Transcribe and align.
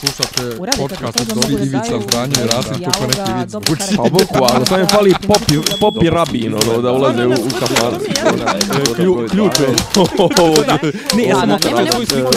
Slušate 0.00 0.60
Uradite 0.60 0.82
podcast 0.82 1.20
od 1.20 1.26
da 1.26 1.64
Ivica 1.64 2.00
Zdranje 2.00 2.34
i 2.44 2.46
Rasim 2.46 2.72
neki 2.72 3.32
vic. 3.40 3.50
dobro 3.52 3.72
Uči. 3.72 3.78
karakter. 3.78 3.96
Pa 3.96 4.02
boku, 4.02 4.54
ali 4.54 4.66
samo 4.66 4.80
je 4.80 4.86
fali 4.86 5.14
popi, 5.26 5.54
popi 5.80 6.10
rabin, 6.10 6.54
ono, 6.54 6.82
da 6.82 6.92
ulaze 6.92 7.26
u, 7.26 7.30
u. 7.30 7.34
Klju- 8.96 9.28
Ključ 9.30 9.60
je. 9.60 9.68
Ne, 11.16 11.24
ja 11.24 11.36
sam 11.36 11.58
svoju 11.92 12.06
sliku 12.06 12.32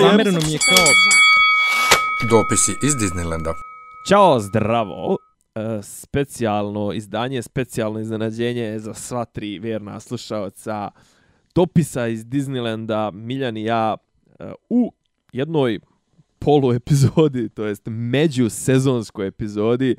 Zamereno 0.00 0.40
mi 0.46 0.52
je 0.52 0.58
kao... 0.58 0.84
Dopisi 2.30 2.72
iz 2.82 2.94
Disneylanda. 2.94 3.52
Ćao, 4.08 4.40
zdravo. 4.40 5.16
E, 5.54 5.82
specijalno 5.82 6.92
izdanje, 6.92 7.42
specijalno 7.42 8.00
iznenađenje 8.00 8.78
za 8.78 8.94
sva 8.94 9.24
tri 9.24 9.58
vjerna 9.58 10.00
slušaoca 10.00 10.90
dopisa 11.54 12.06
iz 12.06 12.24
Disneylanda, 12.24 13.10
Miljan 13.12 13.56
i 13.56 13.64
ja, 13.64 13.96
e, 14.38 14.52
u 14.70 14.92
jednoj 15.32 15.78
polu 16.38 16.72
epizodi, 16.72 17.48
to 17.48 17.64
jest 17.64 17.82
među 17.86 18.48
sezonskoj 18.48 19.26
epizodi, 19.26 19.96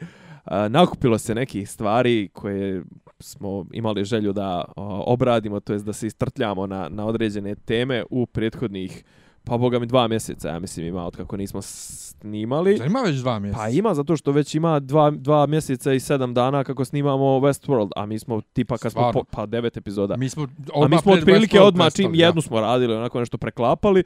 nakupilo 0.69 1.17
se 1.17 1.35
nekih 1.35 1.69
stvari 1.69 2.29
koje 2.33 2.83
smo 3.19 3.65
imali 3.73 4.05
želju 4.05 4.33
da 4.33 4.65
obradimo, 5.05 5.59
to 5.59 5.73
jest 5.73 5.85
da 5.85 5.93
se 5.93 6.07
istrtljamo 6.07 6.67
na, 6.67 6.89
na 6.89 7.05
određene 7.05 7.55
teme 7.55 8.03
u 8.09 8.25
prethodnih 8.25 9.03
pa 9.43 9.57
boga 9.57 9.79
mi 9.79 9.85
dva 9.85 10.07
mjeseca, 10.07 10.49
ja 10.49 10.59
mislim 10.59 10.85
ima 10.85 11.05
od 11.05 11.15
kako 11.15 11.37
nismo 11.37 11.61
snimali. 11.61 12.77
Zar 12.77 12.87
ima 12.87 12.99
već 12.99 13.15
dva 13.15 13.39
mjeseca? 13.39 13.59
Pa 13.59 13.69
ima, 13.69 13.93
zato 13.93 14.17
što 14.17 14.31
već 14.31 14.55
ima 14.55 14.79
dva, 14.79 15.11
dva 15.11 15.45
mjeseca 15.45 15.93
i 15.93 15.99
sedam 15.99 16.33
dana 16.33 16.63
kako 16.63 16.85
snimamo 16.85 17.23
Westworld, 17.23 17.89
a 17.95 18.05
mi 18.05 18.19
smo 18.19 18.41
tipa 18.41 18.77
kad 18.77 18.91
smo, 18.91 19.11
po, 19.13 19.23
pa 19.31 19.45
devet 19.45 19.77
epizoda. 19.77 20.17
Mi 20.17 20.29
smo 20.29 20.47
a 20.83 20.87
mi 20.87 20.97
smo 20.97 21.11
otprilike 21.11 21.61
odmah 21.61 21.93
čim 21.93 22.15
jednu 22.15 22.41
smo 22.41 22.59
radili, 22.59 22.95
onako 22.95 23.19
nešto 23.19 23.37
preklapali. 23.37 24.03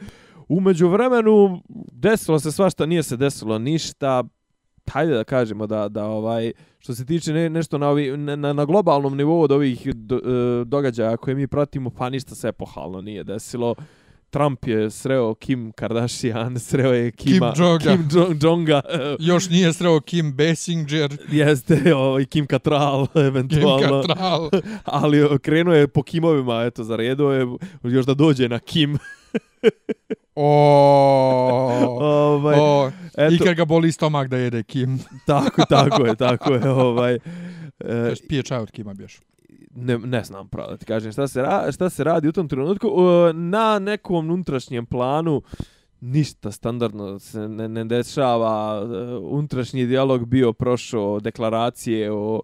Umeđu 0.47 0.87
vremenu 0.87 1.61
desilo 1.91 2.39
se 2.39 2.51
svašta, 2.51 2.85
nije 2.85 3.03
se 3.03 3.17
desilo 3.17 3.59
ništa. 3.59 4.23
Hajde 4.91 5.13
da 5.13 5.23
kažemo 5.23 5.67
da, 5.67 5.89
da 5.89 6.05
ovaj 6.05 6.51
što 6.79 6.95
se 6.95 7.05
tiče 7.05 7.33
ne, 7.33 7.49
nešto 7.49 7.77
na, 7.77 7.89
ovi, 7.89 8.17
na, 8.17 8.53
na, 8.53 8.65
globalnom 8.65 9.17
nivou 9.17 9.41
od 9.41 9.51
ovih 9.51 9.95
do, 9.95 10.15
e, 10.15 10.65
događaja 10.65 11.17
koje 11.17 11.35
mi 11.35 11.47
pratimo, 11.47 11.89
pa 11.89 12.09
ništa 12.09 12.35
se 12.35 12.47
epohalno 12.47 13.01
nije 13.01 13.23
desilo. 13.23 13.75
Trump 14.29 14.67
je 14.67 14.89
sreo 14.89 15.33
Kim 15.33 15.71
Kardashian, 15.71 16.59
sreo 16.67 16.93
je 16.93 17.11
Kima, 17.11 17.53
Kim 17.53 17.65
Jonga. 17.65 17.79
Kim 17.79 18.07
Jong, 18.11 18.43
Jonga 18.43 18.81
Još 19.31 19.49
nije 19.49 19.73
sreo 19.73 19.99
Kim 19.99 20.33
Basinger, 20.33 21.17
Jeste, 21.31 21.95
ovaj 21.95 22.25
Kim 22.25 22.47
Cattrall, 22.47 23.07
Kim 23.13 23.21
eventualno. 23.21 24.03
Cattrall. 24.07 24.49
Ali 24.83 25.39
krenuo 25.39 25.73
je 25.73 25.87
po 25.87 26.03
Kimovima, 26.03 26.63
eto, 26.63 26.83
zaredo 26.83 27.31
je 27.31 27.47
još 27.83 28.05
da 28.05 28.13
dođe 28.13 28.49
na 28.49 28.59
Kim. 28.59 28.97
O, 30.35 30.45
ovaj, 31.99 32.59
o, 32.59 32.91
I 33.31 33.35
eto, 33.35 33.43
kad 33.43 33.55
ga 33.55 33.65
boli 33.65 33.91
stomak 33.91 34.27
da 34.27 34.37
jede 34.37 34.63
Kim. 34.63 34.99
tako, 35.25 35.65
tako 35.69 36.05
je, 36.05 36.15
tako 36.15 36.53
je. 36.53 36.69
Ovaj, 36.69 37.15
e, 37.79 38.13
Pije 38.29 38.43
čaj 38.43 38.59
od 38.59 38.71
Kima 38.71 38.93
bješ. 38.93 39.19
ne, 39.75 39.97
ne 39.97 40.23
znam 40.23 40.47
pravo 40.47 40.71
da 40.71 40.77
ti 40.77 40.85
kažem 40.85 41.11
šta 41.11 41.27
se, 41.27 41.41
ra, 41.41 41.71
šta 41.71 41.89
se 41.89 42.03
radi 42.03 42.27
u 42.27 42.31
tom 42.31 42.47
trenutku. 42.47 42.87
E, 42.87 43.33
na 43.33 43.79
nekom 43.79 44.29
unutrašnjem 44.29 44.85
planu 44.85 45.41
ništa 46.01 46.51
standardno 46.51 47.19
se 47.19 47.47
ne, 47.47 47.67
ne 47.69 47.85
dešava. 47.85 48.81
E, 48.81 49.15
Unutrašnji 49.17 49.85
dijalog 49.85 50.25
bio 50.25 50.53
prošao 50.53 51.19
deklaracije 51.19 52.11
o 52.11 52.41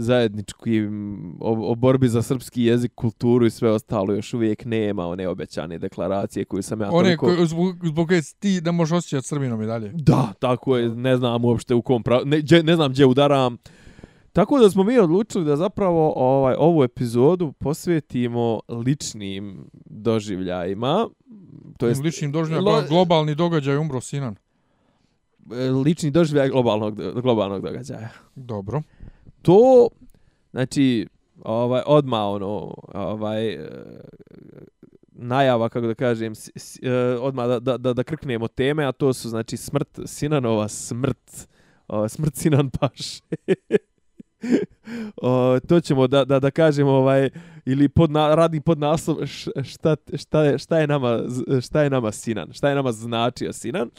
zajedničkim 0.00 1.20
o, 1.40 1.72
o 1.72 1.74
borbi 1.74 2.08
za 2.08 2.22
srpski 2.22 2.62
jezik, 2.62 2.92
kulturu 2.94 3.46
i 3.46 3.50
sve 3.50 3.70
ostalo 3.70 4.14
još 4.14 4.34
uvijek 4.34 4.64
nema 4.64 5.06
one 5.06 5.28
obećane 5.28 5.78
deklaracije 5.78 6.44
koju 6.44 6.62
sam 6.62 6.80
ja 6.80 6.88
One 6.92 7.16
toliko... 7.16 7.26
koje, 7.26 7.46
zbog, 7.46 7.86
zbog 7.86 8.08
koje 8.08 8.22
ti 8.38 8.60
da 8.60 8.72
možeš 8.72 8.92
osjećati 8.92 9.28
Srbinom 9.28 9.62
i 9.62 9.66
dalje. 9.66 9.92
Da, 9.94 10.32
tako 10.38 10.76
je, 10.76 10.88
ne 10.88 11.16
znam 11.16 11.44
uopšte 11.44 11.74
u 11.74 11.82
kom 11.82 12.02
pravu, 12.02 12.22
ne, 12.24 12.42
ne 12.62 12.76
znam 12.76 12.92
gdje 12.92 13.06
udaram. 13.06 13.56
Tako 14.32 14.58
da 14.58 14.70
smo 14.70 14.84
mi 14.84 14.98
odlučili 14.98 15.44
da 15.44 15.56
zapravo 15.56 16.12
ovaj 16.16 16.54
ovu 16.58 16.84
epizodu 16.84 17.52
posvetimo 17.52 18.60
ličnim 18.68 19.70
doživljajima. 19.84 21.08
To 21.78 21.86
jest 21.88 22.02
Ličnim 22.02 22.32
doživljajima, 22.32 22.70
lo- 22.70 22.82
lo... 22.82 22.88
globalni 22.88 23.34
događaj 23.34 23.76
umro 23.76 24.00
Sinan. 24.00 24.36
e, 25.52 25.70
lični 25.70 26.10
doživljaj 26.10 26.48
globalnog 26.48 27.20
globalnog 27.22 27.62
događaja. 27.62 28.08
Dobro. 28.34 28.82
To 29.42 29.88
znači 30.50 31.06
ovaj 31.44 31.82
odma 31.86 32.28
ono 32.28 32.74
ovaj 32.94 33.52
eh, 33.54 33.68
najava 35.12 35.68
kako 35.68 35.86
da 35.86 35.94
kažem 35.94 36.34
s, 36.34 36.50
s, 36.56 36.78
eh, 36.82 37.16
odma 37.20 37.46
da, 37.46 37.78
da, 37.78 37.92
da, 37.92 38.02
krknemo 38.02 38.48
teme 38.48 38.84
a 38.84 38.92
to 38.92 39.12
su 39.12 39.28
znači 39.28 39.56
smrt 39.56 40.00
Sinanova 40.06 40.68
smrt 40.68 41.48
o, 41.88 42.08
smrt 42.08 42.34
Sinan 42.36 42.70
Paše. 42.70 43.20
O, 45.16 45.58
to 45.68 45.80
ćemo 45.80 46.06
da, 46.06 46.24
da, 46.24 46.40
da 46.40 46.50
kažemo 46.50 46.90
ovaj 46.90 47.30
ili 47.64 47.88
pod 47.88 48.10
na, 48.10 48.34
radi 48.34 48.60
pod 48.60 48.78
naslov 48.78 49.22
š- 49.22 49.50
šta, 49.64 49.96
šta, 50.14 50.44
je, 50.44 50.58
šta 50.58 50.78
je 50.78 50.86
nama 50.86 51.18
šta 51.62 51.82
je 51.82 51.90
nama 51.90 52.12
Sinan 52.12 52.52
šta 52.52 52.68
je 52.68 52.74
nama 52.74 52.92
značio 52.92 53.52
Sinan. 53.52 53.90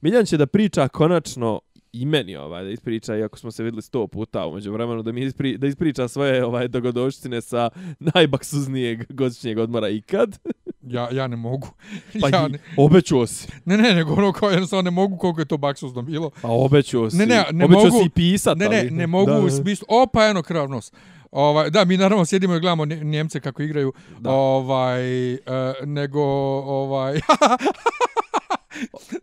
Miljan 0.00 0.26
će 0.26 0.36
da 0.36 0.46
priča 0.46 0.88
konačno 0.88 1.60
i 1.94 2.06
meni 2.06 2.36
ovaj 2.36 2.64
da 2.64 2.70
ispriča 2.70 3.16
iako 3.16 3.38
smo 3.38 3.50
se 3.50 3.62
videli 3.62 3.82
sto 3.82 4.06
puta 4.06 4.46
umeđu 4.46 4.72
vremenu 4.72 5.02
da 5.02 5.12
mi 5.12 5.22
ispri, 5.22 5.58
da 5.58 5.66
ispriča 5.66 6.08
svoje 6.08 6.44
ovaj 6.44 6.68
dogodoštine 6.68 7.40
sa 7.40 7.70
najbaksuznijeg 8.14 9.04
godišnjeg 9.10 9.58
odmora 9.58 9.88
ikad. 9.88 10.38
Ja, 10.86 11.08
ja 11.12 11.26
ne 11.26 11.36
mogu. 11.36 11.68
Pa 12.20 12.28
ja 12.28 12.48
ne, 12.48 12.58
obećao 12.76 13.26
si. 13.26 13.48
ne, 13.64 13.76
ne, 13.76 13.94
nego 13.94 14.12
ono 14.12 14.32
kao 14.32 14.50
jednostavno 14.50 14.82
ne 14.82 14.90
mogu 14.90 15.16
koliko 15.16 15.40
je 15.40 15.44
to 15.44 15.56
baksuzno 15.56 16.02
bilo. 16.02 16.30
Pa 16.42 16.48
obećao 16.48 17.10
si. 17.10 17.16
Ne, 17.16 17.26
ne, 17.26 17.44
ne 17.52 17.64
obećao 17.64 17.84
mogu- 17.84 18.02
si 18.02 18.08
pisat, 18.10 18.58
Ne, 18.58 18.68
ne, 18.68 18.78
ali- 18.78 18.90
ne 18.90 19.06
mogu 19.06 19.26
da, 19.26 19.38
u 19.38 19.50
smislu, 19.52 19.86
opa, 19.90 20.24
eno 20.24 20.42
krav 20.42 20.68
nos. 20.68 20.92
Ovaj, 21.32 21.70
da, 21.70 21.84
mi 21.84 21.96
naravno 21.96 22.24
sjedimo 22.24 22.54
i 22.54 22.60
gledamo 22.60 22.84
Nje- 22.84 23.04
Njemce 23.04 23.40
kako 23.40 23.62
igraju, 23.62 23.92
Da. 24.20 24.30
ovaj, 24.30 25.34
uh, 25.34 25.40
nego, 25.84 26.22
ovaj, 26.60 27.20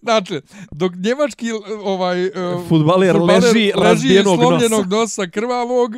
znači, 0.02 0.42
dok 0.72 0.94
njemački, 0.96 1.52
ovaj, 1.84 2.26
uh, 2.26 2.32
Fudbaler 2.70 3.16
leži 3.16 3.72
razbijenog 3.76 4.40
slomljenog 4.40 4.86
nosa. 4.86 4.96
nosa 4.96 5.28
krvavog, 5.28 5.96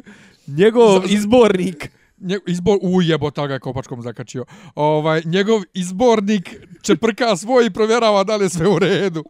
Njegov 0.48 1.00
Za- 1.00 1.14
izbornik. 1.14 1.92
nje, 2.20 2.40
izbor, 2.48 2.78
ujebo, 2.82 3.32
ta 3.32 3.48
ga 3.48 3.54
je 3.54 3.60
kopačkom 3.60 4.02
zakačio, 4.02 4.46
ovaj, 4.76 5.22
njegov 5.26 5.62
izbornik 5.74 6.50
čeprka 6.82 7.36
svoj 7.36 7.66
i 7.66 7.70
provjerava 7.70 8.24
da 8.24 8.36
li 8.36 8.46
je 8.46 8.50
sve 8.50 8.68
u 8.68 8.80
redu. 8.80 9.24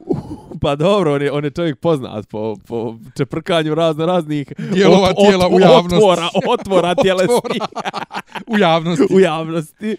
Pa 0.63 0.75
dobro, 0.75 1.13
on 1.13 1.21
je, 1.21 1.31
on 1.31 1.43
je 1.43 1.51
čovjek 1.51 1.79
poznat 1.79 2.27
po, 2.29 2.55
po 2.67 2.95
čeprkanju 3.17 3.75
razno 3.75 4.05
raznih 4.05 4.53
Dijelova 4.73 5.13
tijela 5.13 5.47
u 5.47 5.59
javnosti. 5.59 5.95
Otvora, 5.95 6.29
otvora 6.47 6.95
tjelesnih 7.03 7.61
U 8.53 8.57
javnosti. 8.57 9.15
u 9.15 9.19
javnosti. 9.19 9.97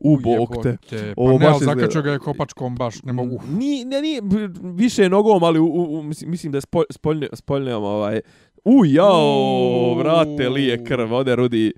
U 0.00 0.16
bok 0.16 0.62
te. 0.62 1.14
Ovo 1.16 1.38
Pa 1.38 1.44
ne, 1.44 1.50
ali 1.50 1.64
zakačio 1.64 2.02
ga 2.02 2.10
je 2.10 2.18
kopačkom 2.18 2.76
baš, 2.76 3.02
ne 3.02 3.12
mogu. 3.12 3.40
Ni, 3.48 3.84
ne, 3.84 4.02
ni, 4.02 4.20
više 4.62 5.08
nogom, 5.08 5.42
ali 5.42 5.58
u, 5.58 5.64
u, 5.64 5.98
u, 5.98 6.02
mislim, 6.02 6.30
mislim 6.30 6.52
da 6.52 6.56
je 6.56 6.62
spolj, 6.62 6.84
spoljne, 6.90 7.28
spoljnjom, 7.32 7.84
ovaj, 7.84 8.20
u, 8.64 8.84
jao, 8.86 9.94
vrate, 9.94 10.48
lije 10.48 10.84
krv, 10.84 11.14
ode 11.14 11.36
rudi. 11.36 11.72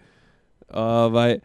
Ovaj, 0.74 1.38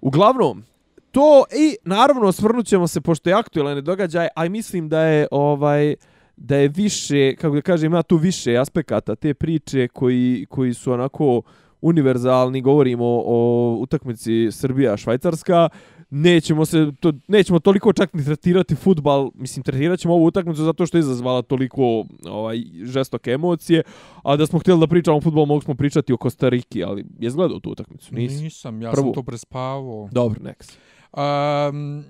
uglavnom, 0.00 0.64
to 1.10 1.44
i 1.52 1.76
naravno 1.84 2.26
osvrnut 2.26 2.66
ćemo 2.66 2.86
se, 2.86 3.00
pošto 3.00 3.30
je 3.30 3.34
aktualan 3.34 3.84
događaj, 3.84 4.28
a 4.36 4.48
mislim 4.48 4.88
da 4.88 5.00
je, 5.00 5.26
ovaj, 5.30 5.94
da 6.36 6.56
je 6.56 6.68
više, 6.68 7.34
kako 7.36 7.54
da 7.54 7.60
kažem, 7.60 7.92
ima 7.92 8.02
tu 8.02 8.16
više 8.16 8.56
aspekata 8.56 9.14
te 9.14 9.34
priče 9.34 9.88
koji, 9.88 10.46
koji 10.48 10.74
su 10.74 10.92
onako 10.92 11.42
univerzalni, 11.80 12.60
govorimo 12.60 13.04
o 13.26 13.76
utakmici 13.80 14.48
Srbija-Švajcarska, 14.50 15.68
nećemo 16.10 16.66
se 16.66 16.92
to 17.00 17.12
nećemo 17.28 17.58
toliko 17.58 17.92
čak 17.92 18.14
ni 18.14 18.24
tretirati 18.24 18.74
fudbal, 18.74 19.30
mislim 19.34 19.62
tretirat 19.62 20.00
ćemo 20.00 20.14
ovu 20.14 20.24
utakmicu 20.24 20.62
zato 20.62 20.86
što 20.86 20.96
je 20.96 21.00
izazvala 21.00 21.42
toliko 21.42 22.04
ovaj 22.28 22.62
žestoke 22.84 23.30
emocije, 23.30 23.82
a 24.22 24.36
da 24.36 24.46
smo 24.46 24.58
htjeli 24.58 24.80
da 24.80 24.86
pričamo 24.86 25.16
o 25.16 25.20
fudbalu, 25.20 25.46
mogli 25.46 25.62
smo 25.64 25.74
pričati 25.74 26.12
o 26.12 26.16
Kostariki, 26.16 26.84
ali 26.84 27.04
je 27.18 27.30
gledao 27.30 27.60
tu 27.60 27.70
utakmicu, 27.70 28.14
nisi? 28.14 28.44
Nisam, 28.44 28.82
ja 28.82 28.90
Prvu. 28.90 29.04
sam 29.04 29.12
to 29.12 29.22
prespavao. 29.22 30.08
Dobro, 30.12 30.40
next. 30.40 30.76
Um, 31.16 32.04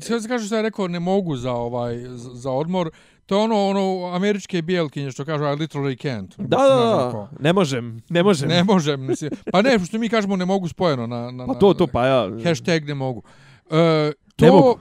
sve 0.00 0.20
se 0.20 0.28
kaže 0.28 0.46
što 0.46 0.56
ja 0.56 0.62
rekao, 0.62 0.88
ne 0.88 1.00
mogu 1.00 1.36
za 1.36 1.52
ovaj 1.52 1.98
za, 2.16 2.50
odmor. 2.50 2.90
To 3.26 3.36
je 3.36 3.42
ono, 3.42 3.68
ono, 3.68 4.14
američke 4.14 4.62
bijelkinje 4.62 5.10
što 5.10 5.24
kažu, 5.24 5.44
I 5.44 5.46
literally 5.46 6.06
can't. 6.06 6.34
Da, 6.38 6.56
da, 6.56 6.64
da, 6.64 7.28
ne 7.40 7.52
možem, 7.52 8.02
ne 8.08 8.22
možem. 8.22 8.48
Ne 8.48 8.64
možem, 8.64 9.06
mislim. 9.06 9.30
Pa 9.52 9.62
ne, 9.62 9.78
što 9.78 9.98
mi 9.98 10.08
kažemo 10.08 10.36
ne 10.36 10.44
mogu 10.44 10.68
spojeno 10.68 11.06
na... 11.06 11.30
na 11.30 11.46
pa 11.46 11.54
to, 11.54 11.74
to, 11.74 11.86
pa 11.86 12.06
ja, 12.06 12.30
Hashtag 12.44 12.84
ne 12.84 12.94
mogu. 12.94 13.22
E, 13.70 14.12
to, 14.36 14.44
Ne 14.44 14.50
mogu. 14.50 14.78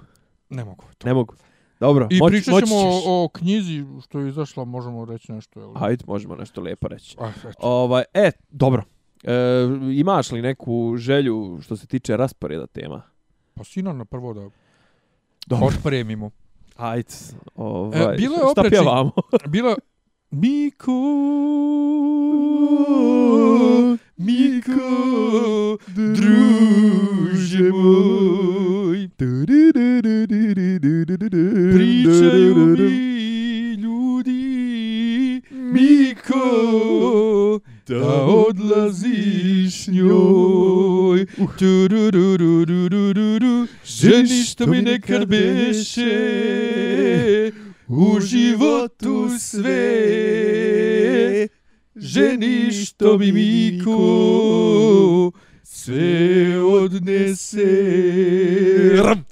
Ne 0.50 0.64
mogu. 0.64 0.84
To. 0.98 1.08
ne 1.08 1.14
mogu. 1.14 1.36
Dobro, 1.80 2.08
I 2.12 2.20
moć, 2.20 2.32
pričat 2.32 2.54
ćemo 2.64 2.76
o, 2.76 3.24
o 3.24 3.30
knjizi 3.30 3.86
što 4.04 4.20
je 4.20 4.30
izašla, 4.30 4.66
možemo 4.66 5.06
reći 5.06 5.32
nešto. 5.32 5.60
Jel? 5.60 5.74
Hajde, 5.74 6.04
možemo 6.08 6.36
nešto 6.36 6.62
lijepo 6.62 6.88
reći. 6.88 7.16
Ah. 7.20 7.32
Ovaj, 7.60 8.04
e, 8.14 8.32
dobro. 8.50 8.84
E, 9.24 9.34
imaš 9.94 10.32
li 10.32 10.42
neku 10.42 10.98
želju 10.98 11.60
što 11.62 11.78
se 11.78 11.88
tiče 11.88 12.18
rasporeda 12.18 12.68
tema? 12.68 13.02
Pa 13.53 13.63
sino 13.63 13.94
na 13.94 14.06
prvo 14.06 14.33
da 14.33 14.50
Dobro. 15.48 15.68
otpremimo. 15.68 16.30
Ajde, 16.77 17.07
ovaj, 17.56 18.13
E, 18.13 18.18
bilo 18.18 18.33
je 18.36 18.39
šta 18.42 18.48
oprečni- 18.51 18.69
pjevamo? 18.69 19.12
Bilo 19.48 19.75
Miko 20.31 20.92
Miko 24.18 25.77
druže 25.88 27.69
moj 27.71 29.09
Pričaju 31.74 32.56
mi 32.56 33.74
ljudi 33.74 34.42
Miko 35.51 36.45
da 37.92 38.26
odlaziš 38.26 39.88
njoj. 39.88 41.26
Tururururururu. 41.60 43.68
Ženi 43.86 44.44
što 44.44 44.68
mi 44.68 44.82
nekad 44.82 45.26
beše. 45.26 46.12
U 47.88 48.20
životu 48.20 49.30
sve. 49.40 50.08
Ženi 51.96 52.72
što 52.72 53.18
mi 53.18 53.32
Miko 53.32 55.32
sve 55.64 56.64
odnese. 56.64 57.68
Ram. 59.04 59.26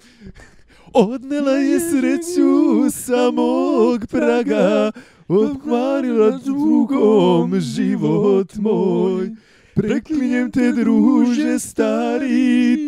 Odnela 0.94 1.52
je 1.52 1.80
sreću 1.80 2.90
samog 2.92 4.08
praga, 4.10 4.92
obkvarila 5.28 6.40
drugom 6.46 7.60
život 7.60 8.56
moj. 8.56 9.30
Preklinjem 9.76 10.52
te 10.52 10.72
druže 10.72 11.60
stari, 11.60 12.88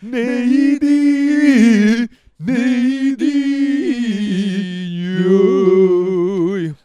ne 0.00 0.44
idi, 0.44 2.08
ne 2.38 2.88
idi, 3.12 3.42
joj. 5.24 5.71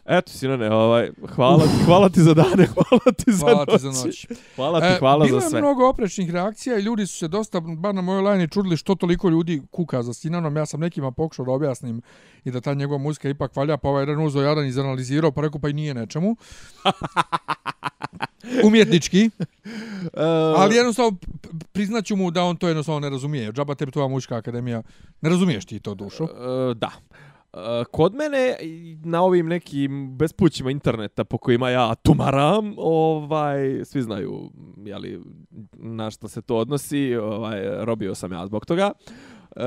Eto, 0.08 0.32
Sinane, 0.32 0.70
ovaj, 0.70 1.10
hvala, 1.28 1.64
hvala 1.84 2.08
ti 2.08 2.20
za 2.20 2.34
dane, 2.34 2.66
hvala 2.74 3.12
ti 3.16 3.24
za 3.28 3.38
Hvala 3.38 3.66
ti 3.66 3.72
noći. 3.72 3.80
za 3.80 3.90
noć. 4.04 4.26
Hvala 4.56 4.80
ti, 4.80 4.86
E, 4.86 4.96
hvala 4.98 5.24
bilo 5.24 5.40
za 5.40 5.46
je 5.46 5.50
sve. 5.50 5.60
mnogo 5.60 5.88
oprečnih 5.88 6.30
reakcija 6.30 6.78
i 6.78 6.82
ljudi 6.82 7.06
su 7.06 7.16
se 7.16 7.28
dosta, 7.28 7.60
bar 7.60 7.94
na 7.94 8.00
mojoj 8.00 8.22
lajni, 8.22 8.48
čudili 8.48 8.76
što 8.76 8.94
toliko 8.94 9.28
ljudi 9.28 9.62
kuka 9.70 10.02
za 10.02 10.14
Sinanom. 10.14 10.56
Ja 10.56 10.66
sam 10.66 10.80
nekima 10.80 11.10
pokušao 11.10 11.44
da 11.44 11.52
objasnim 11.52 12.02
i 12.44 12.50
da 12.50 12.60
ta 12.60 12.74
njegova 12.74 12.98
muzika 12.98 13.28
ipak 13.28 13.56
valja, 13.56 13.76
pa 13.76 13.88
ovaj 13.88 14.02
jedan 14.02 14.20
uzo 14.20 14.40
jadan 14.40 14.66
izanalizirao, 14.66 15.32
pa 15.32 15.40
rekao 15.40 15.60
pa 15.60 15.68
i 15.68 15.72
nije 15.72 15.94
nečemu. 15.94 16.36
Umjetnički, 18.64 19.30
Uh, 20.02 20.10
ali 20.56 20.76
jednostavno 20.76 21.16
priznaću 21.72 22.16
mu 22.16 22.30
da 22.30 22.42
on 22.42 22.56
to 22.56 22.68
jednostavno 22.68 23.00
ne 23.00 23.10
razumije. 23.10 23.52
Džaba 23.52 23.74
tebi 23.74 23.92
tvoja 23.92 24.08
muška 24.08 24.36
akademija, 24.36 24.82
ne 25.20 25.30
razumiješ 25.30 25.64
ti 25.64 25.80
to 25.80 25.94
dušo. 25.94 26.24
E, 26.24 26.28
da. 26.74 26.90
E, 27.52 27.84
Kod 27.90 28.14
mene 28.14 28.56
na 29.04 29.22
ovim 29.22 29.46
nekim 29.46 30.16
bespućima 30.16 30.70
interneta 30.70 31.24
po 31.24 31.38
kojima 31.38 31.70
ja 31.70 31.94
tumaram, 31.94 32.74
ovaj, 32.76 33.84
svi 33.84 34.02
znaju 34.02 34.50
jeli, 34.84 35.22
na 35.72 36.10
što 36.10 36.28
se 36.28 36.42
to 36.42 36.56
odnosi, 36.56 37.16
ovaj, 37.16 37.84
robio 37.84 38.14
sam 38.14 38.32
ja 38.32 38.46
zbog 38.46 38.66
toga. 38.66 38.92
E, 39.56 39.64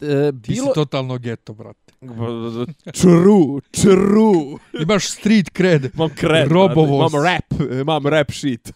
e, 0.00 0.32
Ti 0.42 0.54
si 0.54 0.60
bilo... 0.60 0.74
totalno 0.74 1.18
geto, 1.18 1.54
brate. 1.54 1.87
True, 2.92 3.60
true. 3.72 4.58
Imaš 4.74 5.08
street 5.08 5.50
cred. 5.50 5.90
Imam 5.94 6.10
kred, 6.10 6.48
Robovost. 6.48 7.14
imam 7.14 7.24
rap, 7.24 7.44
imam 7.72 8.06
rap 8.06 8.30
shit. 8.30 8.72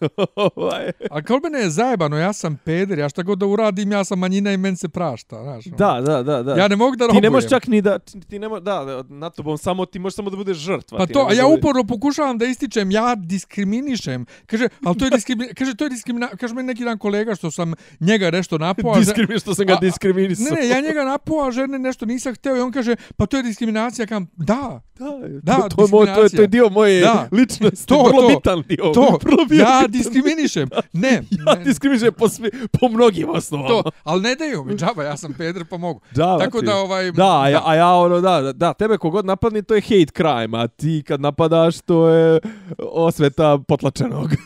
A 1.11 1.23
kao 1.23 1.39
mene 1.39 1.59
je 1.59 1.71
zajebano, 1.71 2.19
ja 2.19 2.33
sam 2.33 2.57
peder, 2.57 2.99
ja 2.99 3.09
šta 3.09 3.23
god 3.23 3.39
da 3.39 3.47
uradim, 3.47 3.93
ja 3.93 4.05
sam 4.05 4.19
manjina 4.19 4.53
i 4.53 4.57
men 4.57 4.77
se 4.77 4.89
prašta, 4.89 5.43
znaš. 5.43 5.67
ono. 5.67 5.77
da, 5.77 6.01
da, 6.03 6.23
da, 6.23 6.43
da. 6.43 6.55
Ja 6.55 6.69
ne 6.69 6.77
mogu 6.77 6.97
da 6.97 7.05
ti 7.05 7.07
robujem. 7.07 7.23
ne 7.23 7.31
možeš 7.31 7.51
čak 7.51 7.67
ni 7.67 7.83
da, 7.83 7.99
ti 7.99 8.39
ne 8.39 8.49
možeš, 8.49 8.65
da, 8.65 8.85
da, 8.85 9.05
na 9.09 9.31
tobom 9.31 9.59
samo, 9.59 9.87
ti 9.87 9.99
možeš 9.99 10.17
samo 10.17 10.31
da 10.31 10.37
budeš 10.37 10.57
žrtva. 10.57 10.99
Pa 10.99 11.07
ti 11.07 11.13
to, 11.13 11.27
a 11.31 11.33
ja 11.33 11.47
uporno 11.49 11.85
pokušavam 11.85 12.39
da 12.39 12.45
ističem, 12.45 12.91
ja 12.91 13.15
diskriminišem. 13.15 14.27
Kaže, 14.47 14.69
ali 14.85 14.99
to 14.99 15.05
je 15.05 15.11
diskrimina, 15.11 15.53
kaže, 15.55 15.75
to 15.75 15.85
je 15.85 15.91
diskrimina, 15.91 16.29
kaže 16.31 16.55
meni 16.55 16.67
neki 16.67 16.85
dan 16.85 16.99
kolega 16.99 17.35
što 17.35 17.51
sam 17.51 17.73
njega 18.01 18.31
nešto 18.31 18.59
napao. 18.59 18.93
a 18.93 18.95
že- 18.95 19.01
Diskrimi, 19.01 19.39
što 19.39 19.55
sam 19.55 19.67
ga 19.67 19.75
diskriminisao. 19.77 20.47
Ne, 20.51 20.61
ne, 20.61 20.69
ja 20.69 20.81
njega 20.81 21.05
napao, 21.05 21.41
a 21.41 21.51
žene 21.51 21.79
nešto 21.79 22.07
nisam 22.07 22.35
hteo 22.35 22.57
i 22.57 22.61
on 22.61 22.73
kaže, 22.73 22.97
pa 23.13 23.27
to 23.27 23.37
je 23.37 23.43
diskriminacija, 23.43 24.07
kam, 24.07 24.27
da, 24.37 24.81
Da, 24.95 25.05
Da, 25.43 25.57
to, 25.59 25.69
to, 25.69 25.87
moj, 25.89 26.07
to, 26.07 26.23
je, 26.23 26.29
to 26.29 26.41
je 26.41 26.47
dio 26.49 26.69
moje 26.71 27.01
Da. 27.01 27.29
ličnosti, 27.33 27.87
To, 27.87 28.03
vrlo 28.05 28.21
to, 28.23 28.29
bitan 28.29 28.63
dio. 28.63 28.85
to, 28.85 29.19
vrlo 29.23 29.45
bio 29.47 29.59
ja 29.61 29.79
bitan. 29.79 29.91
diskriminišem. 29.93 30.69
Ne, 30.93 31.13
Ja 31.31 31.55
ne, 31.55 31.65
diskriminišem 31.65 32.13
po, 32.13 32.29
svi, 32.29 32.51
po 32.73 32.89
mnogim 32.89 33.29
osnovama. 33.29 33.69
to, 33.71 33.91
ali 34.03 34.23
ne 34.23 34.35
daju 34.35 34.65
mi, 34.65 34.75
džaba, 34.75 35.05
ja 35.05 35.17
sam 35.17 35.33
peder, 35.33 35.65
pa 35.65 35.77
mogu. 35.79 36.01
Da, 36.13 36.39
Tako 36.39 36.61
ti- 36.61 36.67
da, 36.67 36.77
ovaj, 36.77 37.13
Da, 37.13 37.41
a 37.41 37.49
ja, 37.49 37.63
a 37.65 37.75
ja 37.75 37.89
ono, 37.89 38.21
da, 38.21 38.53
da, 38.53 38.73
tebe 38.75 38.99
kogod 38.99 39.27
napadni, 39.27 39.63
to 39.63 39.75
je 39.75 39.81
hate 39.83 40.13
crime, 40.13 40.59
a 40.59 40.69
ti 40.69 41.03
kad 41.03 41.21
napadaš, 41.21 41.81
to 41.81 42.09
je 42.09 42.41
osveta 42.81 43.59
potlačenog. 43.59 44.31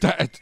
Da, 0.00 0.12
eto. 0.18 0.38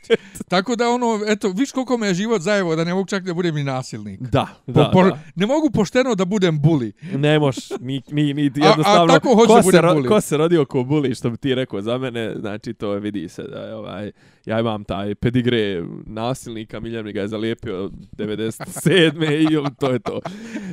Tako 0.48 0.76
da 0.76 0.88
ono, 0.88 1.20
eto, 1.26 1.48
viš 1.50 1.72
koliko 1.72 1.96
me 1.96 2.06
je 2.06 2.14
život 2.14 2.40
zajevo 2.40 2.76
da 2.76 2.84
ne 2.84 2.94
mogu 2.94 3.06
čak 3.06 3.22
da 3.22 3.34
budem 3.34 3.56
i 3.56 3.64
nasilnik. 3.64 4.20
Da, 4.20 4.46
Po, 4.66 4.72
da, 4.72 4.90
po, 4.90 5.02
da. 5.04 5.18
Ne 5.34 5.46
mogu 5.46 5.70
pošteno 5.70 6.14
da 6.14 6.24
budem 6.24 6.60
buli. 6.60 6.92
Ne 7.04 7.38
moš, 7.38 7.56
mi, 7.80 8.02
mi, 8.10 8.34
mi 8.34 8.42
A- 8.42 8.64
a 8.64 8.68
jednostavno, 8.68 9.14
tako 9.14 9.34
hoću 9.34 9.46
ko, 9.46 9.54
da 9.54 9.62
se, 9.62 9.66
budem 9.66 9.82
ro- 9.82 10.08
ko 10.08 10.20
se 10.20 10.36
rodio 10.36 10.64
ko 10.64 10.82
buli, 10.82 11.14
što 11.14 11.30
bi 11.30 11.36
ti 11.36 11.54
rekao 11.54 11.82
za 11.82 11.98
mene, 11.98 12.34
znači 12.38 12.74
to 12.74 12.92
je, 12.92 13.00
vidi 13.00 13.28
se 13.28 13.42
da 13.42 13.58
je 13.58 13.74
ovaj, 13.74 14.12
ja 14.46 14.60
imam 14.60 14.84
taj 14.84 15.14
pedigre 15.14 15.82
nasilnika, 16.06 16.80
Miljan 16.80 17.04
mi 17.04 17.12
ga 17.12 17.20
je 17.20 17.28
zalijepio 17.28 17.90
97. 18.16 19.70
i 19.70 19.74
to 19.80 19.90
je 19.90 19.98
to. 19.98 20.20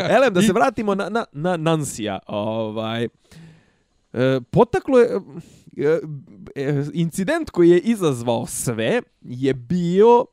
Elem, 0.10 0.34
da 0.34 0.42
se 0.42 0.54
vratimo 0.54 0.96
na, 0.96 1.10
na, 1.10 1.26
na 1.32 1.58
Nansija, 1.58 2.20
ovaj, 2.28 3.04
e, 3.04 3.10
potaklo 4.52 5.00
je, 5.00 5.20
e, 5.78 6.00
e, 6.56 6.84
incident 6.94 7.50
koji 7.50 7.70
je 7.70 7.80
izazvao 7.80 8.46
sve 8.46 9.02
je 9.22 9.54
bio 9.54 10.26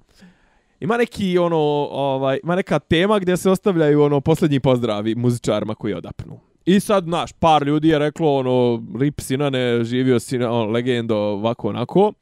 Ima 0.80 0.96
neki 0.96 1.38
ono 1.38 1.56
ovaj 1.90 2.40
ima 2.42 2.56
neka 2.56 2.78
tema 2.78 3.18
gdje 3.18 3.36
se 3.36 3.50
ostavljaju 3.50 4.02
ono 4.02 4.20
posljednji 4.20 4.60
pozdravi 4.60 5.14
muzičarima 5.14 5.74
koji 5.74 5.94
odapnu. 5.94 6.38
I 6.66 6.80
sad 6.80 7.08
naš 7.08 7.32
par 7.32 7.62
ljudi 7.62 7.88
je 7.88 7.98
reklo 7.98 8.36
ono 8.36 8.82
rip 8.98 9.20
Sinane 9.20 9.84
živio 9.84 10.20
Sina 10.20 10.52
on, 10.52 10.70
legendo 10.70 11.16
ovako 11.16 11.68
onako. 11.68 12.12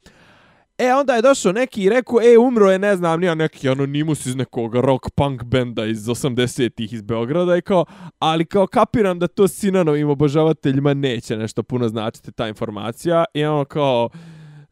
E 0.77 0.93
onda 0.93 1.15
je 1.15 1.21
došao 1.21 1.51
neki 1.51 1.83
i 1.83 1.89
rekao 1.89 2.19
e 2.21 2.37
umro 2.37 2.71
je 2.71 2.79
ne 2.79 2.95
znam 2.95 3.19
nija 3.19 3.35
neki 3.35 3.69
anonimus 3.69 4.25
iz 4.25 4.35
nekog 4.35 4.75
rock 4.75 5.09
punk 5.15 5.43
benda 5.43 5.85
iz 5.85 6.05
80-ih 6.05 6.93
iz 6.93 7.01
Beograda. 7.01 7.57
I 7.57 7.61
kao 7.61 7.85
ali 8.19 8.45
kao 8.45 8.67
kapiram 8.67 9.19
da 9.19 9.27
to 9.27 9.47
Sinanovim 9.47 10.09
obožavateljima 10.09 10.93
neće 10.93 11.37
nešto 11.37 11.63
puno 11.63 11.87
značiti 11.87 12.31
ta 12.31 12.47
informacija. 12.47 13.25
I 13.33 13.45
ono 13.45 13.65
kao 13.65 14.09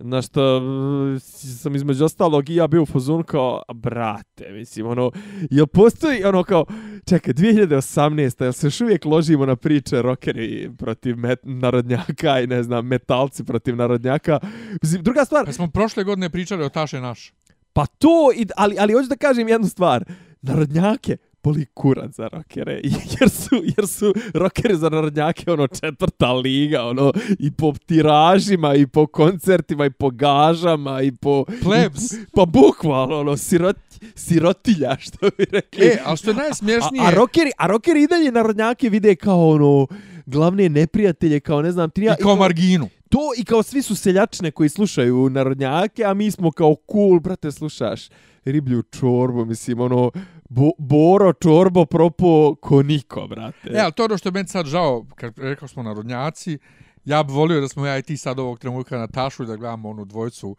na 0.03 0.21
što 0.21 0.57
uh, 0.57 1.21
sam 1.61 1.75
između 1.75 2.05
ostalog 2.05 2.49
i 2.49 2.55
ja 2.55 2.67
bio 2.67 2.81
u 2.81 2.85
fazonu 2.85 3.23
kao, 3.23 3.61
"A, 3.67 3.73
brate, 3.73 4.51
mislim, 4.51 4.87
ono, 4.87 5.11
jel 5.51 5.67
postoji, 5.67 6.23
ono 6.23 6.43
kao, 6.43 6.65
čekaj, 7.05 7.33
2018. 7.33 8.43
jel 8.43 8.53
se 8.53 8.67
još 8.67 8.81
uvijek 8.81 9.05
ložimo 9.05 9.45
na 9.45 9.55
priče 9.55 10.01
rockeri 10.01 10.71
protiv 10.77 11.17
met, 11.17 11.39
narodnjaka 11.43 12.39
i 12.39 12.47
ne 12.47 12.63
znam, 12.63 12.87
metalci 12.87 13.43
protiv 13.43 13.75
narodnjaka. 13.75 14.39
Mislim, 14.81 15.03
druga 15.03 15.25
stvar, 15.25 15.45
Pa 15.45 15.51
smo 15.51 15.67
prošle 15.67 16.03
godine 16.03 16.29
pričali 16.29 16.63
o 16.63 16.69
Taše 16.69 17.01
naš. 17.01 17.33
pa 17.73 17.85
to, 17.85 18.29
ali, 18.57 18.75
ali 18.79 18.93
hoću 18.93 19.09
da 19.09 19.15
kažem 19.15 19.47
jednu 19.49 19.67
stvar, 19.67 20.03
narodnjake, 20.41 21.17
boli 21.43 21.65
kurac 21.73 22.15
za 22.15 22.27
rokere, 22.27 22.81
jer 23.19 23.29
su, 23.29 23.55
jer 23.77 23.87
su 23.87 24.13
rokeri 24.33 24.75
za 24.75 24.89
narodnjake 24.89 25.51
ono 25.51 25.67
četvrta 25.67 26.33
liga, 26.33 26.83
ono 26.83 27.13
i 27.39 27.51
po 27.51 27.73
tiražima, 27.85 28.75
i 28.75 28.87
po 28.87 29.07
koncertima, 29.07 29.85
i 29.85 29.89
po 29.89 30.09
gažama, 30.09 31.01
i 31.01 31.11
po... 31.11 31.45
Plebs. 31.63 32.11
i- 32.11 32.25
pa 32.35 32.45
bukvalno, 32.45 33.19
ono, 33.19 33.37
sirot, 33.37 33.77
sirotilja, 34.15 34.97
što 35.05 35.29
bi 35.37 35.45
rekli. 35.51 35.85
E, 35.85 35.97
ali 36.05 36.17
što 36.17 36.29
je 36.29 36.33
a, 36.33 36.37
najsmješnije... 36.37 37.07
a, 37.07 37.09
rokeri, 37.11 37.51
a 37.57 37.67
rokeri 37.67 38.03
i 38.03 38.07
dalje 38.07 38.31
narodnjake 38.31 38.89
vide 38.89 39.15
kao 39.15 39.49
ono, 39.49 39.87
glavne 40.25 40.69
neprijatelje, 40.69 41.39
kao 41.39 41.61
ne 41.61 41.71
znam, 41.71 41.89
ti 41.89 42.01
ja, 42.01 42.15
I 42.19 42.21
kao 42.23 42.35
marginu. 42.35 42.89
to 43.09 43.19
i 43.37 43.45
kao 43.45 43.63
svi 43.63 43.81
su 43.81 43.95
seljačne 43.95 44.51
koji 44.51 44.69
slušaju 44.69 45.29
narodnjake, 45.29 46.03
a 46.05 46.13
mi 46.13 46.31
smo 46.31 46.51
kao 46.51 46.75
cool, 46.91 47.19
brate, 47.19 47.51
slušaš 47.51 48.01
riblju 48.45 48.81
čorbu, 48.83 49.45
mislim, 49.45 49.79
ono, 49.79 50.11
bo, 50.55 50.71
Boro 50.77 51.33
čorbo 51.33 51.85
propo 51.85 52.25
ko 52.55 52.83
niko, 52.83 53.27
brate. 53.27 53.69
E, 53.69 53.79
ali 53.79 53.91
to 53.91 54.03
je 54.03 54.05
ono 54.05 54.17
što 54.17 54.29
je 54.29 54.33
meni 54.33 54.47
sad 54.47 54.65
žao, 54.65 55.05
kad 55.15 55.39
rekao 55.39 55.67
smo 55.67 55.83
narodnjaci, 55.83 56.57
ja 57.05 57.23
bi 57.23 57.33
volio 57.33 57.61
da 57.61 57.67
smo 57.67 57.85
ja 57.85 57.97
i 57.97 58.01
ti 58.01 58.17
sad 58.17 58.39
ovog 58.39 58.59
trenutka 58.59 58.97
na 58.97 59.07
Tašu 59.07 59.43
i 59.43 59.47
da 59.47 59.55
gledamo 59.55 59.89
onu 59.89 60.05
dvojcu, 60.05 60.55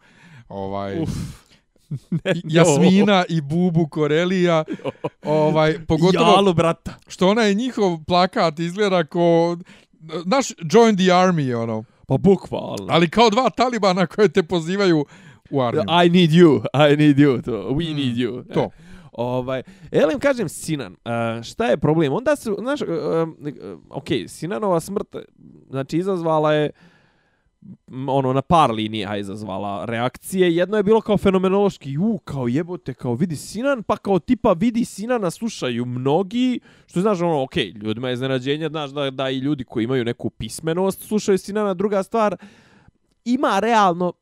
ovaj, 0.49 0.99
Uf. 0.99 1.09
Ne, 2.11 2.33
Jasmina 2.45 3.23
i 3.29 3.41
Bubu 3.41 3.87
Korelija, 3.87 4.63
ovaj, 5.23 5.85
pogotovo 5.85 6.31
Jalu, 6.31 6.53
brata. 6.53 6.93
što 7.07 7.27
onaj 7.27 7.53
njihov 7.53 7.97
plakat 8.03 8.59
izgleda 8.59 9.03
ko 9.03 9.57
naš 10.25 10.49
join 10.49 10.95
the 10.95 11.03
army, 11.05 11.55
ono, 11.55 11.83
Pa 12.07 12.17
bukvalno. 12.17 12.87
ali 12.89 13.09
kao 13.09 13.29
dva 13.29 13.49
talibana 13.49 14.07
koje 14.07 14.29
te 14.29 14.43
pozivaju 14.43 15.05
u 15.49 15.61
armiju. 15.61 15.83
I 16.05 16.09
need 16.09 16.29
you, 16.31 16.61
I 16.73 16.97
need 16.97 17.17
you, 17.17 17.41
to, 17.41 17.51
we 17.51 17.91
Mm, 17.91 17.95
need 17.95 18.15
you. 18.17 18.53
to. 18.53 18.69
Ovaj, 19.17 19.63
Elem, 19.91 20.19
kažem, 20.19 20.49
Sinan, 20.49 20.93
uh, 20.93 21.43
šta 21.43 21.65
je 21.65 21.77
problem? 21.77 22.13
Onda 22.13 22.35
se, 22.35 22.51
znaš, 22.59 22.81
uh, 22.81 22.87
uh, 22.87 23.79
ok, 23.89 24.07
Sinanova 24.27 24.79
smrt, 24.79 25.15
znači, 25.69 25.97
izazvala 25.97 26.53
je 26.53 26.69
ono 28.07 28.33
na 28.33 28.41
par 28.41 28.71
linija 28.71 29.17
izazvala 29.17 29.85
reakcije. 29.85 30.55
Jedno 30.55 30.77
je 30.77 30.83
bilo 30.83 31.01
kao 31.01 31.17
fenomenološki, 31.17 31.97
u, 31.97 32.17
kao 32.17 32.47
jebote, 32.47 32.93
kao 32.93 33.13
vidi 33.13 33.35
Sinan, 33.35 33.83
pa 33.83 33.97
kao 33.97 34.19
tipa 34.19 34.53
vidi 34.53 34.85
Sinana 34.85 35.31
slušaju 35.31 35.85
mnogi, 35.85 36.59
što 36.85 37.01
znaš 37.01 37.21
ono, 37.21 37.43
ok, 37.43 37.55
ljudima 37.55 38.07
je 38.07 38.13
iznenađenje, 38.13 38.69
znaš 38.69 38.91
da, 38.91 39.11
da 39.11 39.29
i 39.29 39.37
ljudi 39.37 39.63
koji 39.63 39.83
imaju 39.83 40.05
neku 40.05 40.29
pismenost 40.29 41.07
slušaju 41.07 41.37
Sinana. 41.37 41.73
Druga 41.73 42.03
stvar, 42.03 42.37
ima 43.25 43.59
realno, 43.59 44.13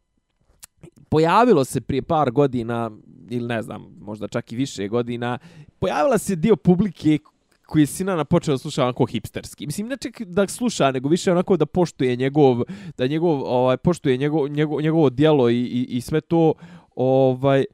pojavilo 1.10 1.66
se 1.66 1.82
prije 1.82 2.02
par 2.02 2.32
godina, 2.32 2.92
ili 3.30 3.48
ne 3.48 3.62
znam, 3.62 3.96
možda 4.01 4.27
čak 4.27 4.51
i 4.51 4.56
više 4.56 4.88
godina, 4.88 5.38
pojavila 5.80 6.18
se 6.18 6.36
dio 6.36 6.56
publike 6.56 7.20
koji 7.65 7.84
je 7.84 7.88
Sinana 7.88 8.25
počeo 8.25 8.53
da 8.53 8.58
sluša 8.58 8.84
onako 8.84 9.06
hipsterski. 9.06 9.65
Mislim, 9.65 9.88
ne 9.88 9.98
čak 9.98 10.22
da 10.22 10.48
sluša, 10.48 10.92
nego 10.92 11.10
više 11.10 11.32
onako 11.32 11.58
da 11.58 11.65
poštuje 11.65 12.15
njegov, 12.15 12.62
da 12.98 13.08
njegov, 13.08 13.44
ovaj, 13.44 13.77
poštuje 13.77 14.18
njegov, 14.18 14.48
njegov, 14.48 14.82
njegovo 14.82 15.10
djelo 15.10 15.50
i, 15.50 15.60
i, 15.60 15.88
i 15.89 16.01
sve 16.01 16.22
to, 16.22 16.53
ovaj, 16.96 17.65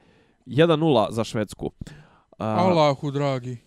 1-0 0.45 1.11
za 1.11 1.23
Švedsku. 1.23 1.65
Uh, 1.65 1.91
Allahu, 2.37 3.11
dragi. 3.11 3.57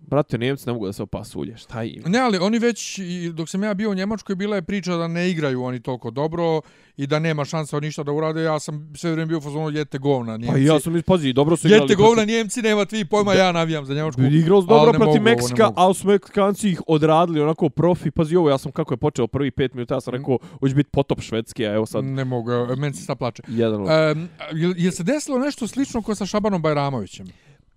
Brate, 0.00 0.38
Njemci 0.38 0.66
ne 0.66 0.72
mogu 0.72 0.86
da 0.86 0.92
se 0.92 1.02
opasulje, 1.02 1.56
šta 1.56 1.84
im? 1.84 2.02
Ne, 2.06 2.18
ali 2.18 2.38
oni 2.38 2.58
već, 2.58 3.00
dok 3.32 3.48
sam 3.48 3.62
ja 3.62 3.74
bio 3.74 3.90
u 3.90 3.94
Njemačkoj, 3.94 4.34
bila 4.34 4.56
je 4.56 4.62
priča 4.62 4.96
da 4.96 5.08
ne 5.08 5.30
igraju 5.30 5.62
oni 5.62 5.80
toliko 5.80 6.10
dobro 6.10 6.60
i 6.96 7.06
da 7.06 7.18
nema 7.18 7.44
šanse 7.44 7.76
od 7.76 7.82
ništa 7.82 8.02
da 8.02 8.12
urade. 8.12 8.42
Ja 8.42 8.60
sam 8.60 8.92
sve 8.96 9.12
vrijeme 9.12 9.28
bio 9.28 9.38
u 9.38 9.40
fazonu 9.40 9.70
jete 9.70 9.98
govna 9.98 10.36
Njemci. 10.36 10.52
Pa 10.52 10.58
ja 10.58 10.80
sam 10.80 10.96
ispazi, 10.96 11.32
dobro 11.32 11.56
su 11.56 11.66
igrali. 11.66 11.82
Jete 11.82 11.94
govna 11.94 12.24
Njemci, 12.24 12.62
nema 12.62 12.84
tvi 12.84 13.04
pojma, 13.04 13.34
ja 13.34 13.52
navijam 13.52 13.84
za 13.84 13.94
Njemačku. 13.94 14.22
Igrali 14.22 14.62
su 14.62 14.66
dobro 14.66 14.92
protiv 14.92 15.22
Meksika, 15.22 15.72
ali 15.76 15.94
su 15.94 16.06
Meksikanci 16.06 16.68
ih 16.70 16.82
odradili 16.86 17.40
onako 17.40 17.68
profi. 17.68 18.10
Pazi 18.10 18.36
ovo, 18.36 18.50
ja 18.50 18.58
sam 18.58 18.72
kako 18.72 18.94
je 18.94 18.98
počeo 18.98 19.26
prvi 19.26 19.50
pet 19.50 19.74
minuta, 19.74 19.94
ja 19.94 20.00
sam 20.00 20.14
rekao, 20.14 20.38
hoće 20.60 20.74
biti 20.74 20.90
potop 20.90 21.20
švedski, 21.20 21.66
a 21.66 21.74
evo 21.74 21.86
sad... 21.86 22.04
Ne 22.04 22.24
mogu, 22.24 22.50
meni 22.76 22.94
se 22.94 23.04
sad 23.04 23.18
plače. 23.18 23.42
Jedan. 23.48 23.80
Um, 23.80 24.28
je, 24.52 24.74
je 24.76 24.92
se 24.92 25.02
desilo 25.02 25.38
nešto 25.38 25.66
slično 25.66 26.02
kao 26.02 26.14
sa 26.14 26.26
Šabanom 26.26 26.62
Bajramovićem? 26.62 27.26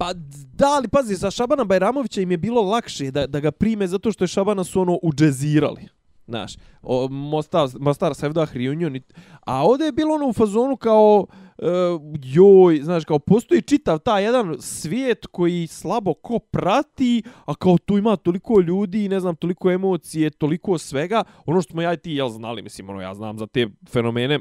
Pa 0.03 0.13
da, 0.53 0.67
ali 0.77 0.87
pazi, 0.87 1.15
sa 1.15 1.31
Šabana 1.31 1.63
Bajramovića 1.63 2.21
im 2.21 2.31
je 2.31 2.37
bilo 2.37 2.61
lakše 2.61 3.11
da, 3.11 3.27
da 3.27 3.39
ga 3.39 3.51
prime 3.51 3.87
zato 3.87 4.11
što 4.11 4.23
je 4.23 4.27
Šabana 4.27 4.63
su 4.63 4.81
ono 4.81 4.99
uđezirali. 5.03 5.87
Znaš, 6.27 6.53
o, 6.81 7.07
Mostar, 7.07 7.69
Mostar 7.79 8.15
Sevdah 8.15 8.55
Reunion. 8.55 8.99
A 9.45 9.63
ovdje 9.65 9.85
je 9.85 9.91
bilo 9.91 10.15
ono 10.15 10.27
u 10.27 10.33
fazonu 10.33 10.77
kao, 10.77 11.25
uh, 11.57 11.67
joj, 12.23 12.79
znaš, 12.81 13.05
kao 13.05 13.19
postoji 13.19 13.61
čitav 13.61 13.99
ta 13.99 14.19
jedan 14.19 14.55
svijet 14.59 15.25
koji 15.31 15.67
slabo 15.67 16.13
ko 16.13 16.39
prati, 16.39 17.23
a 17.45 17.55
kao 17.55 17.77
tu 17.77 17.97
ima 17.97 18.15
toliko 18.15 18.59
ljudi, 18.59 19.09
ne 19.09 19.19
znam, 19.19 19.35
toliko 19.35 19.71
emocije, 19.71 20.29
toliko 20.29 20.77
svega. 20.77 21.23
Ono 21.45 21.61
što 21.61 21.71
smo 21.71 21.81
ja 21.81 21.93
i 21.93 21.97
ti, 21.97 22.11
jel 22.11 22.29
znali, 22.29 22.61
mislim, 22.61 22.89
ono, 22.89 23.01
ja 23.01 23.13
znam 23.13 23.39
za 23.39 23.47
te 23.47 23.67
fenomene, 23.89 24.39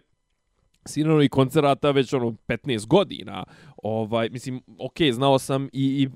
Sinano 0.85 1.23
i 1.23 1.29
koncerata 1.29 1.91
već 1.91 2.13
ono 2.13 2.35
15 2.49 2.87
godina. 2.87 3.45
Ovaj 3.83 4.29
mislim, 4.29 4.61
ok, 4.79 4.97
znao 5.13 5.39
sam 5.39 5.69
i, 5.73 6.03
i 6.03 6.09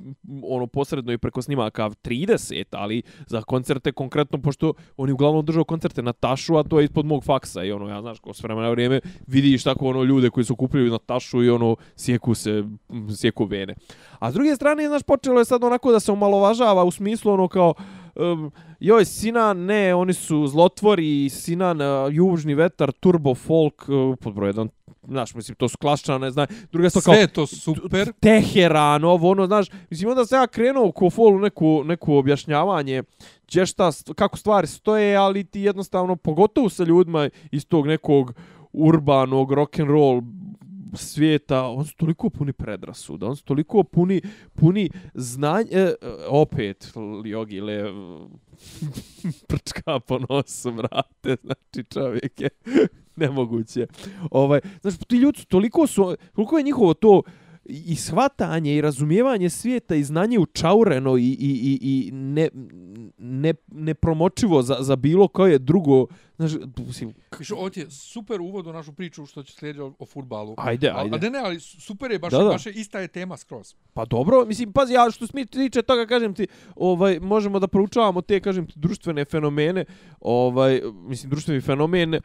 ono 0.42 0.66
posredno 0.66 1.12
i 1.12 1.18
preko 1.18 1.42
snimaka 1.42 1.90
30, 1.90 2.64
ali 2.70 3.02
za 3.26 3.42
koncerte 3.42 3.92
konkretno 3.92 4.42
pošto 4.42 4.72
oni 4.96 5.12
uglavnom 5.12 5.44
držao 5.44 5.64
koncerte 5.64 6.02
na 6.02 6.12
Tašu, 6.12 6.56
a 6.56 6.62
to 6.62 6.78
je 6.78 6.84
ispod 6.84 7.06
mog 7.06 7.24
faksa 7.24 7.64
i 7.64 7.72
ono 7.72 7.88
ja 7.88 8.00
znaš 8.00 8.18
ko 8.18 8.34
s 8.34 8.42
vremena 8.42 8.70
vrijeme 8.70 9.00
vidiš 9.26 9.64
tako 9.64 9.88
ono 9.88 10.02
ljude 10.02 10.30
koji 10.30 10.44
su 10.44 10.56
kupili 10.56 10.90
na 10.90 10.98
Tašu 10.98 11.44
i 11.44 11.50
ono 11.50 11.76
sjeku 11.96 12.34
se 12.34 12.64
sjeku 13.16 13.44
vene. 13.44 13.74
A 14.18 14.30
s 14.30 14.34
druge 14.34 14.56
strane, 14.56 14.88
znaš, 14.88 15.02
počelo 15.02 15.38
je 15.38 15.44
sad 15.44 15.64
onako 15.64 15.92
da 15.92 16.00
se 16.00 16.12
omalovažava 16.12 16.84
u 16.84 16.90
smislu 16.90 17.32
ono 17.32 17.48
kao 17.48 17.74
um, 18.16 18.50
joj, 18.80 19.04
Sinan, 19.04 19.64
ne, 19.64 19.94
oni 19.94 20.12
su 20.12 20.46
zlotvori, 20.46 21.28
Sinan, 21.28 21.80
uh, 21.80 22.14
južni 22.14 22.54
vetar, 22.54 22.92
turbo 22.92 23.34
folk, 23.34 23.88
uh, 23.88 24.16
pod 24.20 24.34
broj 24.34 24.48
jedan, 24.48 24.68
znaš, 25.08 25.34
mislim, 25.34 25.54
to 25.54 25.68
su 25.68 25.78
klasične, 25.78 26.30
znaš, 26.30 26.48
druga 26.72 26.90
stvar 26.90 27.04
kao... 27.04 27.14
Sve 27.14 27.26
to 27.26 27.46
super. 27.46 28.12
Teheran, 28.20 29.04
ovo, 29.04 29.30
ono, 29.30 29.46
znaš, 29.46 29.66
mislim, 29.90 30.10
onda 30.10 30.26
se 30.26 30.34
ja 30.34 30.46
krenuo 30.46 30.92
ko 30.92 31.10
folu 31.10 31.38
neku, 31.38 31.84
neku 31.84 32.14
objašnjavanje, 32.14 33.02
gdje 33.48 33.66
šta, 33.66 33.90
kako 34.14 34.36
stvari 34.36 34.66
stoje, 34.66 35.16
ali 35.16 35.44
ti 35.44 35.60
jednostavno, 35.60 36.16
pogotovo 36.16 36.68
sa 36.68 36.84
ljudima 36.84 37.28
iz 37.50 37.66
tog 37.66 37.86
nekog 37.86 38.32
urbanog 38.72 39.52
rock'n'roll 39.52 40.22
svijeta, 40.94 41.66
on 41.66 41.84
su 41.84 41.96
toliko 41.96 42.30
puni 42.30 42.52
predrasuda, 42.52 43.26
on 43.26 43.36
su 43.36 43.44
toliko 43.44 43.82
puni, 43.82 44.20
puni 44.54 44.90
znanje, 45.14 45.68
e, 45.72 45.94
opet, 46.28 46.92
jogi, 47.24 47.60
le, 47.60 47.82
prčka 49.48 50.00
po 50.00 50.18
nosu, 50.28 50.70
vrate, 50.70 51.36
znači 51.44 51.90
čovjek 51.92 52.40
je 52.40 52.48
nemoguće. 53.16 53.86
Ovaj, 54.30 54.60
znači, 54.80 54.98
ti 55.08 55.16
ljudi 55.16 55.38
su 55.38 55.46
toliko 55.46 55.86
su, 55.86 56.16
koliko 56.34 56.58
je 56.58 56.64
njihovo 56.64 56.94
to, 56.94 57.22
i 57.68 57.96
shvatanje 57.96 58.76
i 58.76 58.80
razumijevanje 58.80 59.50
svijeta 59.50 59.94
i 59.94 60.04
znanje 60.04 60.38
učaureno 60.38 61.16
i, 61.16 61.22
i, 61.22 61.36
i, 61.40 61.78
i 61.82 62.10
ne, 62.12 62.48
ne, 63.18 63.54
nepromočivo 63.66 64.62
za, 64.62 64.76
za 64.80 64.96
bilo 64.96 65.28
koje 65.28 65.58
drugo 65.58 66.06
Znaš, 66.36 66.52
mislim... 66.78 67.14
Kaže, 67.30 67.54
ovo 67.54 67.70
je 67.74 67.90
super 67.90 68.40
uvod 68.40 68.66
u 68.66 68.72
našu 68.72 68.92
priču 68.92 69.26
što 69.26 69.42
će 69.42 69.52
slijediti 69.52 69.82
o, 69.82 69.94
o 69.98 70.06
futbalu. 70.06 70.54
Ajde, 70.58 70.90
ajde. 70.94 71.10
A, 71.14 71.16
a 71.16 71.18
ne, 71.18 71.30
ne, 71.30 71.38
ali 71.38 71.60
super 71.60 72.10
je, 72.10 72.18
baš, 72.18 72.32
da, 72.32 72.38
da. 72.38 72.48
baš 72.48 72.66
je, 72.66 72.72
ista 72.72 73.00
je 73.00 73.08
tema 73.08 73.36
skroz. 73.36 73.74
Pa 73.94 74.04
dobro, 74.04 74.44
mislim, 74.44 74.72
pazi, 74.72 74.92
ja 74.92 75.10
što 75.10 75.26
smi 75.26 75.46
tiče 75.46 75.82
toga, 75.82 76.06
kažem 76.06 76.34
ti, 76.34 76.46
ovaj, 76.76 77.20
možemo 77.20 77.58
da 77.58 77.66
proučavamo 77.66 78.20
te, 78.20 78.40
kažem 78.40 78.66
ti, 78.66 78.72
društvene 78.76 79.24
fenomene, 79.24 79.84
ovaj, 80.20 80.80
mislim, 80.94 81.30
društveni 81.30 81.60
fenomen, 81.60 82.14
uh, 82.14 82.20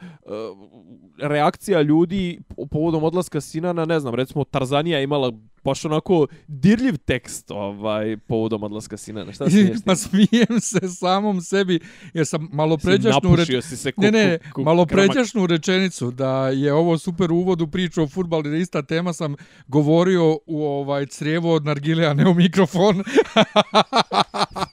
reakcija 1.18 1.82
ljudi 1.82 2.40
povodom 2.72 3.04
odlaska 3.04 3.42
Sinana, 3.42 3.86
ne 3.86 4.00
znam, 4.00 4.16
recimo, 4.16 4.44
Tarzanija 4.44 5.02
imala 5.02 5.32
baš 5.64 5.86
onako 5.86 6.28
dirljiv 6.48 6.98
tekst 6.98 7.52
ovaj 7.52 8.18
povodom 8.18 8.64
odlaska 8.64 8.98
sina. 8.98 9.34
Šta 9.34 9.50
smiješ? 9.50 9.78
Ma 9.86 9.96
smijem 9.96 10.60
se 10.62 10.80
samom 10.90 11.42
sebi 11.42 11.80
jer 12.14 12.26
sam 12.26 12.50
malo 12.52 12.78
pređašnu 12.78 13.36
reč... 13.36 13.64
si 13.64 13.78
se 13.78 13.92
ne, 13.98 14.12
ne, 14.12 14.40
malo 14.58 14.86
pređašnu 14.86 15.48
rečenicu 15.48 16.12
da 16.12 16.50
je 16.50 16.74
ovo 16.74 16.98
super 16.98 17.32
uvod 17.32 17.62
u 17.62 17.68
priču 17.68 18.04
o 18.04 18.08
fudbalu 18.08 18.44
da 18.44 18.56
ista 18.56 18.82
tema 18.82 19.14
sam 19.14 19.36
govorio 19.68 20.38
u 20.46 20.64
ovaj 20.66 21.06
crijevo 21.06 21.54
od 21.54 21.66
nargile 21.66 22.06
a 22.06 22.14
ne 22.14 22.28
u 22.28 22.34
mikrofon. 22.34 23.04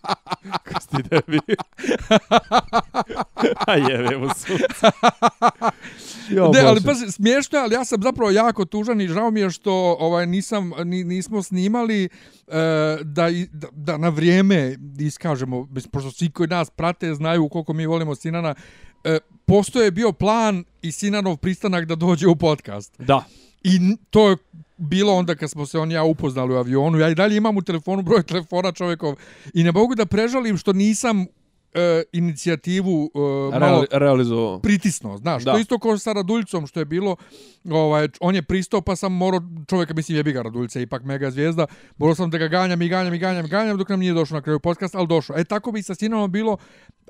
Kosti 0.72 0.96
debi. 1.10 1.40
a 3.66 3.74
jebe 3.74 4.16
mu 4.16 4.28
Jo, 6.30 6.50
ne, 6.54 6.60
ali 6.60 6.80
pa 6.80 6.94
smiješno 6.94 7.58
ali 7.58 7.74
ja 7.74 7.84
sam 7.84 8.02
zapravo 8.02 8.30
jako 8.30 8.64
tužan 8.64 9.00
i 9.00 9.08
žao 9.08 9.30
mi 9.30 9.40
je 9.40 9.50
što 9.50 9.96
ovaj 10.00 10.26
nisam 10.26 10.72
ni, 10.84 11.04
nismo 11.04 11.42
snimali 11.42 12.08
uh, 12.46 12.54
da, 13.02 13.28
da, 13.52 13.68
da 13.72 13.96
na 13.96 14.08
vrijeme 14.08 14.76
iskažemo, 14.98 15.68
pošto 15.92 16.10
svi 16.10 16.30
koji 16.30 16.48
nas 16.48 16.70
prate 16.70 17.14
znaju 17.14 17.48
koliko 17.48 17.72
mi 17.72 17.86
volimo 17.86 18.14
Sinana, 18.14 18.54
uh, 19.04 19.16
postoje 19.46 19.90
bio 19.90 20.12
plan 20.12 20.64
i 20.82 20.92
Sinanov 20.92 21.36
pristanak 21.36 21.84
da 21.84 21.94
dođe 21.94 22.26
u 22.26 22.36
podcast. 22.36 22.94
Da. 22.98 23.24
I 23.62 23.96
to 24.10 24.30
je 24.30 24.36
bilo 24.78 25.14
onda 25.14 25.34
kad 25.34 25.50
smo 25.50 25.66
se 25.66 25.78
on 25.78 25.90
ja 25.90 26.04
upoznali 26.04 26.54
u 26.54 26.56
avionu. 26.56 26.98
Ja 26.98 27.08
i 27.08 27.14
dalje 27.14 27.36
imam 27.36 27.56
u 27.56 27.62
telefonu 27.62 28.02
broj 28.02 28.22
telefona 28.22 28.72
čovjekov 28.72 29.14
i 29.54 29.62
ne 29.62 29.72
mogu 29.72 29.94
da 29.94 30.06
prežalim 30.06 30.56
što 30.56 30.72
nisam 30.72 31.26
e, 31.74 32.02
inicijativu 32.12 33.10
e, 33.54 33.58
malo 33.58 33.84
realizovao. 33.90 34.58
Pritisno, 34.58 35.18
znaš. 35.18 35.44
Da. 35.44 35.52
To 35.52 35.58
isto 35.58 35.78
kao 35.78 35.98
sa 35.98 36.12
Raduljicom 36.12 36.66
što 36.66 36.80
je 36.80 36.84
bilo, 36.84 37.16
ovaj, 37.70 38.08
on 38.20 38.34
je 38.34 38.42
pristao 38.42 38.80
pa 38.80 38.96
sam 38.96 39.12
morao, 39.12 39.40
čovjeka 39.68 39.94
mislim 39.94 40.16
je 40.16 40.22
biga 40.22 40.42
Raduljica, 40.42 40.80
ipak 40.80 41.02
mega 41.02 41.30
zvijezda, 41.30 41.66
morao 41.96 42.14
sam 42.14 42.30
da 42.30 42.38
ga 42.38 42.48
ganjam 42.48 42.82
i 42.82 42.88
ganjam 42.88 43.14
i 43.14 43.18
ganjam 43.18 43.46
i 43.46 43.48
ganjam 43.48 43.78
dok 43.78 43.88
nam 43.88 44.00
nije 44.00 44.12
došao 44.12 44.34
na 44.34 44.42
kraju 44.42 44.60
podcast, 44.60 44.94
ali 44.94 45.06
došao. 45.06 45.36
E 45.38 45.44
tako 45.44 45.72
bi 45.72 45.82
sa 45.82 45.94
Sinanom 45.94 46.32
bilo, 46.32 46.56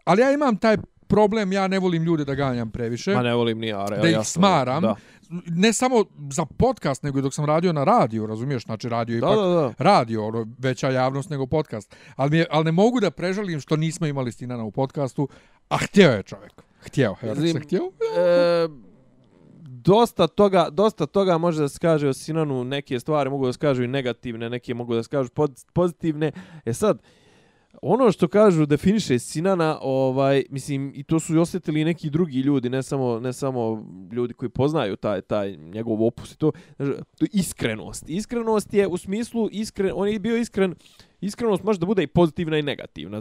ali 0.04 0.22
ja 0.22 0.32
imam 0.32 0.56
taj 0.56 0.76
problem, 1.08 1.52
ja 1.52 1.68
ne 1.68 1.78
volim 1.78 2.02
ljude 2.02 2.24
da 2.24 2.34
ganjam 2.34 2.70
previše. 2.70 3.14
Ma 3.14 3.22
ne 3.22 3.34
volim 3.34 3.58
ni 3.58 3.66
ja, 3.66 3.86
Da 3.86 4.08
ih 4.08 4.18
smaram. 4.24 4.82
Da 4.82 4.96
ne 5.46 5.72
samo 5.72 6.04
za 6.30 6.44
podcast, 6.44 7.02
nego 7.02 7.20
dok 7.20 7.34
sam 7.34 7.44
radio 7.44 7.72
na 7.72 7.84
radiju, 7.84 8.26
razumiješ, 8.26 8.64
znači 8.64 8.88
radio 8.88 9.14
je 9.14 9.18
ipak 9.18 9.36
da, 9.36 9.42
da. 9.42 9.72
radio, 9.78 10.26
ono, 10.26 10.46
veća 10.58 10.90
javnost 10.90 11.30
nego 11.30 11.46
podcast. 11.46 11.96
Ali, 12.16 12.30
mi 12.30 12.38
je, 12.38 12.46
ali 12.50 12.64
ne 12.64 12.72
mogu 12.72 13.00
da 13.00 13.10
prežalim 13.10 13.60
što 13.60 13.76
nismo 13.76 14.06
imali 14.06 14.32
Stinana 14.32 14.64
u 14.64 14.70
podcastu, 14.70 15.28
a 15.68 15.76
htio 15.76 16.10
je 16.10 16.22
čovjek. 16.22 16.52
Htio, 16.80 17.14
Zim, 17.34 17.52
se 17.52 17.60
htio. 17.60 17.82
E, 18.18 18.68
dosta 19.62 20.26
toga, 20.26 20.68
dosta 20.70 21.06
toga 21.06 21.38
može 21.38 21.60
da 21.60 21.68
se 21.68 21.78
kaže 21.78 22.08
o 22.08 22.12
Sinanu, 22.12 22.64
neke 22.64 23.00
stvari 23.00 23.30
mogu 23.30 23.46
da 23.46 23.52
se 23.52 23.58
kažu 23.58 23.82
i 23.82 23.88
negativne, 23.88 24.50
neke 24.50 24.74
mogu 24.74 24.94
da 24.94 25.02
se 25.02 25.08
kažu 25.08 25.30
pozitivne. 25.72 26.32
E 26.64 26.72
sad, 26.72 27.02
ono 27.82 28.12
što 28.12 28.28
kažu 28.28 28.66
definiše 28.66 29.18
Sinana, 29.18 29.78
ovaj, 29.82 30.44
mislim, 30.50 30.92
i 30.94 31.02
to 31.02 31.20
su 31.20 31.34
i 31.34 31.38
osjetili 31.38 31.84
neki 31.84 32.10
drugi 32.10 32.40
ljudi, 32.40 32.70
ne 32.70 32.82
samo, 32.82 33.20
ne 33.20 33.32
samo 33.32 33.86
ljudi 34.12 34.34
koji 34.34 34.48
poznaju 34.48 34.96
taj, 34.96 35.20
taj 35.20 35.56
njegov 35.56 36.04
opus 36.04 36.32
i 36.32 36.38
to, 36.38 36.52
to 37.18 37.26
iskrenost. 37.32 38.08
Iskrenost 38.08 38.74
je 38.74 38.86
u 38.86 38.96
smislu, 38.96 39.48
iskren, 39.52 39.92
on 39.94 40.08
je 40.08 40.18
bio 40.18 40.36
iskren, 40.36 40.74
iskrenost 41.20 41.62
može 41.62 41.78
da 41.78 41.86
bude 41.86 42.02
i 42.02 42.06
pozitivna 42.06 42.58
i 42.58 42.62
negativna 42.62 43.20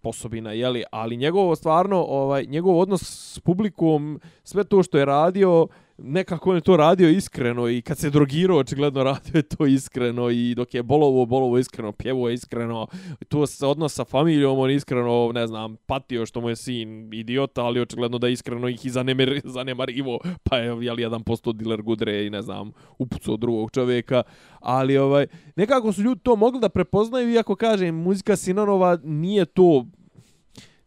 posobina, 0.00 0.52
jeli, 0.52 0.82
ali 0.90 1.16
njegovo 1.16 1.56
stvarno, 1.56 1.96
ovaj, 1.96 2.44
njegov 2.44 2.78
odnos 2.78 3.02
s 3.02 3.40
publikom, 3.40 4.20
sve 4.44 4.64
to 4.64 4.82
što 4.82 4.98
je 4.98 5.04
radio, 5.04 5.66
nekako 5.98 6.50
on 6.50 6.56
je 6.56 6.60
to 6.60 6.76
radio 6.76 7.08
iskreno 7.08 7.68
i 7.68 7.82
kad 7.82 7.98
se 7.98 8.10
drogirao, 8.10 8.58
očigledno 8.58 9.02
radio 9.02 9.32
je 9.34 9.42
to 9.42 9.66
iskreno 9.66 10.30
i 10.30 10.54
dok 10.54 10.74
je 10.74 10.82
bolovo, 10.82 11.26
bolovo 11.26 11.58
iskreno, 11.58 11.92
pjevo 11.92 12.28
je 12.28 12.34
iskreno, 12.34 12.86
to 13.28 13.46
se 13.46 13.66
odnos 13.66 13.94
sa 13.94 14.04
familijom, 14.04 14.58
on 14.58 14.70
iskreno, 14.70 15.30
ne 15.34 15.46
znam, 15.46 15.76
patio 15.86 16.26
što 16.26 16.40
mu 16.40 16.48
je 16.48 16.56
sin 16.56 17.12
idiota, 17.12 17.64
ali 17.64 17.80
očigledno 17.80 18.18
da 18.18 18.28
iskreno 18.28 18.68
ih 18.68 18.86
i 18.86 18.90
zanemir, 18.90 19.40
zanemarivo, 19.56 20.18
pa 20.42 20.56
je 20.56 20.84
jel, 20.84 21.00
jedan 21.00 21.22
posto 21.22 21.52
diler 21.52 21.82
gudre 21.82 22.26
i 22.26 22.30
ne 22.30 22.42
znam, 22.42 22.72
upucao 22.98 23.36
drugog 23.36 23.70
čovjeka, 23.70 24.22
ali 24.60 24.98
ovaj, 24.98 25.26
nekako 25.56 25.92
su 25.92 26.02
ljudi 26.02 26.20
to 26.20 26.36
mogli 26.36 26.60
da 26.60 26.68
prepoznaju, 26.68 27.30
iako 27.30 27.56
kažem, 27.56 27.94
muzika 27.94 28.36
Sinanova 28.36 28.98
nije 29.04 29.44
to 29.44 29.86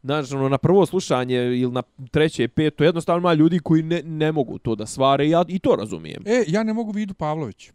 znaš, 0.09 0.31
ono, 0.31 0.49
na 0.49 0.57
prvo 0.57 0.85
slušanje 0.85 1.35
ili 1.35 1.71
na 1.71 1.81
treće, 2.11 2.47
peto, 2.47 2.83
jednostavno 2.83 3.19
ima 3.19 3.33
ljudi 3.33 3.59
koji 3.59 3.83
ne, 3.83 4.01
ne 4.03 4.31
mogu 4.31 4.57
to 4.57 4.75
da 4.75 4.85
svare 4.85 5.27
i 5.27 5.29
ja 5.29 5.45
i 5.47 5.59
to 5.59 5.75
razumijem. 5.75 6.23
E, 6.25 6.43
ja 6.47 6.63
ne 6.63 6.73
mogu 6.73 6.91
vidu 6.91 7.13
Pavlović. 7.13 7.71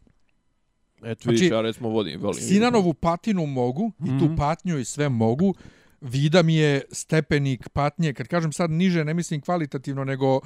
Eto, 1.05 1.23
znači, 1.23 1.47
ja 1.47 1.61
recimo 1.61 1.89
vodim, 1.89 2.21
volim. 2.21 2.43
Sinanovu 2.43 2.95
patinu 2.95 3.47
mogu 3.47 3.89
mm 3.89 4.05
-hmm. 4.05 4.17
i 4.17 4.19
tu 4.19 4.25
mhm. 4.25 4.37
patnju 4.37 4.79
i 4.79 4.85
sve 4.85 5.09
mogu. 5.09 5.55
Vida 6.01 6.43
mi 6.43 6.55
je 6.55 6.83
stepenik 6.93 7.69
patnje, 7.69 8.13
kad 8.13 8.29
kažem 8.29 8.53
sad 8.53 8.71
niže, 8.71 9.05
ne 9.05 9.15
mislim 9.15 9.41
kvalitativno, 9.41 10.05
nego 10.05 10.37
uh, 10.37 10.41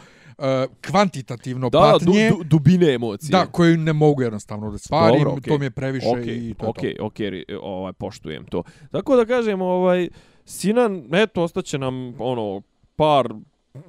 kvantitativno 0.90 1.70
da, 1.70 1.78
patnje. 1.78 2.30
Da, 2.30 2.36
du, 2.36 2.44
dubine 2.44 2.94
emocije. 2.94 3.30
Da, 3.30 3.46
koju 3.46 3.76
ne 3.76 3.92
mogu 3.92 4.22
jednostavno 4.22 4.70
da 4.70 4.78
stvarim, 4.78 5.24
Dobro, 5.24 5.40
okay. 5.40 5.48
to 5.48 5.58
mi 5.58 5.64
je 5.64 5.70
previše 5.70 6.06
okay, 6.06 6.50
i 6.50 6.54
to 6.54 6.66
okay, 6.66 6.84
je 6.86 6.96
to. 6.96 7.04
Ok, 7.04 7.12
ok, 7.12 7.62
ovaj, 7.62 7.92
poštujem 7.92 8.44
to. 8.44 8.62
Tako 8.90 9.16
da 9.16 9.24
kažem, 9.24 9.62
ovaj, 9.62 10.08
Sinan, 10.48 11.08
eto, 11.12 11.42
ostaće 11.42 11.78
nam 11.78 12.14
ono, 12.18 12.62
par 12.96 13.28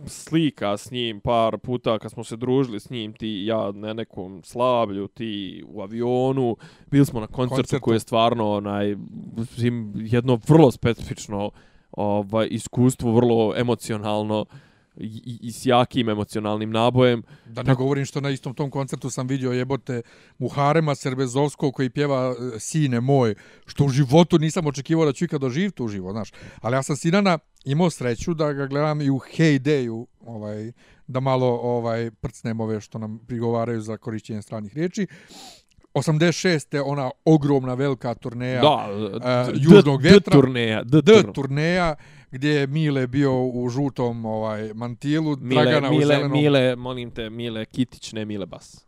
slika 0.06 0.78
s 0.78 0.92
njim, 0.92 1.20
par 1.20 1.58
puta 1.58 2.00
kad 2.00 2.12
smo 2.12 2.24
se 2.24 2.38
družili 2.38 2.80
s 2.80 2.89
njim, 2.89 3.13
ti 3.13 3.44
ja 3.46 3.72
na 3.72 3.94
nekom 3.94 4.42
slavlju, 4.44 5.08
ti 5.08 5.63
u 5.68 5.82
avionu, 5.82 6.58
bili 6.92 7.06
smo 7.06 7.20
na 7.20 7.28
koncertu, 7.28 7.56
koncertu. 7.56 7.84
koji 7.84 7.96
je 7.96 8.00
stvarno 8.00 8.51
onaj, 8.51 8.96
jedno 9.96 10.39
vrlo 10.48 10.72
specifično 10.72 11.51
ovaj, 11.92 12.48
iskustvo, 12.51 13.12
vrlo 13.12 13.54
emocionalno, 13.58 14.46
i, 15.00 15.39
i 15.41 15.51
s 15.51 15.65
jakim 15.65 16.10
emocionalnim 16.10 16.72
nabojem. 16.72 17.24
Da 17.46 17.63
ne 17.63 17.75
govorim 17.75 18.06
što 18.06 18.22
na 18.22 18.29
istom 18.29 18.53
tom 18.53 18.72
koncertu 18.72 19.10
sam 19.10 19.27
vidio 19.27 19.51
jebote 19.51 20.01
Muharema 20.38 20.96
Serbezovskog 20.96 21.74
koji 21.74 21.89
pjeva 21.89 22.36
e, 22.56 22.60
Sine 22.60 23.01
moj, 23.01 23.36
što 23.65 23.86
u 23.86 23.89
životu 23.89 24.38
nisam 24.38 24.68
očekivao 24.68 25.06
da 25.06 25.13
ću 25.13 25.25
ikad 25.25 25.41
doživ 25.41 25.72
tu 25.72 25.88
živo, 25.88 26.12
znaš. 26.12 26.32
Ali 26.62 26.75
ja 26.75 26.84
sam 26.84 26.96
Sinana 26.96 27.39
imao 27.65 27.89
sreću 27.89 28.34
da 28.34 28.53
ga 28.53 28.68
gledam 28.68 29.01
i 29.01 29.10
u 29.10 29.20
Heydayu, 29.20 30.06
ovaj, 30.25 30.72
da 31.08 31.20
malo 31.20 31.48
ovaj 31.48 32.12
prcnem 32.12 32.60
ove 32.60 32.82
što 32.82 32.98
nam 32.98 33.20
prigovaraju 33.27 33.82
za 33.82 33.98
korišćenje 33.98 34.41
stranih 34.41 34.75
riječi. 34.75 35.08
86. 35.94 36.75
je 36.75 36.82
ona 36.82 37.12
ogromna 37.25 37.74
velika 37.74 38.13
turneja 38.13 38.62
da, 38.62 38.88
uh, 39.48 39.56
Južnog 39.56 40.01
vjetra. 40.01 40.36
D 40.36 40.41
turneja. 40.41 40.84
D, 40.84 41.01
D 41.01 41.24
turneja 41.34 41.96
gdje 42.31 42.50
je 42.50 42.67
Mile 42.67 43.07
bio 43.07 43.43
u 43.45 43.69
žutom 43.69 44.25
ovaj 44.25 44.74
mantilu, 44.74 45.38
Mile, 45.38 45.63
Dragana 45.63 45.89
Mile, 45.89 46.05
u 46.05 46.07
zelenom. 46.07 46.31
Mile, 46.31 46.75
molim 46.75 47.12
te, 47.12 47.29
Mile 47.29 47.65
Kitić, 47.65 48.13
ne 48.13 48.25
Mile 48.25 48.45
Bas. 48.45 48.86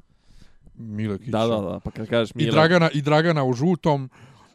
Mile 0.75 1.17
Kitić. 1.17 1.31
Da, 1.31 1.47
da, 1.47 1.61
da, 1.61 1.79
pa 1.83 1.91
kad 1.91 2.07
kažeš 2.07 2.35
Mile... 2.35 2.49
I 2.49 2.51
Dragana, 2.51 2.89
i 2.93 3.01
Dragana 3.01 3.43
u 3.43 3.53
žutom, 3.53 4.09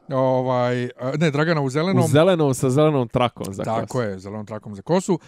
ovaj, 0.08 0.88
ne, 1.18 1.30
Dragana 1.30 1.60
u 1.60 1.70
zelenom. 1.70 2.04
U 2.04 2.08
zelenom, 2.08 2.54
sa 2.54 2.70
zelenom 2.70 3.08
trakom 3.08 3.54
za 3.54 3.64
Tako 3.64 3.80
kosu. 3.80 3.86
Tako 3.86 4.02
je, 4.02 4.18
zelenom 4.18 4.46
trakom 4.46 4.74
za 4.74 4.82
kosu. 4.82 5.18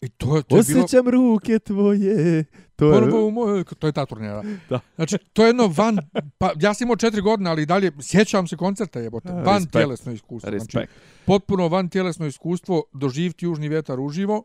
I 0.00 0.08
to, 0.08 0.42
to 0.42 0.56
je 0.56 0.60
Osjećam 0.60 1.04
bilo... 1.04 1.10
ruke 1.10 1.58
tvoje. 1.58 2.44
To 2.82 2.92
je... 2.92 3.02
Prvo 3.02 3.26
u 3.26 3.30
mojoj... 3.30 3.64
To 3.64 3.86
je 3.86 3.92
ta 3.92 4.06
turnira. 4.06 4.42
Da. 4.70 4.80
Znači, 4.96 5.18
to 5.32 5.42
je 5.42 5.48
jedno 5.48 5.72
van... 5.76 5.98
Pa, 6.38 6.52
ja 6.60 6.74
sam 6.74 6.84
imao 6.84 6.96
četiri 6.96 7.20
godine, 7.20 7.50
ali 7.50 7.66
dalje 7.66 7.92
sjećam 8.00 8.46
se 8.46 8.56
koncerta, 8.56 9.00
jebote. 9.00 9.28
Van 9.32 9.44
Respekt. 9.44 9.72
tjelesno 9.72 10.12
iskustvo. 10.12 10.50
Znači, 10.50 10.54
Respekt. 10.54 10.72
Znači, 10.72 10.88
potpuno 11.26 11.68
van 11.68 11.88
tjelesno 11.88 12.26
iskustvo, 12.26 12.82
doživiti 12.92 13.44
južni 13.44 13.68
vjetar 13.68 14.00
uživo. 14.00 14.44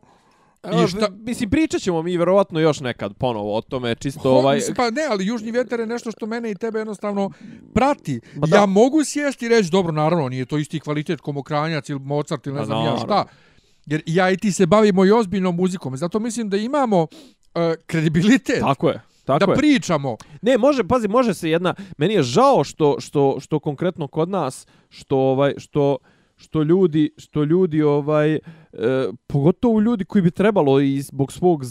I 0.64 0.88
šta... 0.88 1.08
Mislim, 1.10 1.50
pričat 1.50 1.80
ćemo 1.80 2.02
mi 2.02 2.16
vjerovatno 2.16 2.60
još 2.60 2.80
nekad 2.80 3.14
ponovo 3.14 3.56
o 3.56 3.60
tome, 3.60 3.94
čisto 3.94 4.20
Ho, 4.20 4.30
ovaj... 4.30 4.60
Pa 4.76 4.90
ne, 4.90 5.02
ali 5.10 5.26
južni 5.26 5.50
vjetar 5.50 5.80
je 5.80 5.86
nešto 5.86 6.10
što 6.10 6.26
mene 6.26 6.50
i 6.50 6.54
tebe 6.54 6.78
jednostavno 6.78 7.30
prati. 7.74 8.20
Pa 8.40 8.56
ja 8.56 8.66
mogu 8.66 9.04
sjesti 9.04 9.46
i 9.46 9.48
reći, 9.48 9.70
dobro, 9.70 9.92
naravno, 9.92 10.28
nije 10.28 10.46
to 10.46 10.58
isti 10.58 10.80
kvalitet 10.80 11.20
como 11.20 11.42
Kranjac 11.42 11.88
ili 11.88 12.00
Mozart 12.00 12.46
ili 12.46 12.54
ne 12.54 12.60
pa 12.60 12.66
znam 12.66 12.84
ja 12.84 12.96
šta. 12.96 13.24
Jer 13.86 14.02
ja 14.06 14.30
i 14.30 14.36
ti 14.36 14.52
se 14.52 14.66
bavimo 14.66 15.04
i 15.04 15.10
ozbiljnom 15.10 15.56
muzikom. 15.56 15.96
Zato 15.96 16.18
mislim 16.18 16.48
da 16.48 16.56
imamo 16.56 17.02
uh, 17.02 17.08
kredibilitet. 17.86 18.60
Tako 18.60 18.88
je. 18.88 19.00
Tako 19.24 19.46
da 19.46 19.52
je. 19.52 19.58
pričamo. 19.58 20.16
Ne, 20.42 20.58
može, 20.58 20.84
pazi, 20.84 21.08
može 21.08 21.34
se 21.34 21.50
jedna... 21.50 21.74
Meni 21.98 22.14
je 22.14 22.22
žao 22.22 22.64
što, 22.64 22.96
što, 23.00 23.36
što 23.40 23.58
konkretno 23.58 24.06
kod 24.06 24.28
nas, 24.28 24.66
što, 24.88 25.16
ovaj, 25.16 25.54
što, 25.56 25.96
što 26.36 26.62
ljudi, 26.62 27.10
što 27.16 27.44
ljudi 27.44 27.82
ovaj 27.82 28.34
e, 28.34 28.40
pogotovo 29.26 29.80
ljudi 29.80 30.04
koji 30.04 30.22
bi 30.22 30.30
trebalo 30.30 30.80
i 30.80 31.00
zbog 31.00 31.32
svog 31.32 31.64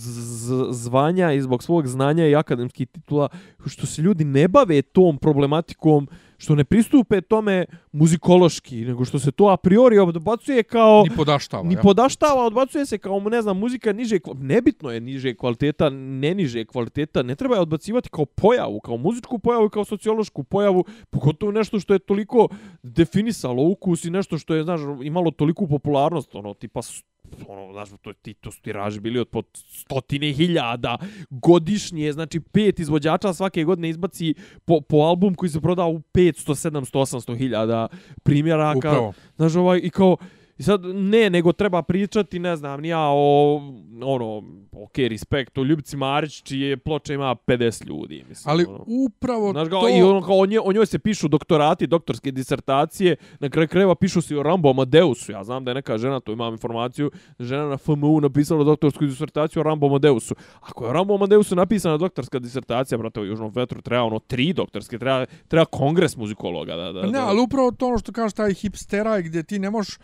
zvanja 0.72 1.32
i 1.32 1.42
zbog 1.42 1.64
svog 1.64 1.88
znanja 1.88 2.28
i 2.28 2.36
akademskih 2.36 2.88
titula 2.88 3.30
što 3.66 3.86
se 3.86 4.02
ljudi 4.02 4.26
ne 4.26 4.48
bave 4.48 4.82
tom 4.82 5.18
problematikom 5.18 6.08
što 6.38 6.56
ne 6.56 6.64
pristupe 6.64 7.22
tome 7.22 7.66
muzikološki, 7.98 8.76
nego 8.76 9.06
što 9.06 9.20
se 9.20 9.32
to 9.32 9.48
a 9.48 9.58
priori 9.58 10.00
odbacuje 10.00 10.64
kao... 10.64 11.04
Ni 11.10 11.16
podaštava. 11.16 11.64
Ni 11.64 11.74
ja. 11.74 11.82
podaštava, 11.82 12.46
odbacuje 12.46 12.86
se 12.86 12.98
kao, 12.98 13.20
ne 13.20 13.42
znam, 13.42 13.58
muzika 13.58 13.94
niže... 13.94 14.20
Nebitno 14.36 14.92
je 14.92 15.02
niže 15.02 15.34
kvaliteta, 15.36 15.90
ne 15.90 16.36
niže 16.36 16.66
kvaliteta. 16.66 17.24
Ne 17.24 17.36
treba 17.36 17.56
je 17.56 17.62
odbacivati 17.62 18.10
kao 18.10 18.26
pojavu, 18.26 18.80
kao 18.80 18.98
muzičku 18.98 19.40
pojavu, 19.40 19.70
kao 19.70 19.86
sociološku 19.86 20.44
pojavu, 20.44 20.86
pogotovo 21.10 21.52
nešto 21.52 21.80
što 21.80 21.94
je 21.94 22.00
toliko 22.00 22.48
definisalo 22.84 23.64
ukus 23.64 24.06
i 24.06 24.10
nešto 24.10 24.38
što 24.38 24.56
je, 24.56 24.64
znaš, 24.64 24.82
imalo 25.04 25.32
toliku 25.32 25.68
popularnost, 25.68 26.36
ono, 26.36 26.54
tipa 26.54 26.82
ono, 27.48 27.74
znaš, 27.74 27.90
to, 28.02 28.14
ti, 28.14 28.34
to 28.34 28.52
su 28.52 28.62
tiraži 28.62 29.00
bili 29.00 29.20
od 29.20 29.28
po 29.28 29.44
stotine 29.54 30.32
hiljada 30.34 30.98
godišnje, 31.30 32.14
znači 32.14 32.40
pet 32.40 32.80
izvođača 32.80 33.34
svake 33.34 33.64
godine 33.64 33.90
izbaci 33.90 34.34
po, 34.66 34.82
po 34.82 34.98
album 34.98 35.36
koji 35.36 35.50
se 35.50 35.62
prodao 35.62 35.90
u 35.90 36.00
500, 36.00 36.70
700, 36.72 37.00
800 37.00 37.38
hiljada 37.38 37.87
primjeraka. 38.24 38.78
Upravo. 38.78 39.14
Znaš, 39.36 39.56
ovaj, 39.56 39.80
i 39.84 39.90
kao, 39.90 40.18
I 40.58 40.64
sad 40.64 40.82
ne, 40.86 41.30
nego 41.30 41.52
treba 41.54 41.82
pričati, 41.82 42.40
ne 42.40 42.56
znam, 42.56 42.86
ja 42.86 43.00
o 43.02 43.62
ono, 44.04 44.44
ok, 44.72 44.98
respekt 44.98 45.58
o 45.58 45.64
Ljubici 45.64 45.98
Marić, 45.98 46.44
čije 46.44 46.78
ploče 46.78 47.14
ima 47.14 47.36
50 47.36 47.88
ljudi, 47.88 48.24
mislim. 48.30 48.52
Ali 48.52 48.66
ono. 48.66 48.84
upravo 48.88 49.52
Znaš, 49.52 49.70
to... 49.70 49.90
I 49.90 50.02
ono, 50.02 50.22
kao, 50.22 50.40
o, 50.40 50.46
njoj, 50.46 50.62
o 50.66 50.74
njoj 50.74 50.86
se 50.86 51.00
pišu 51.00 51.28
doktorati, 51.28 51.88
doktorske 51.88 52.32
disertacije, 52.32 53.16
na 53.40 53.50
kraju 53.50 53.68
krajeva 53.68 53.96
pišu 53.96 54.22
se 54.22 54.38
o 54.38 54.44
Rambo 54.44 54.70
Amadeusu. 54.70 55.32
Ja 55.32 55.44
znam 55.44 55.66
da 55.66 55.72
je 55.72 55.76
neka 55.76 55.98
žena, 55.98 56.20
to 56.20 56.32
imam 56.32 56.54
informaciju, 56.54 57.12
žena 57.40 57.66
na 57.66 57.78
FMU 57.78 58.22
napisala 58.22 58.64
doktorsku 58.64 59.06
disertaciju 59.06 59.60
o 59.60 59.64
Rambo 59.64 59.88
Amadeusu. 59.88 60.36
Ako 60.62 60.86
je 60.86 60.90
o 60.90 60.94
Rambo 60.94 61.16
Amadeusu 61.16 61.56
napisana 61.56 61.98
doktorska 61.98 62.40
disertacija, 62.40 62.98
brate, 62.98 63.20
u 63.20 63.26
Južnom 63.26 63.52
vetru 63.56 63.82
treba 63.82 64.04
ono 64.04 64.20
tri 64.20 64.54
doktorske, 64.54 65.00
treba, 65.00 65.26
treba 65.48 65.66
kongres 65.66 66.18
muzikologa. 66.18 66.76
Da, 66.76 66.92
da, 66.92 67.02
ne, 67.02 67.12
da. 67.12 67.28
ali 67.28 67.42
upravo 67.42 67.72
to 67.72 67.88
ono 67.88 67.98
što 67.98 68.12
kaže 68.12 68.36
taj 68.36 68.54
hipstera 68.54 69.22
gdje 69.22 69.44
ti 69.44 69.60
ne 69.60 69.70
možeš 69.70 69.98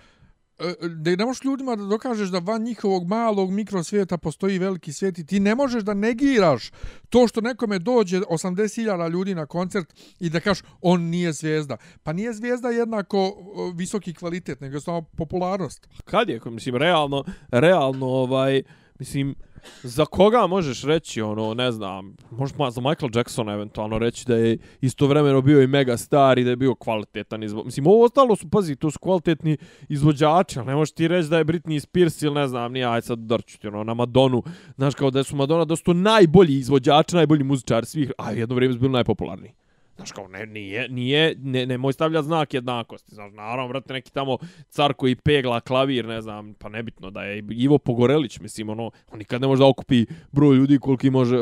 da 0.82 1.15
ne 1.15 1.26
možeš 1.26 1.43
ljudima 1.43 1.76
da 1.76 1.84
dokažeš 1.84 2.30
da 2.30 2.39
van 2.39 2.63
njihovog 2.63 3.08
malog 3.08 3.52
mikrosvijeta 3.52 4.17
postoji 4.17 4.60
veliki 4.60 4.93
svijet 4.93 5.19
i 5.19 5.26
ti 5.26 5.39
ne 5.39 5.56
možeš 5.56 5.84
da 5.84 5.93
negiraš 5.93 6.71
to 7.10 7.28
što 7.28 7.41
nekome 7.41 7.80
dođe 7.80 8.19
80.000 8.19 9.10
ljudi 9.10 9.36
na 9.36 9.45
koncert 9.45 9.93
i 10.19 10.30
da 10.30 10.39
kažeš 10.39 10.63
on 10.82 11.02
nije 11.02 11.34
zvijezda. 11.34 11.78
Pa 12.04 12.13
nije 12.13 12.34
zvijezda 12.34 12.69
jednako 12.69 13.36
visoki 13.76 14.13
kvalitet, 14.13 14.62
nego 14.62 14.80
samo 14.80 15.02
popularnost. 15.02 15.88
Kad 16.06 16.30
je, 16.30 16.41
mislim, 16.45 16.76
realno, 16.76 17.23
realno, 17.52 18.06
ovaj, 18.06 18.63
mislim, 18.99 19.36
za 19.84 20.06
koga 20.06 20.47
možeš 20.47 20.84
reći, 20.84 21.21
ono, 21.21 21.54
ne 21.54 21.71
znam, 21.71 22.15
možeš 22.32 22.56
za 22.71 22.82
Michael 22.82 23.10
Jacksona 23.15 23.54
eventualno 23.54 23.99
reći 23.99 24.26
da 24.28 24.36
je 24.36 24.58
istovremeno 24.82 25.41
bio 25.41 25.62
i 25.62 25.67
mega 25.67 25.97
star 25.97 26.38
i 26.38 26.43
da 26.43 26.49
je 26.49 26.56
bio 26.56 26.76
kvalitetan 26.76 27.43
izvođač. 27.43 27.65
Mislim, 27.65 27.88
ovo 27.88 28.06
ostalo 28.06 28.36
su, 28.36 28.49
pazi, 28.49 28.76
to 28.76 28.91
su 28.91 28.99
kvalitetni 28.99 29.58
izvođači, 29.89 30.60
ali 30.60 30.67
ne 30.67 30.76
možeš 30.76 30.91
ti 30.91 31.08
reći 31.08 31.30
da 31.30 31.38
je 31.38 31.45
Britney 31.45 31.80
Spears 31.80 32.21
ili 32.21 32.34
ne 32.34 32.47
znam, 32.47 32.71
nije, 32.71 32.86
aj 32.86 33.02
sad 33.02 33.19
drću 33.19 33.60
ti, 33.60 33.67
ono, 33.67 33.84
na 33.84 33.93
Madonu, 33.93 34.43
znaš, 34.76 34.95
kao 34.95 35.12
da 35.12 35.23
su 35.23 35.36
Madonna, 35.36 35.65
da 35.65 35.76
su 35.76 35.84
to 35.84 35.93
najbolji 35.93 36.58
izvođači, 36.58 37.15
najbolji 37.15 37.43
muzičari 37.43 37.86
svih, 37.86 38.12
a 38.17 38.32
jedno 38.32 38.56
vrijeme 38.56 38.73
su 38.73 38.80
bili 38.80 38.93
najpopularniji. 38.93 39.62
Znaš 39.95 40.12
kao, 40.12 40.27
ne, 40.27 40.45
nije, 40.45 40.89
nije, 40.89 41.36
ne, 41.39 41.65
ne 41.65 41.77
moj 41.77 41.93
stavlja 41.93 42.21
znak 42.21 42.53
jednakosti. 42.53 43.15
Znaš, 43.15 43.32
naravno, 43.34 43.67
vrate, 43.67 43.93
neki 43.93 44.12
tamo 44.12 44.38
car 44.69 44.93
koji 44.93 45.15
pegla 45.15 45.60
klavir, 45.60 46.06
ne 46.06 46.21
znam, 46.21 46.53
pa 46.53 46.69
nebitno 46.69 47.10
da 47.10 47.23
je 47.23 47.43
Ivo 47.51 47.77
Pogorelić, 47.77 48.39
mislim, 48.39 48.69
ono, 48.69 48.91
on 49.12 49.19
nikad 49.19 49.41
ne 49.41 49.47
može 49.47 49.60
da 49.60 49.67
okupi 49.67 50.06
broj 50.32 50.56
ljudi 50.56 50.79
koliko 50.79 51.12
može... 51.12 51.38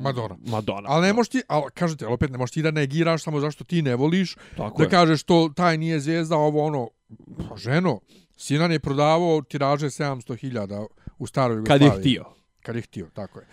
Madonna. 0.00 0.36
Madonna. 0.46 0.88
Ali 0.88 1.06
ne 1.06 1.12
možeš 1.12 1.28
ti, 1.30 1.42
ali 1.48 1.64
kažete, 1.74 2.04
ali 2.04 2.14
opet 2.14 2.30
ne 2.30 2.38
možeš 2.38 2.52
ti 2.52 2.62
da 2.62 2.70
negiraš 2.70 3.22
samo 3.22 3.40
zašto 3.40 3.64
ti 3.64 3.82
ne 3.82 3.96
voliš, 3.96 4.36
Tako 4.56 4.78
da 4.78 4.84
je. 4.84 4.90
kažeš 4.90 5.22
to 5.22 5.50
taj 5.56 5.78
nije 5.78 6.00
zvijezda, 6.00 6.36
ovo 6.36 6.64
ono, 6.64 6.88
pa 7.48 7.56
ženo, 7.56 8.00
Sinan 8.36 8.72
je 8.72 8.80
prodavao 8.80 9.42
tiraže 9.42 9.86
700.000 9.86 10.86
u 11.18 11.26
staroj 11.26 11.56
Kad 11.56 11.80
Jugoslaviji. 11.80 11.96
je 11.96 12.00
htio. 12.00 12.24
Kad 12.62 12.76
je 12.76 12.82
htio, 12.82 13.06
tako 13.14 13.38
je. 13.40 13.46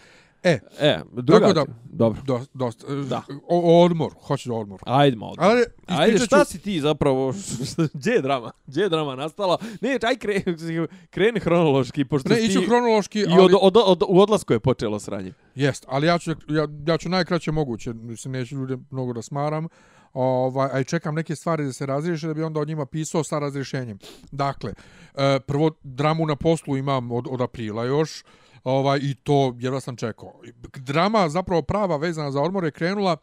E, 0.44 0.60
E, 0.80 1.00
druga 1.14 1.40
Tako 1.40 1.54
da- 1.56 1.66
Dobro. 1.86 2.22
do, 2.22 2.40
dosta, 2.54 2.88
Da. 2.96 3.22
o, 3.48 3.80
o 3.80 3.86
odmor, 3.86 4.12
hoćeš 4.18 4.48
odmor. 4.48 4.80
Ajdemo 4.84 5.26
odmah. 5.26 5.48
Ali, 5.48 5.64
Ajde, 5.88 6.20
šta 6.20 6.40
ću- 6.40 6.52
si 6.52 6.60
ti 6.60 6.82
zapravo, 6.82 7.34
gdje 7.94 8.12
je 8.12 8.22
drama? 8.22 8.52
Gdje 8.68 8.82
je 8.82 8.90
drama 8.90 9.16
nastala? 9.16 9.58
Ne, 9.82 10.00
aj 10.02 10.16
kreni, 10.16 10.44
kreni 11.10 11.40
hronološki, 11.40 12.06
pošto 12.06 12.30
Ne, 12.30 12.36
ti... 12.38 12.66
kronološki, 12.68 13.20
I 13.20 13.26
ali... 13.30 13.42
od, 13.44 13.52
od, 13.62 13.78
od, 13.78 14.04
u 14.08 14.22
odlasku 14.22 14.54
je 14.54 14.60
počelo 14.60 15.00
sranje. 15.00 15.34
Jest, 15.56 15.86
ali 15.88 16.08
ja 16.08 16.20
ću, 16.20 16.32
ja, 16.32 16.68
ja 16.88 16.98
ću 16.98 17.10
najkraće 17.10 17.52
moguće, 17.52 17.94
mislim, 17.94 18.32
neću 18.32 18.56
ljude 18.56 18.78
mnogo 18.92 19.14
da 19.14 19.22
smaram, 19.22 19.68
ovaj, 20.14 20.70
a 20.74 20.80
i 20.80 20.86
čekam 20.86 21.16
neke 21.16 21.36
stvari 21.36 21.66
da 21.66 21.74
se 21.74 21.86
razriješe, 21.86 22.28
da 22.28 22.34
bi 22.34 22.44
onda 22.44 22.60
od 22.60 22.68
njima 22.68 22.86
pisao 22.86 23.24
sa 23.24 23.40
razrješenjem. 23.40 24.00
Dakle, 24.32 24.74
e, 25.16 25.40
prvo, 25.40 25.72
dramu 25.84 26.26
na 26.26 26.36
poslu 26.36 26.78
imam 26.78 27.12
od, 27.12 27.28
od 27.30 27.42
aprila 27.42 27.86
još, 27.86 28.24
ovaj, 28.64 29.00
i 29.02 29.16
to 29.16 29.56
jedva 29.60 29.80
sam 29.80 29.96
čekao. 29.96 30.42
Drama, 30.76 31.30
zapravo 31.30 31.62
prava 31.62 31.98
vezana 31.98 32.32
za 32.32 32.42
odmor 32.42 32.64
je 32.64 32.72
krenula 32.72 33.18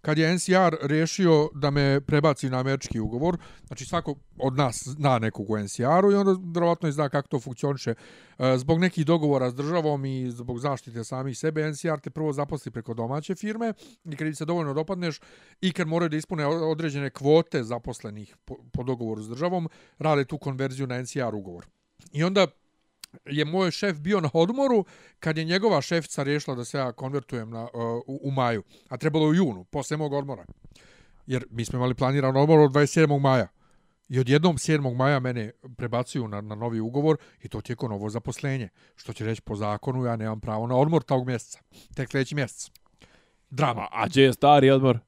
kad 0.00 0.18
je 0.18 0.34
NCR 0.34 0.76
rešio 0.82 1.48
da 1.54 1.70
me 1.70 2.00
prebaci 2.00 2.50
na 2.50 2.58
američki 2.58 3.00
ugovor, 3.00 3.38
znači 3.66 3.84
svako 3.84 4.14
od 4.38 4.56
nas 4.56 4.82
zna 4.86 5.18
nekog 5.18 5.50
u 5.50 5.58
NCR-u 5.58 6.12
i 6.12 6.14
onda 6.14 6.36
vjerovatno 6.54 6.88
i 6.88 6.92
zna 6.92 7.08
kako 7.08 7.28
to 7.28 7.40
funkcioniše. 7.40 7.94
E, 8.38 8.58
zbog 8.58 8.80
nekih 8.80 9.06
dogovora 9.06 9.50
s 9.50 9.54
državom 9.54 10.04
i 10.04 10.30
zbog 10.30 10.58
zaštite 10.58 11.04
samih 11.04 11.38
sebe, 11.38 11.70
NCR 11.70 12.00
te 12.02 12.10
prvo 12.10 12.32
zaposli 12.32 12.72
preko 12.72 12.94
domaće 12.94 13.34
firme 13.34 13.72
i 14.04 14.16
kad 14.16 14.36
se 14.36 14.44
dovoljno 14.44 14.74
dopadneš 14.74 15.20
i 15.60 15.72
kad 15.72 15.88
moraju 15.88 16.08
da 16.08 16.16
ispune 16.16 16.46
određene 16.46 17.10
kvote 17.10 17.62
zaposlenih 17.62 18.36
po, 18.44 18.56
po 18.72 18.82
dogovoru 18.82 19.22
s 19.22 19.28
državom, 19.28 19.68
rade 19.98 20.24
tu 20.24 20.38
konverziju 20.38 20.86
na 20.86 21.02
NCR 21.02 21.34
ugovor. 21.34 21.66
I 22.12 22.24
onda 22.24 22.46
je 23.24 23.44
moj 23.44 23.70
šef 23.70 23.96
bio 23.98 24.20
na 24.20 24.30
odmoru 24.32 24.84
kad 25.20 25.38
je 25.38 25.44
njegova 25.44 25.82
šefica 25.82 26.22
riješila 26.22 26.56
da 26.56 26.64
se 26.64 26.78
ja 26.78 26.92
konvertujem 26.92 27.50
na, 27.50 27.62
uh, 27.62 27.70
u, 28.06 28.20
u 28.22 28.30
maju, 28.30 28.62
a 28.88 28.96
trebalo 28.96 29.24
je 29.24 29.30
u 29.30 29.34
junu, 29.34 29.64
posle 29.64 29.96
mog 29.96 30.12
odmora. 30.12 30.44
Jer 31.26 31.46
mi 31.50 31.64
smo 31.64 31.76
imali 31.76 31.94
planiran 31.94 32.36
odmor 32.36 32.58
od 32.58 32.70
27. 32.70 33.20
maja. 33.20 33.48
I 34.08 34.20
odjednom 34.20 34.56
7. 34.56 34.96
maja 34.96 35.20
mene 35.20 35.52
prebacuju 35.76 36.28
na, 36.28 36.40
na 36.40 36.54
novi 36.54 36.80
ugovor 36.80 37.16
i 37.42 37.48
to 37.48 37.60
tijeko 37.60 37.88
novo 37.88 38.10
zaposlenje. 38.10 38.68
Što 38.96 39.12
će 39.12 39.24
reći 39.24 39.42
po 39.42 39.56
zakonu 39.56 40.04
ja 40.04 40.16
nemam 40.16 40.40
pravo 40.40 40.66
na 40.66 40.76
odmor 40.76 41.02
tog 41.02 41.26
mjeseca. 41.26 41.58
Tek 41.94 42.10
sljedeći 42.10 42.34
mjesec. 42.34 42.70
Drama. 43.50 43.82
A, 43.82 43.88
a 43.92 44.06
gdje 44.06 44.22
je 44.22 44.32
stari 44.32 44.70
odmor? 44.70 44.98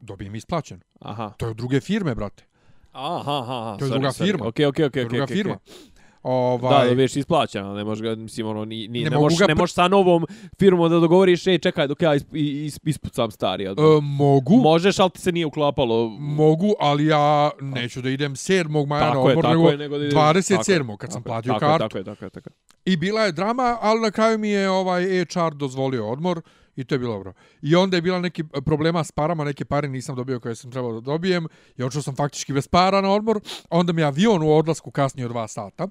Dobijem 0.00 0.34
isplaćen. 0.34 0.80
Aha. 1.00 1.32
To 1.36 1.46
je 1.46 1.50
od 1.50 1.56
druge 1.56 1.80
firme, 1.80 2.14
brate. 2.14 2.44
Aha, 2.92 3.38
aha, 3.38 3.60
aha. 3.60 3.76
To 3.78 3.84
je 3.84 3.90
sorry, 3.90 3.92
druga 3.92 4.08
sorry. 4.08 4.26
firma. 4.26 4.48
Okej, 4.48 4.66
okej, 4.66 4.84
okej, 4.84 5.04
druga 5.04 5.24
okej. 5.24 5.36
firma. 5.36 5.54
okej. 5.54 5.95
Ovaj, 6.26 6.84
Da, 6.84 6.88
dobiješ 6.88 7.16
isplaćeno, 7.16 7.74
ne 7.74 7.84
možeš 7.84 8.02
ga, 8.02 8.14
mislim, 8.14 8.46
ono, 8.46 8.64
ni, 8.64 8.88
ni, 8.88 9.04
Ne 9.04 9.10
ne, 9.10 9.16
možeš, 9.16 9.38
ga 9.38 9.46
ne 9.46 9.54
možeš 9.54 9.74
sa 9.74 9.88
novom 9.88 10.26
firmom 10.58 10.90
da 10.90 10.98
dogovoriš, 10.98 11.46
ej, 11.46 11.58
čekaj 11.58 11.86
dok 11.86 12.02
ja 12.02 12.14
isp, 12.14 12.28
is, 12.32 12.78
ispucam 12.84 13.30
stari 13.30 13.64
e, 13.64 13.74
mogu, 14.02 14.56
Možeš, 14.56 14.98
ali 14.98 15.10
ti 15.10 15.20
se 15.20 15.32
nije 15.32 15.46
uklapalo. 15.46 16.08
mogu, 16.18 16.74
ali 16.80 17.06
ja 17.06 17.50
neću 17.60 18.02
da 18.02 18.10
idem 18.10 18.34
7. 18.34 18.86
maja 18.86 19.00
na 19.00 19.06
Tako 19.06 19.30
je, 19.30 19.36
odmor, 19.36 19.44
tako 19.44 19.56
nego 19.56 19.70
je, 19.70 19.76
nego 19.78 19.98
da 19.98 20.04
ideš- 20.04 20.14
27. 20.14 20.56
tako 20.78 20.92
je, 20.92 20.96
kad 20.98 21.12
sam 21.12 21.20
je, 21.20 21.24
platio 21.24 21.52
tako 21.52 21.64
je, 21.64 21.70
kartu. 21.70 21.82
Tako 21.84 21.98
je, 21.98 22.04
tako 22.04 22.24
je, 22.24 22.30
tako 22.30 22.50
je. 22.50 22.54
I 22.84 22.96
bila 22.96 23.22
je 23.22 23.32
drama, 23.32 23.78
ali 23.80 24.00
na 24.00 24.10
kraju 24.10 24.38
mi 24.38 24.48
je 24.48 24.70
ovaj 24.70 25.02
HR 25.24 25.54
dozvolio 25.54 26.08
odmor 26.08 26.40
i 26.76 26.84
to 26.84 26.94
je 26.94 26.98
bilo 26.98 27.14
dobro. 27.14 27.32
I 27.62 27.74
onda 27.74 27.96
je 27.96 28.02
bila 28.02 28.20
neki 28.20 28.44
problema 28.44 29.04
s 29.04 29.12
parama, 29.12 29.44
neke 29.44 29.64
pare 29.64 29.88
nisam 29.88 30.16
dobio 30.16 30.40
koje 30.40 30.54
sam 30.54 30.70
trebao 30.70 30.92
da 30.92 31.00
dobijem. 31.00 31.46
I 31.76 31.82
odšao 31.82 32.02
sam 32.02 32.16
faktički 32.16 32.52
bez 32.52 32.68
para 32.68 33.00
na 33.00 33.10
odmor. 33.10 33.40
Onda 33.70 33.92
mi 33.92 34.00
je 34.00 34.06
avion 34.06 34.42
u 34.42 34.52
odlasku 34.52 34.90
kasnije 34.90 35.26
od 35.26 35.32
dva 35.32 35.48
sata. 35.48 35.88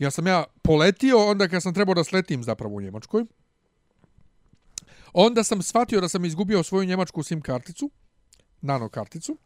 Ja 0.00 0.10
sam 0.10 0.26
ja 0.26 0.44
poletio 0.62 1.26
onda 1.26 1.48
kad 1.48 1.62
sam 1.62 1.74
trebao 1.74 1.94
da 1.94 2.04
sletim 2.04 2.42
zapravo 2.42 2.76
u 2.76 2.80
Njemačkoj. 2.80 3.24
Onda 5.12 5.44
sam 5.44 5.62
shvatio 5.62 6.00
da 6.00 6.08
sam 6.08 6.24
izgubio 6.24 6.62
svoju 6.62 6.84
njemačku 6.84 7.22
SIM 7.22 7.40
karticu, 7.40 7.90
nano 8.60 8.88
karticu. 8.88 9.36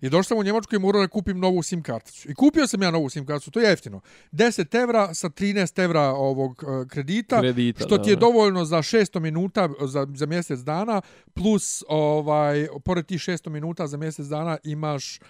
I 0.00 0.08
došao 0.08 0.22
sam 0.22 0.38
u 0.38 0.42
Njemačku 0.42 0.74
i 0.74 0.78
morao 0.78 1.02
da 1.02 1.08
kupim 1.08 1.38
novu 1.38 1.62
SIM 1.62 1.82
karticu. 1.82 2.30
I 2.30 2.34
kupio 2.34 2.66
sam 2.66 2.82
ja 2.82 2.90
novu 2.90 3.10
SIM 3.10 3.26
karticu, 3.26 3.50
to 3.50 3.60
je 3.60 3.68
jeftino. 3.70 4.00
10 4.32 4.82
evra 4.82 5.14
sa 5.14 5.28
13 5.28 5.84
evra 5.84 6.02
ovog 6.02 6.62
uh, 6.62 6.88
kredita, 6.88 7.40
Kredita, 7.40 7.84
što 7.84 7.96
da, 7.96 8.02
ti 8.02 8.10
je 8.10 8.16
da. 8.16 8.20
dovoljno 8.20 8.64
za 8.64 8.78
600 8.78 9.20
minuta 9.20 9.68
za, 9.80 10.06
za 10.14 10.26
mjesec 10.26 10.60
dana, 10.60 11.02
plus 11.34 11.84
ovaj, 11.88 12.68
pored 12.84 13.06
tih 13.06 13.20
600 13.20 13.48
minuta 13.48 13.86
za 13.86 13.96
mjesec 13.96 14.26
dana 14.26 14.58
imaš 14.64 15.18
uh, 15.20 15.26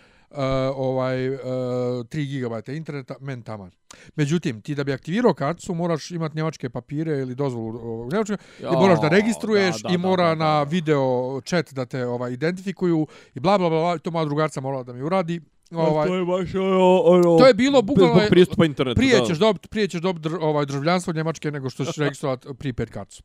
ovaj 0.75 1.29
uh, 1.29 1.41
3 1.41 2.63
GB 2.63 2.69
interneta, 2.69 3.15
men 3.21 3.43
taman. 3.43 3.71
Međutim, 4.17 4.61
ti 4.61 4.75
da 4.75 4.85
bi 4.85 4.93
aktivirao 4.93 5.35
karticu 5.35 5.75
moraš 5.75 6.11
imati 6.11 6.37
njemačke 6.37 6.71
papire 6.71 7.19
ili 7.19 7.35
dozvolu 7.35 8.03
u 8.05 8.09
Njemačkoj 8.13 8.37
i 8.61 8.77
moraš 8.77 9.01
da 9.01 9.09
registruješ 9.09 9.83
da, 9.83 9.89
da, 9.89 9.95
i 9.95 9.99
mora 9.99 10.29
da, 10.29 10.35
da, 10.35 10.45
na 10.45 10.65
da. 10.65 10.71
video 10.71 11.41
chat 11.41 11.73
da 11.73 11.87
te 11.87 12.07
ovaj 12.07 12.33
identifikuju 12.33 13.07
i 13.35 13.41
bla 13.41 13.59
bla 13.59 13.69
bla, 13.69 13.81
bla 13.81 13.99
to 13.99 14.11
moja 14.11 14.25
drugarca 14.25 14.61
morala 14.61 14.83
da 14.83 14.93
mi 14.93 15.03
uradi. 15.03 15.41
Ovaj, 15.71 16.07
to 16.09 16.15
je 16.15 16.25
baš 16.25 16.55
ono, 16.55 17.01
ono, 17.01 17.39
to 17.39 17.47
je 17.47 17.55
bilo 17.55 17.83
bukvalno 17.83 18.21
pristupa 18.31 18.65
internetu, 18.65 18.99
prije 18.99 19.19
da. 19.19 19.25
ćeš 19.25 19.39
dobiti 19.39 19.69
prije 19.69 19.89
ćeš 19.89 20.01
dobiti 20.01 20.29
dr- 20.29 20.39
ovaj 20.41 20.67
državljanstvo 20.67 21.13
Njemačke 21.13 21.51
nego 21.51 21.71
što 21.71 21.85
ćeš 21.85 21.97
registrovati 22.07 22.49
prepaid 22.59 22.91
karticu. 22.91 23.23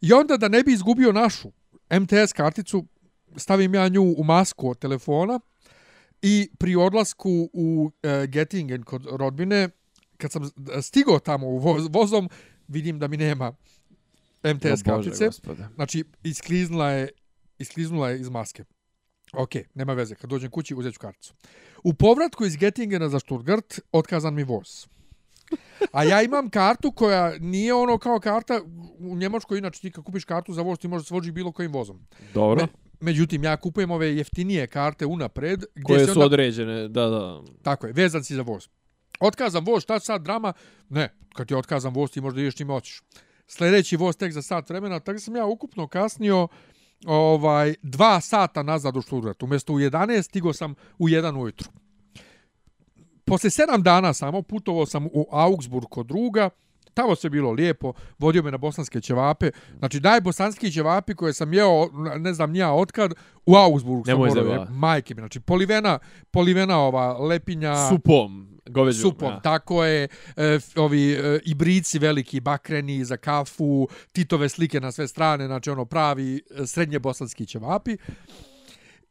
I 0.00 0.12
onda 0.12 0.36
da 0.36 0.48
ne 0.48 0.62
bi 0.62 0.72
izgubio 0.72 1.12
našu 1.12 1.48
MTS 2.00 2.32
karticu, 2.32 2.84
stavim 3.36 3.74
ja 3.74 3.88
nju 3.88 4.14
u 4.18 4.24
masku 4.24 4.70
od 4.70 4.78
telefona 4.78 5.40
i 6.26 6.48
pri 6.58 6.76
odlasku 6.76 7.50
u 7.52 7.90
uh, 7.90 8.24
Gettingen 8.28 8.82
kod 8.82 9.06
rodbine, 9.10 9.68
kad 10.16 10.32
sam 10.32 10.50
stigao 10.82 11.18
tamo 11.18 11.46
u 11.46 11.58
voz, 11.58 11.88
vozom, 11.90 12.28
vidim 12.68 12.98
da 12.98 13.08
mi 13.08 13.16
nema 13.16 13.52
MTS 14.44 14.82
kartice. 14.82 15.30
Znači, 15.74 16.04
iskliznula 16.22 16.90
je, 16.90 17.08
iskliznula 17.58 18.10
je 18.10 18.20
iz 18.20 18.28
maske. 18.28 18.64
Ok, 19.32 19.50
nema 19.74 19.92
veze. 19.92 20.14
Kad 20.14 20.30
dođem 20.30 20.50
kući, 20.50 20.74
uzet 20.74 20.94
ću 20.94 21.00
karticu. 21.00 21.34
U 21.84 21.94
povratku 21.94 22.46
iz 22.46 22.56
Gettingena 22.56 23.08
za 23.08 23.18
Stuttgart, 23.18 23.80
otkazan 23.92 24.34
mi 24.34 24.44
voz. 24.44 24.86
A 25.92 26.04
ja 26.04 26.22
imam 26.22 26.50
kartu 26.50 26.92
koja 26.92 27.38
nije 27.38 27.74
ono 27.74 27.98
kao 27.98 28.20
karta 28.20 28.60
u 28.98 29.16
Njemačkoj, 29.16 29.58
inače 29.58 29.80
ti 29.80 29.90
kad 29.90 30.04
kupiš 30.04 30.24
kartu 30.24 30.52
za 30.52 30.62
voz, 30.62 30.78
ti 30.78 30.88
možeš 30.88 31.08
svođi 31.08 31.32
bilo 31.32 31.52
kojim 31.52 31.72
vozom. 31.72 32.06
Dobro. 32.34 32.62
Me, 32.62 32.68
međutim, 33.00 33.44
ja 33.44 33.56
kupujem 33.56 33.90
ove 33.90 34.16
jeftinije 34.16 34.66
karte 34.66 35.06
unapred, 35.06 35.64
gdje 35.74 35.84
Koje 35.84 36.04
su 36.04 36.10
onda, 36.10 36.24
određene, 36.24 36.88
da, 36.88 37.06
da. 37.06 37.42
tako 37.62 37.86
je, 37.86 37.92
vezan 37.92 38.24
si 38.24 38.34
za 38.34 38.42
voz. 38.42 38.68
Otkazam 39.20 39.64
voz, 39.64 39.82
šta 39.82 40.00
sad 40.00 40.22
drama? 40.22 40.52
Ne, 40.88 41.14
kad 41.34 41.48
ti 41.48 41.54
otkazam 41.54 41.94
voz, 41.94 42.10
ti 42.10 42.20
možda 42.20 42.40
ideš 42.40 42.54
čime 42.54 42.72
hoćeš. 42.72 43.02
Sljedeći 43.46 43.96
voz 43.96 44.16
tek 44.16 44.32
za 44.32 44.42
sat 44.42 44.70
vremena, 44.70 45.00
tako 45.00 45.18
sam 45.18 45.36
ja 45.36 45.46
ukupno 45.46 45.88
kasnio 45.88 46.48
ovaj 47.06 47.74
dva 47.82 48.20
sata 48.20 48.62
nazad 48.62 48.96
u 48.96 49.02
Stuttgart. 49.02 49.42
Umjesto 49.42 49.72
u 49.72 49.78
11 49.78 50.22
stigo 50.22 50.52
sam 50.52 50.74
u 50.98 51.08
1 51.08 51.42
ujutru. 51.42 51.68
Posle 53.24 53.50
sedam 53.50 53.82
dana 53.82 54.12
samo 54.12 54.42
putovao 54.42 54.86
sam 54.86 55.06
u 55.06 55.26
Augsburg 55.30 55.86
kod 55.90 56.06
druga, 56.06 56.50
tamo 56.96 57.14
sve 57.14 57.30
bilo 57.30 57.50
lijepo, 57.52 57.92
vodio 58.18 58.42
me 58.42 58.50
na 58.50 58.58
bosanske 58.58 59.00
ćevape, 59.00 59.50
znači 59.78 60.00
daj 60.00 60.20
bosanski 60.20 60.72
ćevapi 60.72 61.14
koje 61.14 61.32
sam 61.32 61.52
jeo, 61.52 61.88
ne 62.18 62.32
znam 62.32 62.50
nija 62.50 62.72
otkad, 62.72 63.14
u 63.46 63.54
Augsburg 63.54 64.06
sam 64.06 64.18
morao, 64.18 64.66
majke 64.70 65.14
mi, 65.14 65.20
znači 65.20 65.40
polivena, 65.40 65.98
polivena 66.30 66.78
ova 66.78 67.18
lepinja, 67.18 67.88
Supom, 67.88 68.60
goveđom. 68.66 69.00
supom, 69.00 69.28
ja. 69.28 69.40
tako 69.40 69.84
je, 69.84 70.08
e, 70.36 70.58
ovi 70.76 71.12
e, 71.12 71.40
ibrici 71.44 71.98
veliki, 71.98 72.40
bakreni 72.40 73.04
za 73.04 73.16
kafu, 73.16 73.88
titove 74.12 74.48
slike 74.48 74.80
na 74.80 74.92
sve 74.92 75.08
strane, 75.08 75.46
znači 75.46 75.70
ono 75.70 75.84
pravi 75.84 76.42
e, 76.50 76.66
srednje 76.66 76.98
bosanski 76.98 77.46
ćevapi. 77.46 77.96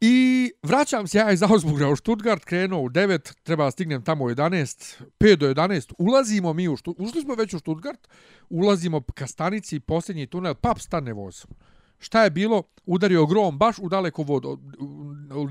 I 0.02 0.52
vraćam 0.64 1.08
se 1.08 1.18
ja 1.18 1.32
iz 1.32 1.44
Augsburga 1.44 1.90
u 1.90 1.96
Stuttgart, 1.96 2.46
krenuo 2.46 2.82
u 2.82 2.90
9, 2.90 3.34
treba 3.44 3.72
stignem 3.72 4.04
tamo 4.04 4.26
u 4.26 4.30
11, 4.30 5.02
5 5.20 5.36
do 5.36 5.54
11, 5.54 5.94
ulazimo 5.98 6.54
mi 6.54 6.68
u 6.68 6.78
Stuttgart, 6.78 7.10
ušli 7.10 7.22
smo 7.22 7.36
već 7.36 7.54
u 7.54 7.60
Stuttgart, 7.60 8.08
ulazimo 8.50 9.02
ka 9.02 9.28
stanici, 9.28 9.80
posljednji 9.80 10.28
tunel, 10.28 10.56
pap 10.56 10.80
stane 10.80 11.14
voz. 11.14 11.46
Šta 12.00 12.24
je 12.24 12.30
bilo? 12.30 12.64
Udario 12.86 13.26
grom 13.26 13.58
baš 13.58 13.76
u 13.80 13.90
daleko 13.90 14.24
vod, 14.24 14.46
u, 14.46 14.58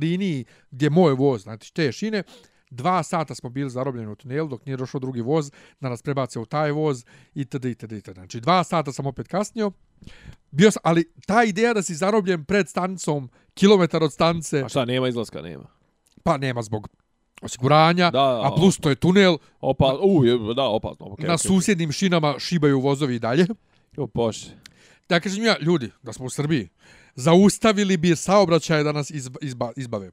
liniji 0.00 0.44
gdje 0.70 0.90
moj 0.90 1.12
voz, 1.12 1.42
znači 1.42 1.74
te 1.74 1.92
šine, 1.92 2.22
Dva 2.74 3.02
sata 3.02 3.34
smo 3.34 3.50
bili 3.50 3.70
zarobljeni 3.70 4.12
u 4.12 4.14
tunelu 4.14 4.48
dok 4.48 4.66
nije 4.66 4.76
došao 4.76 5.00
drugi 5.00 5.20
voz 5.20 5.50
da 5.80 5.88
nas 5.88 6.02
prebace 6.02 6.38
u 6.38 6.46
taj 6.46 6.70
voz 6.70 7.04
itd. 7.34 7.64
itd. 7.64 7.92
itd. 7.92 8.14
Znači 8.14 8.40
dva 8.40 8.64
sata 8.64 8.92
sam 8.92 9.06
opet 9.06 9.28
kasnio. 9.28 9.70
Bio 10.50 10.70
sam, 10.70 10.80
ali 10.84 11.12
ta 11.26 11.44
ideja 11.44 11.74
da 11.74 11.82
si 11.82 11.94
zarobljen 11.94 12.44
pred 12.44 12.68
stanicom, 12.68 13.30
kilometar 13.54 14.02
od 14.02 14.12
stanice, 14.12 14.62
A 14.64 14.68
šta, 14.68 14.84
nema 14.84 15.08
izlaska, 15.08 15.42
nema. 15.42 15.66
pa 16.22 16.36
nema 16.36 16.62
zbog 16.62 16.88
osiguranja, 17.42 18.10
Da, 18.10 18.10
da, 18.10 18.40
a 18.44 18.54
plus 18.56 18.76
to 18.78 18.88
je 18.88 18.94
tunel, 18.94 19.38
Opa, 19.60 19.98
u, 20.02 20.24
je, 20.24 20.54
da, 20.54 20.62
opasno. 20.62 21.06
Okay, 21.06 21.28
na 21.28 21.38
susjednim 21.38 21.92
šinama 21.92 22.34
šibaju 22.38 22.80
vozovi 22.80 23.14
i 23.14 23.18
dalje. 23.18 23.46
Jo, 23.96 24.06
bože. 24.14 24.50
Da 25.08 25.20
kažem 25.20 25.44
ja, 25.44 25.56
ljudi, 25.60 25.90
da 26.02 26.12
smo 26.12 26.26
u 26.26 26.30
Srbiji, 26.30 26.68
zaustavili 27.14 27.96
bi 27.96 28.16
saobraćaje 28.16 28.84
da 28.84 28.92
nas 28.92 29.10
izba, 29.10 29.38
izba, 29.42 29.72
izbave. 29.76 30.10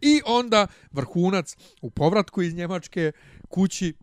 I 0.00 0.20
onda 0.26 0.66
vrhunac 0.92 1.56
u 1.82 1.90
povratku 1.90 2.42
iz 2.42 2.54
Njemačke 2.54 3.12
kući 3.48 3.94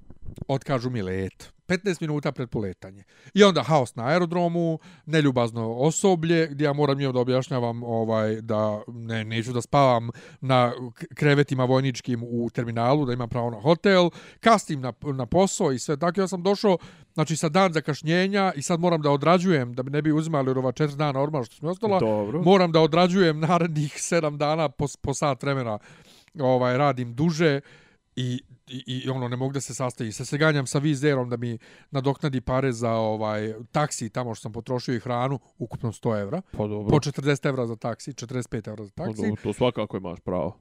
otkažu 0.48 0.90
mi 0.90 1.02
let. 1.02 1.57
15 1.68 2.02
minuta 2.02 2.32
pred 2.32 2.50
poletanje. 2.50 3.04
I 3.34 3.44
onda 3.44 3.64
haos 3.64 3.96
na 3.96 4.08
aerodromu, 4.08 4.80
neljubazno 5.06 5.74
osoblje, 5.74 6.48
gdje 6.48 6.66
ja 6.66 6.74
moram 6.74 6.98
njima 6.98 7.12
da 7.12 7.20
objašnjavam 7.20 7.84
ovaj, 7.84 8.42
da 8.42 8.82
ne, 8.88 9.24
neću 9.24 9.54
da 9.54 9.62
spavam 9.62 10.10
na 10.42 10.74
krevetima 11.16 11.66
vojničkim 11.66 12.24
u 12.24 12.50
terminalu, 12.50 13.06
da 13.06 13.14
imam 13.14 13.30
pravo 13.30 13.50
na 13.50 13.60
hotel, 13.60 14.10
kastim 14.40 14.82
na, 14.82 14.94
na 15.02 15.26
posao 15.26 15.72
i 15.72 15.80
sve 15.80 15.98
tako. 15.98 16.22
Ja 16.22 16.28
sam 16.28 16.44
došao 16.44 16.78
znači, 17.14 17.36
sa 17.38 17.50
dan 17.50 17.74
zakašnjenja 17.74 18.54
i 18.56 18.62
sad 18.62 18.80
moram 18.80 19.02
da 19.02 19.12
odrađujem, 19.12 19.74
da 19.74 19.84
ne 19.84 20.02
bi 20.02 20.12
uzimali 20.12 20.52
ova 20.52 20.72
četiri 20.72 20.98
dana 20.98 21.22
ormana 21.22 21.46
što 21.46 21.56
smo 21.56 21.70
ostala, 21.70 22.00
Dobro. 22.00 22.42
moram 22.42 22.72
da 22.72 22.82
odrađujem 22.82 23.40
narednih 23.40 23.94
sedam 23.98 24.38
dana 24.38 24.70
po, 24.70 24.86
po 25.02 25.14
sat 25.14 25.44
vremena 25.44 25.80
ovaj 26.40 26.78
radim 26.78 27.16
duže 27.16 27.62
i, 28.16 28.42
i, 28.68 28.84
i 29.06 29.10
ono 29.10 29.28
ne 29.28 29.36
mogu 29.36 29.54
da 29.54 29.62
se 29.62 29.74
sastavi. 29.74 30.12
Se 30.12 30.26
se 30.26 30.38
ganjam 30.38 30.68
sa 30.68 30.80
vizerom 30.80 31.30
da 31.30 31.38
mi 31.38 31.58
nadoknadi 31.92 32.42
pare 32.42 32.72
za 32.72 32.92
ovaj 32.92 33.54
taksi 33.72 34.10
tamo 34.10 34.36
što 34.36 34.42
sam 34.42 34.52
potrošio 34.52 34.96
i 34.96 35.00
hranu, 35.00 35.40
ukupno 35.58 35.92
100 35.92 36.22
evra. 36.22 36.42
Pa 36.52 36.68
dobro. 36.68 36.90
Po 36.90 37.00
40 37.00 37.48
evra 37.48 37.68
za 37.68 37.76
taksi, 37.76 38.14
45 38.14 38.68
evra 38.70 38.86
za 38.86 38.92
Pa 38.96 39.06
taksi. 39.06 39.22
dobro, 39.22 39.42
to 39.44 39.54
svakako 39.54 39.98
imaš 39.98 40.20
pravo. 40.20 40.60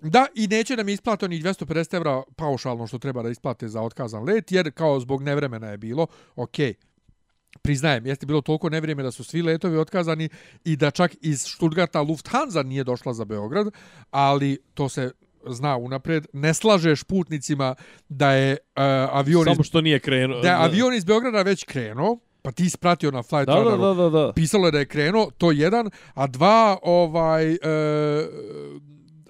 Da, 0.00 0.26
i 0.34 0.46
neće 0.46 0.76
da 0.76 0.82
mi 0.82 0.92
isplate 0.92 1.24
onih 1.24 1.44
250 1.44 1.96
evra 1.96 2.22
paušalno 2.36 2.86
što 2.86 2.98
treba 2.98 3.22
da 3.22 3.28
isplate 3.30 3.68
za 3.68 3.82
otkazan 3.82 4.24
let, 4.24 4.52
jer 4.52 4.70
kao 4.72 5.00
zbog 5.00 5.22
nevremena 5.22 5.66
je 5.70 5.76
bilo, 5.76 6.06
okej, 6.36 6.74
priznajem, 7.62 8.06
jeste 8.06 8.26
bilo 8.26 8.40
toliko 8.40 8.68
nevrijeme 8.68 9.02
da 9.02 9.10
su 9.10 9.24
svi 9.24 9.42
letovi 9.42 9.78
otkazani 9.78 10.28
i 10.64 10.76
da 10.76 10.90
čak 10.90 11.16
iz 11.20 11.42
Stuttgarta 11.42 12.00
Lufthansa 12.00 12.62
nije 12.62 12.84
došla 12.84 13.12
za 13.14 13.24
Beograd, 13.24 13.66
ali 14.10 14.58
to 14.74 14.88
se 14.88 15.10
zna 15.50 15.76
unapred, 15.76 16.26
ne 16.32 16.54
slažeš 16.54 17.02
putnicima 17.04 17.74
da 18.08 18.32
je 18.32 18.52
uh, 18.52 18.82
avion, 19.12 19.44
Samo 19.44 19.60
iz, 19.60 19.66
što 19.66 19.80
nije 19.80 19.98
krenuo. 19.98 20.40
da 20.40 20.48
je 20.48 20.54
avion 20.54 20.94
iz 20.94 21.04
Beograda 21.04 21.42
već 21.42 21.64
krenuo, 21.64 22.18
pa 22.42 22.50
ti 22.52 22.70
si 22.70 22.78
pratio 22.78 23.10
na 23.10 23.22
flight 23.22 23.46
Da, 23.46 23.52
da, 23.54 23.58
radaru, 23.60 23.82
da, 23.82 23.94
da, 23.94 24.10
da. 24.10 24.32
pisalo 24.32 24.66
je 24.66 24.72
da 24.72 24.78
je 24.78 24.86
krenuo, 24.86 25.30
to 25.38 25.50
jedan, 25.52 25.90
a 26.14 26.26
dva, 26.26 26.78
ovaj, 26.82 27.52
e, 27.52 27.58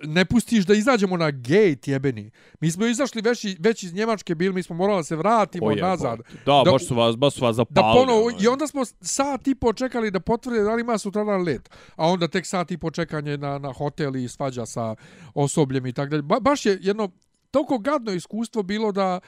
ne 0.02 0.24
pustiš 0.24 0.66
da 0.66 0.74
izađemo 0.74 1.16
na 1.16 1.30
gate 1.30 1.78
jebeni. 1.84 2.30
Mi 2.60 2.70
smo 2.70 2.86
izašli 2.86 3.22
već, 3.22 3.46
već 3.58 3.82
iz 3.82 3.94
Njemačke 3.94 4.34
bili, 4.34 4.54
mi 4.54 4.62
smo 4.62 4.76
morali 4.76 4.98
da 4.98 5.04
se 5.04 5.16
vratimo 5.16 5.66
O, 5.66 5.70
jebote. 5.70 5.82
nazad. 5.82 6.18
Da, 6.46 6.62
Da- 6.64 6.70
baš 6.72 6.86
su 6.86 6.94
vas, 6.94 7.16
baš 7.16 7.34
su 7.34 7.44
vas 7.44 7.56
Da 7.56 7.64
zapalili. 7.64 7.94
ponovo, 7.96 8.20
ovaj. 8.20 8.34
I 8.40 8.48
onda 8.48 8.66
smo 8.66 8.82
sat 9.00 9.46
i 9.46 9.54
po 9.54 9.72
čekali 9.72 10.10
da 10.10 10.20
potvrde 10.20 10.60
da 10.60 10.74
li 10.74 10.80
ima 10.80 10.98
sutradan 10.98 11.42
let. 11.42 11.70
A 11.96 12.06
onda 12.06 12.28
tek 12.28 12.46
sat 12.46 12.70
i 12.70 12.78
po 12.78 12.90
čekanje 12.90 13.36
na, 13.36 13.58
na 13.58 13.72
hotel 13.72 14.16
i 14.16 14.28
svađa 14.28 14.66
sa 14.66 14.94
osobljem 15.34 15.86
i 15.86 15.92
tako 15.92 16.08
dalje. 16.08 16.22
Ba, 16.22 16.40
baš 16.40 16.66
je 16.66 16.78
jedno 16.80 17.10
toliko 17.50 17.78
gadno 17.78 18.12
iskustvo 18.12 18.62
bilo 18.62 18.92
da 18.92 19.20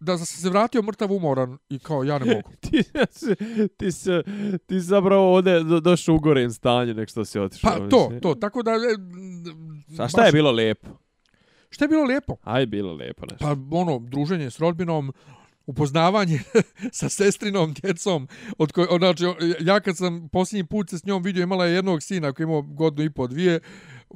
da 0.00 0.16
sam 0.16 0.26
se 0.26 0.50
vratio 0.50 0.82
mrtav 0.82 1.12
umoran 1.12 1.58
i 1.68 1.78
kao 1.78 2.04
ja 2.04 2.18
ne 2.18 2.24
mogu. 2.34 2.50
ti, 2.60 2.82
si- 3.10 3.34
ti, 3.68 3.92
si, 3.92 4.10
ti 4.58 4.74
si 4.74 4.80
zapravo 4.80 5.34
ovdje 5.34 5.60
do, 5.60 5.80
došao 5.80 6.14
u 6.14 6.20
gorem 6.20 6.50
stanju 6.50 6.94
nek 6.94 7.08
što 7.08 7.24
si 7.24 7.38
otišao. 7.38 7.70
Pa 7.72 7.88
to, 7.88 8.12
to, 8.22 8.34
tako 8.34 8.62
da... 8.62 8.72
e, 9.98 10.02
A 10.02 10.08
šta 10.08 10.24
je 10.24 10.32
bilo 10.32 10.50
lijepo? 10.50 10.88
Šta 11.70 11.84
je 11.84 11.88
bilo 11.88 12.04
lijepo? 12.04 12.36
Aj, 12.44 12.66
bilo 12.66 12.92
lijepo 12.92 13.26
nešto. 13.30 13.44
Pa 13.44 13.76
ono, 13.76 13.98
druženje 13.98 14.50
s 14.50 14.58
rodbinom, 14.58 15.12
upoznavanje 15.66 16.40
sa 16.98 17.08
sestrinom 17.08 17.72
djecom, 17.72 18.28
od 18.58 18.72
koje, 18.72 18.88
znači, 18.98 19.24
ja 19.60 19.80
kad 19.80 19.96
sam 19.96 20.28
posljednji 20.28 20.64
put 20.64 20.90
se 20.90 20.98
s 20.98 21.04
njom 21.04 21.22
vidio, 21.22 21.42
imala 21.42 21.66
je 21.66 21.74
jednog 21.74 22.02
sina 22.02 22.32
koji 22.32 22.44
je 22.44 22.48
imao 22.48 22.62
godinu 22.62 23.04
i 23.04 23.10
po 23.10 23.26
dvije, 23.26 23.60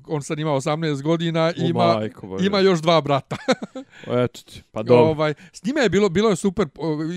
on 0.07 0.23
sad 0.23 0.39
ima 0.39 0.51
18 0.51 1.03
godina 1.03 1.53
i 1.57 1.69
ima, 1.69 1.95
majko 1.95 2.39
ima 2.41 2.61
još 2.61 2.81
dva 2.83 3.01
brata. 3.01 3.37
Eto 4.25 4.41
ti, 4.43 4.63
pa 4.73 4.83
dobro. 4.83 5.05
ovaj, 5.05 5.35
s 5.53 5.65
njima 5.65 5.81
je 5.81 5.89
bilo, 5.89 6.09
bilo 6.09 6.31
je 6.31 6.37
super, 6.37 6.67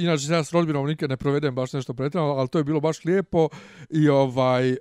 inače 0.02 0.34
ja 0.34 0.44
s 0.44 0.54
rodbinom 0.54 0.88
nikad 0.88 1.10
ne 1.10 1.18
provedem 1.18 1.56
baš 1.56 1.74
nešto 1.74 1.94
pretredno, 1.94 2.30
ali 2.30 2.48
to 2.48 2.58
je 2.58 2.64
bilo 2.64 2.80
baš 2.80 3.06
lijepo 3.06 3.50
i 3.90 4.10
ovaj, 4.10 4.72
e, 4.72 4.78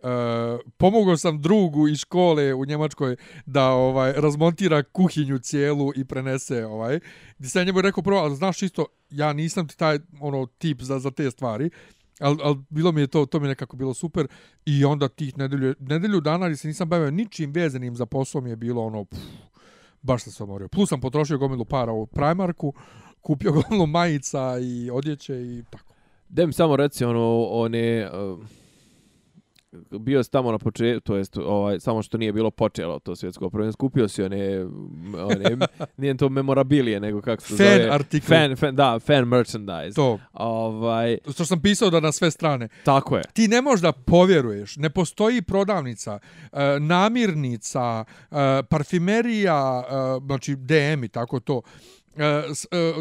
pomogao 0.76 1.16
sam 1.16 1.42
drugu 1.42 1.88
iz 1.88 1.98
škole 1.98 2.54
u 2.54 2.64
Njemačkoj 2.64 3.16
da 3.46 3.68
ovaj 3.68 4.12
razmontira 4.12 4.82
kuhinju 4.82 5.38
cijelu 5.38 5.92
i 5.96 6.04
prenese 6.04 6.66
ovaj. 6.66 7.00
Gdje 7.38 7.48
sam 7.48 7.66
njemu 7.66 7.80
rekao 7.80 8.02
prvo, 8.02 8.18
ali 8.18 8.36
znaš 8.36 8.62
isto, 8.62 8.86
ja 9.10 9.32
nisam 9.32 9.68
ti 9.68 9.78
taj 9.78 9.98
ono 10.20 10.46
tip 10.46 10.82
za, 10.82 10.98
za 10.98 11.10
te 11.10 11.30
stvari, 11.30 11.70
ali 12.20 12.38
al 12.42 12.54
bilo 12.68 12.92
mi 12.92 13.00
je 13.00 13.06
to, 13.06 13.26
to 13.26 13.40
mi 13.40 13.46
je 13.46 13.48
nekako 13.48 13.76
bilo 13.76 13.94
super 13.94 14.26
i 14.64 14.84
onda 14.84 15.08
tih 15.08 15.38
nedelju, 15.38 15.74
nedelju 15.80 16.20
dana 16.20 16.46
gdje 16.46 16.56
se 16.56 16.68
nisam 16.68 16.88
bavio 16.88 17.10
ničim 17.10 17.52
vezanim 17.52 17.96
za 17.96 18.06
posao 18.06 18.40
mi 18.40 18.50
je 18.50 18.56
bilo 18.56 18.82
ono, 18.82 19.04
pff, 19.04 19.20
baš 20.02 20.22
sam 20.22 20.32
se 20.32 20.42
omorio. 20.42 20.68
Plus 20.68 20.88
sam 20.88 21.00
potrošio 21.00 21.38
gomilu 21.38 21.64
para 21.64 21.92
u 21.92 22.06
Primarku, 22.06 22.74
kupio 23.20 23.52
gomilu 23.62 23.86
majica 23.86 24.58
i 24.62 24.90
odjeće 24.90 25.34
i 25.34 25.62
tako. 25.70 25.94
Dem 26.28 26.52
samo 26.52 26.76
reci 26.76 27.04
ono, 27.04 27.46
one... 27.50 28.10
Uh, 28.10 28.40
bio 30.00 30.22
si 30.22 30.30
tamo 30.30 30.52
na 30.52 30.58
početku, 30.58 31.00
to 31.00 31.16
jest 31.16 31.36
ovaj, 31.36 31.80
samo 31.80 32.02
što 32.02 32.18
nije 32.18 32.32
bilo 32.32 32.50
počelo 32.50 32.98
to 32.98 33.16
svjetsko 33.16 33.50
prvenstvo, 33.50 33.78
kupio 33.78 34.08
si 34.08 34.22
one, 34.22 34.64
one 35.14 35.56
nije 35.96 36.16
to 36.16 36.28
memorabilije, 36.28 37.00
nego 37.00 37.20
kako 37.22 37.42
se 37.42 37.56
Fan 37.56 37.66
zove? 37.66 37.88
artikl. 37.90 38.26
Fan, 38.26 38.56
fan, 38.56 38.76
da, 38.76 38.98
fan 38.98 39.24
merchandise. 39.28 39.94
To, 39.94 40.18
Ovaj, 40.32 41.18
što 41.32 41.44
sam 41.44 41.60
pisao 41.60 41.90
da 41.90 42.00
na 42.00 42.12
sve 42.12 42.30
strane. 42.30 42.68
tako 42.84 43.16
je. 43.16 43.22
Ti 43.32 43.48
ne 43.48 43.62
možeš 43.62 43.80
da 43.82 43.92
povjeruješ, 43.92 44.76
ne 44.76 44.90
postoji 44.90 45.42
prodavnica, 45.42 46.18
e, 46.52 46.58
namirnica, 46.80 48.04
e, 48.30 48.62
parfimerija, 48.68 49.82
e, 49.88 50.26
znači 50.26 50.56
DM 50.56 51.04
i 51.04 51.08
tako 51.08 51.40
to, 51.40 51.62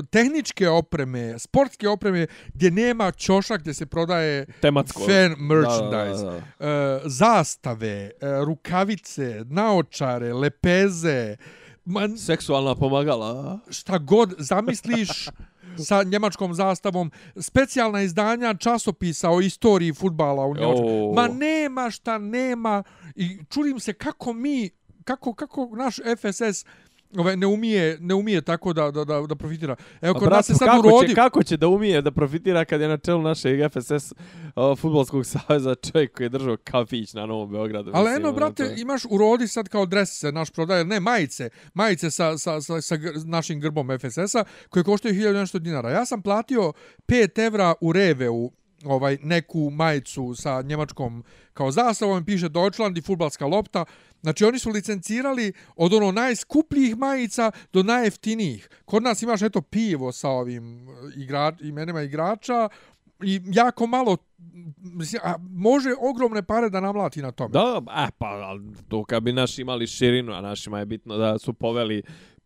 tehničke 0.09 0.69
opreme, 0.69 1.39
sportske 1.39 1.89
opreme 1.89 2.27
gdje 2.53 2.71
nema 2.71 3.11
ćošak 3.11 3.61
gdje 3.61 3.73
se 3.73 3.85
prodaje 3.85 4.45
Tematsko. 4.61 4.99
fan 4.99 5.35
merchandise. 5.39 6.25
Da, 6.25 6.31
da, 6.31 6.39
da, 6.39 6.41
da. 6.59 6.67
e, 6.67 7.01
zastave, 7.05 7.87
e, 7.87 8.11
rukavice, 8.45 9.43
naočare, 9.45 10.33
lepeze, 10.33 11.37
ma, 11.85 12.09
Seksualna 12.17 12.75
pomagala. 12.75 13.59
šta 13.69 13.97
god 13.97 14.33
zamisliš 14.37 15.09
sa 15.87 16.03
njemačkom 16.03 16.53
zastavom, 16.53 17.11
specijalna 17.35 18.01
izdanja 18.01 18.53
časopisa 18.53 19.29
o 19.29 19.41
istoriji 19.41 19.93
futbala 19.93 20.45
u 20.45 20.55
Njemačkoj. 20.55 21.01
O. 21.01 21.13
Ma 21.13 21.27
nema 21.27 21.89
šta 21.89 22.17
nema 22.17 22.83
i 23.15 23.37
čudim 23.49 23.79
se 23.79 23.93
kako 23.93 24.33
mi 24.33 24.69
kako 25.03 25.33
kako 25.33 25.69
naš 25.77 25.95
FSS 25.95 26.65
ovaj 27.17 27.37
ne 27.37 27.47
umije 27.47 27.97
ne 28.01 28.13
umije 28.13 28.41
tako 28.41 28.73
da 28.73 28.91
da 28.91 29.03
da, 29.03 29.21
da 29.21 29.35
profitira. 29.35 29.75
Evo 30.01 30.19
kod 30.19 30.29
nas 30.29 30.45
se 30.45 30.53
sad 30.53 30.67
kako 30.67 30.87
urodi 30.87 31.07
će, 31.07 31.15
kako 31.15 31.43
će 31.43 31.57
da 31.57 31.67
umije 31.67 32.01
da 32.01 32.11
profitira 32.11 32.65
kad 32.65 32.81
je 32.81 32.87
na 32.87 32.97
čelu 32.97 33.21
našeg 33.21 33.59
FSS 33.71 34.11
uh, 34.11 34.77
futbolskog 34.77 35.25
saveza 35.25 35.75
čovjek 35.75 36.17
koji 36.17 36.25
je 36.25 36.29
držao 36.29 36.57
kafić 36.63 37.13
na 37.13 37.25
Novom 37.25 37.51
Beogradu. 37.51 37.91
Ali 37.93 38.03
mislim, 38.03 38.21
eno, 38.21 38.29
ono, 38.29 38.35
brate, 38.35 38.63
to 38.63 38.81
imaš 38.81 39.01
u 39.09 39.17
rodi 39.17 39.47
sad 39.47 39.69
kao 39.69 39.85
dres 39.85 40.19
se 40.19 40.31
naš 40.31 40.49
prodaje, 40.49 40.85
ne 40.85 40.99
majice, 40.99 41.49
majice 41.73 42.11
sa, 42.11 42.37
sa, 42.37 42.61
sa, 42.61 42.81
sa 42.81 42.95
našim 43.25 43.59
grbom 43.59 43.89
FSS-a 43.99 44.43
koje 44.69 44.83
koštaju 44.83 45.13
1000 45.13 45.33
nešto 45.33 45.59
dinara. 45.59 45.89
Ja 45.89 46.05
sam 46.05 46.21
platio 46.21 46.73
5 47.07 47.45
evra 47.45 47.73
u 47.81 47.93
Reveu 47.93 48.51
ovaj 48.83 49.17
neku 49.23 49.69
majicu 49.69 50.35
sa 50.35 50.61
njemačkom 50.61 51.23
kao 51.53 51.71
zastavom 51.71 52.25
piše 52.25 52.49
Deutschland 52.49 52.97
i 52.97 53.01
futbalska 53.01 53.45
lopta. 53.45 53.85
Znači 54.21 54.45
oni 54.45 54.59
su 54.59 54.69
licencirali 54.69 55.53
od 55.75 55.93
ono 55.93 56.11
najskupljih 56.11 56.97
majica 56.97 57.51
do 57.73 57.83
najjeftinijih. 57.83 58.69
Kod 58.85 59.03
nas 59.03 59.21
imaš 59.21 59.41
eto 59.41 59.61
pivo 59.61 60.11
sa 60.11 60.29
ovim 60.29 60.89
eh, 60.89 60.91
igra, 61.15 61.53
imenima 61.61 62.01
igrača 62.01 62.69
i 63.23 63.41
jako 63.45 63.87
malo 63.87 64.17
mislim, 64.79 65.21
a 65.23 65.35
može 65.39 65.89
ogromne 66.09 66.43
pare 66.43 66.69
da 66.69 66.79
namlati 66.79 67.21
na 67.21 67.31
tome. 67.31 67.49
Da, 67.51 67.81
e, 68.07 68.07
pa, 68.17 68.57
to 68.87 69.03
kad 69.03 69.23
bi 69.23 69.33
naši 69.33 69.61
imali 69.61 69.87
širinu, 69.87 70.33
a 70.33 70.41
našima 70.41 70.79
je 70.79 70.85
bitno 70.85 71.17
da 71.17 71.37
su 71.37 71.53
poveli 71.53 72.03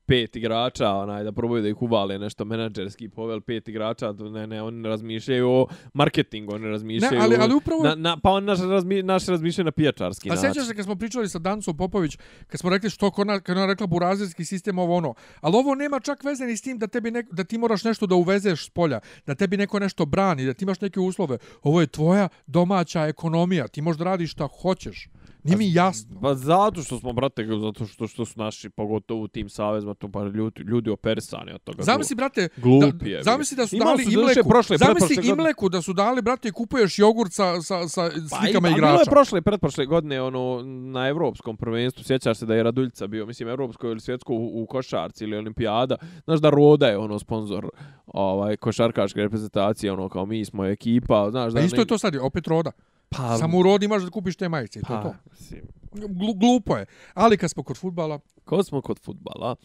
pet 0.09 0.35
igrača, 0.35 0.89
onaj, 0.91 1.23
da 1.23 1.31
probaju 1.31 1.61
da 1.61 1.69
ih 1.69 1.81
uvale 1.81 2.19
nešto 2.19 2.45
menadžerski 2.45 3.09
povel 3.09 3.41
pet 3.41 3.67
igrača, 3.67 4.11
ne, 4.11 4.47
ne, 4.47 4.61
oni 4.61 4.77
ne 4.77 4.89
razmišljaju 4.89 5.49
o 5.49 5.67
marketingu, 5.93 6.55
oni 6.55 6.67
razmišljaju 6.67 7.11
Ne, 7.13 7.25
ali- 7.25 7.35
ali 7.37 7.53
upravo- 7.53 7.83
na, 7.83 7.95
na, 7.97 8.17
pa 8.17 8.29
on 8.31 8.45
naš, 8.45 8.59
razmi, 8.61 9.03
naš 9.03 9.25
razmišljaju 9.27 9.65
na 9.65 9.71
pijačarski 9.71 10.29
A 10.29 10.33
način. 10.33 10.41
sjećaš 10.43 10.67
se 10.67 10.75
kad 10.75 10.85
smo 10.85 10.95
pričali 10.95 11.29
sa 11.29 11.39
Dancom 11.39 11.77
Popović, 11.77 12.17
kad 12.47 12.59
smo 12.59 12.69
rekli 12.69 12.89
što 12.89 13.11
kod 13.11 13.21
ona, 13.21 13.39
kad 13.39 13.57
ona 13.57 13.65
rekla 13.65 13.87
burazirski 13.87 14.45
sistem 14.45 14.79
ovo 14.79 14.95
ono. 14.95 15.13
Ali 15.41 15.55
ovo 15.55 15.75
nema 15.75 15.99
čak 15.99 16.23
veze 16.23 16.45
ni 16.45 16.57
s 16.57 16.61
tim 16.61 16.77
da, 16.77 16.87
tebi 16.87 17.11
ne, 17.11 17.23
da 17.31 17.43
ti 17.43 17.57
moraš 17.57 17.83
nešto 17.83 18.07
da 18.07 18.15
uvezeš 18.15 18.65
s 18.65 18.69
polja, 18.69 18.99
da 19.25 19.35
tebi 19.35 19.57
neko 19.57 19.79
nešto 19.79 20.05
brani, 20.05 20.45
da 20.45 20.53
ti 20.53 20.65
imaš 20.65 20.81
neke 20.81 20.99
uslove. 20.99 21.37
Ovo 21.63 21.81
je 21.81 21.87
tvoja 21.87 22.27
domaća 22.47 23.01
ekonomija, 23.03 23.67
ti 23.67 23.81
možeš 23.81 23.97
da 23.97 24.05
radiš 24.05 24.31
šta 24.31 24.47
hoćeš. 24.53 25.09
Nije 25.43 25.57
mi 25.57 25.73
jasno. 25.73 26.19
Pa 26.21 26.35
zato 26.35 26.81
što 26.81 26.99
smo, 26.99 27.13
brate, 27.13 27.47
zato 27.61 27.85
što, 27.85 28.07
što 28.07 28.25
su 28.25 28.39
naši, 28.39 28.69
pogotovo 28.69 29.21
u 29.21 29.27
tim 29.27 29.49
savezima, 29.49 29.93
to 29.93 30.09
pa 30.09 30.23
ljudi, 30.23 30.61
ljudi 30.61 30.89
operisani 30.89 31.51
od 31.53 31.61
toga. 31.61 31.83
Zamisli, 31.83 32.15
brate, 32.15 32.49
Glupi 32.57 33.11
da, 33.11 33.23
zamisli 33.23 33.57
da 33.57 33.67
su 33.67 33.75
Imali 33.75 33.91
dali 33.93 34.03
su 34.05 34.11
imleku. 34.11 34.49
prošle, 34.49 34.77
zamisli 34.77 35.17
imleku 35.25 35.69
da 35.69 35.81
su 35.81 35.93
dali, 35.93 36.21
brate, 36.21 36.47
i 36.47 36.51
kupuješ 36.51 36.99
jogurt 36.99 37.33
sa, 37.33 37.61
sa, 37.61 37.87
sa 37.87 38.09
slikama 38.11 38.29
pa, 38.61 38.67
i- 38.67 38.71
a 38.71 38.71
igrača. 38.71 38.87
Bilo 38.87 38.99
je 38.99 39.05
prošle, 39.07 39.41
pretprošle 39.41 39.85
godine 39.85 40.21
ono, 40.21 40.61
na 40.65 41.07
evropskom 41.07 41.57
prvenstvu, 41.57 42.03
sjećaš 42.03 42.37
se 42.37 42.45
da 42.45 42.55
je 42.55 42.63
Raduljica 42.63 43.07
bio, 43.07 43.25
mislim, 43.25 43.49
evropsko 43.49 43.87
ili 43.87 43.99
svjetsko 43.99 44.33
u, 44.33 44.63
u 44.63 44.65
košarci 44.65 45.23
ili 45.23 45.37
olimpijada. 45.37 45.95
Znaš 46.25 46.39
da 46.39 46.49
Roda 46.49 46.87
je 46.87 46.97
ono 46.97 47.19
sponsor 47.19 47.69
ovaj, 48.07 48.57
košarkaške 48.57 49.21
reprezentacije, 49.21 49.91
ono 49.91 50.09
kao 50.09 50.25
mi 50.25 50.45
smo 50.45 50.65
ekipa. 50.65 51.27
Znaš, 51.31 51.53
da 51.53 51.59
Pa 51.59 51.65
isto 51.65 51.75
ne- 51.75 51.81
je 51.81 51.87
to 51.87 51.97
sad, 51.97 52.15
opet 52.15 52.47
roda. 52.47 52.71
Pa, 53.09 53.37
Samo 53.37 53.57
u 53.57 53.63
rodi 53.63 53.85
imaš 53.85 54.03
da 54.03 54.09
kupiš 54.09 54.35
te 54.35 54.49
majice 54.49 54.79
i 54.79 54.83
to 54.83 54.93
je 54.93 55.01
pa, 55.01 55.03
to. 55.03 55.15
mislim, 55.31 55.61
Glu, 55.91 56.33
glupo 56.33 56.77
je. 56.77 56.85
Ali 57.13 57.37
kad 57.37 57.51
smo 57.51 57.63
kod 57.63 57.77
futbala, 57.77 58.19
Ko 58.45 58.63
smo 58.63 58.81
kod 58.81 58.99
futbala? 58.99 59.55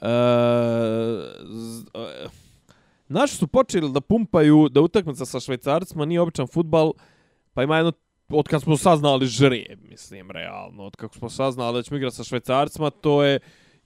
E, 0.00 0.08
z, 1.44 1.84
e, 1.94 2.28
naši 3.08 3.36
su 3.36 3.46
počeli 3.46 3.92
da 3.92 4.00
pumpaju 4.00 4.68
da 4.68 4.80
utakmica 4.80 5.26
sa 5.26 5.40
švajcarcima 5.40 6.04
nije 6.04 6.20
običan 6.20 6.46
futbal, 6.46 6.92
pa 7.54 7.62
ima 7.62 7.76
jedno 7.76 7.92
od 8.28 8.48
kad 8.48 8.62
smo 8.62 8.76
saznali 8.76 9.26
žreb, 9.26 9.78
mislim, 9.90 10.30
realno, 10.30 10.84
od 10.84 10.96
kako 10.96 11.14
smo 11.14 11.30
saznali 11.30 11.78
da 11.78 11.82
ćemo 11.82 11.96
igrati 11.96 12.16
sa 12.16 12.24
švajcarcima, 12.24 12.90
to 12.90 13.24
je, 13.24 13.40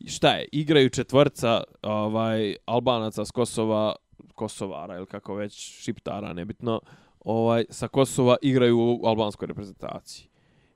šta 0.06 0.30
je, 0.30 0.48
igraju 0.52 0.90
četvrca 0.90 1.62
ovaj, 1.82 2.56
albanaca 2.66 3.24
s 3.24 3.30
Kosova, 3.30 3.96
Kosovara 4.34 4.96
ili 4.96 5.06
kako 5.06 5.34
već, 5.34 5.82
šiptara, 5.82 6.32
nebitno, 6.32 6.80
ovaj, 7.20 7.64
sa 7.70 7.88
Kosova 7.88 8.36
igraju 8.42 8.78
u 8.78 9.06
albanskoj 9.06 9.46
reprezentaciji. 9.46 10.30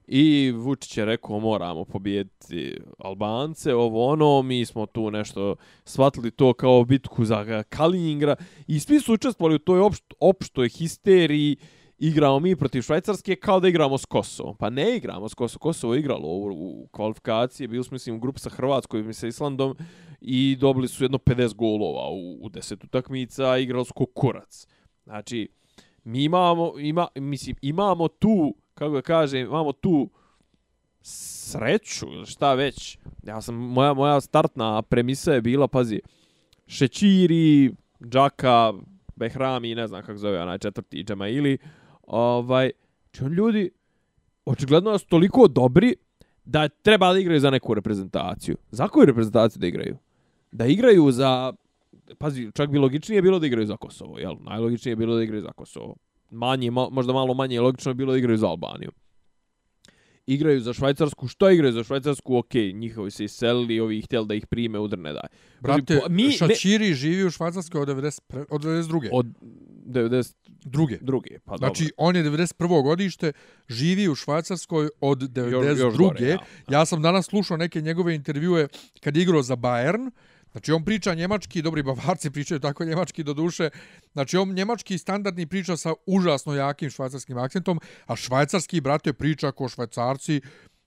I 0.07 0.53
Vučić 0.57 0.97
je 0.97 1.05
rekao 1.05 1.41
moramo 1.41 1.85
pobijediti 1.85 2.79
Albance, 2.99 3.75
ovo 3.75 4.07
ono, 4.07 4.43
mi 4.43 4.67
smo 4.67 4.87
tu 4.87 5.11
nešto 5.11 5.57
shvatili 5.85 6.31
to 6.31 6.53
kao 6.53 6.85
bitku 6.85 7.25
za 7.25 7.63
Kaliningrad 7.63 8.39
i 8.67 8.81
svi 8.81 9.01
su 9.01 9.13
učestvovali 9.13 9.55
u 9.55 9.59
toj 9.59 9.81
opšt, 9.81 10.15
opštoj 10.21 10.69
histeriji 10.69 11.57
igramo 11.99 12.41
mi 12.41 12.57
protiv 12.57 12.83
Švajcarske 12.83 13.37
kao 13.37 13.61
da 13.61 13.69
igramo 13.69 13.99
s 13.99 14.05
Kosovom. 14.05 14.57
Pa 14.57 14.71
ne 14.71 14.97
igramo 14.97 15.29
s 15.29 15.35
Kosovom. 15.35 15.61
Kosovo 15.61 15.95
je 15.95 16.01
igralo 16.01 16.29
u, 16.29 16.51
u 16.53 16.89
kvalifikacije, 16.91 17.69
bili 17.69 17.85
smo 17.85 17.95
mislim 17.95 18.17
u 18.17 18.21
grupi 18.21 18.41
sa 18.41 18.51
Hrvatskom 18.51 19.11
i 19.11 19.15
sa 19.15 19.27
Islandom 19.27 19.77
i 20.21 20.57
dobili 20.61 20.89
su 20.89 21.05
jedno 21.05 21.19
50 21.19 21.55
golova 21.55 22.09
u, 22.09 22.39
u 22.41 22.51
10 22.51 22.85
utakmica, 22.85 23.59
igrali 23.59 23.85
su 23.85 23.93
kurac. 24.15 24.67
Znači, 25.05 25.49
mi 26.05 26.25
imamo, 26.25 26.73
ima, 26.79 27.09
mislim, 27.15 27.57
imamo 27.63 28.09
tu, 28.09 28.55
kako 28.75 28.95
da 28.95 29.03
kažem, 29.03 29.47
imamo 29.47 29.73
tu 29.73 30.11
sreću, 31.03 32.07
šta 32.27 32.55
već. 32.55 32.99
Ja 33.23 33.41
sam, 33.41 33.55
moja, 33.55 33.95
moja 33.95 34.21
startna 34.21 34.83
premisa 34.83 35.33
je 35.33 35.41
bila, 35.41 35.69
pazi, 35.69 36.01
Šećiri, 36.67 37.73
Džaka, 38.09 38.73
Behrami, 39.17 39.75
ne 39.75 39.87
znam 39.87 40.03
kako 40.03 40.19
zove 40.19 40.43
onaj 40.43 40.59
četvrti 40.59 41.05
Džemaili, 41.05 41.59
ovaj, 42.03 42.71
či 43.11 43.25
on 43.25 43.33
ljudi, 43.33 43.71
očigledno 44.45 44.99
su 44.99 45.07
toliko 45.07 45.49
dobri 45.49 45.95
da 46.45 46.69
treba 46.69 47.13
da 47.13 47.19
igraju 47.19 47.41
za 47.41 47.51
neku 47.51 47.75
reprezentaciju. 47.75 48.57
Za 48.71 48.89
koju 48.89 49.07
reprezentaciju 49.07 49.61
da 49.61 49.67
igraju? 49.67 49.97
Da 50.53 50.67
igraju 50.67 51.13
za, 51.13 51.53
pazi, 52.19 52.51
čak 52.55 52.71
bi 52.71 52.79
logičnije 52.79 53.23
bilo 53.23 53.39
da 53.39 53.47
igraju 53.47 53.67
za 53.67 53.77
Kosovo, 53.77 54.19
jel? 54.19 54.35
Najlogičnije 54.41 54.93
je 54.93 54.97
bilo 54.97 55.17
da 55.17 55.23
igraju 55.23 55.43
za 55.43 55.53
Kosovo. 55.53 55.97
Manje, 56.31 56.71
ma, 56.71 56.89
možda 56.91 57.13
malo 57.13 57.35
manje 57.35 57.61
logično 57.61 57.91
je 57.91 57.95
bilo 57.95 58.13
da 58.13 58.19
igraju 58.19 58.39
za 58.39 58.49
Albaniju. 58.49 58.91
Igraju 60.27 60.61
za 60.61 60.73
Švajcarsku, 60.73 61.29
što 61.29 61.51
igraju 61.51 61.73
za 61.73 61.85
Švajcarsku? 61.85 62.37
Ok, 62.37 62.55
njihovi 62.75 63.11
se 63.11 63.25
iselili, 63.25 63.81
ovi 63.81 64.03
htjeli 64.03 64.27
da 64.27 64.35
ih 64.35 64.47
prime, 64.47 64.79
udrne 64.79 65.13
daj. 65.13 65.29
brate, 65.61 66.01
Pa, 66.03 66.09
mi, 66.09 66.23
ne, 66.23 66.31
Šačiri 66.31 66.95
živi 66.95 67.25
u 67.25 67.31
Švajcarskoj 67.31 67.81
od, 67.81 67.89
90, 67.89 68.21
pre- 68.29 68.45
od 68.51 68.63
92. 68.63 69.09
od 69.13 69.27
92. 69.87 70.99
druge. 71.01 71.39
Pa 71.41 71.57
Znači, 71.57 71.83
dobro. 71.83 71.95
on 71.99 72.17
je 72.17 72.25
91. 72.25 72.55
godište, 72.83 73.33
živi 73.69 74.09
u 74.09 74.15
Švajcarskoj 74.15 74.89
od 75.01 75.19
92. 75.21 75.51
Još- 75.51 75.79
još 75.79 75.97
gore, 75.97 76.27
ja. 76.27 76.39
ja 76.71 76.85
sam 76.85 77.03
danas 77.03 77.27
slušao 77.27 77.57
neke 77.57 77.81
njegove 77.81 78.15
intervjue 78.15 78.69
kad 79.01 79.17
je 79.17 79.23
igrao 79.23 79.43
za 79.43 79.57
Bayern. 79.57 80.11
Znači, 80.55 80.73
on 80.73 80.85
priča 80.85 81.15
njemački, 81.15 81.63
dobri 81.63 81.83
bavarci 81.83 82.31
pričaju 82.31 82.61
tako 82.61 82.85
njemački 82.85 83.23
do 83.23 83.35
duše. 83.35 83.71
Znači, 84.13 84.37
on 84.37 84.53
njemački 84.53 84.99
standardni 84.99 85.47
priča 85.47 85.77
sa 85.77 85.93
užasno 86.07 86.55
jakim 86.55 86.91
švajcarskim 86.91 87.39
akcentom, 87.39 87.81
a 88.07 88.17
švajcarski, 88.17 88.81
brate, 88.81 89.13
priča 89.13 89.53
ko 89.53 89.69
švajcarci. 89.69 90.41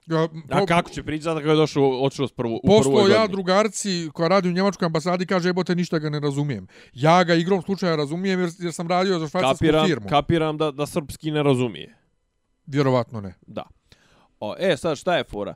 Ja, 0.06 0.27
A 0.49 0.65
kako 0.65 0.89
će 0.89 1.03
pričati 1.03 1.39
kako 1.39 1.49
je 1.49 1.56
došao, 1.56 1.89
odšao 1.89 2.27
s 2.27 2.32
prvu, 2.32 2.60
u 2.63 2.82
prvoj 2.82 3.12
ja 3.12 3.27
drugarci 3.27 4.10
koja 4.13 4.27
radi 4.27 4.49
u 4.49 4.51
njemačkoj 4.51 4.86
ambasadi 4.86 5.25
kaže 5.25 5.49
jebote 5.49 5.75
ništa 5.75 5.99
ga 5.99 6.10
ne 6.10 6.19
razumijem. 6.19 6.67
Ja 6.93 7.23
ga 7.23 7.34
igrom 7.34 7.62
slučaja 7.62 7.95
razumijem 7.95 8.39
jer, 8.39 8.49
jer 8.60 8.73
sam 8.73 8.88
radio 8.88 9.19
za 9.19 9.27
švajcarsku 9.27 9.65
kapiram, 9.65 9.88
firmu. 9.88 10.08
kapiram 10.10 10.58
da, 10.58 10.71
da 10.71 10.86
srpski 10.86 11.32
ne 11.32 11.43
razumije. 11.43 11.97
Vjerovatno 12.65 13.21
ne. 13.21 13.34
Da. 13.47 13.63
O, 14.39 14.56
e, 14.60 14.77
sad 14.77 14.97
šta 14.97 15.17
je 15.17 15.23
fora? 15.23 15.56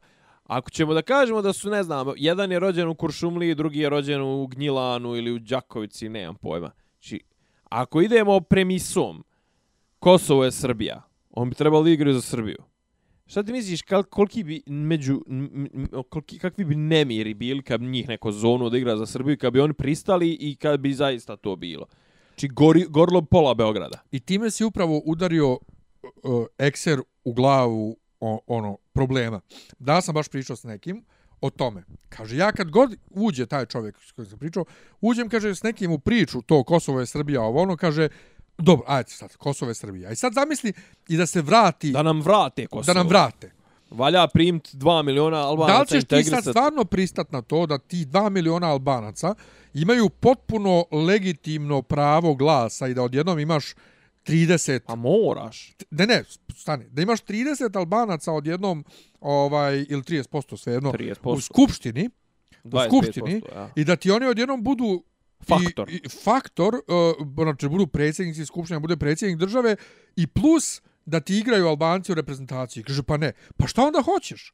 Ako 0.52 0.70
ćemo 0.70 0.94
da 0.94 1.02
kažemo 1.02 1.42
da 1.42 1.54
su, 1.54 1.70
ne 1.70 1.84
znam, 1.84 2.08
jedan 2.18 2.52
je 2.52 2.60
rođen 2.60 2.88
u 2.88 2.96
Kuršumliji, 2.96 3.56
drugi 3.56 3.80
je 3.80 3.90
rođen 3.90 4.22
u 4.22 4.48
Gnjilanu 4.48 5.16
ili 5.16 5.32
u 5.32 5.40
Đakovici, 5.40 6.10
nemam 6.10 6.36
pojma. 6.36 6.72
Znači, 6.94 7.20
ako 7.64 8.02
idemo 8.02 8.40
premisom 8.42 9.24
Kosovo 10.00 10.44
je 10.44 10.52
Srbija, 10.52 11.02
on 11.30 11.50
bi 11.50 11.56
trebalo 11.56 11.88
igrati 11.88 12.14
za 12.14 12.22
Srbiju. 12.22 12.58
Šta 13.26 13.44
ti 13.44 13.52
misliš, 13.52 13.82
kal, 13.82 14.04
koliki 14.04 14.44
bi 14.44 14.62
među, 14.68 15.22
koliki, 16.10 16.40
kakvi 16.40 16.66
bi 16.66 16.76
nemiri 16.76 17.34
bili 17.34 17.64
kad 17.64 17.80
bi 17.80 17.88
njih 17.88 18.08
neko 18.08 18.32
zonu 18.32 18.70
da 18.70 18.78
igra 18.78 18.98
za 18.98 19.06
Srbiju, 19.06 19.38
kad 19.38 19.54
bi 19.54 19.60
oni 19.60 19.74
pristali 19.74 20.38
i 20.40 20.56
kad 20.56 20.80
bi 20.80 20.94
zaista 20.94 21.36
to 21.38 21.56
bilo? 21.56 21.86
Znači, 22.28 22.48
gori, 22.48 22.86
gorlo 22.90 23.22
pola 23.22 23.54
Beograda. 23.54 24.02
I 24.12 24.20
time 24.20 24.52
si 24.52 24.64
upravo 24.64 25.02
udario 25.06 25.52
uh, 25.52 25.60
ekser 26.58 27.00
u 27.24 27.34
glavu 27.34 27.98
o, 28.22 28.40
ono 28.48 28.78
problema. 28.94 29.42
Da 29.80 30.02
sam 30.02 30.14
baš 30.14 30.30
pričao 30.30 30.56
s 30.56 30.64
nekim 30.64 31.04
o 31.42 31.50
tome. 31.50 31.84
Kaže, 32.10 32.38
ja 32.38 32.52
kad 32.52 32.70
god 32.70 32.96
uđe 33.10 33.46
taj 33.46 33.66
čovjek 33.66 33.96
s 34.02 34.12
kojim 34.12 34.30
sam 34.30 34.40
pričao, 34.40 34.66
uđem, 35.02 35.30
kaže, 35.30 35.56
s 35.56 35.64
nekim 35.64 35.92
u 35.92 36.00
priču, 36.00 36.42
to 36.42 36.64
Kosovo 36.64 37.00
je 37.00 37.06
Srbija, 37.06 37.42
ovo 37.42 37.62
ono, 37.62 37.78
kaže, 37.78 38.10
dobro, 38.58 38.86
ajde 38.88 39.10
sad, 39.10 39.36
Kosovo 39.36 39.72
je 39.72 39.76
Srbija. 39.76 40.12
I 40.12 40.16
sad 40.16 40.34
zamisli 40.34 40.74
i 41.08 41.18
da 41.18 41.26
se 41.26 41.42
vrati, 41.42 41.92
Da 41.92 42.04
nam 42.04 42.22
vrate 42.22 42.68
Kosovo. 42.68 42.94
da 42.94 43.00
nam 43.00 43.08
vrate. 43.08 43.52
Valja 43.92 44.28
primt 44.28 44.74
2 44.74 45.04
miliona 45.04 45.38
Albanaca 45.38 45.74
Da 45.74 45.82
li 45.82 45.88
ćeš 45.88 46.04
ti 46.04 46.24
sad 46.24 46.44
stvarno 46.44 46.86
pristat 46.86 47.32
na 47.32 47.42
to 47.42 47.66
da 47.66 47.78
ti 47.78 48.06
2 48.06 48.30
miliona 48.30 48.68
Albanaca 48.68 49.36
imaju 49.74 50.10
potpuno 50.10 50.86
legitimno 50.92 51.82
pravo 51.82 52.36
glasa 52.36 52.88
i 52.88 52.94
da 52.94 53.04
odjednom 53.04 53.40
imaš 53.40 53.74
30 54.28 54.80
A 54.86 54.96
moraš. 54.96 55.76
ne, 55.92 56.06
ne, 56.08 56.24
stani, 56.56 56.86
da 56.90 57.02
imaš 57.02 57.20
30 57.22 57.78
Albanaca 57.78 58.32
odjednom, 58.32 58.86
ovaj, 59.20 59.86
ili 59.90 60.02
30% 60.02 60.58
svejedno, 60.58 60.92
30%. 60.92 61.16
u 61.24 61.42
skupštini, 61.42 62.10
u 62.64 62.70
25%, 62.70 62.88
skupštini, 62.88 63.42
ja. 63.56 63.70
i 63.76 63.84
da 63.84 63.96
ti 63.96 64.12
oni 64.12 64.26
odjednom 64.26 64.64
budu 64.64 65.04
Faktor. 65.48 65.90
I, 65.90 65.96
i 65.96 66.10
faktor, 66.10 66.76
uh, 66.76 67.28
znači 67.44 67.70
budu 67.70 67.88
predsjednici 67.88 68.46
skupštine, 68.46 68.80
bude 68.80 68.98
predsjednik 68.98 69.40
države 69.40 69.76
i 70.16 70.28
plus 70.28 70.82
da 71.06 71.20
ti 71.20 71.38
igraju 71.38 71.68
Albanci 71.68 72.12
u 72.12 72.16
reprezentaciji. 72.16 72.84
Kaže, 72.84 73.04
pa 73.04 73.18
ne. 73.18 73.32
Pa 73.58 73.68
šta 73.68 73.86
onda 73.86 74.02
hoćeš? 74.02 74.54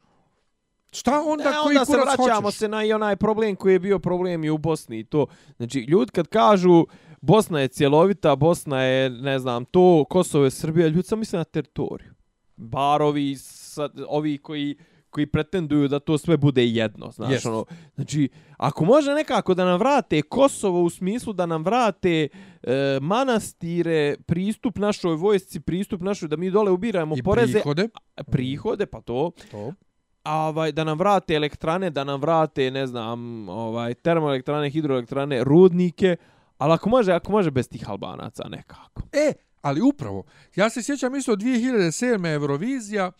Šta 0.92 1.22
onda, 1.26 1.44
Ne, 1.44 1.58
koji 1.64 1.78
onda 1.78 1.86
se 1.86 1.92
kurac 1.92 2.18
vraćamo 2.18 2.42
hoćeš? 2.42 2.60
se 2.60 2.68
na 2.68 2.84
i 2.84 2.94
onaj 2.94 3.16
problem 3.16 3.56
koji 3.56 3.74
je 3.74 3.80
bio 3.80 4.00
problem 4.00 4.44
i 4.44 4.50
u 4.50 4.58
Bosni 4.58 5.00
i 5.00 5.04
to. 5.04 5.28
Znači, 5.58 5.80
ljudi 5.80 6.12
kad 6.12 6.28
kažu 6.28 6.86
Bosna 7.28 7.60
je 7.60 7.68
cjelovita, 7.68 8.36
Bosna 8.36 8.82
je, 8.84 9.10
ne 9.10 9.40
znam, 9.40 9.66
to, 9.66 10.06
Kosovo 10.10 10.44
je 10.46 10.52
Srbija, 10.52 10.88
ljudi 10.88 11.08
samo 11.08 11.20
misle 11.20 11.38
na 11.38 11.44
teritoriju. 11.44 12.14
Bar 12.56 13.02
ovi, 13.02 13.36
sa, 13.36 13.90
ovi 14.08 14.38
koji 14.38 14.78
koji 15.10 15.26
pretenduju 15.26 15.88
da 15.88 16.00
to 16.00 16.18
sve 16.18 16.38
bude 16.38 16.66
jedno, 16.66 17.12
znaš, 17.12 17.32
Jest. 17.32 17.46
ono, 17.46 17.66
znači, 17.96 18.30
ako 18.58 18.86
može 18.86 19.14
nekako 19.14 19.54
da 19.54 19.66
nam 19.66 19.80
vrate 19.80 20.22
Kosovo 20.22 20.82
u 20.82 20.90
smislu 20.90 21.34
da 21.34 21.46
nam 21.46 21.64
vrate 21.64 22.28
e, 22.64 23.00
manastire, 23.02 24.16
pristup 24.26 24.78
našoj 24.78 25.16
vojsci, 25.16 25.60
pristup 25.60 26.02
našoj, 26.02 26.30
da 26.30 26.38
mi 26.38 26.52
dole 26.52 26.72
ubiramo 26.72 27.16
I 27.18 27.24
poreze, 27.24 27.52
prihode, 27.52 27.90
prihode, 28.32 28.86
pa 28.86 29.02
to, 29.02 29.32
to. 29.52 29.74
a 30.24 30.36
ovaj 30.36 30.72
da 30.72 30.84
nam 30.84 31.00
vrate 31.00 31.34
elektrane, 31.34 31.90
da 31.90 32.04
nam 32.04 32.22
vrate, 32.22 32.72
ne 32.72 32.88
znam, 32.88 33.50
ovaj 33.50 33.94
termoelektrane, 33.94 34.70
hidroelektrane, 34.70 35.44
rudnike, 35.44 36.16
ali 36.58 36.74
ako 36.74 36.90
može, 36.90 37.14
ako 37.14 37.32
može 37.32 37.52
bez 37.52 37.70
tih 37.70 37.90
Albanaca 37.90 38.44
nekako. 38.50 39.02
E, 39.12 39.34
ali 39.62 39.82
upravo, 39.82 40.24
ja 40.56 40.70
se 40.70 40.84
sjećam 40.84 41.16
isto 41.16 41.36
2007. 41.36 42.34
Eurovizija, 42.34 43.12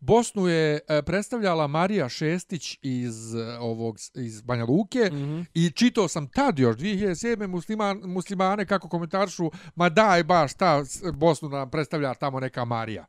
Bosnu 0.00 0.48
je 0.48 0.80
e, 0.88 1.02
predstavljala 1.02 1.66
Marija 1.66 2.08
Šestić 2.08 2.78
iz 2.82 3.34
e, 3.34 3.58
ovog 3.60 3.96
iz 4.14 4.42
Banja 4.42 4.64
Luke 4.64 5.10
mm 5.12 5.16
-hmm. 5.16 5.44
i 5.54 5.70
čitao 5.70 6.08
sam 6.08 6.28
tad 6.28 6.58
još 6.58 6.76
2007. 6.76 7.46
Musliman, 7.46 8.00
muslimane 8.04 8.66
kako 8.66 8.88
komentaršu 8.88 9.50
ma 9.74 9.88
daj 9.88 10.24
baš 10.24 10.54
ta 10.54 10.82
Bosnu 11.14 11.48
nam 11.48 11.70
predstavlja 11.70 12.14
tamo 12.14 12.40
neka 12.40 12.64
Marija. 12.64 13.06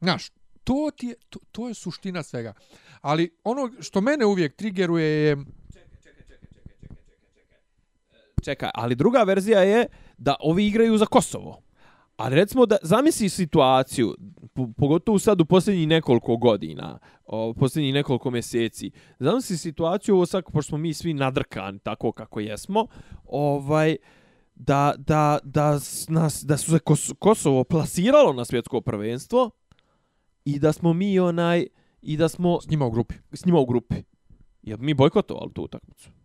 Znaš, 0.00 0.30
to, 0.64 0.90
ti 0.96 1.06
je, 1.06 1.14
to, 1.30 1.38
to 1.52 1.68
je 1.68 1.74
suština 1.74 2.22
svega. 2.22 2.52
Ali 3.00 3.36
ono 3.44 3.70
što 3.80 4.00
mene 4.00 4.24
uvijek 4.24 4.56
triggeruje 4.56 5.06
je... 5.06 5.36
Čekaj, 8.46 8.70
ali 8.74 8.94
druga 8.94 9.22
verzija 9.22 9.60
je 9.60 9.86
da 10.18 10.34
ovi 10.40 10.66
igraju 10.66 10.98
za 10.98 11.06
Kosovo. 11.06 11.62
Ali 12.16 12.36
recimo 12.36 12.66
da 12.66 12.76
zamisli 12.82 13.28
situaciju, 13.28 14.14
pogotovo 14.76 15.18
sad 15.18 15.40
u 15.40 15.44
posljednjih 15.44 15.88
nekoliko 15.88 16.36
godina, 16.36 16.98
o, 17.24 17.54
posljednjih 17.54 17.94
nekoliko 17.94 18.30
mjeseci, 18.30 18.90
zamisli 19.18 19.56
situaciju, 19.56 20.14
ovo 20.14 20.26
sad, 20.26 20.44
pošto 20.52 20.68
smo 20.68 20.78
mi 20.78 20.94
svi 20.94 21.14
nadrkani 21.14 21.78
tako 21.78 22.12
kako 22.12 22.40
jesmo, 22.40 22.86
ovaj, 23.24 23.96
da, 24.54 24.94
da, 24.98 25.38
da, 25.44 25.78
nas, 26.08 26.44
da 26.44 26.56
su 26.56 26.70
se 26.70 26.78
Kosovo 27.18 27.64
plasiralo 27.64 28.32
na 28.32 28.44
svjetsko 28.44 28.80
prvenstvo 28.80 29.50
i 30.44 30.58
da 30.58 30.72
smo 30.72 30.92
mi 30.92 31.18
onaj, 31.18 31.66
i 32.02 32.16
da 32.16 32.28
smo... 32.28 32.58
S 32.60 32.70
njima 32.70 32.86
u 32.86 32.90
grupi. 32.90 33.14
S 33.32 33.44
njima 33.44 33.58
u 33.58 33.66
grupi. 33.66 33.96
Ja 34.62 34.76
mi 34.76 34.94
bojkotovali 34.94 35.52
tu 35.54 35.62
utakmicu. 35.62 36.15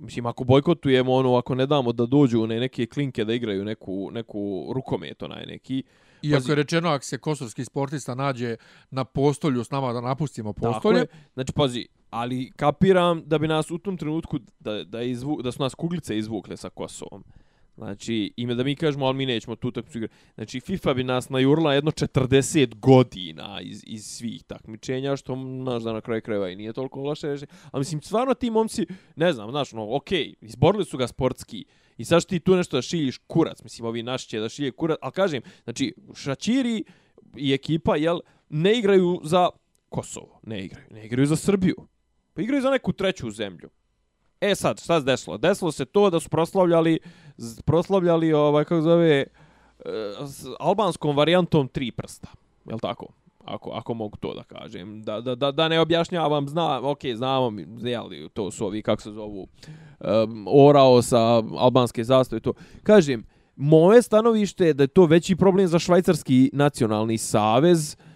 Mislim, 0.00 0.26
ako 0.26 0.44
bojkotujemo 0.44 1.12
ono, 1.12 1.36
ako 1.36 1.54
ne 1.54 1.66
damo 1.66 1.92
da 1.92 2.06
dođu 2.06 2.42
one 2.42 2.60
neke 2.60 2.86
klinke 2.86 3.24
da 3.24 3.34
igraju 3.34 3.64
neku, 3.64 4.10
neku 4.12 4.72
rukomet, 4.74 5.22
onaj 5.22 5.46
neki... 5.46 5.82
Iako 6.22 6.52
je 6.52 6.54
rečeno, 6.54 6.88
ako 6.88 7.04
se 7.04 7.18
kosovski 7.18 7.64
sportista 7.64 8.14
nađe 8.14 8.56
na 8.90 9.04
postolju 9.04 9.64
s 9.64 9.70
nama 9.70 9.92
da 9.92 10.00
napustimo 10.00 10.52
postolje... 10.52 11.00
Tako 11.00 11.16
je. 11.16 11.24
Znači, 11.34 11.52
pazi, 11.52 11.86
ali 12.10 12.52
kapiram 12.56 13.22
da 13.26 13.38
bi 13.38 13.48
nas 13.48 13.70
u 13.70 13.78
tom 13.78 13.96
trenutku, 13.96 14.38
da, 14.60 14.84
da, 14.84 15.02
izvu, 15.02 15.42
da 15.42 15.52
su 15.52 15.62
nas 15.62 15.74
kuglice 15.74 16.18
izvukle 16.18 16.56
sa 16.56 16.70
Kosovom. 16.70 17.24
Znači, 17.80 18.32
ime 18.36 18.54
da 18.54 18.64
mi 18.64 18.76
kažemo, 18.76 19.06
ali 19.06 19.16
mi 19.16 19.26
nećemo 19.26 19.56
tu 19.56 19.70
takmicu 19.70 19.98
igrati. 19.98 20.14
Znači, 20.34 20.60
FIFA 20.60 20.94
bi 20.94 21.04
nas 21.04 21.28
najurla 21.28 21.74
jedno 21.74 21.90
40 21.90 22.74
godina 22.74 23.60
iz, 23.60 23.82
iz 23.86 24.04
svih 24.04 24.42
takmičenja, 24.42 25.16
što, 25.16 25.34
znaš, 25.62 25.82
da 25.82 25.92
na 25.92 26.00
kraju 26.00 26.22
krajeva 26.22 26.48
i 26.48 26.56
nije 26.56 26.72
toliko 26.72 27.00
loše 27.00 27.28
reći. 27.28 27.46
Ali, 27.70 27.80
mislim, 27.80 28.02
stvarno 28.02 28.34
ti 28.34 28.50
momci, 28.50 28.86
ne 29.16 29.32
znam, 29.32 29.50
znaš, 29.50 29.72
no, 29.72 29.96
okej, 29.96 30.24
okay, 30.24 30.34
izborili 30.40 30.84
su 30.84 30.98
ga 30.98 31.06
sportski. 31.06 31.64
I 31.96 32.04
sad 32.04 32.26
ti 32.26 32.40
tu 32.40 32.56
nešto 32.56 32.76
da 32.76 32.82
šiljiš 32.82 33.18
kurac, 33.26 33.62
mislim, 33.62 33.86
ovi 33.86 34.02
naši 34.02 34.28
će 34.28 34.40
da 34.40 34.48
šilje 34.48 34.70
kurac. 34.70 34.98
Ali, 35.02 35.12
kažem, 35.12 35.42
znači, 35.64 35.94
Šačiri 36.14 36.84
i 37.36 37.52
ekipa, 37.52 37.96
jel, 37.96 38.20
ne 38.48 38.78
igraju 38.78 39.20
za 39.24 39.48
Kosovo, 39.88 40.40
ne 40.42 40.64
igraju. 40.64 40.86
Ne 40.90 41.06
igraju 41.06 41.26
za 41.26 41.36
Srbiju. 41.36 41.76
Pa 42.34 42.42
igraju 42.42 42.62
za 42.62 42.70
neku 42.70 42.92
treću 42.92 43.30
zemlju. 43.30 43.70
E 44.40 44.54
sad, 44.54 44.80
šta 44.80 45.00
se 45.00 45.04
desilo? 45.04 45.38
Desilo 45.38 45.72
se 45.72 45.84
to 45.84 46.10
da 46.10 46.20
su 46.20 46.28
proslavljali, 46.28 46.98
proslavljali 47.64 48.32
ovaj, 48.32 48.64
kako 48.64 48.82
zove, 48.82 49.16
e, 49.16 49.26
s 50.26 50.46
albanskom 50.60 51.16
varijantom 51.16 51.68
tri 51.68 51.90
prsta. 51.90 52.28
Je 52.66 52.74
li 52.74 52.80
tako? 52.80 53.06
Ako, 53.44 53.70
ako 53.70 53.94
mogu 53.94 54.16
to 54.16 54.34
da 54.34 54.42
kažem. 54.42 55.02
Da, 55.02 55.20
da, 55.20 55.34
da, 55.34 55.52
da 55.52 55.68
ne 55.68 55.80
objašnjavam, 55.80 56.48
zna, 56.48 56.80
ok, 56.82 57.00
znamo 57.14 57.50
mi, 57.50 57.66
jeli, 57.80 58.28
to 58.28 58.50
su 58.50 58.66
ovi, 58.66 58.82
kako 58.82 59.02
se 59.02 59.10
zovu, 59.10 59.46
um, 60.00 60.46
orao 60.48 61.02
sa 61.02 61.42
albanske 61.58 62.04
zastave, 62.04 62.40
to. 62.40 62.52
Kažem, 62.82 63.26
moje 63.56 64.02
stanovište 64.02 64.66
je 64.66 64.74
da 64.74 64.82
je 64.82 64.88
to 64.88 65.06
veći 65.06 65.36
problem 65.36 65.66
za 65.66 65.78
švajcarski 65.78 66.50
nacionalni 66.52 67.18
savez, 67.18 67.96
uh, 67.98 68.09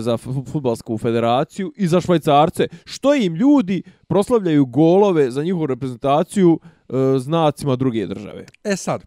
za 0.00 0.16
futbalsku 0.52 0.98
federaciju 0.98 1.72
i 1.76 1.86
za 1.86 2.00
švajcarce. 2.00 2.68
Što 2.84 3.14
im 3.14 3.34
ljudi 3.34 3.82
proslavljaju 4.06 4.66
golove 4.66 5.30
za 5.30 5.42
njihovu 5.42 5.66
reprezentaciju 5.66 6.60
e, 6.62 6.92
znacima 7.18 7.76
druge 7.76 8.06
države? 8.06 8.46
E 8.64 8.76
sad, 8.76 9.04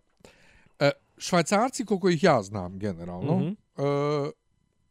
e, 0.80 0.91
švajcarci, 1.18 1.86
koliko 1.86 2.10
ih 2.10 2.24
ja 2.24 2.43
znam 2.43 2.80
generalno, 2.80 3.39
mm 3.39 3.55
-hmm. 3.76 4.32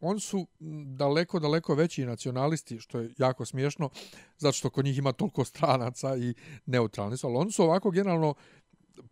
oni 0.01 0.21
su 0.21 0.47
daleko, 0.87 1.39
daleko 1.39 1.75
veći 1.75 2.07
nacionalisti, 2.07 2.79
što 2.79 3.01
je 3.01 3.14
jako 3.19 3.45
smiješno, 3.45 3.91
zato 4.39 4.53
što 4.53 4.71
kod 4.71 4.85
njih 4.85 4.99
ima 4.99 5.12
toliko 5.12 5.45
stranaca 5.45 6.16
i 6.16 6.35
neutralni 6.66 7.16
su, 7.16 7.27
ali 7.27 7.37
oni 7.37 7.53
su 7.53 7.62
ovako 7.62 7.91
generalno, 7.91 8.35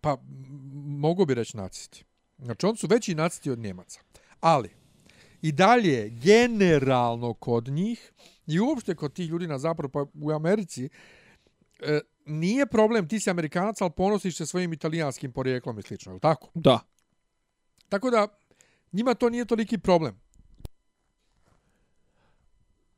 pa 0.01 0.17
mogu 0.75 1.27
bi 1.27 1.35
reći 1.35 1.57
nacisti. 1.57 2.05
Znači, 2.39 2.67
oni 2.67 2.77
su 2.77 2.87
veći 2.87 3.15
nacisti 3.15 3.51
od 3.51 3.59
Njemaca. 3.59 4.01
Ali, 4.41 4.71
i 5.47 5.53
dalje 5.53 6.09
generalno 6.11 7.35
kod 7.35 7.69
njih 7.69 8.13
i 8.47 8.61
uopšte 8.61 8.95
kod 8.95 9.13
tih 9.13 9.29
ljudi 9.29 9.47
na 9.47 9.59
zapadu 9.59 9.89
pa 9.89 10.07
u 10.15 10.31
Americi 10.31 10.89
e, 11.81 12.01
nije 12.27 12.67
problem 12.67 13.09
ti 13.09 13.21
si 13.21 13.31
Amerikanac 13.31 13.81
ali 13.81 13.91
ponosiš 13.97 14.37
se 14.37 14.47
svojim 14.47 14.73
italijanskim 14.73 15.33
porijeklom 15.33 15.79
i 15.79 15.83
slično, 15.83 16.13
je 16.13 16.21
tako? 16.21 16.49
Da. 16.55 16.79
Tako 17.89 18.11
da 18.11 18.29
njima 18.93 19.15
to 19.15 19.31
nije 19.31 19.45
toliki 19.45 19.79
problem. 19.79 20.21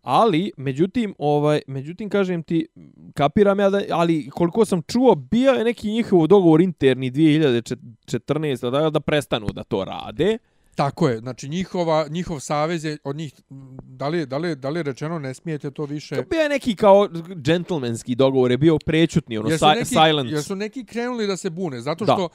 Ali, 0.03 0.53
međutim, 0.57 1.15
ovaj, 1.19 1.61
međutim, 1.67 2.09
kažem 2.09 2.43
ti, 2.43 2.67
kapiram 3.15 3.61
ja 3.61 3.71
da, 3.71 3.83
ali 3.91 4.31
koliko 4.31 4.65
sam 4.65 4.83
čuo, 4.83 5.15
bio 5.15 5.53
je 5.53 5.65
neki 5.65 5.91
njihov 5.91 6.27
dogovor 6.27 6.61
interni 6.61 7.11
2014. 7.11 8.71
da, 8.71 8.91
da 8.91 9.01
prestanu 9.01 9.47
da 9.47 9.65
to 9.65 9.85
rade. 9.85 10.39
Tako 10.79 11.09
je, 11.09 11.19
znači 11.19 11.49
njihova, 11.49 12.07
njihov 12.09 12.41
savez 12.41 12.85
je 12.85 12.99
od 13.05 13.17
njih, 13.17 13.35
da 13.83 14.09
li, 14.09 14.27
da, 14.27 14.39
li, 14.39 14.57
da 14.57 14.69
li 14.69 14.79
je 14.79 14.83
rečeno 14.83 15.19
ne 15.19 15.35
smijete 15.35 15.71
to 15.71 15.85
više... 15.85 16.15
To 16.15 16.23
bio 16.23 16.41
je 16.41 16.49
neki 16.49 16.77
kao 16.77 17.09
džentlmenski 17.43 18.15
dogovor, 18.15 18.51
je 18.51 18.59
bio 18.59 18.79
prečutni, 18.87 19.39
ono, 19.39 19.59
si, 19.59 19.65
neki, 19.65 19.85
silent. 19.85 20.31
Jer 20.31 20.43
su 20.43 20.57
neki 20.57 20.85
krenuli 20.85 21.27
da 21.27 21.37
se 21.37 21.51
bune, 21.51 21.81
zato 21.81 22.05
što, 22.05 22.29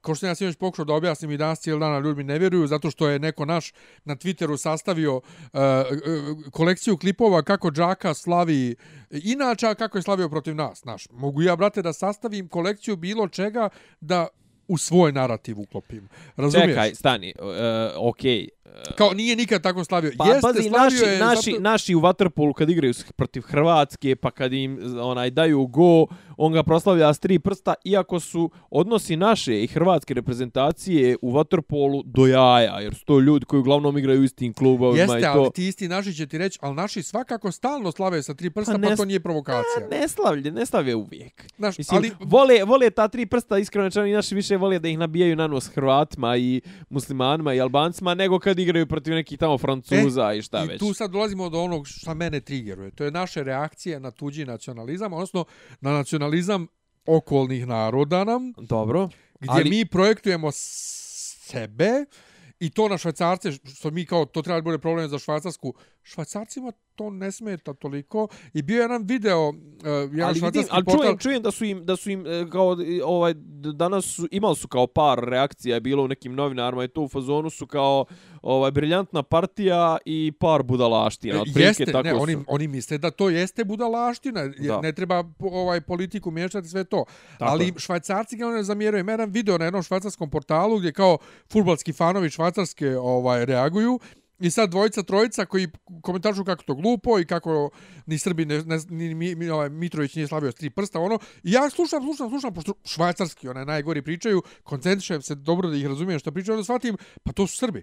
kao 0.00 0.14
što 0.14 0.26
ja 0.26 0.34
sam 0.34 0.46
još 0.46 0.56
pokušao 0.56 0.84
da 0.84 0.94
objasnim 0.94 1.30
i 1.30 1.36
danas 1.36 1.60
cijel 1.60 1.78
dana 1.78 1.98
ljudi 1.98 2.16
mi 2.16 2.24
ne 2.24 2.38
vjeruju, 2.38 2.66
zato 2.66 2.90
što 2.90 3.08
je 3.08 3.18
neko 3.18 3.44
naš 3.44 3.72
na 4.04 4.16
Twitteru 4.16 4.56
sastavio 4.56 5.16
uh, 5.16 5.20
kolekciju 6.50 6.96
klipova 6.96 7.42
kako 7.42 7.70
Džaka 7.70 8.14
slavi 8.14 8.76
inače, 9.10 9.74
kako 9.74 9.98
je 9.98 10.02
slavio 10.02 10.28
protiv 10.28 10.54
nas. 10.54 10.80
Znaš, 10.80 11.08
mogu 11.12 11.42
ja, 11.42 11.56
brate, 11.56 11.82
da 11.82 11.92
sastavim 11.92 12.48
kolekciju 12.48 12.96
bilo 12.96 13.28
čega 13.28 13.68
da 14.00 14.28
u 14.68 14.78
svoj 14.78 15.12
narativ 15.12 15.60
uklopim. 15.60 16.08
Razumiješ? 16.36 16.70
Čekaj, 16.70 16.94
stani, 16.94 17.34
uh, 17.38 17.46
okej. 17.96 18.48
Okay. 18.48 18.63
Kao 18.96 19.12
nije 19.12 19.36
nikad 19.36 19.62
tako 19.62 19.84
slavio. 19.84 20.12
Pa, 20.18 20.26
Jeste, 20.26 20.40
pazi, 20.42 20.70
naši, 20.70 20.96
je 20.96 21.18
naši, 21.18 21.50
zato... 21.50 21.62
naši 21.62 21.94
u 21.94 22.00
Waterpolu 22.00 22.52
kad 22.52 22.70
igraju 22.70 22.94
protiv 23.16 23.42
Hrvatske, 23.42 24.16
pa 24.16 24.30
kad 24.30 24.52
im 24.52 24.78
onaj 25.00 25.30
daju 25.30 25.66
go, 25.66 26.06
on 26.36 26.52
ga 26.52 26.62
proslavlja 26.62 27.14
s 27.14 27.18
tri 27.18 27.38
prsta, 27.38 27.74
iako 27.84 28.20
su 28.20 28.50
odnosi 28.70 29.16
naše 29.16 29.62
i 29.62 29.66
hrvatske 29.66 30.14
reprezentacije 30.14 31.16
u 31.22 31.32
Waterpolu 31.32 32.02
do 32.04 32.26
jaja, 32.26 32.80
jer 32.80 32.94
su 32.94 33.04
to 33.04 33.20
ljudi 33.20 33.44
koji 33.44 33.60
uglavnom 33.60 33.98
igraju 33.98 34.20
u 34.20 34.24
istim 34.24 34.52
klubovima 34.52 35.02
Jeste, 35.02 35.18
i 35.18 35.22
to. 35.22 35.28
ali 35.28 35.50
ti 35.54 35.68
isti 35.68 35.88
naši 35.88 36.14
će 36.14 36.26
ti 36.26 36.38
reći, 36.38 36.58
ali 36.62 36.74
naši 36.74 37.02
svakako 37.02 37.52
stalno 37.52 37.92
slave 37.92 38.22
sa 38.22 38.34
tri 38.34 38.50
prsta, 38.50 38.72
pa, 38.72 38.78
ne, 38.78 38.88
pa 38.88 38.96
to 38.96 39.04
nije 39.04 39.20
provokacija. 39.20 39.88
Ne, 39.90 40.00
ne 40.00 40.08
slavlje, 40.08 40.50
ne 40.50 40.66
slavlje 40.66 40.94
uvijek. 40.94 41.44
Naš, 41.58 41.78
Mislim, 41.78 41.98
ali... 41.98 42.10
vole, 42.20 42.64
vole 42.64 42.90
ta 42.90 43.08
tri 43.08 43.26
prsta, 43.26 43.58
iskreno 43.58 43.90
čani 43.90 44.12
naši 44.12 44.34
više 44.34 44.56
vole 44.56 44.78
da 44.78 44.88
ih 44.88 44.98
nabijaju 44.98 45.36
na 45.36 45.46
nos 45.46 45.68
Hrvatima 45.68 46.36
i 46.36 46.60
muslimanima 46.90 47.54
i 47.54 47.60
albancima, 47.60 48.14
nego 48.14 48.38
kad 48.38 48.58
igraju 48.64 48.86
protiv 48.86 49.14
nekih 49.14 49.38
tamo 49.38 49.58
Francuza 49.58 50.32
e, 50.32 50.38
i 50.38 50.42
šta 50.42 50.64
i 50.64 50.66
već. 50.66 50.76
I 50.76 50.78
tu 50.78 50.94
sad 50.94 51.10
dolazimo 51.10 51.48
do 51.50 51.62
onog 51.62 51.86
što 51.86 52.14
mene 52.14 52.40
triggeruje. 52.40 52.90
To 52.90 53.04
je 53.04 53.10
naše 53.10 53.44
reakcije 53.44 54.00
na 54.00 54.10
tuđi 54.10 54.44
nacionalizam, 54.44 55.12
odnosno 55.12 55.44
na 55.80 55.92
nacionalizam 55.92 56.66
okolnih 57.06 57.66
naroda 57.66 58.24
nam. 58.24 58.52
Dobro. 58.56 59.08
Gdje 59.40 59.50
ali... 59.50 59.70
mi 59.70 59.84
projektujemo 59.84 60.50
sebe 60.52 62.04
i 62.60 62.70
to 62.70 62.88
na 62.88 62.98
švajcarce, 62.98 63.52
što 63.52 63.90
mi 63.90 64.06
kao 64.06 64.24
to 64.24 64.42
treba 64.42 64.60
da 64.60 64.64
bude 64.64 64.78
problem 64.78 65.08
za 65.08 65.18
švajcarsku. 65.18 65.74
Švajcarcima 66.04 66.72
to 66.94 67.10
ne 67.10 67.32
smeta 67.32 67.74
toliko. 67.74 68.28
I 68.54 68.62
bio 68.62 68.76
je 68.76 68.82
jedan 68.82 69.02
video, 69.04 69.48
uh, 69.48 69.54
jedan 70.12 70.28
ali 70.28 70.40
vidim, 70.40 70.64
ali 70.70 70.84
portal... 70.84 71.02
čujem, 71.02 71.18
čujem 71.18 71.42
da 71.42 71.50
su 71.50 71.64
im, 71.64 71.84
da 71.84 71.96
su 71.96 72.10
im 72.10 72.26
e, 72.26 72.46
kao, 72.52 72.76
ovaj, 73.04 73.34
danas 73.74 74.04
su, 74.04 74.28
imali 74.30 74.56
su 74.56 74.68
kao 74.68 74.86
par 74.86 75.18
reakcija, 75.18 75.74
je 75.74 75.80
bilo 75.80 76.04
u 76.04 76.08
nekim 76.08 76.34
novinarima 76.34 76.84
i 76.84 76.88
to 76.88 77.02
u 77.02 77.08
fazonu 77.08 77.50
su 77.50 77.66
kao 77.66 78.04
ovaj, 78.42 78.70
briljantna 78.70 79.22
partija 79.22 79.98
i 80.04 80.32
par 80.40 80.62
budalaština. 80.62 81.44
E, 81.56 81.60
jeste, 81.60 81.84
tako 81.86 82.02
ne, 82.02 82.10
su. 82.10 82.22
oni, 82.22 82.36
oni 82.46 82.68
misle 82.68 82.98
da 82.98 83.10
to 83.10 83.30
jeste 83.30 83.64
budalaština, 83.64 84.48
da. 84.48 84.80
ne 84.80 84.92
treba 84.92 85.24
ovaj 85.38 85.80
politiku 85.80 86.30
miješati 86.30 86.68
sve 86.68 86.84
to. 86.84 87.04
Tako 87.38 87.52
ali 87.52 87.66
je. 87.66 87.72
švajcarci 87.76 88.36
ga 88.36 88.46
ne 88.46 88.62
zamjeraju. 88.62 89.00
Ima 89.00 89.24
video 89.24 89.58
na 89.58 89.64
jednom 89.64 89.82
švajcarskom 89.82 90.30
portalu 90.30 90.78
gdje 90.78 90.92
kao 90.92 91.18
futbalski 91.52 91.92
fanovi 91.92 92.30
švajcarske 92.30 92.96
ovaj, 92.96 93.44
reaguju 93.44 94.00
I 94.40 94.50
sad 94.50 94.70
dvojica, 94.70 95.02
trojica 95.02 95.44
koji 95.46 95.68
komentaršu 96.02 96.44
kako 96.44 96.62
to 96.62 96.74
glupo 96.74 97.18
i 97.18 97.24
kako 97.24 97.70
ni 98.06 98.18
Srbi, 98.18 98.44
ne, 98.44 98.62
ne, 98.62 98.78
ni 98.88 99.14
mi, 99.14 99.34
mi, 99.34 99.48
ovaj, 99.50 99.70
Mitrović 99.70 100.14
nije 100.14 100.26
slavio 100.26 100.52
s 100.52 100.54
tri 100.54 100.70
prsta, 100.70 101.00
ono. 101.00 101.18
I 101.42 101.52
ja 101.52 101.70
slušam, 101.70 102.02
slušam, 102.02 102.28
slušam, 102.30 102.54
pošto 102.54 102.74
švajcarski, 102.84 103.48
onaj 103.48 103.64
najgori 103.64 104.02
pričaju, 104.02 104.42
koncentrišem 104.62 105.22
se 105.22 105.34
dobro 105.34 105.70
da 105.70 105.76
ih 105.76 105.86
razumijem 105.86 106.18
što 106.18 106.32
pričaju, 106.32 106.54
onda 106.54 106.64
shvatim, 106.64 106.96
pa 107.22 107.32
to 107.32 107.46
su 107.46 107.56
Srbi. 107.56 107.82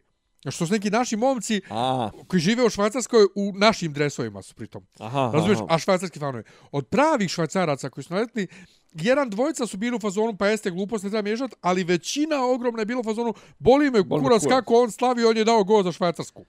Što 0.49 0.65
su 0.65 0.73
neki 0.73 0.89
naši 0.89 1.15
momci 1.15 1.61
A, 1.69 2.09
koji 2.27 2.39
žive 2.39 2.65
u 2.65 2.69
Švajcarskoj 2.69 3.23
u 3.35 3.51
našim 3.55 3.93
dresovima 3.93 4.41
su 4.41 4.55
pritom. 4.55 4.85
aha, 4.99 5.31
Razumiješ? 5.33 5.59
aha. 5.59 5.67
A 5.69 5.79
švajcarski 5.79 6.19
fanovi. 6.19 6.43
Od 6.71 6.87
pravih 6.87 7.29
švajcaraca 7.31 7.89
koji 7.89 8.03
su 8.03 8.13
naletni, 8.13 8.47
jedan 8.93 9.29
dvojica 9.29 9.67
su 9.67 9.77
bili 9.77 9.95
u 9.95 9.99
fazonu, 9.99 10.37
pa 10.37 10.47
jeste 10.47 10.71
glupost, 10.71 11.03
ne 11.03 11.09
treba 11.09 11.21
miješati, 11.23 11.55
ali 11.61 11.83
većina 11.83 12.45
ogromna 12.45 12.81
je 12.81 12.85
bila 12.85 12.99
u 12.99 13.03
fazonu, 13.03 13.33
boli 13.59 13.91
me 13.91 14.03
Boli 14.03 14.23
kurac 14.23 14.41
kurac. 14.41 14.55
kako 14.55 14.75
on 14.75 14.91
slavi, 14.91 15.25
on 15.25 15.37
je 15.37 15.43
dao 15.43 15.63
gol 15.63 15.83
za 15.83 15.91
Švajcarsku. 15.91 16.45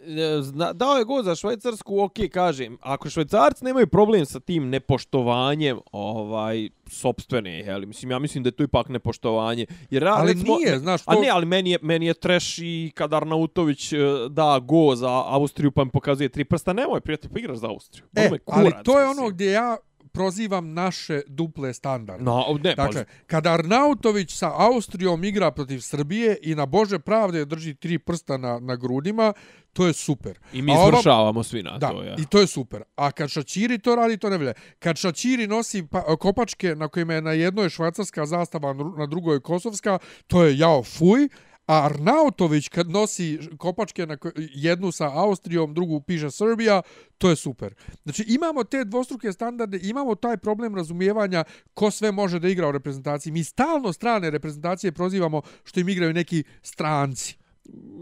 E, 0.00 0.42
Zna, 0.42 0.72
dao 0.72 0.96
je 0.96 1.04
gol 1.04 1.22
za 1.22 1.34
Švajcarsku, 1.34 2.00
ok, 2.00 2.12
kažem, 2.32 2.78
ako 2.80 3.10
Švajcarci 3.10 3.64
nemaju 3.64 3.86
problem 3.86 4.26
sa 4.26 4.40
tim 4.40 4.68
nepoštovanjem 4.68 5.78
ovaj 5.92 6.68
sopstvene, 6.86 7.58
jel, 7.58 7.80
mislim, 7.80 8.10
ja 8.10 8.18
mislim 8.18 8.44
da 8.44 8.48
je 8.48 8.52
to 8.52 8.62
ipak 8.62 8.88
nepoštovanje. 8.88 9.66
Jer, 9.90 10.04
Ali 10.04 10.32
recimo, 10.32 10.56
nije, 10.56 10.78
znaš, 10.78 11.00
A 11.06 11.14
to- 11.14 11.20
ne, 11.20 11.28
ali 11.28 11.46
meni 11.46 11.70
je, 11.70 11.78
meni 11.82 12.06
je 12.06 12.14
trash 12.14 12.58
i 12.58 12.92
kad 12.94 13.14
Arnautović 13.14 13.92
e, 13.92 13.96
da 14.30 14.58
go 14.58 14.96
za 14.96 15.22
Austriju 15.26 15.70
pa 15.70 15.84
mi 15.84 15.90
pokazuje 15.90 16.28
tri 16.28 16.44
prsta, 16.44 16.72
nemoj 16.72 17.00
prijatelj, 17.00 17.30
pa 17.32 17.38
igraš 17.38 17.58
za 17.58 17.68
Austriju. 17.68 18.04
E, 18.16 18.20
Ono 18.20 18.30
me 18.30 18.38
ali 18.46 18.70
kurac, 18.70 18.84
to 18.84 19.00
je 19.00 19.06
ono 19.06 19.28
gdje 19.28 19.50
ja 19.50 19.76
prozivam 20.08 20.72
naše 20.74 21.20
duple 21.26 21.74
standarde. 21.74 22.24
No, 22.24 22.58
ne, 22.64 22.74
Dakle, 22.74 23.04
pa, 23.04 23.10
kada 23.26 23.52
Arnautović 23.52 24.34
sa 24.34 24.52
Austrijom 24.56 25.24
igra 25.24 25.50
protiv 25.50 25.80
Srbije 25.80 26.36
i 26.42 26.54
na 26.54 26.66
Bože 26.66 26.98
pravde 26.98 27.44
drži 27.44 27.74
tri 27.74 27.98
prsta 27.98 28.36
na, 28.36 28.58
na 28.58 28.76
grudima, 28.76 29.32
to 29.72 29.86
je 29.86 29.92
super. 29.92 30.38
i 30.52 30.62
mi 30.62 30.72
svršavamo 30.90 31.42
svi 31.42 31.62
na 31.62 31.78
Da, 31.78 31.90
to, 31.90 32.02
ja. 32.02 32.16
i 32.18 32.26
to 32.26 32.40
je 32.40 32.46
super. 32.46 32.82
A 32.96 33.10
kad 33.10 33.30
Šačiri 33.30 33.78
to 33.78 33.96
radi, 33.96 34.16
to 34.16 34.30
ne 34.30 34.38
velja. 34.38 34.52
Kad 34.78 34.96
Šačiri 34.96 35.46
nosi 35.46 35.86
pa, 35.86 36.16
kopačke 36.16 36.74
na 36.74 36.88
kojima 36.88 37.14
je 37.14 37.22
na 37.22 37.32
jednoj 37.32 37.68
švajcarska 37.68 38.26
zastava, 38.26 38.72
na 38.98 39.06
drugoj 39.06 39.40
kosovska, 39.40 39.98
to 40.26 40.44
je 40.44 40.58
jao 40.58 40.82
fuj. 40.82 41.28
A 41.68 41.84
Arnautović 41.84 42.68
kad 42.68 42.90
nosi 42.90 43.38
kopačke 43.58 44.06
na 44.06 44.16
jednu 44.36 44.92
sa 44.92 45.10
Austrijom, 45.14 45.74
drugu 45.74 46.00
piše 46.00 46.30
Srbija, 46.30 46.82
to 47.18 47.30
je 47.30 47.36
super. 47.36 47.74
Znači 48.04 48.24
imamo 48.28 48.64
te 48.64 48.84
dvostruke 48.84 49.32
standarde, 49.32 49.80
imamo 49.82 50.14
taj 50.14 50.36
problem 50.36 50.74
razumijevanja 50.74 51.44
ko 51.74 51.90
sve 51.90 52.12
može 52.12 52.38
da 52.38 52.48
igra 52.48 52.68
u 52.68 52.72
reprezentaciji. 52.72 53.32
Mi 53.32 53.44
stalno 53.44 53.92
strane 53.92 54.30
reprezentacije 54.30 54.92
prozivamo 54.92 55.42
što 55.64 55.80
im 55.80 55.88
igraju 55.88 56.12
neki 56.12 56.44
stranci. 56.62 57.37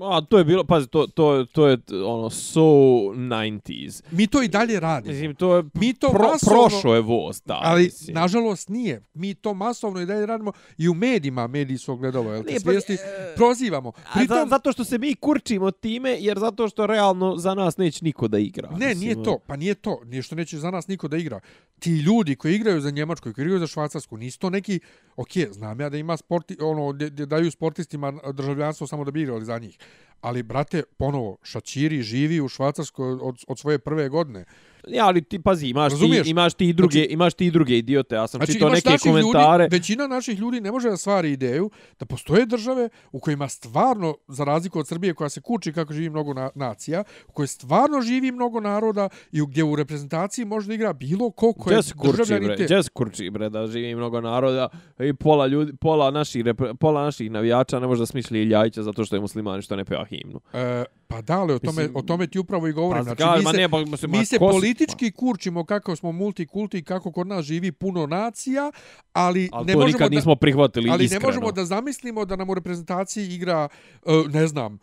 A, 0.02 0.20
to 0.20 0.38
je 0.38 0.44
bilo, 0.44 0.64
pazi, 0.64 0.86
to, 0.86 1.06
to, 1.06 1.44
to 1.44 1.66
je 1.66 1.78
ono, 2.06 2.30
so 2.30 2.60
90s. 2.60 4.02
Mi 4.10 4.26
to 4.26 4.42
i 4.42 4.48
dalje 4.48 4.80
radimo. 4.80 5.12
Mislim, 5.12 5.34
to 5.34 5.56
je 5.56 5.64
Mi 5.74 5.94
to 5.94 6.08
pro, 6.10 6.24
masovno- 6.24 6.68
prošlo 6.68 6.94
je 6.94 7.00
voz, 7.00 7.42
da. 7.44 7.60
Ali, 7.62 7.82
mislim. 7.82 8.14
nažalost, 8.14 8.68
nije. 8.68 9.02
Mi 9.14 9.34
to 9.34 9.54
masovno 9.54 10.00
i 10.00 10.06
dalje 10.06 10.26
radimo 10.26 10.52
i 10.78 10.88
u 10.88 10.94
medijima, 10.94 11.46
mediji 11.46 11.78
su 11.78 11.92
ogledalo, 11.92 12.32
jel 12.32 12.42
te 12.44 12.54
pa, 12.54 12.60
svijesti, 12.60 12.92
e, 12.92 12.98
prozivamo. 13.36 13.88
A 13.88 14.00
za, 14.04 14.14
Pritom, 14.14 14.48
zato 14.48 14.72
što 14.72 14.84
se 14.84 14.98
mi 14.98 15.14
kurčimo 15.14 15.70
time, 15.70 16.16
jer 16.20 16.38
zato 16.38 16.68
što 16.68 16.86
realno 16.86 17.36
za 17.36 17.54
nas 17.54 17.76
neće 17.76 18.04
niko 18.04 18.28
da 18.28 18.38
igra. 18.38 18.70
ne, 18.70 18.88
mislim, 18.88 18.98
nije 19.00 19.24
to, 19.24 19.38
pa 19.46 19.56
nije 19.56 19.74
to, 19.74 20.00
nije 20.04 20.22
što 20.22 20.34
neće 20.34 20.58
za 20.58 20.70
nas 20.70 20.88
niko 20.88 21.08
da 21.08 21.16
igra. 21.16 21.40
Ti 21.78 21.90
ljudi 21.90 22.36
koji 22.36 22.54
igraju 22.54 22.80
za 22.80 22.90
Njemačku, 22.90 23.32
koji 23.32 23.42
igraju 23.42 23.60
za 23.60 23.66
Švajcarsku, 23.66 24.16
nisu 24.16 24.38
to 24.38 24.50
neki, 24.50 24.80
ok, 25.16 25.30
znam 25.50 25.80
ja 25.80 25.88
da 25.88 25.96
ima 25.96 26.16
sporti, 26.16 26.56
ono, 26.60 26.92
daju 27.10 27.50
sportistima 27.50 28.12
državljanstvo 28.32 28.86
samo 28.86 29.04
da 29.04 29.10
bi 29.10 29.22
igrali 29.22 29.44
za 29.44 29.58
njih. 29.58 29.78
Ali, 30.20 30.42
brate, 30.42 30.82
ponovo, 30.96 31.36
Šačiri 31.42 32.02
živi 32.02 32.40
u 32.40 32.48
Švajcarskoj 32.48 33.12
od, 33.12 33.44
od 33.48 33.58
svoje 33.58 33.78
prve 33.78 34.08
godine. 34.08 34.44
Ja, 34.88 35.06
ali 35.06 35.22
ti 35.22 35.38
pazi, 35.38 35.68
imaš 35.68 35.92
Razumiješ? 35.92 36.24
ti, 36.24 36.30
imaš 36.30 36.54
ti 36.54 36.68
i 36.68 36.72
druge, 36.72 36.92
znači, 36.92 37.12
imaš 37.12 37.34
ti 37.34 37.46
i 37.46 37.50
druge 37.50 37.78
idiote. 37.78 38.14
Ja 38.14 38.26
sam 38.26 38.38
Znači, 38.38 38.52
čitao 38.52 38.68
neke 38.70 38.98
komentare. 39.00 39.64
Ljudi, 39.64 39.76
većina 39.76 40.06
naših 40.06 40.38
ljudi 40.38 40.60
ne 40.60 40.72
može 40.72 40.90
da 40.90 40.96
stvari 40.96 41.32
ideju 41.32 41.70
da 42.00 42.06
postoje 42.06 42.46
države 42.46 42.88
u 43.12 43.20
kojima 43.20 43.48
stvarno, 43.48 44.16
za 44.28 44.44
razliku 44.44 44.78
od 44.78 44.88
Srbije 44.88 45.14
koja 45.14 45.28
se 45.28 45.40
kuči 45.40 45.72
kako 45.72 45.92
živi 45.92 46.10
mnogo 46.10 46.34
na, 46.34 46.50
nacija, 46.54 47.04
u 47.28 47.32
kojoj 47.32 47.46
stvarno 47.46 48.00
živi 48.00 48.32
mnogo 48.32 48.60
naroda 48.60 49.08
i 49.32 49.40
u- 49.40 49.46
gdje 49.46 49.64
u 49.64 49.76
reprezentaciji 49.76 50.44
može 50.44 50.68
da 50.68 50.74
igra 50.74 50.92
bilo 50.92 51.30
ko 51.30 51.52
ko 51.52 51.70
je 51.70 51.74
Gdje 51.74 51.82
se 51.82 51.94
kurči, 51.94 52.12
državljanin 52.12 52.46
bre? 52.48 52.56
te... 52.56 52.64
Gdje 52.64 52.82
se 52.82 52.90
kurči, 52.90 53.30
bre, 53.30 53.48
da 53.48 53.66
živi 53.66 53.94
mnogo 53.94 54.20
naroda 54.20 54.68
i 55.00 55.12
pola, 55.14 55.46
ljudi, 55.46 55.72
pola, 55.76 56.10
naših, 56.10 56.44
repre, 56.44 56.74
pola 56.74 57.02
naših 57.02 57.30
navijača 57.30 57.80
ne 57.80 57.86
može 57.86 57.98
da 57.98 58.06
smisli 58.06 58.42
Iljajića 58.42 58.82
zato 58.82 59.04
što 59.04 59.16
je 59.16 59.20
musliman 59.20 59.58
i 59.58 59.62
što 59.62 59.76
ne 59.76 59.84
peva 59.84 60.05
himnu. 60.06 60.40
E, 60.52 60.84
pa 61.08 61.20
da, 61.22 61.40
ali 61.40 61.52
o 61.52 61.58
tome, 61.58 61.82
Mislim, 61.82 61.96
o 61.96 62.02
tome 62.02 62.26
ti 62.26 62.38
upravo 62.38 62.68
i 62.68 62.72
govorim. 62.72 63.00
Pa, 63.00 63.04
znači, 63.04 63.22
zgar, 63.22 63.38
mi 63.38 63.44
ma 63.44 63.50
se, 63.50 63.56
ne, 63.56 63.68
pa, 63.68 63.84
mislim, 63.84 64.10
mi 64.10 64.26
se 64.26 64.38
ko 64.38 64.52
si- 64.52 64.56
politički 64.56 65.10
kurčimo 65.10 65.64
kako 65.64 65.96
smo 65.96 66.12
multikulti 66.12 66.78
i 66.78 66.82
kako 66.82 67.12
kod 67.12 67.26
nas 67.26 67.44
živi 67.44 67.72
puno 67.72 68.06
nacija, 68.06 68.72
ali, 69.12 69.48
Ali 69.52 69.66
ne 69.66 69.76
možemo 69.76 69.98
da... 69.98 70.08
nismo 70.08 70.36
prihvatili 70.36 70.90
ali 70.90 71.04
iskreno. 71.04 71.20
ne 71.20 71.26
možemo 71.26 71.52
da 71.52 71.64
zamislimo 71.64 72.24
da 72.24 72.36
nam 72.36 72.50
u 72.50 72.54
reprezentaciji 72.54 73.34
igra, 73.34 73.68
e, 74.06 74.10
ne 74.28 74.46
znam, 74.46 74.78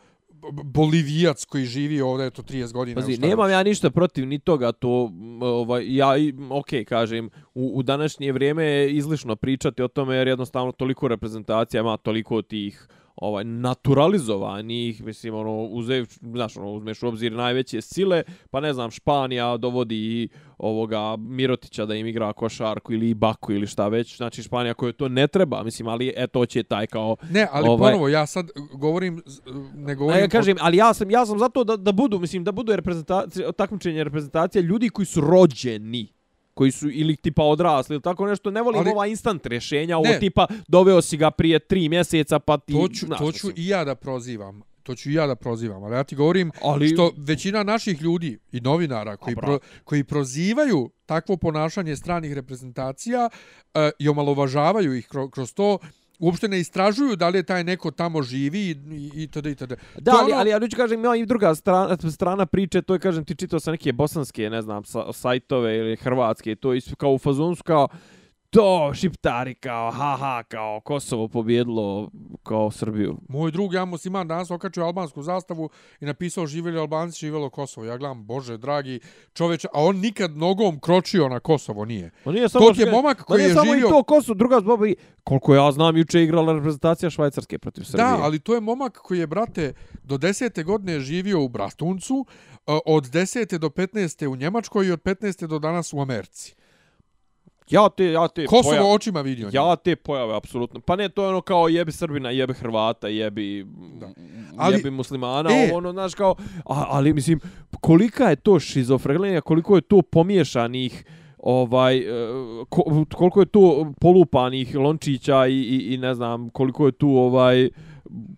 bolivijac 0.52 1.46
koji 1.46 1.66
živi 1.66 2.02
ovdje 2.02 2.28
eto 2.28 2.42
30 2.42 2.72
godina. 2.74 3.02
Pazi, 3.02 3.18
nemam 3.18 3.52
ja 3.52 3.64
ništa 3.64 3.90
protiv 3.90 4.28
ni 4.28 4.40
toga, 4.40 4.72
to, 4.72 5.12
ovaj, 5.42 5.96
ja, 5.96 6.10
ok, 6.50 6.68
kažem, 6.88 7.30
u, 7.54 7.72
u 7.76 7.84
današnje 7.84 8.32
vrijeme 8.32 8.66
je 8.66 8.92
izlišno 8.94 9.36
pričati 9.36 9.84
o 9.84 9.88
tome, 9.88 10.16
jer 10.16 10.28
jednostavno 10.28 10.72
toliko 10.72 11.08
reprezentacija 11.08 11.82
ima 11.82 11.98
toliko 11.98 12.42
tih 12.42 12.88
ovaj 13.24 13.44
naturalizovanih, 13.44 15.04
mislim, 15.04 15.36
ono, 15.36 15.64
uze, 15.64 16.06
znaš, 16.22 16.58
ono, 16.58 16.72
uzmeš 16.72 17.04
u 17.04 17.08
obzir 17.08 17.32
najveće 17.32 17.82
sile, 17.82 18.24
pa 18.50 18.60
ne 18.60 18.74
znam, 18.74 18.92
Španija 18.92 19.58
dovodi 19.58 19.96
i 19.96 20.30
ovoga 20.58 21.16
Mirotića 21.18 21.86
da 21.86 21.96
im 21.96 22.08
igra 22.08 22.34
košarku 22.34 22.94
ili 22.94 23.14
Baku 23.14 23.54
ili 23.54 23.68
šta 23.68 23.88
već, 23.88 24.18
znači 24.18 24.44
Španija 24.44 24.74
koje 24.74 24.94
to 24.94 25.10
ne 25.10 25.28
treba, 25.28 25.64
mislim, 25.64 25.88
ali 25.88 26.14
eto 26.18 26.46
će 26.46 26.64
taj 26.64 26.88
kao 26.88 27.16
Ne, 27.30 27.48
ali 27.52 27.70
ovaj- 27.70 27.92
ponovo, 27.92 28.08
ja 28.08 28.26
sad 28.26 28.50
govorim, 28.74 29.22
ne 29.76 29.92
A 29.92 29.96
govorim... 29.96 30.22
ja 30.22 30.28
kažem, 30.28 30.58
ali 30.62 30.78
ja 30.78 30.94
sam 30.94 31.12
ja 31.12 31.26
sam 31.26 31.40
zato 31.40 31.64
da 31.64 31.78
da 31.78 31.92
budu, 31.92 32.20
mislim 32.20 32.44
da 32.44 32.52
budu 32.52 32.76
reprezentacije, 32.76 33.52
takmičenje 33.52 34.04
reprezentacija 34.04 34.62
ljudi 34.62 34.90
koji 34.90 35.06
su 35.06 35.22
rođeni 35.22 36.23
koji 36.54 36.72
su 36.72 36.90
ili 36.92 37.16
tipa 37.16 37.44
odrasli 37.44 37.94
ili 37.94 38.02
tako 38.02 38.28
nešto, 38.28 38.52
ne 38.52 38.62
volim 38.62 38.80
Ali- 38.82 38.92
ova 38.92 39.08
instant 39.08 39.46
rješenja, 39.46 39.98
ovo 39.98 40.08
Ne. 40.08 40.20
tipa 40.20 40.48
doveo 40.68 41.02
si 41.02 41.18
ga 41.18 41.32
prije 41.32 41.60
tri 41.60 41.90
mjeseca 41.90 42.40
pa 42.40 42.58
ti... 42.58 42.74
to 42.74 42.88
ću, 42.88 43.06
znaš, 43.06 43.20
to 43.20 43.32
ću 43.32 43.48
i 43.56 43.68
ja 43.68 43.84
da 43.84 43.96
prozivam. 43.96 44.62
To 44.84 44.96
ću 44.96 45.10
i 45.10 45.14
ja 45.14 45.28
da 45.28 45.36
prozivam, 45.36 45.84
ali 45.84 45.96
ja 45.96 46.04
ti 46.04 46.16
govorim 46.16 46.52
Ali- 46.62 46.90
što 46.90 47.12
većina 47.18 47.64
naših 47.64 48.02
ljudi 48.02 48.40
i 48.52 48.60
novinara 48.62 49.18
koji, 49.18 49.36
pro, 49.36 49.60
koji 49.84 50.04
prozivaju 50.04 50.90
takvo 51.06 51.38
ponašanje 51.38 51.96
stranih 51.96 52.34
reprezentacija 52.34 53.30
e, 53.74 53.92
i 54.00 54.10
omalovažavaju 54.10 54.94
ih 54.94 55.08
kroz, 55.08 55.30
kroz 55.32 55.54
to, 55.54 55.78
uopšte 56.24 56.48
ne 56.48 56.60
istražuju 56.60 57.16
da 57.16 57.30
li 57.30 57.38
je 57.38 57.44
taj 57.44 57.64
neko 57.64 57.92
tamo 57.92 58.22
živi 58.22 58.60
i, 58.62 58.76
i, 58.92 59.24
i 59.24 59.28
td. 59.28 59.46
i 59.46 59.56
td. 59.56 59.74
Da, 59.98 60.12
To 60.12 60.18
ali, 60.18 60.32
ono- 60.32 60.40
ali 60.40 60.50
ja 60.50 60.68
ću 60.70 60.78
kažem, 60.78 61.00
ima 61.00 61.16
i 61.16 61.26
druga 61.26 61.56
strana, 61.56 61.98
strana 62.12 62.46
priče, 62.46 62.82
to 62.82 62.94
je, 62.94 63.00
kažem, 63.00 63.26
ti 63.26 63.36
čitao 63.36 63.60
sam 63.60 63.72
neke 63.72 63.94
bosanske, 63.94 64.50
ne 64.50 64.62
znam, 64.62 64.84
sa, 64.84 65.14
sajtove 65.14 65.78
ili 65.78 65.96
hrvatske, 65.96 66.56
to 66.56 66.74
je 66.74 66.82
kao 66.98 67.14
u 67.14 67.18
fazonu 67.18 67.56
kao, 67.66 67.88
to, 68.54 68.94
šiptari, 68.94 69.56
kao, 69.56 69.92
haha, 69.92 70.44
kao, 70.44 70.80
Kosovo 70.80 71.28
pobjedilo, 71.28 72.10
kao 72.44 72.72
Srbiju. 72.72 73.18
Moj 73.30 73.52
drug, 73.52 73.74
ja 73.74 73.86
musliman, 73.86 74.28
danas 74.28 74.52
okačio 74.52 74.86
albansku 74.86 75.22
zastavu 75.22 75.70
i 76.00 76.06
napisao 76.06 76.46
živjeli 76.46 76.80
Albanci, 76.80 77.20
živjelo 77.20 77.50
Kosovo. 77.50 77.86
Ja 77.86 77.98
gledam, 77.98 78.26
bože, 78.26 78.58
dragi 78.58 79.00
čoveče, 79.34 79.68
a 79.74 79.84
on 79.84 79.98
nikad 79.98 80.38
nogom 80.38 80.80
kročio 80.80 81.30
na 81.30 81.40
Kosovo, 81.40 81.86
nije. 81.86 82.12
Ma 82.26 82.32
nije 82.32 82.50
To 82.50 82.74
ti 82.74 82.82
je 82.82 82.92
momak 82.92 83.18
ma 83.20 83.24
koji 83.24 83.38
nije 83.38 83.50
je 83.50 83.54
samo 83.54 83.66
živio- 83.66 83.88
i 83.88 83.92
to 83.92 84.04
Kosovo, 84.04 84.36
druga 84.36 84.60
zboba 84.60 84.88
i 84.88 84.96
koliko 85.24 85.56
ja 85.56 85.72
znam, 85.72 85.98
juče 85.98 86.18
je 86.20 86.24
igrala 86.24 86.54
reprezentacija 86.54 87.10
Švajcarske 87.10 87.60
protiv 87.60 87.84
Srbije. 87.84 88.06
Da, 88.06 88.18
ali 88.22 88.40
to 88.40 88.54
je 88.54 88.62
momak 88.62 88.94
koji 88.94 89.20
je, 89.20 89.28
brate, 89.28 89.74
do 90.04 90.18
10. 90.18 90.64
godine 90.64 91.00
živio 91.00 91.42
u 91.44 91.48
Brastuncu, 91.48 92.26
e, 92.54 92.58
od 92.86 93.04
10. 93.04 93.58
do 93.58 93.70
15. 93.70 94.28
u 94.28 94.36
Njemačkoj 94.36 94.88
i 94.88 94.92
od 94.92 95.02
15. 95.02 95.48
do 95.48 95.60
danas 95.60 95.94
u 95.94 96.00
Americi. 96.00 96.56
Ja 97.70 97.90
te, 97.90 98.06
ja 98.06 98.28
te 98.28 98.46
Kosovo 98.46 98.64
pojave, 98.72 98.88
očima 98.88 99.22
vidio. 99.22 99.50
ja 99.54 99.76
te 99.76 99.96
pojave, 99.96 100.36
apsolutno. 100.36 100.80
Pa 100.80 100.96
ne, 100.96 101.10
to 101.10 101.24
je 101.24 101.30
ono 101.30 101.42
kao 101.42 101.68
jebi 101.68 101.92
Srbina, 101.92 102.30
jebi 102.30 102.54
Hrvata, 102.54 103.08
jebi, 103.08 103.66
Da. 103.94 104.06
ali, 104.06 104.16
Ali- 104.58 104.76
jebi 104.76 104.92
muslimana, 104.92 105.50
E. 105.52 105.72
ono, 105.74 105.92
znaš, 105.92 106.16
kao, 106.16 106.36
a, 106.60 106.86
ali, 106.90 107.14
mislim, 107.14 107.40
kolika 107.82 108.24
je 108.26 108.36
to 108.36 108.60
šizofrenija, 108.60 109.42
koliko 109.42 109.76
je 109.76 109.82
to 109.82 110.02
pomiješanih, 110.02 111.06
ovaj, 111.40 111.98
e, 111.98 112.04
ko, 112.70 112.84
koliko 113.14 113.40
je 113.40 113.46
to 113.46 113.92
polupanih 114.02 114.76
lončića 114.76 115.48
i, 115.48 115.54
i, 115.54 115.94
i 115.94 115.98
ne 115.98 116.16
znam, 116.16 116.50
koliko 116.50 116.86
je 116.86 116.92
tu, 116.92 117.10
ovaj, 117.10 117.70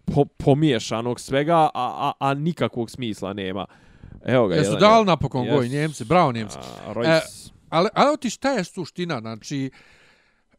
po, 0.06 0.26
pomiješanog 0.26 1.20
svega, 1.20 1.58
a, 1.58 1.70
a, 1.74 2.12
a 2.20 2.34
nikakvog 2.34 2.90
smisla 2.90 3.34
nema. 3.34 3.66
Evo 4.26 4.48
ga, 4.48 4.56
Jesu 4.56 4.68
jedan, 4.68 4.80
dali 4.82 5.06
napokon 5.06 5.44
Jesu. 5.44 5.58
goj 5.58 5.68
Njemci, 5.70 6.06
bravo 6.06 6.32
Njemci. 6.32 6.58
A, 6.88 6.94
Royce. 6.94 7.45
Ali, 7.76 7.90
ali 7.94 8.18
ti 8.18 8.30
šta 8.30 8.52
je 8.52 8.64
suština? 8.64 9.20
Znači, 9.20 9.72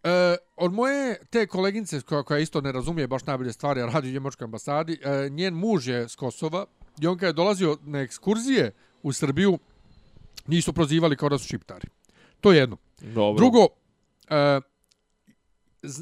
e, 0.03 0.37
od 0.57 0.73
moje 0.73 1.19
te 1.31 1.47
koleginice 1.47 2.01
koja, 2.01 2.23
koja 2.23 2.39
isto 2.39 2.61
ne 2.61 2.73
razumije 2.73 3.07
baš 3.07 3.27
najbolje 3.27 3.53
stvari, 3.53 3.83
a 3.83 3.87
radi 3.87 4.09
u 4.09 4.12
Njemačkoj 4.12 4.45
ambasadi, 4.45 4.99
e, 5.03 5.29
njen 5.31 5.55
muž 5.55 5.89
je 5.89 6.09
s 6.09 6.17
Kosova 6.17 6.67
I 7.01 7.07
on 7.07 7.19
kad 7.19 7.27
je 7.27 7.33
dolazio 7.33 7.79
na 7.83 8.01
ekskurzije 8.01 8.73
u 9.03 9.12
Srbiju, 9.12 9.59
nisu 10.47 10.73
prozivali 10.73 11.17
kao 11.17 11.29
da 11.29 11.39
su 11.39 11.49
šiptari. 11.49 11.89
To 12.41 12.53
je 12.53 12.59
jedno. 12.59 12.77
Dobro. 13.01 13.37
Drugo, 13.37 13.69
e, 14.29 14.61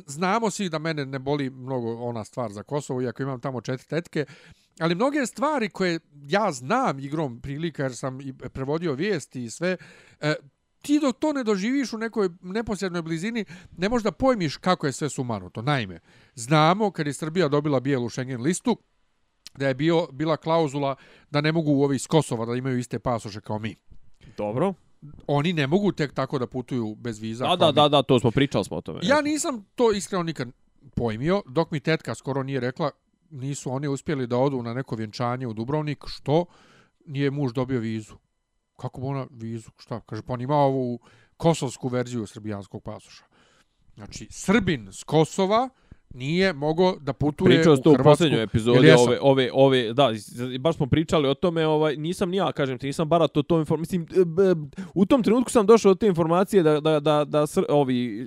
znamo 0.06 0.50
svi 0.50 0.68
da 0.68 0.78
mene 0.78 1.06
ne 1.06 1.18
boli 1.18 1.50
mnogo 1.50 1.94
ona 1.94 2.24
stvar 2.24 2.52
za 2.52 2.62
Kosovo, 2.62 3.02
iako 3.02 3.22
imam 3.22 3.40
tamo 3.40 3.60
četiri 3.60 3.86
tetke, 3.88 4.26
ali 4.80 4.94
mnoge 4.94 5.26
stvari 5.26 5.68
koje 5.68 6.00
ja 6.22 6.52
znam 6.52 6.98
igrom 6.98 7.40
prilika, 7.40 7.82
jer 7.82 7.96
sam 7.96 8.20
i 8.20 8.32
prevodio 8.32 8.92
vijesti 8.92 9.44
i 9.44 9.50
sve, 9.50 9.76
e, 10.20 10.34
ti 10.84 11.00
dok 11.00 11.18
to 11.18 11.32
ne 11.32 11.44
doživiš 11.44 11.92
u 11.92 11.98
nekoj 11.98 12.28
neposrednoj 12.42 13.02
blizini, 13.02 13.44
ne 13.76 13.88
možeš 13.88 14.04
da 14.04 14.12
pojmiš 14.12 14.56
kako 14.56 14.86
je 14.86 14.92
sve 14.92 15.08
sumanuto. 15.08 15.62
Naime, 15.62 16.00
znamo 16.34 16.90
kad 16.90 17.06
je 17.06 17.12
Srbija 17.12 17.48
dobila 17.48 17.80
bijelu 17.80 18.10
Schengen 18.10 18.42
listu, 18.42 18.76
da 19.56 19.68
je 19.68 19.74
bio, 19.74 20.06
bila 20.12 20.36
klauzula 20.36 20.96
da 21.30 21.40
ne 21.40 21.52
mogu 21.52 21.82
ovi 21.82 21.96
iz 21.96 22.06
Kosova 22.06 22.46
da 22.46 22.54
imaju 22.54 22.78
iste 22.78 22.98
pasoše 22.98 23.40
kao 23.40 23.58
mi. 23.58 23.76
Dobro. 24.36 24.74
Oni 25.26 25.52
ne 25.52 25.66
mogu 25.66 25.92
tek 25.92 26.12
tako 26.12 26.38
da 26.38 26.46
putuju 26.46 26.94
bez 26.94 27.18
viza. 27.18 27.48
Da, 27.48 27.56
da, 27.56 27.66
mi. 27.66 27.72
da, 27.72 27.88
da, 27.88 28.02
to 28.02 28.20
smo 28.20 28.30
pričali 28.30 28.64
smo 28.64 28.76
o 28.76 28.80
tome. 28.80 29.00
Ja 29.02 29.20
nisam 29.20 29.64
to 29.74 29.92
iskreno 29.92 30.22
nikad 30.22 30.48
pojmio, 30.94 31.42
dok 31.46 31.70
mi 31.70 31.80
tetka 31.80 32.14
skoro 32.14 32.42
nije 32.42 32.60
rekla, 32.60 32.90
nisu 33.30 33.72
oni 33.72 33.88
uspjeli 33.88 34.26
da 34.26 34.38
odu 34.38 34.62
na 34.62 34.74
neko 34.74 34.96
vjenčanje 34.96 35.46
u 35.46 35.52
Dubrovnik, 35.52 36.04
što 36.06 36.44
nije 37.06 37.30
muž 37.30 37.52
dobio 37.52 37.80
vizu. 37.80 38.14
Kako 38.76 39.00
bi 39.00 39.06
ona 39.06 39.26
vizu? 39.30 39.70
Šta? 39.76 40.00
Kaže, 40.00 40.22
pa 40.22 40.32
on 40.32 40.40
ima 40.40 40.56
ovu 40.56 41.00
kosovsku 41.36 41.88
verziju 41.88 42.26
srbijanskog 42.26 42.82
pasoša. 42.82 43.24
Znači, 43.94 44.28
Srbin 44.30 44.92
s 44.92 45.04
Kosova 45.04 45.68
nije 46.14 46.52
mogao 46.54 46.96
da 46.96 47.12
putuje 47.12 47.48
Pričao 47.48 47.72
u 47.72 47.76
sam 47.76 47.82
to 47.82 47.90
u 47.90 47.94
Hrvatsku. 47.94 48.10
posljednjoj 48.12 48.42
epizodi 48.42 48.78
ove, 48.92 49.18
ove, 49.20 49.50
ove, 49.52 49.92
da, 49.92 50.10
baš 50.60 50.76
smo 50.76 50.86
pričali 50.86 51.28
o 51.28 51.34
tome, 51.34 51.66
ovaj, 51.66 51.96
nisam 51.96 52.30
ni 52.30 52.36
ja, 52.36 52.52
kažem 52.52 52.78
ti, 52.78 52.86
nisam 52.86 53.08
barato 53.08 53.42
to 53.42 53.58
informaciju, 53.58 54.00
mislim, 54.00 54.24
e, 54.42 54.54
u 54.94 55.06
tom 55.06 55.22
trenutku 55.22 55.50
sam 55.50 55.66
došao 55.66 55.90
do 55.90 55.96
te 55.96 56.06
informacije 56.06 56.62
da, 56.62 56.80
da, 56.80 57.00
da, 57.00 57.24
da 57.24 57.46
sr, 57.46 57.64
ovi 57.68 58.20
e, 58.20 58.24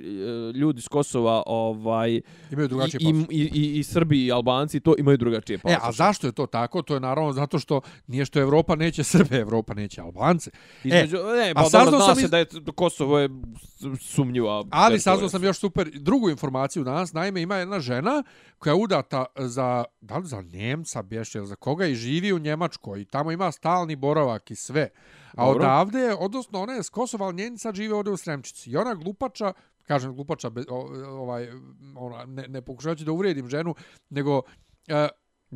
ljudi 0.54 0.80
iz 0.80 0.88
Kosova, 0.88 1.44
ovaj, 1.46 2.22
Imaju 2.52 2.68
drugačije 2.68 3.00
i, 3.02 3.14
i, 3.32 3.50
i, 3.54 3.80
i 3.80 3.84
Srbi 3.84 4.26
i 4.26 4.32
Albanci 4.32 4.80
to 4.80 4.96
imaju 4.98 5.18
drugačije 5.18 5.56
E, 5.56 5.60
pasoše. 5.60 5.80
a 5.84 5.92
zašto 5.92 6.28
je 6.28 6.34
to 6.34 6.46
tako? 6.48 6.82
To 6.82 6.94
je 6.94 7.00
naravno 7.00 7.34
zato 7.34 7.60
što 7.60 7.82
nije 8.08 8.26
što 8.26 8.40
Evropa 8.40 8.76
neće 8.76 9.04
Srbe, 9.14 9.36
Evropa 9.38 9.74
neće 9.74 10.02
Albance. 10.02 10.50
Između, 10.84 11.18
ne, 11.18 11.50
a 11.50 11.54
pa 11.54 11.62
dobro, 11.62 11.70
saznao 11.72 11.90
zna 11.92 12.06
sam 12.06 12.16
se 12.16 12.22
iz- 12.22 12.30
da 12.30 12.38
je 12.38 12.46
Kosovo 12.76 13.20
je 13.20 13.30
s- 13.60 14.02
sumnjiva. 14.02 14.64
Ali 14.70 15.00
saznao 15.00 15.30
sam 15.30 15.44
još 15.44 15.58
super 15.58 15.90
drugu 15.92 16.30
informaciju 16.30 16.84
danas. 16.84 17.14
Naime, 17.14 17.42
ima 17.42 17.56
jedna 17.56 17.77
žena 17.80 18.24
koja 18.58 18.74
je 18.74 18.84
udata 18.84 19.26
za, 19.36 19.84
da 20.02 20.18
li 20.18 20.28
za 20.28 20.42
Njemca, 20.42 21.02
bješe, 21.02 21.38
ili 21.38 21.48
za 21.48 21.56
koga 21.56 21.86
i 21.86 21.96
živi 21.96 22.34
u 22.34 22.40
Njemačkoj. 22.40 23.02
I 23.02 23.06
tamo 23.06 23.32
ima 23.32 23.52
stalni 23.52 23.96
boravak 23.96 24.52
i 24.52 24.56
sve. 24.56 24.90
A 25.34 25.46
Dobro. 25.46 25.66
odavde, 25.66 26.16
odnosno 26.20 26.62
ona 26.62 26.74
je 26.74 26.84
s 26.84 26.90
Kosova, 26.90 27.26
ali 27.26 27.36
njeni 27.36 27.58
sad 27.58 27.76
žive 27.76 27.94
ovdje 27.94 28.14
u 28.14 28.18
Sremčici. 28.18 28.70
I 28.70 28.78
ona 28.78 28.94
glupača, 28.94 29.54
kažem 29.88 30.16
glupača, 30.16 30.50
be, 30.50 30.64
o, 30.70 30.88
ovaj, 31.22 31.50
ona, 31.96 32.26
ne, 32.26 32.48
ne 32.48 32.62
pokušavajući 32.62 33.06
da 33.06 33.12
uvrijedim 33.12 33.48
ženu, 33.48 33.76
nego... 34.10 34.38
Uh, 34.38 34.44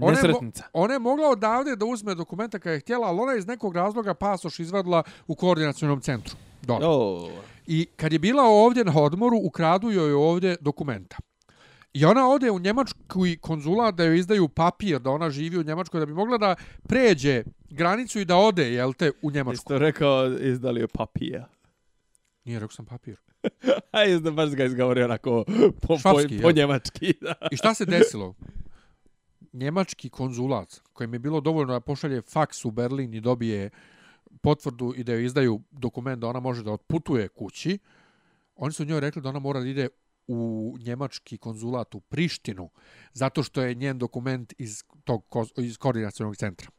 ona 0.02 0.18
je, 0.20 0.34
mo- 0.34 0.62
ona 0.74 0.94
je 0.94 1.00
mogla 1.00 1.30
odavde 1.30 1.76
da 1.76 1.86
uzme 1.86 2.16
dokumenta 2.16 2.60
kada 2.60 2.74
je 2.74 2.80
htjela, 2.80 3.08
ali 3.08 3.20
ona 3.20 3.32
je 3.32 3.40
iz 3.40 3.48
nekog 3.48 3.76
razloga 3.76 4.14
pasoš 4.14 4.60
izvadila 4.60 5.04
u 5.28 5.36
koordinacionom 5.36 6.02
centru. 6.02 6.36
Dobro. 6.62 6.88
O, 6.90 7.30
I 7.68 7.86
kad 7.96 8.14
je 8.14 8.20
bila 8.20 8.44
ovdje 8.44 8.86
na 8.86 8.94
odmoru, 8.96 9.38
ukradu 9.44 9.92
joj 9.92 10.14
ovdje 10.14 10.56
dokumenta. 10.62 11.18
I 11.94 12.06
ona 12.06 12.30
ode 12.30 12.52
u 12.52 12.60
Njemačku 12.60 13.26
i 13.26 13.38
konzulat 13.38 13.96
da 13.96 14.04
joj 14.04 14.20
izdaju 14.20 14.48
papir 14.48 15.00
da 15.00 15.10
ona 15.10 15.30
živi 15.30 15.58
u 15.58 15.64
Njemačkoj 15.64 16.00
da 16.00 16.06
bi 16.06 16.14
mogla 16.14 16.38
da 16.38 16.56
pređe 16.88 17.44
granicu 17.70 18.20
i 18.20 18.26
da 18.26 18.38
ode, 18.38 18.74
jel 18.74 18.94
te, 18.94 19.12
u 19.22 19.32
Njemačku. 19.32 19.54
Isto 19.54 19.78
rekao, 19.78 20.28
izdali 20.40 20.82
je 20.82 20.88
papija. 20.88 21.48
Nije, 22.46 22.60
rekao 22.60 22.76
sam 22.76 22.86
papir. 22.86 23.16
A 23.92 24.06
izda 24.06 24.32
baš 24.32 24.50
ga 24.50 24.66
izgovorio 24.66 25.06
onako 25.06 25.44
po, 25.82 25.88
po, 25.88 25.98
Švapski, 25.98 26.42
po 26.42 26.48
jel? 26.48 26.56
njemački. 26.56 27.14
Da. 27.22 27.34
I 27.52 27.58
šta 27.58 27.74
se 27.74 27.86
desilo? 27.86 28.36
Njemački 29.54 30.10
konzulat, 30.10 30.82
kojem 30.94 31.14
je 31.14 31.20
bilo 31.20 31.42
dovoljno 31.42 31.74
da 31.74 31.80
pošalje 31.80 32.22
faks 32.22 32.66
u 32.66 32.72
Berlin 32.72 33.14
i 33.14 33.22
dobije 33.22 33.70
potvrdu 34.42 34.94
i 34.98 35.04
da 35.04 35.14
joj 35.14 35.26
izdaju 35.26 35.62
dokument 35.72 36.22
da 36.22 36.28
ona 36.28 36.40
može 36.40 36.64
da 36.64 36.72
otputuje 36.72 37.28
kući, 37.28 37.80
oni 38.56 38.74
su 38.74 38.86
njoj 38.86 39.00
rekli 39.00 39.22
da 39.22 39.30
ona 39.30 39.40
mora 39.40 39.60
da 39.60 39.68
ide 39.68 39.90
u 40.28 40.76
njemački 40.80 41.38
konzulat 41.38 41.96
u 41.96 42.00
Prištinu, 42.00 42.70
zato 43.14 43.44
što 43.44 43.62
je 43.62 43.76
njen 43.76 43.98
dokument 43.98 44.54
iz 44.58 44.84
tog 45.04 45.26
iz 45.58 45.78
koordinacionog 45.78 46.38
centra. 46.38 46.70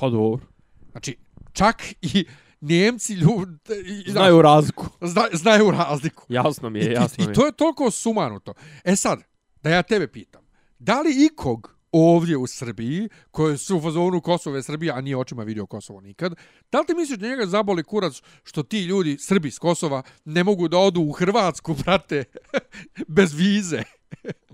Pa 0.00 0.08
dobro. 0.08 0.46
Znači, 0.92 1.16
čak 1.52 1.82
i 2.02 2.26
Njemci 2.60 3.14
ljudi 3.14 3.58
i, 4.06 4.10
Znaju 4.10 4.42
razliku. 4.42 4.86
zna, 5.00 5.22
znaju 5.32 5.70
razliku. 5.70 6.26
Jasno 6.28 6.70
mi 6.70 6.78
I, 6.78 6.82
je, 6.82 6.92
jasno 6.92 7.24
i, 7.24 7.26
mi 7.26 7.30
I 7.30 7.30
je. 7.30 7.34
to 7.34 7.46
je 7.46 7.52
toliko 7.52 7.90
sumanuto. 7.90 8.54
E 8.84 8.96
sad, 8.96 9.22
da 9.62 9.70
ja 9.70 9.82
tebe 9.82 10.08
pitam, 10.12 10.42
da 10.78 11.00
li 11.00 11.26
ikog 11.26 11.77
ovdje 11.92 12.36
u 12.36 12.46
Srbiji, 12.46 13.08
koje 13.30 13.58
su 13.58 13.76
u 13.76 13.80
fazonu 13.80 14.20
Kosovo 14.20 14.56
je 14.56 14.62
Srbija, 14.62 14.96
a 14.96 15.00
nije 15.00 15.16
očima 15.16 15.42
vidio 15.42 15.66
Kosovo 15.66 16.00
nikad, 16.00 16.34
da 16.72 16.80
li 16.80 16.86
ti 16.86 16.94
misliš 16.94 17.18
da 17.18 17.28
njega 17.28 17.46
zaboli 17.46 17.84
kurac 17.84 18.22
što 18.44 18.62
ti 18.62 18.84
ljudi, 18.84 19.16
Srbi 19.20 19.50
s 19.50 19.58
Kosova, 19.58 20.02
ne 20.24 20.44
mogu 20.44 20.68
da 20.68 20.78
odu 20.78 21.00
u 21.00 21.12
Hrvatsku, 21.12 21.74
brate, 21.84 22.24
bez 23.16 23.34
vize? 23.34 23.82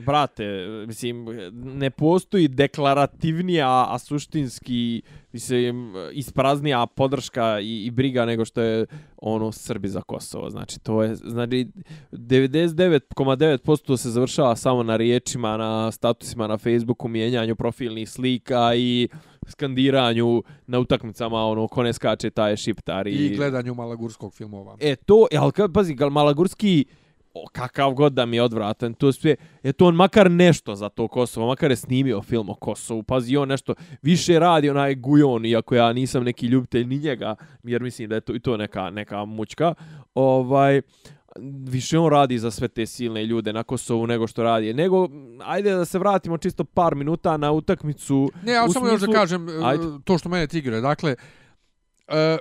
Brate, 0.07 0.45
mislim, 0.87 1.27
ne 1.53 1.91
postoji 1.91 2.49
deklarativnija, 2.49 3.87
a 3.89 3.99
suštinski, 3.99 5.03
mislim, 5.33 5.95
ispraznija 6.13 6.87
podrška 6.87 7.61
i, 7.61 7.85
i 7.85 7.91
briga 7.91 8.25
nego 8.25 8.45
što 8.45 8.61
je 8.61 8.87
ono 9.17 9.53
Srbi 9.53 9.89
za 9.89 10.03
Kosovo. 10.03 10.51
Znači, 10.51 10.81
to 10.81 11.03
je, 11.03 11.15
znači, 11.15 11.67
99,9% 12.13 13.97
se 13.97 14.11
završava 14.11 14.57
samo 14.57 14.83
na 14.83 14.97
riječima, 14.97 15.57
na 15.57 15.93
statusima 15.93 16.47
na 16.47 16.59
Facebooku, 16.59 17.09
mijenjanju 17.09 17.57
profilnih 17.57 18.11
slika 18.11 18.75
i 18.75 19.09
skandiranju 19.49 20.43
na 20.67 20.79
utakmicama, 20.79 21.47
ono, 21.47 21.69
ko 21.69 21.83
ne 21.83 21.93
skače, 21.93 22.31
taj 22.31 22.53
je 22.53 22.57
šiptar. 22.57 23.07
I 23.07 23.37
gledanju 23.37 23.75
malagurskog 23.75 24.35
filmova. 24.35 24.77
E 24.81 24.97
to, 24.97 25.27
e, 25.31 25.37
ali 25.37 25.53
kad, 25.53 25.73
pazi, 25.73 25.97
Malagurski, 26.11 26.85
o, 27.35 27.47
kakav 27.53 27.93
god 27.93 28.13
da 28.13 28.27
mi 28.27 28.37
je 28.37 28.43
odvratan, 28.43 28.95
to 28.95 29.13
sve, 29.13 29.37
je 29.63 29.73
to 29.73 29.87
on 29.87 29.95
makar 29.95 30.31
nešto 30.31 30.75
za 30.75 30.89
to 30.89 31.09
Kosovo, 31.09 31.47
makar 31.47 31.71
je 31.71 31.77
snimio 31.77 32.23
film 32.23 32.51
o 32.51 32.55
Kosovu, 32.55 33.03
pazi, 33.03 33.37
on 33.37 33.49
nešto 33.49 33.75
više 34.03 34.39
radi 34.39 34.71
onaj 34.71 34.95
Gujon, 34.95 35.47
iako 35.47 35.75
ja 35.75 35.93
nisam 35.93 36.25
neki 36.25 36.47
ljubitelj 36.47 36.87
ni 36.87 36.99
njega, 36.99 37.35
jer 37.63 37.83
mislim 37.83 38.09
da 38.09 38.15
je 38.15 38.21
to 38.21 38.35
i 38.35 38.41
to 38.41 38.57
neka, 38.57 38.91
neka 38.91 39.25
mučka, 39.25 39.75
ovaj, 40.15 40.81
više 41.69 41.99
on 41.99 42.11
radi 42.11 42.39
za 42.39 42.51
sve 42.51 42.69
te 42.69 42.87
silne 42.87 43.27
ljude 43.27 43.53
na 43.53 43.63
Kosovu 43.63 44.07
nego 44.07 44.27
što 44.27 44.43
radi. 44.43 44.75
Nego, 44.75 45.09
ajde 45.45 45.73
da 45.73 45.85
se 45.85 45.99
vratimo 45.99 46.39
čisto 46.39 46.65
par 46.65 46.95
minuta 46.95 47.37
na 47.37 47.53
utakmicu. 47.53 48.31
Ne, 48.45 48.53
ja 48.53 48.69
samo 48.69 48.87
još 48.87 49.01
da 49.01 49.07
smislu- 49.07 49.15
kažem 49.15 49.49
e, 49.49 49.53
Ajde. 49.65 49.85
to 50.05 50.19
što 50.19 50.29
mene 50.29 50.47
tigre. 50.47 50.81
Dakle, 50.81 51.17
e, 52.09 52.39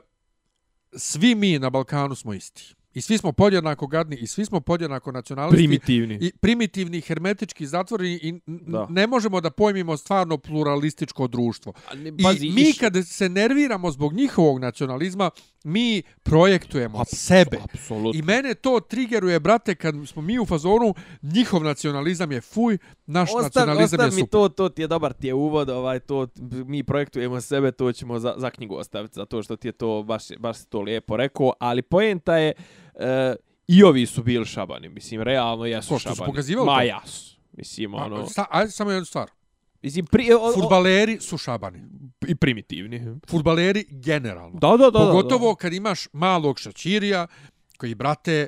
svi 0.91 1.35
mi 1.35 1.59
na 1.59 1.69
Balkanu 1.69 2.15
smo 2.15 2.33
isti. 2.33 2.75
I 2.93 3.01
svi 3.01 3.17
smo 3.17 3.31
podjednako 3.31 3.87
gadni 3.87 4.15
i 4.15 4.27
svi 4.27 4.45
smo 4.45 4.59
podjednako 4.59 5.11
nacionalisti. 5.11 5.57
Primitivni. 5.57 6.17
I 6.21 6.31
primitivni, 6.33 7.01
hermetički, 7.01 7.67
zatvoreni 7.67 8.13
i 8.13 8.33
Da. 8.47 8.87
ne 8.89 9.07
možemo 9.07 9.41
da 9.41 9.49
pojmimo 9.49 9.97
stvarno 9.97 10.37
pluralističko 10.37 11.27
društvo. 11.27 11.73
Ne, 11.95 12.09
I 12.39 12.51
mi 12.51 12.61
iš- 12.61 12.79
kad 12.79 12.93
se 13.05 13.29
nerviramo 13.29 13.91
zbog 13.91 14.13
njihovog 14.13 14.59
nacionalizma, 14.59 15.29
mi 15.63 16.01
projektujemo 16.23 17.03
sebe. 17.05 17.57
Apsolutno. 17.63 18.11
I 18.13 18.21
mene 18.21 18.53
to 18.53 18.79
trigeruje, 18.79 19.39
brate, 19.39 19.75
kad 19.75 19.95
smo 20.05 20.21
mi 20.21 20.39
u 20.39 20.45
fazonu, 20.45 20.93
njihov 21.23 21.63
nacionalizam 21.63 22.31
je 22.31 22.41
fuj, 22.41 22.77
naš 23.05 23.29
Ostav, 23.29 23.43
nacionalizam 23.43 23.83
ostav 23.85 23.99
je 24.01 24.15
mi 24.15 24.21
super. 24.21 24.31
to, 24.31 24.49
to 24.49 24.69
ti 24.69 24.81
je 24.81 24.87
dobar, 24.87 25.13
ti 25.13 25.27
je 25.27 25.33
uvod, 25.33 25.69
ovaj, 25.69 25.99
to 25.99 26.27
mi 26.41 26.83
projektujemo 26.83 27.41
sebe, 27.41 27.71
to 27.71 27.91
ćemo 27.91 28.19
za, 28.19 28.33
za 28.37 28.49
knjigu 28.49 28.75
ostaviti, 28.75 29.13
zato 29.15 29.43
što 29.43 29.55
ti 29.55 29.67
je 29.67 29.71
to 29.71 30.03
baš, 30.03 30.23
baš 30.39 30.57
si 30.57 30.69
to 30.69 30.81
lijepo 30.81 31.17
rekao, 31.17 31.53
ali 31.59 31.81
poenta 31.81 32.37
je, 32.37 32.53
e, 32.99 33.35
i 33.67 33.83
ovi 33.83 34.05
su 34.05 34.23
bili 34.23 34.45
šabani, 34.45 34.89
mislim, 34.89 35.21
realno 35.21 35.65
jesu 35.65 35.89
Ko, 35.89 35.99
što 35.99 36.09
su 36.09 36.15
šabani. 36.15 36.31
pokazivali 36.31 36.65
Ma 36.65 36.77
to? 36.77 36.81
jasu. 36.85 37.37
Mislim, 37.51 37.95
A, 37.95 37.97
ono, 38.05 38.27
sta, 38.27 38.45
ajde 38.49 38.71
samo 38.71 38.91
jednu 38.91 39.05
stvar. 39.05 39.29
mislim, 39.81 40.05
pri, 40.05 40.33
o, 40.33 40.37
o, 40.41 40.53
Futbaleri 40.53 41.19
su 41.21 41.37
šabani. 41.37 41.83
i 42.27 42.35
primitivni. 42.35 43.19
Futbaleri 43.27 43.85
generalno. 43.89 44.59
Da, 44.59 44.67
da, 44.77 44.89
da. 44.89 44.99
Pogotovo 44.99 45.53
da, 45.53 45.55
kad 45.55 45.73
imaš 45.73 46.07
malog 46.13 46.59
šačirija, 46.59 47.27
koji, 47.77 47.95
brate, 47.95 48.47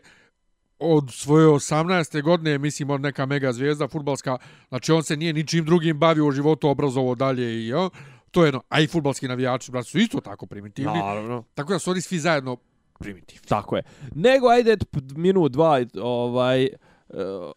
od 0.79 1.11
svoje 1.11 1.47
18. 1.47 2.21
godine, 2.21 2.57
mislim, 2.57 2.89
on 2.89 3.01
neka 3.01 3.25
mega 3.25 3.53
zvijezda 3.53 3.87
futbalska, 3.87 4.37
znači 4.69 4.91
on 4.91 5.03
se 5.03 5.17
nije 5.17 5.33
ničim 5.33 5.65
drugim 5.65 5.99
bavio 5.99 6.25
u 6.27 6.31
životu, 6.31 6.69
obrazovo 6.69 7.15
dalje 7.15 7.63
i 7.63 7.67
jo, 7.67 7.89
to 8.31 8.43
je 8.43 8.47
jedno. 8.47 8.61
A 8.69 8.81
i 8.81 8.87
futbalski 8.87 9.27
navijači, 9.27 9.71
brate, 9.71 9.89
su 9.89 9.97
isto 9.99 10.19
tako 10.19 10.45
da. 10.45 10.49
primitivni. 10.49 10.93
Naravno. 10.99 11.43
Tako 11.53 11.73
da 11.73 11.79
su 11.79 11.91
oni 11.91 12.01
svi 12.01 12.19
zajedno 12.19 12.57
primitivni. 12.99 13.47
Tako 13.47 13.75
je. 13.75 13.83
Nego, 14.15 14.47
ajde, 14.47 14.77
minut, 15.15 15.51
dva, 15.51 15.79
ovaj, 16.01 16.63
e, 16.63 16.69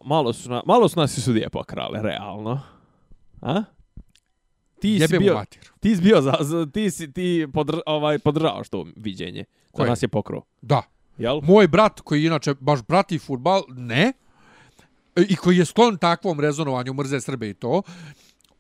malo 0.05 0.33
su, 0.33 0.51
na, 0.51 0.63
malo 0.67 0.89
su 0.89 1.01
nas 1.01 1.19
i 1.19 1.21
sudije 1.21 1.51
pokrale, 1.51 2.03
realno. 2.03 2.61
A? 3.41 3.63
ti 4.81 5.01
si 5.09 5.19
bio, 5.19 5.35
mater. 5.35 5.69
ti 5.81 5.97
si 5.97 6.03
bio 6.03 6.21
za, 6.21 6.35
za 6.41 6.67
ti 6.67 6.91
si 6.91 7.13
ti 7.13 7.47
podr, 7.55 7.81
ovaj 7.87 8.19
podržavaš 8.19 8.69
to 8.69 8.87
viđenje. 8.97 9.45
Da 9.45 9.73
Koje? 9.73 9.89
nas 9.89 10.03
je 10.03 10.09
pokro. 10.09 10.43
Da. 10.63 10.83
Jel? 11.19 11.41
Moj 11.43 11.69
brat, 11.69 12.01
koji 12.01 12.25
inače 12.25 12.55
baš 12.61 12.83
brati 12.83 13.19
futbal, 13.19 13.63
ne. 13.69 14.13
E, 15.17 15.23
I 15.29 15.37
koji 15.37 15.57
je 15.57 15.65
sklon 15.65 15.97
takvom 15.97 16.41
rezonovanju, 16.41 16.95
mrze 16.95 17.21
Srbe 17.21 17.51
i 17.51 17.55
to. 17.55 17.83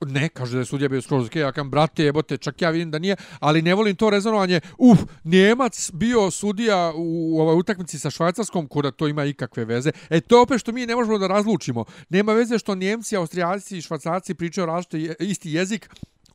Ne, 0.06 0.28
kaže 0.28 0.52
da 0.52 0.58
je 0.58 0.64
sudija 0.64 0.88
bio 0.88 1.02
skroz 1.02 1.26
okej, 1.26 1.42
ja 1.42 1.52
kam 1.52 1.70
brate, 1.70 2.04
jebote, 2.04 2.36
čak 2.36 2.62
ja 2.62 2.70
vidim 2.70 2.90
da 2.90 2.98
nije, 2.98 3.16
ali 3.40 3.62
ne 3.62 3.74
volim 3.74 3.96
to 3.96 4.10
rezonovanje. 4.10 4.60
Uf, 4.78 4.98
Njemac 5.24 5.90
bio 5.92 6.30
sudija 6.30 6.92
u 6.96 7.40
ovoj 7.40 7.56
utakmici 7.56 7.98
sa 7.98 8.10
Švajcarskom, 8.10 8.66
kuda 8.66 8.90
to 8.90 9.08
ima 9.08 9.24
ikakve 9.24 9.64
veze. 9.64 9.90
E, 10.10 10.20
to 10.20 10.36
je 10.36 10.40
opet 10.40 10.60
što 10.60 10.72
mi 10.72 10.86
ne 10.86 10.96
možemo 10.96 11.18
da 11.18 11.26
razlučimo. 11.26 11.84
Nema 12.08 12.32
veze 12.32 12.58
što 12.58 12.74
Njemci, 12.74 13.16
Austrijanci 13.16 13.78
i 13.78 13.82
Švajcarci 13.82 14.34
pričaju 14.34 14.66
različite 14.66 15.24
isti 15.24 15.52
jezik, 15.52 15.90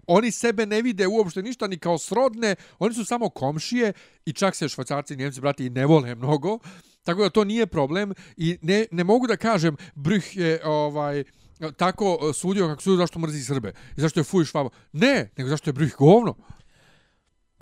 oni 0.08 0.32
sebe 0.32 0.66
ne 0.66 0.82
vide 0.82 1.08
uopšte 1.08 1.42
ništa 1.42 1.68
ni 1.68 1.78
kao 1.78 1.98
srodne, 1.98 2.56
oni 2.80 2.96
su 2.96 3.06
samo 3.06 3.30
komšije 3.30 3.94
i 4.26 4.34
čak 4.34 4.56
se 4.56 4.70
švajcarci 4.70 5.14
i 5.14 5.18
njemci, 5.18 5.42
brati, 5.42 5.66
i 5.66 5.70
ne 5.70 5.86
vole 5.86 6.16
mnogo. 6.16 6.60
Tako 7.04 7.22
da 7.22 7.30
to 7.30 7.44
nije 7.44 7.66
problem 7.66 8.14
i 8.38 8.58
ne, 8.62 8.86
ne 8.92 9.04
mogu 9.04 9.28
da 9.28 9.38
kažem 9.38 9.76
Brüh 9.96 10.38
je 10.38 10.66
ovaj 10.66 11.24
tako 11.72 12.20
e, 12.30 12.34
sudio 12.34 12.68
kako 12.68 12.82
sudio 12.82 12.98
zašto 12.98 13.20
mrzi 13.20 13.44
Srbe 13.44 13.74
i 13.98 14.02
zašto 14.02 14.20
je 14.20 14.24
fuj 14.24 14.46
švabo. 14.46 14.70
Ne, 14.92 15.30
nego 15.38 15.50
zašto 15.50 15.70
je 15.70 15.74
Brüh 15.74 15.96
govno. 15.98 16.36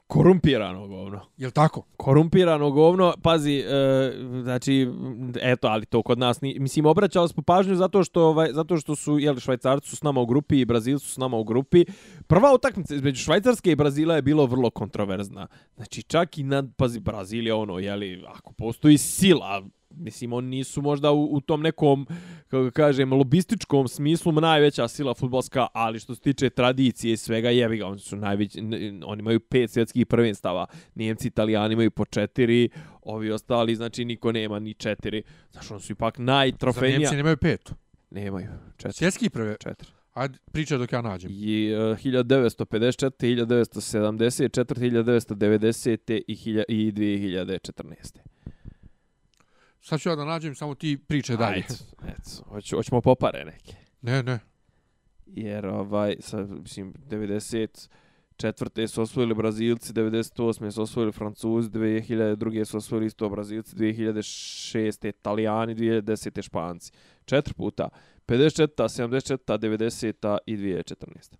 Korumpirano 0.07 0.87
govno. 0.87 1.21
Jel 1.37 1.51
tako? 1.51 1.83
korumpirano 1.97 2.71
govno, 2.71 3.13
pazi, 3.21 3.57
e, 3.59 4.13
znači, 4.43 4.87
eto, 5.41 5.67
ali 5.67 5.85
to 5.85 6.03
kod 6.03 6.19
nas, 6.19 6.41
ni, 6.41 6.59
mislim, 6.59 6.85
obraćali 6.85 7.29
smo 7.29 7.43
pažnju 7.43 7.75
zato 7.75 8.03
što, 8.03 8.23
ovaj, 8.23 8.49
zato 8.53 8.77
što 8.77 8.95
su, 8.95 9.19
jel, 9.19 9.39
švajcarci 9.39 9.89
su 9.89 9.95
s 9.95 10.03
nama 10.03 10.21
u 10.21 10.25
grupi 10.25 10.59
i 10.59 10.65
brazilci 10.65 11.05
su 11.05 11.11
s 11.11 11.17
nama 11.17 11.37
u 11.37 11.43
grupi. 11.43 11.85
Prva 12.27 12.53
utakmica 12.53 12.95
između 12.95 13.23
Švajcarske 13.23 13.71
i 13.71 13.75
Brazila 13.75 14.15
je 14.15 14.21
bilo 14.21 14.45
vrlo 14.45 14.69
kontroverzna. 14.69 15.47
Znači, 15.75 16.03
čak 16.03 16.37
i 16.37 16.43
na, 16.43 16.63
pazi, 16.77 16.99
Brazil 16.99 17.47
je 17.47 17.53
ono, 17.53 17.79
jeli, 17.79 18.23
ako 18.27 18.53
postoji 18.53 18.97
sila, 18.97 19.63
mislim, 19.95 20.33
oni 20.33 20.47
nisu 20.47 20.81
možda 20.81 21.11
u, 21.11 21.35
u 21.35 21.41
tom 21.41 21.61
nekom, 21.61 22.07
kako 22.47 22.71
kažem, 22.71 23.13
lobističkom 23.13 23.87
smislu 23.87 24.31
najveća 24.31 24.87
sila 24.87 25.13
futbolska, 25.13 25.67
ali 25.73 25.99
što 25.99 26.15
se 26.15 26.21
tiče 26.21 26.49
tradicije 26.49 27.13
i 27.13 27.17
svega, 27.17 27.49
jebi 27.49 27.77
ga, 27.77 27.87
oni 27.87 27.99
su 27.99 28.15
najveći, 28.15 28.59
oni 29.05 29.19
imaju 29.19 29.39
pet 29.39 29.71
svjetskih 29.71 30.05
prvenstava, 30.05 30.65
Nijemci, 30.95 31.27
Italijani 31.27 31.73
imaju 31.73 31.91
po 31.91 32.05
četiri, 32.05 32.69
ovi 33.01 33.31
ostali, 33.31 33.75
znači, 33.75 34.05
niko 34.05 34.31
nema 34.31 34.59
ni 34.59 34.73
četiri. 34.73 35.23
Znaš, 35.51 35.71
oni 35.71 35.81
su 35.81 35.91
ipak 35.93 36.17
Za 36.17 36.23
najtrofejnija. 36.23 36.99
Njemci 36.99 37.15
nemaju 37.15 37.37
pet. 37.37 37.73
Nemaju, 38.09 38.47
četiri. 38.77 38.93
Svjetski 38.93 39.29
prve. 39.29 39.57
Četiri. 39.59 39.89
Ajde, 40.13 40.37
pričaj 40.51 40.77
dok 40.77 40.91
ja 40.91 41.01
nađem. 41.01 41.31
I 41.33 41.73
uh, 41.73 41.79
1954, 41.97 43.11
1974, 43.19 44.63
1990 44.75 46.21
i, 46.27 46.33
i 46.67 46.91
2014. 46.91 48.17
Sad 49.81 50.01
ću 50.01 50.09
ja 50.09 50.15
da 50.15 50.25
nađem, 50.25 50.55
samo 50.55 50.75
ti 50.75 50.97
pričaj 51.07 51.37
dalje. 51.37 51.55
Ajde, 51.55 51.73
eto, 52.07 52.43
hoću, 52.49 52.75
hoćemo 52.75 53.01
popare 53.01 53.45
neke. 53.45 53.73
Ne, 54.01 54.23
ne. 54.23 54.39
Jer, 55.25 55.65
ovaj, 55.65 56.15
sa, 56.19 56.45
mislim, 56.45 56.93
94. 56.93 58.87
su 58.87 59.01
osvojili 59.01 59.33
Brazilci, 59.33 59.93
98. 59.93 60.71
su 60.71 60.81
osvojili 60.81 61.11
Francuzi, 61.11 61.69
2002. 61.69 62.65
su 62.65 62.77
osvojili 62.77 63.05
isto 63.05 63.29
Brazilci, 63.29 63.75
2006. 63.75 65.09
Italijani, 65.09 65.75
2010. 65.75 66.41
Španci. 66.41 66.91
Četiri 67.25 67.53
puta. 67.53 67.89
54. 68.27 68.67
74. 68.77 69.57
90. 69.57 70.37
i 70.45 70.57
2014. 70.57 71.35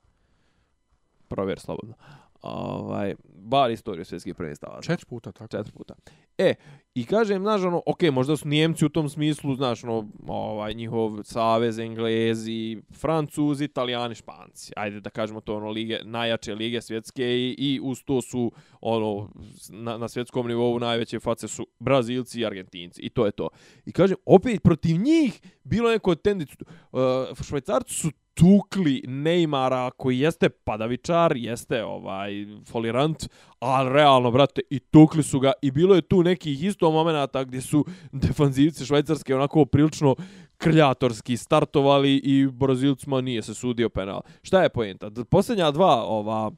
Provjer 1.27 1.59
slobodno. 1.59 1.93
Ovaj, 2.41 3.15
bar 3.23 3.71
istoriju 3.71 4.05
svjetskih 4.05 4.35
prvenstava. 4.35 4.81
Četiri 4.81 5.05
puta 5.05 5.31
tako. 5.31 5.47
Četiri 5.47 5.71
puta. 5.71 5.95
E, 6.37 6.53
i 6.95 7.05
kažem, 7.05 7.41
znaš, 7.41 7.61
ono, 7.61 7.81
okej, 7.85 8.11
možda 8.11 8.37
su 8.37 8.47
Njemci 8.47 8.85
u 8.85 8.89
tom 8.89 9.09
smislu, 9.09 9.55
znaš, 9.55 9.83
ono, 9.83 10.09
ovaj, 10.27 10.73
njihov 10.73 11.23
savez, 11.23 11.79
Englezi, 11.79 12.81
Francuzi, 12.93 13.63
Italijani, 13.63 14.15
Španci. 14.15 14.73
Ajde 14.75 14.99
da 14.99 15.09
kažemo 15.09 15.41
to, 15.41 15.55
ono, 15.55 15.69
lige, 15.69 15.99
najjače 16.03 16.55
lige 16.55 16.81
svjetske 16.81 17.23
i, 17.23 17.55
i 17.57 17.79
uz 17.83 18.03
to 18.03 18.21
su, 18.21 18.51
ono, 18.81 19.29
na, 19.69 19.97
na 19.97 20.07
svjetskom 20.07 20.47
nivou 20.47 20.79
najveće 20.79 21.19
face 21.19 21.47
su 21.47 21.67
Brazilci 21.79 22.39
i 22.39 22.45
Argentinci. 22.45 23.01
I 23.01 23.09
to 23.09 23.25
je 23.25 23.31
to. 23.31 23.49
I 23.85 23.91
kažem, 23.91 24.17
opet, 24.25 24.63
protiv 24.63 24.97
njih 24.97 25.41
bilo 25.63 25.89
neko 25.89 26.15
tendencu. 26.15 26.55
Uh, 26.91 26.99
švajcarci 27.43 27.93
su 27.93 28.11
tukli 28.41 29.03
Neymara 29.07 29.91
koji 29.97 30.19
jeste 30.19 30.49
padavičar, 30.49 31.37
jeste 31.37 31.83
ovaj 31.83 32.31
folirant, 32.65 33.27
ali 33.59 33.93
realno, 33.93 34.31
brate, 34.31 34.61
i 34.69 34.79
tukli 34.79 35.23
su 35.23 35.39
ga 35.39 35.51
i 35.61 35.71
bilo 35.71 35.95
je 35.95 36.01
tu 36.01 36.23
nekih 36.23 36.63
isto 36.63 36.91
momenata 36.91 37.43
gdje 37.43 37.61
su 37.61 37.85
defanzivci 38.11 38.85
švajcarske 38.85 39.35
onako 39.35 39.65
prilično 39.65 40.15
krljatorski 40.57 41.37
startovali 41.37 42.15
i 42.15 42.47
Brazilcima 42.47 43.21
nije 43.21 43.41
se 43.41 43.53
sudio 43.53 43.89
penal. 43.89 44.21
Šta 44.41 44.63
je 44.63 44.69
poenta? 44.69 45.11
Posljednja 45.29 45.71
dva 45.71 46.03
ova 46.03 46.51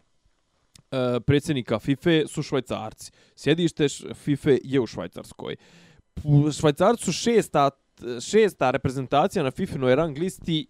e, 0.92 1.20
predsjednika 1.20 1.80
FIFA 1.80 2.28
su 2.28 2.44
švajcarci. 2.44 3.12
Sjedište 3.36 3.88
FIFA 4.14 4.50
je 4.64 4.80
u 4.80 4.88
Švajcarskoj. 4.88 5.56
Švajcarci 6.60 7.04
su 7.04 7.12
šesta, 7.12 7.70
šesta 8.22 8.72
reprezentacija 8.72 9.44
na 9.44 9.52
FIFA-noj 9.52 9.96
rang 9.96 10.18
listi 10.18 10.68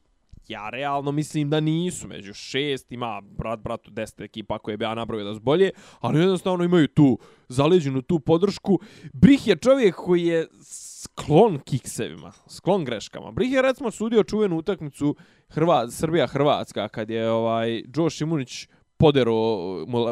ja 0.48 0.70
realno 0.70 1.12
mislim 1.12 1.50
da 1.50 1.60
nisu 1.60 2.08
među 2.08 2.34
šest, 2.34 2.92
ima 2.92 3.22
brat 3.22 3.60
bratu 3.60 3.92
deset 3.92 4.22
ekipa 4.22 4.60
koje 4.60 4.78
bi 4.78 4.86
ja 4.86 4.96
nabrojio 4.96 5.26
da 5.26 5.34
su 5.34 5.40
bolje, 5.40 5.72
ali 6.00 6.20
jednostavno 6.20 6.64
imaju 6.64 6.88
tu 6.88 7.18
zaleđenu 7.48 8.02
tu 8.02 8.20
podršku. 8.20 8.80
Brih 9.14 9.48
je 9.48 9.56
čovjek 9.56 9.96
koji 9.96 10.24
je 10.24 10.48
sklon 10.64 11.60
kiksevima, 11.60 12.32
sklon 12.48 12.86
greškama. 12.86 13.32
Brih 13.32 13.52
je 13.54 13.62
recimo 13.62 13.92
sudio 13.92 14.24
čuvenu 14.24 14.58
utakmicu 14.58 15.16
Hrva, 15.50 15.88
Srbija-Hrvatska 15.88 16.88
kad 16.88 17.10
je 17.10 17.30
ovaj 17.32 17.84
Joe 17.96 18.10
Šimunić 18.10 18.68
podero 18.98 19.34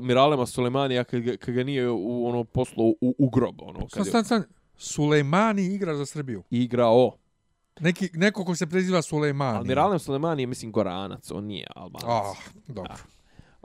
Miralema 0.03 0.45
Sulemanija 0.45 1.03
kad, 1.03 1.21
ga- 1.21 1.37
kad 1.37 1.55
ga 1.55 1.63
nije 1.63 1.89
u 1.89 2.27
ono 2.27 2.43
poslo 2.43 2.83
u, 2.83 3.15
u 3.17 3.29
grob. 3.29 3.61
Ono, 3.61 3.79
kad 3.79 3.89
Stan, 3.89 4.01
je 4.01 4.09
stan, 4.09 4.23
stan. 4.25 4.43
Sulejmani 4.75 5.65
igra 5.65 5.95
za 5.95 6.05
Srbiju. 6.05 6.43
igrao. 6.49 7.17
Neki, 7.79 8.09
neko 8.13 8.45
ko 8.45 8.55
se 8.55 8.67
preziva 8.67 9.01
Sulejmani. 9.01 9.57
Ali 9.57 9.67
Miralem 9.67 9.99
Sulemani 9.99 10.43
je, 10.43 10.47
mislim, 10.47 10.71
Goranac, 10.71 11.31
on 11.31 11.43
nije 11.43 11.67
Albanac. 11.75 12.09
Ah, 12.09 12.51
dobro. 12.67 12.93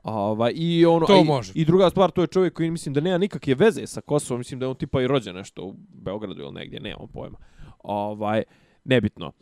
Ovaj 0.03 0.53
i 0.55 0.87
ono 0.87 1.07
To 1.07 1.21
i, 1.21 1.25
može. 1.25 1.53
i 1.55 1.65
druga 1.65 1.91
stvar 1.91 2.11
to 2.11 2.21
je 2.21 2.27
čovjek 2.27 2.53
koji 2.55 2.71
mislim 2.71 2.95
da 2.95 3.01
nema 3.01 3.19
nikakve 3.19 3.55
veze 3.55 3.87
sa 3.87 4.01
Kosovom, 4.01 4.41
mislim 4.41 4.61
da 4.61 4.67
je 4.67 4.71
on 4.71 4.77
tipa 4.77 5.03
i 5.03 5.07
rođen 5.07 5.37
nešto 5.37 5.63
u 5.63 5.75
Beogradu 5.89 6.43
ili 6.43 6.53
negdje, 6.53 6.81
nemam 6.81 7.09
pojma. 7.13 7.39
Ovaj 7.83 8.43
nebitno. 8.87 9.33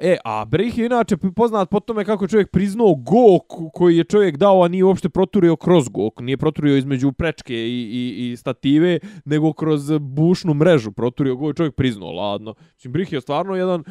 E, 0.00 0.16
a 0.24 0.44
Brih 0.44 0.78
je 0.78 0.86
inače 0.86 1.16
poznat 1.16 1.70
po 1.70 1.80
tome 1.80 2.04
kako 2.04 2.24
je 2.24 2.28
čovjek 2.28 2.50
priznao 2.50 2.94
go 2.94 3.38
koji 3.74 3.96
je 3.96 4.04
čovjek 4.04 4.36
dao, 4.36 4.62
a 4.62 4.68
nije 4.68 4.84
uopšte 4.84 5.08
proturio 5.08 5.56
kroz 5.56 5.88
go, 5.88 6.10
nije 6.20 6.36
proturio 6.36 6.76
između 6.76 7.12
prečke 7.12 7.54
i, 7.54 7.90
i, 7.92 8.32
i 8.32 8.36
stative, 8.36 8.98
nego 9.24 9.52
kroz 9.52 9.90
bušnu 10.00 10.54
mrežu 10.54 10.92
proturio 10.92 11.36
go 11.36 11.50
i 11.50 11.54
čovjek 11.54 11.74
priznao, 11.74 12.12
ladno. 12.12 12.54
Mislim, 12.74 12.92
Brih 12.92 13.12
je 13.12 13.20
stvarno 13.20 13.56
jedan 13.56 13.84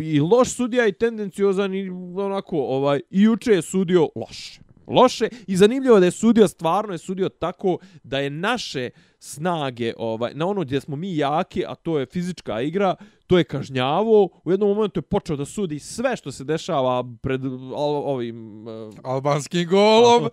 i 0.00 0.20
loš 0.20 0.54
sudija 0.54 0.86
i 0.86 0.92
tendenciozan 0.92 1.74
i 1.74 1.90
onako, 2.16 2.56
ovaj, 2.58 3.00
i 3.10 3.22
juče 3.22 3.52
je 3.52 3.62
sudio 3.62 4.08
loše. 4.16 4.60
Loše 4.86 5.28
i 5.46 5.56
zanimljivo 5.56 6.00
da 6.00 6.06
je 6.06 6.10
sudio, 6.10 6.48
stvarno 6.48 6.92
je 6.92 6.98
sudio 6.98 7.28
tako 7.28 7.78
da 8.02 8.18
je 8.18 8.30
naše 8.30 8.90
snage, 9.18 9.92
ovaj, 9.96 10.32
na 10.34 10.46
ono 10.46 10.60
gdje 10.60 10.80
smo 10.80 10.96
mi 10.96 11.16
jaki, 11.16 11.64
a 11.66 11.74
to 11.74 11.98
je 11.98 12.06
fizička 12.06 12.60
igra, 12.60 12.94
to 13.32 13.38
je 13.38 13.44
kažnjavo. 13.44 14.28
U 14.44 14.50
jednom 14.50 14.68
momentu 14.68 14.98
je 14.98 15.02
počeo 15.02 15.36
da 15.36 15.44
sudi 15.44 15.78
sve 15.78 16.16
što 16.16 16.32
se 16.32 16.44
dešava 16.44 17.04
pred 17.22 17.44
al, 17.76 17.94
ovim 18.04 18.66
uh, 18.68 18.94
Albanskim 19.02 19.68
golom. 19.68 20.28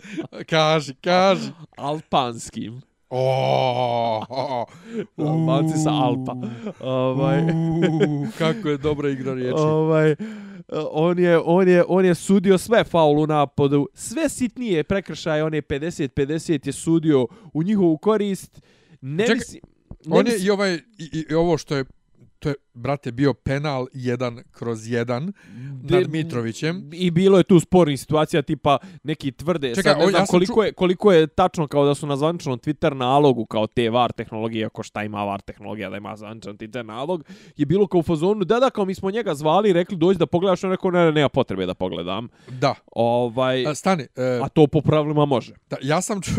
kaži, 0.50 0.94
kaži. 0.94 1.52
alpanskim. 1.78 2.82
Oh, 3.10 4.24
oh, 4.30 4.66
Albanci 5.18 5.78
sa 5.78 5.92
Alpa. 5.92 6.36
Ovaj, 6.80 7.42
kako 8.38 8.70
je 8.70 8.78
dobra 8.78 9.10
igra 9.10 9.34
riječi. 9.34 9.56
ovaj, 9.58 10.16
on 10.92 11.20
je, 11.20 11.40
on, 11.40 11.68
je, 11.68 11.84
on 11.88 12.06
je 12.06 12.16
sudio 12.16 12.58
sve 12.58 12.84
faul 12.84 13.20
u 13.20 13.28
napadu, 13.28 13.88
sve 13.94 14.30
sitnije 14.30 14.84
prekršaje, 14.84 15.44
on 15.44 15.54
je 15.54 15.62
50-50 15.62 16.68
je 16.68 16.74
sudio 16.74 17.28
u 17.54 17.64
njihovu 17.64 17.98
korist. 17.98 18.62
Ne 19.02 19.28
Čekaj, 19.28 19.36
mislim, 19.36 19.62
ne 20.06 20.18
On 20.18 20.28
je 20.28 20.34
mislim, 20.34 20.48
i 20.48 20.50
ovaj 20.50 20.74
i, 20.98 21.26
i 21.30 21.34
ovo 21.34 21.58
što 21.58 21.76
je 21.76 21.86
to 22.40 22.50
je 22.50 22.56
brate, 22.80 23.12
bio 23.12 23.34
penal 23.34 23.88
jedan 23.94 24.44
kroz 24.52 24.88
jedan 24.88 25.34
De- 25.84 25.96
nad 25.96 26.10
Mitrovićem. 26.10 26.90
I 26.94 27.12
bilo 27.12 27.38
je 27.38 27.44
tu 27.44 27.60
spornih 27.60 28.00
situacija 28.00 28.42
tipa 28.42 28.78
neki 29.04 29.32
tvrde. 29.32 29.76
Čekaj, 29.76 29.94
Sad 29.94 29.98
ne 30.00 30.06
o, 30.06 30.10
znam 30.10 30.22
ja 30.22 30.26
koliko, 30.26 30.62
ču- 30.62 30.66
je, 30.66 30.74
koliko 30.74 31.12
je 31.12 31.28
tačno 31.28 31.68
kao 31.68 31.86
da 31.86 31.96
su 31.96 32.08
na 32.08 32.16
zvaničnom 32.16 32.60
Twitter 32.60 32.94
nalogu 32.94 33.46
kao 33.46 33.68
te 33.68 33.90
VAR 33.90 34.12
tehnologije, 34.12 34.66
ako 34.66 34.84
šta 34.84 35.04
ima 35.04 35.24
VAR 35.24 35.42
tehnologija 35.42 35.90
da 35.90 35.98
ima 35.98 36.16
zvaničan 36.16 36.58
Twitter 36.58 36.84
nalog, 36.84 37.24
je 37.58 37.66
bilo 37.66 37.88
kao 37.88 38.00
u 38.00 38.04
fazonu, 38.04 38.44
da 38.44 38.60
da, 38.60 38.70
kao 38.70 38.86
mi 38.86 38.96
smo 38.96 39.12
njega 39.12 39.36
zvali 39.36 39.70
i 39.70 39.74
rekli 39.74 39.98
dođi 39.98 40.20
da 40.20 40.26
pogledaš, 40.26 40.64
on 40.64 40.72
rekao 40.72 40.92
ne, 40.92 41.06
ne, 41.06 41.12
nema 41.12 41.30
potrebe 41.30 41.66
da 41.66 41.74
pogledam. 41.74 42.28
Da. 42.50 42.76
Ovaj, 42.92 43.66
A, 43.68 43.76
stani, 43.76 44.04
e, 44.16 44.40
a 44.44 44.50
to 44.50 44.68
po 44.68 44.82
pravilima 44.82 45.26
može. 45.26 45.54
da, 45.70 45.78
ja 45.82 46.02
sam 46.02 46.22
ču, 46.22 46.32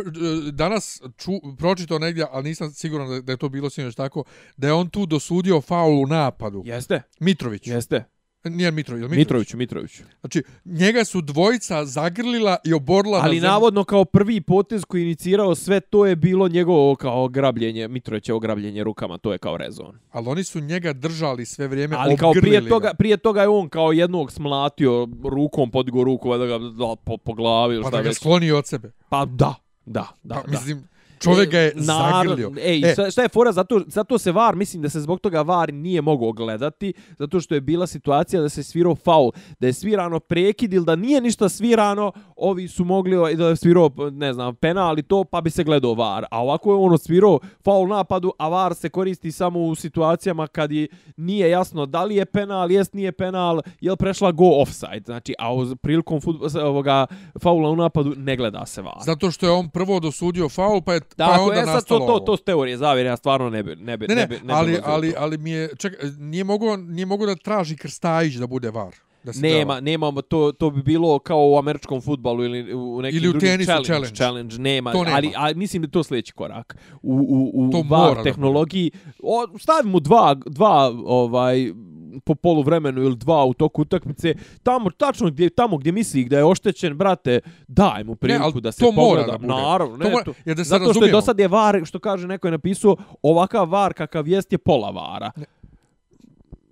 danas 0.53 1.03
ču, 1.17 1.31
pročitao 1.59 1.99
negdje, 1.99 2.27
ali 2.31 2.45
nisam 2.45 2.71
siguran 2.71 3.09
da, 3.09 3.21
da 3.21 3.33
je 3.33 3.37
to 3.37 3.49
bilo 3.49 3.71
sinoć 3.71 3.95
tako, 3.95 4.25
da 4.57 4.67
je 4.67 4.73
on 4.73 4.89
tu 4.89 5.07
dosudio 5.07 5.61
faul 5.61 6.03
u 6.03 6.07
napadu. 6.31 6.63
Jeste, 6.67 7.03
Mitrović. 7.21 7.67
jeste. 7.67 8.05
Nije 8.45 8.71
Mitrović, 8.71 9.01
Mitrović. 9.01 9.19
Mitroviću, 9.19 9.57
Mitroviću. 9.57 10.03
Znači, 10.21 10.43
njega 10.65 11.05
su 11.05 11.21
dvojica 11.21 11.85
zagrlila 11.85 12.57
i 12.65 12.73
oborila 12.73 13.19
na 13.19 13.25
Ali 13.25 13.37
zemlju. 13.37 13.51
navodno 13.51 13.85
kao 13.85 14.05
prvi 14.05 14.41
potez 14.41 14.85
koji 14.85 15.03
inicirao 15.03 15.55
sve 15.55 15.81
to 15.81 16.07
je 16.07 16.17
bilo 16.17 16.49
njegovo 16.49 16.97
kao 16.97 17.29
grabljenje, 17.29 17.89
Mitrovićevo 17.89 18.39
grabljenje 18.39 18.85
rukama, 18.85 19.19
to 19.19 19.33
je 19.33 19.39
kao 19.39 19.57
rezon. 19.57 19.99
Ali 20.11 20.29
oni 20.29 20.45
su 20.45 20.61
njega 20.61 20.93
držali 20.93 21.45
sve 21.45 21.69
vrijeme, 21.69 21.97
Ali 21.99 22.17
kao 22.17 22.33
prije 22.33 22.69
toga, 22.69 22.89
ga. 22.89 22.95
prije 22.95 23.17
toga 23.17 23.43
je 23.43 23.49
on 23.49 23.69
kao 23.69 23.93
jednog 23.93 24.33
smlatio 24.33 25.09
rukom, 25.25 25.71
podigo 25.71 26.05
ruku, 26.05 26.37
da 26.39 26.47
ga 26.47 26.59
da, 26.59 26.97
po, 27.05 27.17
po 27.17 27.35
glavi 27.35 27.75
ili 27.75 27.83
Pa 27.83 27.89
šta 27.89 27.97
da 27.97 28.03
ga 28.03 28.09
već. 28.09 28.17
skloni 28.17 28.51
od 28.53 28.67
sebe. 28.67 28.93
Pa 29.09 29.25
da, 29.25 29.55
da, 29.87 30.07
da. 30.23 30.35
Pa, 30.35 30.43
da. 30.43 30.51
mislim, 30.51 30.89
čovjek 31.21 31.51
ga 31.51 31.59
je 31.59 31.73
zagrlio. 31.77 32.53
Ej, 32.63 32.83
E. 32.85 32.95
e. 33.07 33.11
šta 33.11 33.23
je 33.23 33.29
fora? 33.29 33.53
Zato, 33.53 33.81
zato 33.87 34.19
se 34.19 34.33
VAR, 34.33 34.57
mislim 34.57 34.83
da 34.83 34.89
se 34.89 35.01
zbog 35.01 35.21
toga 35.21 35.43
VAR 35.43 35.75
nije 35.75 36.03
mogao 36.03 36.33
gledati, 36.33 36.93
zato 37.19 37.41
što 37.41 37.55
je 37.55 37.61
bila 37.61 37.87
situacija 37.87 38.43
da 38.43 38.49
se 38.49 38.63
svirao 38.63 38.95
faul, 38.95 39.31
da 39.61 39.67
je 39.67 39.73
svirano 39.73 40.21
prekid 40.21 40.73
ili 40.73 40.85
da 40.85 40.97
nije 40.97 41.21
ništa 41.21 41.49
svirano, 41.49 42.13
ovi 42.37 42.69
su 42.69 42.85
mogli 42.85 43.17
ovaj, 43.17 43.35
da 43.35 43.49
je 43.49 43.57
svirao, 43.57 43.91
ne 44.13 44.33
znam, 44.33 44.55
penal 44.55 44.99
i 44.99 45.03
to, 45.03 45.25
pa 45.25 45.41
bi 45.41 45.51
se 45.51 45.65
gledao 45.65 45.95
VAR. 45.95 46.25
A 46.31 46.43
ovako 46.43 46.71
je 46.73 46.77
ono 46.77 46.99
svirao 46.99 47.39
faul 47.65 47.89
napadu, 47.89 48.33
a 48.39 48.49
VAR 48.49 48.75
se 48.75 48.89
koristi 48.89 49.33
samo 49.33 49.61
u 49.61 49.75
situacijama 49.75 50.47
kad 50.47 50.73
je, 50.73 50.89
nije 51.17 51.51
jasno 51.51 51.87
da 51.87 52.05
li 52.05 52.17
je 52.17 52.25
penal, 52.25 52.71
jest 52.71 52.95
nije 52.95 53.13
penal, 53.13 53.61
je 53.81 53.91
li 53.91 53.97
prešla 53.97 54.33
go 54.33 54.45
offside. 54.63 55.03
Znači, 55.05 55.35
a 55.39 55.55
uz 55.55 55.75
prilikom 55.83 56.21
fut, 56.21 56.55
ovoga 56.55 57.07
faula 57.43 57.71
u 57.71 57.77
napadu 57.77 58.15
ne 58.17 58.37
gleda 58.37 58.67
se 58.67 58.83
VAR. 58.83 58.95
Zato 59.05 59.31
što 59.31 59.47
je 59.47 59.53
on 59.53 59.69
prvo 59.69 60.01
dosudio 60.01 60.49
faul, 60.49 60.81
pa 60.83 60.95
je, 60.95 61.01
pa 61.17 61.25
je 61.25 61.31
Tako 61.31 61.43
onda 61.43 61.61
je, 61.61 61.67
sad 61.67 61.85
to, 61.87 61.99
to, 61.99 62.19
to 62.19 62.37
s 62.37 62.43
teorije 62.43 62.77
zavire, 62.77 63.09
ja 63.09 63.17
stvarno 63.17 63.51
ne 63.51 63.63
bi, 63.63 63.77
ne 63.77 63.97
bi, 63.97 64.07
Ne, 64.09 64.15
ne, 64.15 64.21
ne 64.21 64.27
bi, 64.27 64.41
ne 64.45 64.55
ali, 64.55 64.79
ali, 64.85 65.15
ali 65.19 65.39
mi 65.39 65.51
je, 65.51 65.69
ček, 65.79 65.95
nije 66.19 66.45
mogo, 66.45 66.77
nije 66.77 67.07
mogo 67.07 67.27
da 67.27 67.35
traži 67.37 67.77
Krstajić 67.77 68.35
da 68.35 68.47
bude 68.47 68.71
var. 68.71 68.95
Da 69.23 69.33
Nema, 69.35 69.73
dao. 69.75 69.81
nemamo, 69.81 70.23
to, 70.23 70.53
to 70.53 70.71
bi 70.71 70.83
bilo 70.83 71.19
kao 71.19 71.51
u 71.51 71.59
američkom 71.59 72.01
futbalu 72.01 72.45
ili 72.45 72.75
u 72.75 73.03
nekim 73.03 73.19
Ili 73.19 73.29
u 73.29 73.33
drugim 73.33 73.49
challenge, 73.65 73.85
challenge. 73.85 74.17
challenge. 74.17 74.59
nema, 74.59 74.93
To 74.93 75.05
nema. 75.05 75.17
ali 75.17 75.33
a, 75.37 75.53
mislim 75.55 75.83
da 75.83 75.89
to 75.89 76.03
sljedeći 76.03 76.33
korak. 76.33 76.77
U, 77.03 77.15
u, 77.29 77.51
u 77.55 77.71
To 77.71 77.85
VAR 77.89 78.17
da 78.17 78.23
tehnologiji, 78.23 78.91
o, 79.23 79.47
stavimo 79.59 80.01
dva, 80.01 80.35
dva 80.47 80.93
ovaj, 81.05 81.73
po 82.21 82.35
polu 82.35 82.63
vremenu 82.63 83.03
ili 83.03 83.17
dva 83.17 83.45
u 83.45 83.55
toku 83.55 83.83
utakmice, 83.83 84.35
tamo 84.63 84.91
tačno 84.91 85.29
gdje 85.29 85.51
tamo 85.51 85.77
gdje 85.77 85.93
misli 85.93 86.25
da 86.25 86.39
je 86.39 86.45
oštećen, 86.45 86.97
brate, 86.97 87.41
daj 87.69 88.05
mu 88.05 88.15
priliku 88.17 88.45
ali 88.45 88.61
da 88.61 88.73
se 88.73 88.81
to 88.81 88.93
mora 88.93 89.01
pogleda. 89.01 89.33
da 89.33 89.39
bude. 89.39 89.53
Naravno, 89.55 89.97
To 89.99 90.05
ne, 90.05 90.11
mora- 90.11 90.25
to, 90.25 90.33
jer 90.45 90.57
da 90.57 90.65
se 90.65 90.69
zato 90.69 90.95
što 90.95 91.05
je 91.05 91.13
do 91.13 91.21
sad 91.21 91.39
je 91.39 91.49
VAR, 91.49 91.81
što 91.85 91.99
kaže 91.99 92.27
neko 92.27 92.47
je 92.47 92.53
napisao, 92.53 92.97
ovakav 93.23 93.69
VAR 93.69 93.95
kakav 93.95 94.29
jest 94.29 94.53
je 94.53 94.59
pola 94.59 94.91
VARa. 94.91 95.31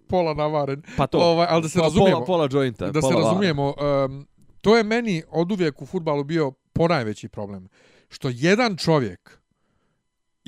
Pola 0.07 0.35
navaren. 0.35 0.83
Pa 0.97 1.07
to. 1.07 1.19
Ovaj, 1.21 1.47
ali 1.51 1.63
da 1.63 1.69
se 1.69 1.79
Pa 1.79 1.85
razumijemo. 1.85 2.17
Pola, 2.17 2.27
pola 2.27 2.49
jointa. 2.53 2.87
da 2.87 3.01
pola 3.01 3.13
se 3.13 3.19
razumijemo, 3.19 3.75
um, 4.07 4.27
to 4.61 4.77
je 4.77 4.85
meni 4.85 5.23
od 5.31 5.53
uvijek 5.53 5.83
u 5.83 5.87
futbalu 5.87 6.25
bio 6.25 6.51
ponajveći 6.73 7.29
problem. 7.29 7.69
Što 8.09 8.29
jedan 8.29 8.77
čovjek 8.77 9.38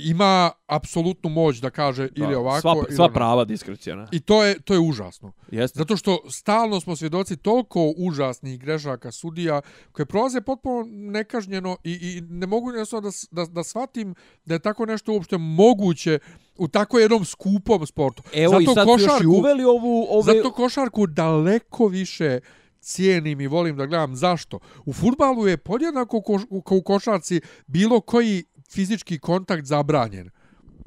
ima 0.05 0.51
apsolutnu 0.67 1.31
moć 1.31 1.57
da 1.57 1.71
kaže 1.71 2.09
ili 2.17 2.35
ovako 2.35 2.61
sva, 2.61 2.75
ili 2.77 2.97
sva 2.97 3.05
onako. 3.05 3.15
prava 3.15 3.45
diskreciona. 3.45 4.09
I 4.13 4.21
to 4.21 4.45
je, 4.45 4.61
to 4.61 4.75
je 4.75 4.81
užasno. 4.81 5.33
Jeste. 5.51 5.79
Zato 5.79 5.97
što 5.97 6.19
stalno 6.31 6.81
smo 6.81 6.97
svjedoci 6.97 7.37
toliko 7.37 7.93
užasnih 7.97 8.61
grešaka 8.61 9.13
sudija 9.13 9.61
koje 9.93 10.07
prolaze 10.07 10.41
potpuno 10.41 10.85
nekažnjeno 10.89 11.77
i, 11.85 11.93
i 11.93 12.21
ne 12.21 12.47
mogu 12.47 12.71
jednostavno 12.71 13.11
da, 13.11 13.45
da, 13.45 13.53
da 13.53 13.65
shvatim 13.65 14.15
da 14.45 14.55
je 14.55 14.59
tako 14.59 14.87
nešto 14.87 15.13
uopšte 15.13 15.39
moguće 15.39 16.19
u 16.59 16.69
tako 16.69 16.99
jednom 16.99 17.25
skupom 17.25 17.87
sportu. 17.87 18.23
Evo 18.33 18.51
zato 18.51 18.63
i 18.63 18.75
sad 18.75 18.87
su 18.87 18.91
još 18.93 19.01
i 19.01 19.05
košarku, 19.05 19.31
uveli 19.31 19.65
ovu... 19.65 20.07
Ove... 20.11 20.35
Zato 20.35 20.53
košarku 20.53 21.07
daleko 21.07 21.87
više 21.87 22.41
cijenim 22.81 23.41
i 23.41 23.47
volim 23.47 23.77
da 23.77 23.87
gledam. 23.87 24.17
Zašto? 24.17 24.59
U 24.85 24.93
futbalu 24.93 25.49
je 25.49 25.57
podjednako 25.57 26.23
ko, 26.23 26.39
kao 26.65 26.79
u 26.79 26.83
košarci 26.83 27.41
bilo 27.67 28.01
koji 28.01 28.45
fizički 28.73 29.19
kontakt 29.19 29.67
zabranjen. 29.67 30.31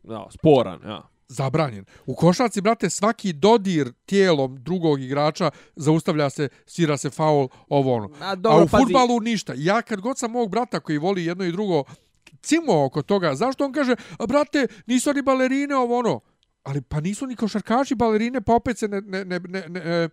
Da, 0.04 0.28
sporan, 0.32 0.80
ja. 0.86 1.02
Zabranjen. 1.28 1.86
U 2.06 2.16
košarci, 2.16 2.62
brate, 2.62 2.90
svaki 2.90 3.34
dodir 3.34 3.92
tijelom 4.06 4.64
drugog 4.64 5.02
igrača 5.02 5.52
zaustavlja 5.76 6.30
se, 6.30 6.50
svira 6.66 6.98
se 6.98 7.10
faul, 7.10 7.48
ovo 7.70 7.96
ono. 7.96 8.10
A, 8.22 8.36
A 8.44 8.64
u 8.64 8.68
futbalu 8.68 9.20
ništa. 9.20 9.54
Ja 9.58 9.82
kad 9.82 10.02
god 10.02 10.18
sam 10.20 10.32
mog 10.32 10.50
brata 10.50 10.80
koji 10.80 10.98
voli 10.98 11.26
jedno 11.26 11.46
i 11.46 11.52
drugo 11.52 11.84
cimo 12.42 12.86
oko 12.86 13.02
toga, 13.02 13.36
zašto 13.36 13.66
on 13.66 13.74
kaže, 13.74 13.96
"A, 14.20 14.26
brate, 14.26 14.68
nisu 14.86 15.10
oni 15.10 15.22
balerine, 15.22 15.76
ovo 15.76 16.00
ono. 16.00 16.20
Ali 16.64 16.82
pa 16.82 17.00
nisu 17.00 17.28
ni 17.28 17.36
košarkaši 17.36 17.96
balerine, 17.96 18.42
pa 18.42 18.56
opet 18.56 18.78
se 18.78 18.88
ne, 18.88 19.02
ne, 19.02 19.26
ne, 19.26 19.40
ne, 19.40 19.70
ne, 19.70 20.10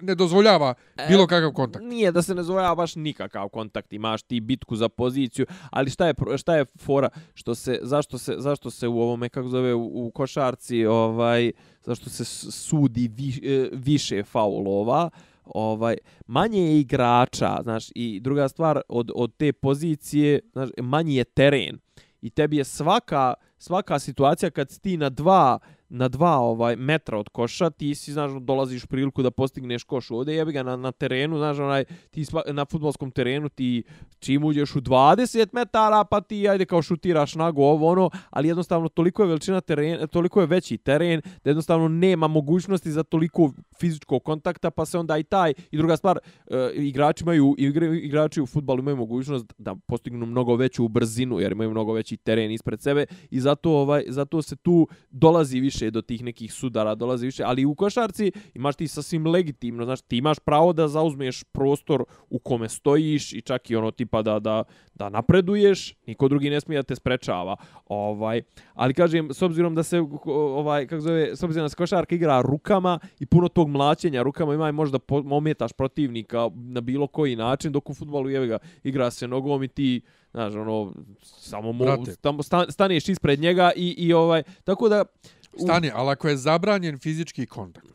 ne 0.00 0.14
dozvoljava 0.14 0.74
bilo 1.08 1.26
kakav 1.26 1.52
kontakt. 1.52 1.84
Nije 1.84 2.12
da 2.12 2.22
se 2.22 2.34
ne 2.34 2.42
zove 2.42 2.74
baš 2.76 2.96
nikakav 2.96 3.48
kontakt, 3.48 3.92
imaš 3.92 4.22
ti 4.22 4.40
bitku 4.40 4.76
za 4.76 4.88
poziciju, 4.88 5.46
ali 5.70 5.90
šta 5.90 6.06
je 6.06 6.14
šta 6.36 6.56
je 6.56 6.64
fora? 6.78 7.08
Što 7.34 7.54
se 7.54 7.78
zašto 7.82 8.18
se 8.18 8.34
zašto 8.38 8.70
se 8.70 8.88
u 8.88 9.00
ovome 9.00 9.28
kako 9.28 9.48
zove 9.48 9.74
u, 9.74 10.06
u 10.06 10.10
košarci 10.10 10.86
ovaj 10.86 11.52
zašto 11.82 12.10
se 12.10 12.24
sudi 12.50 13.10
vi, 13.14 13.40
e, 13.44 13.68
više 13.72 14.22
faulova? 14.22 15.10
Ovaj 15.44 15.96
manje 16.26 16.60
je 16.60 16.80
igrača 16.80 17.58
znaš 17.62 17.86
i 17.94 18.20
druga 18.20 18.48
stvar 18.48 18.80
od 18.88 19.10
od 19.14 19.36
te 19.36 19.52
pozicije 19.52 20.40
znaš 20.52 20.68
manji 20.82 21.14
je 21.14 21.24
teren. 21.24 21.78
I 22.20 22.30
tebi 22.30 22.56
je 22.56 22.64
svaka 22.64 23.34
svaka 23.58 23.98
situacija 23.98 24.50
kad 24.50 24.70
si 24.70 24.80
ti 24.80 24.96
na 24.96 25.08
dva 25.10 25.58
na 25.94 26.08
dva 26.08 26.38
ovaj 26.38 26.76
metra 26.76 27.18
od 27.18 27.28
koša, 27.28 27.70
ti 27.70 27.94
si 27.94 28.12
znaš 28.12 28.30
dolaziš 28.40 28.86
priliku 28.86 29.22
da 29.22 29.30
postigneš 29.30 29.84
koš 29.84 30.10
ovdje, 30.10 30.34
jebi 30.36 30.52
ga 30.52 30.62
na, 30.62 30.76
na 30.76 30.92
terenu, 30.92 31.38
znaš 31.38 31.58
onaj 31.58 31.84
ti 32.10 32.24
sva, 32.24 32.42
na 32.52 32.64
fudbalskom 32.64 33.10
terenu 33.10 33.48
ti 33.48 33.82
čim 34.18 34.44
uđeš 34.44 34.76
u 34.76 34.80
20 34.80 35.48
metara, 35.52 36.04
pa 36.04 36.20
ti 36.20 36.48
ajde 36.48 36.64
kao 36.64 36.82
šutiraš 36.82 37.34
nago 37.34 37.62
ovo 37.62 37.88
ono, 37.88 38.10
ali 38.30 38.48
jednostavno 38.48 38.88
toliko 38.88 39.22
je 39.22 39.28
veličina 39.28 39.60
terena, 39.60 40.06
toliko 40.06 40.40
je 40.40 40.46
veći 40.46 40.78
teren 40.78 41.20
da 41.44 41.50
jednostavno 41.50 41.88
nema 41.88 42.28
mogućnosti 42.28 42.92
za 42.92 43.02
toliko 43.02 43.52
fizičkog 43.78 44.22
kontakta, 44.22 44.70
pa 44.70 44.86
se 44.86 44.98
onda 44.98 45.18
i 45.18 45.22
taj 45.22 45.52
i 45.70 45.76
druga 45.76 45.96
stvar, 45.96 46.18
e, 46.46 46.70
igrači 46.74 47.24
imaju 47.24 47.54
igre, 47.58 47.96
igrači 47.96 48.40
u 48.40 48.46
fudbalu 48.46 48.78
imaju 48.78 48.96
mogućnost 48.96 49.46
da 49.58 49.74
postignu 49.86 50.26
mnogo 50.26 50.56
veću 50.56 50.88
brzinu 50.88 51.40
jer 51.40 51.52
imaju 51.52 51.70
mnogo 51.70 51.92
veći 51.92 52.16
teren 52.16 52.50
ispred 52.50 52.82
sebe 52.82 53.06
i 53.30 53.40
zato 53.44 53.70
ovaj 53.70 54.04
zato 54.08 54.42
se 54.42 54.56
tu 54.56 54.88
dolazi 55.10 55.60
više 55.60 55.90
do 55.90 56.02
tih 56.02 56.24
nekih 56.24 56.52
sudara, 56.52 56.94
dolazi 56.94 57.26
više, 57.26 57.42
ali 57.46 57.64
u 57.64 57.74
košarci 57.74 58.32
imaš 58.54 58.76
ti 58.76 58.88
sasvim 58.88 59.26
legitimno, 59.26 59.84
znači 59.84 60.02
ti 60.08 60.16
imaš 60.16 60.38
pravo 60.38 60.72
da 60.72 60.88
zauzmeš 60.88 61.44
prostor 61.44 62.04
u 62.30 62.38
kome 62.38 62.68
stojiš 62.68 63.32
i 63.32 63.40
čak 63.40 63.70
i 63.70 63.76
ono 63.76 63.90
tipa 63.90 64.22
da 64.22 64.38
da 64.38 64.64
da 64.94 65.08
napreduješ, 65.08 65.94
niko 66.06 66.28
drugi 66.28 66.50
ne 66.50 66.60
smije 66.60 66.78
da 66.78 66.82
te 66.82 66.96
sprečava. 66.96 67.56
Ovaj, 67.86 68.42
ali 68.74 68.94
kažem 68.94 69.30
s 69.32 69.42
obzirom 69.42 69.74
da 69.74 69.82
se 69.82 70.00
ovaj 70.24 70.86
kako 70.86 71.00
zove, 71.00 71.36
s 71.36 71.42
obzirom 71.42 71.64
da 71.64 71.68
se 71.68 71.76
košarka 71.76 72.14
igra 72.14 72.40
rukama 72.40 72.98
i 73.20 73.26
puno 73.26 73.48
tog 73.48 73.68
mlaćenja 73.68 74.22
rukama 74.22 74.54
ima 74.54 74.68
i 74.68 74.72
možda 74.72 74.98
po, 74.98 75.22
ometaš 75.30 75.72
protivnika 75.72 76.50
na 76.54 76.80
bilo 76.80 77.06
koji 77.06 77.36
način 77.36 77.72
dok 77.72 77.90
u 77.90 77.94
fudbalu 77.94 78.30
jevi 78.30 78.46
ga 78.46 78.58
igra 78.82 79.10
se 79.10 79.28
nogom 79.28 79.62
i 79.62 79.68
ti 79.68 80.00
znaš 80.34 80.54
ono 80.54 80.92
samo 81.22 81.72
mo, 81.72 81.84
Brate. 81.84 82.16
tamo 82.16 82.42
sta, 82.42 82.70
staneš 82.70 83.08
ispred 83.08 83.40
njega 83.40 83.72
i 83.76 83.88
i 83.90 84.12
ovaj 84.12 84.42
tako 84.64 84.88
da 84.88 85.04
u- 85.52 85.58
Stani, 85.58 85.90
ali 85.94 86.10
ako 86.10 86.28
je 86.28 86.36
zabranjen 86.36 86.98
fizički 86.98 87.46
kontakt, 87.46 87.86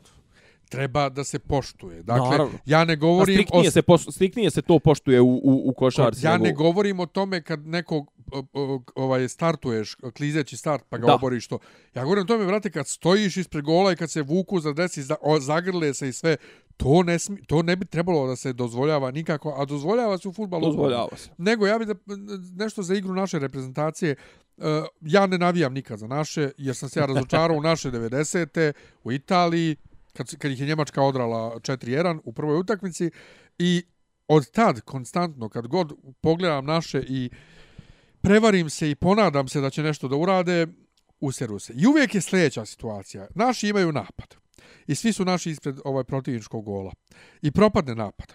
treba 0.68 1.08
da 1.08 1.24
se 1.24 1.38
poštuje. 1.38 2.02
Dakle, 2.02 2.28
Naravno. 2.28 2.58
ja 2.66 2.84
ne 2.84 2.92
A 2.92 2.96
govorim 2.96 3.34
striktnije, 3.34 3.68
o... 3.68 3.70
se 3.70 3.82
pos, 3.82 4.06
striktnije 4.06 4.50
se 4.50 4.62
to 4.62 4.78
poštuje 4.78 5.20
u, 5.20 5.30
u, 5.34 5.62
u 5.64 5.72
košarci. 5.74 6.26
Ja 6.26 6.38
ne 6.38 6.52
govorim 6.52 7.00
o 7.00 7.06
tome 7.06 7.42
kad 7.42 7.66
nekog 7.66 8.10
ovaj 8.94 9.28
startuješ, 9.28 9.96
klizeći 10.10 10.56
start, 10.56 10.84
pa 10.88 10.98
ga 10.98 11.06
Da. 11.06 11.14
oboriš 11.14 11.48
to. 11.48 11.58
Ja 11.94 12.02
govorim 12.02 12.24
o 12.24 12.26
tome, 12.26 12.44
vrate, 12.44 12.70
kad 12.70 12.88
stojiš 12.88 13.36
ispred 13.36 13.64
gola 13.64 13.92
i 13.92 13.96
kad 13.96 14.10
se 14.10 14.22
vuku 14.22 14.60
za 14.60 14.72
desi, 14.72 15.02
za, 15.02 15.16
o, 15.22 15.40
zagrle 15.40 15.94
se 15.94 16.08
i 16.08 16.12
sve, 16.12 16.36
To 16.80 17.02
ne, 17.02 17.18
smi, 17.18 17.42
to 17.46 17.62
ne 17.62 17.76
bi 17.76 17.86
trebalo 17.86 18.26
da 18.26 18.36
se 18.36 18.52
dozvoljava 18.52 19.10
nikako, 19.10 19.54
a 19.56 19.64
dozvoljava 19.64 20.18
se 20.18 20.28
u 20.28 20.32
futbalu. 20.32 20.66
Dozvoljava 20.66 21.16
se. 21.16 21.30
Nego 21.38 21.66
ja 21.66 21.78
bih 21.78 21.88
da, 21.88 21.94
nešto 22.64 22.82
za 22.82 22.94
igru 22.94 23.14
naše 23.14 23.38
reprezentacije. 23.38 24.14
Uh, 24.56 24.64
ja 25.00 25.26
ne 25.26 25.38
navijam 25.38 25.74
nikad 25.74 25.98
za 25.98 26.06
naše, 26.06 26.50
jer 26.58 26.76
sam 26.76 26.88
se 26.88 27.00
ja 27.00 27.06
razočarao 27.06 27.56
u 27.56 27.62
naše 27.62 27.90
90. 27.90 28.72
u 29.04 29.12
Italiji, 29.12 29.76
kad, 30.12 30.36
kad 30.36 30.50
ih 30.50 30.60
je 30.60 30.66
Njemačka 30.66 31.02
odrala 31.02 31.56
4-1 31.58 32.20
u 32.24 32.32
prvoj 32.32 32.58
utakmici. 32.58 33.10
I 33.58 33.82
od 34.28 34.50
tad, 34.50 34.80
konstantno, 34.80 35.48
kad 35.48 35.66
god 35.66 35.92
pogledam 36.20 36.64
naše 36.64 37.02
i 37.08 37.30
prevarim 38.20 38.70
se 38.70 38.90
i 38.90 38.94
ponadam 38.94 39.48
se 39.48 39.60
da 39.60 39.70
će 39.70 39.82
nešto 39.82 40.08
da 40.08 40.16
urade, 40.16 40.66
useru 41.20 41.58
se. 41.58 41.72
I 41.76 41.86
uvijek 41.86 42.14
je 42.14 42.20
sljedeća 42.20 42.64
situacija. 42.64 43.26
Naši 43.34 43.68
imaju 43.68 43.92
napad. 43.92 44.39
I 44.86 44.94
svi 44.94 45.12
su 45.12 45.24
naši 45.24 45.50
ispred 45.50 45.78
ovaj 45.84 46.04
protivničkog 46.04 46.64
gola. 46.64 46.92
I 47.42 47.50
propadne 47.50 47.94
napad. 47.94 48.34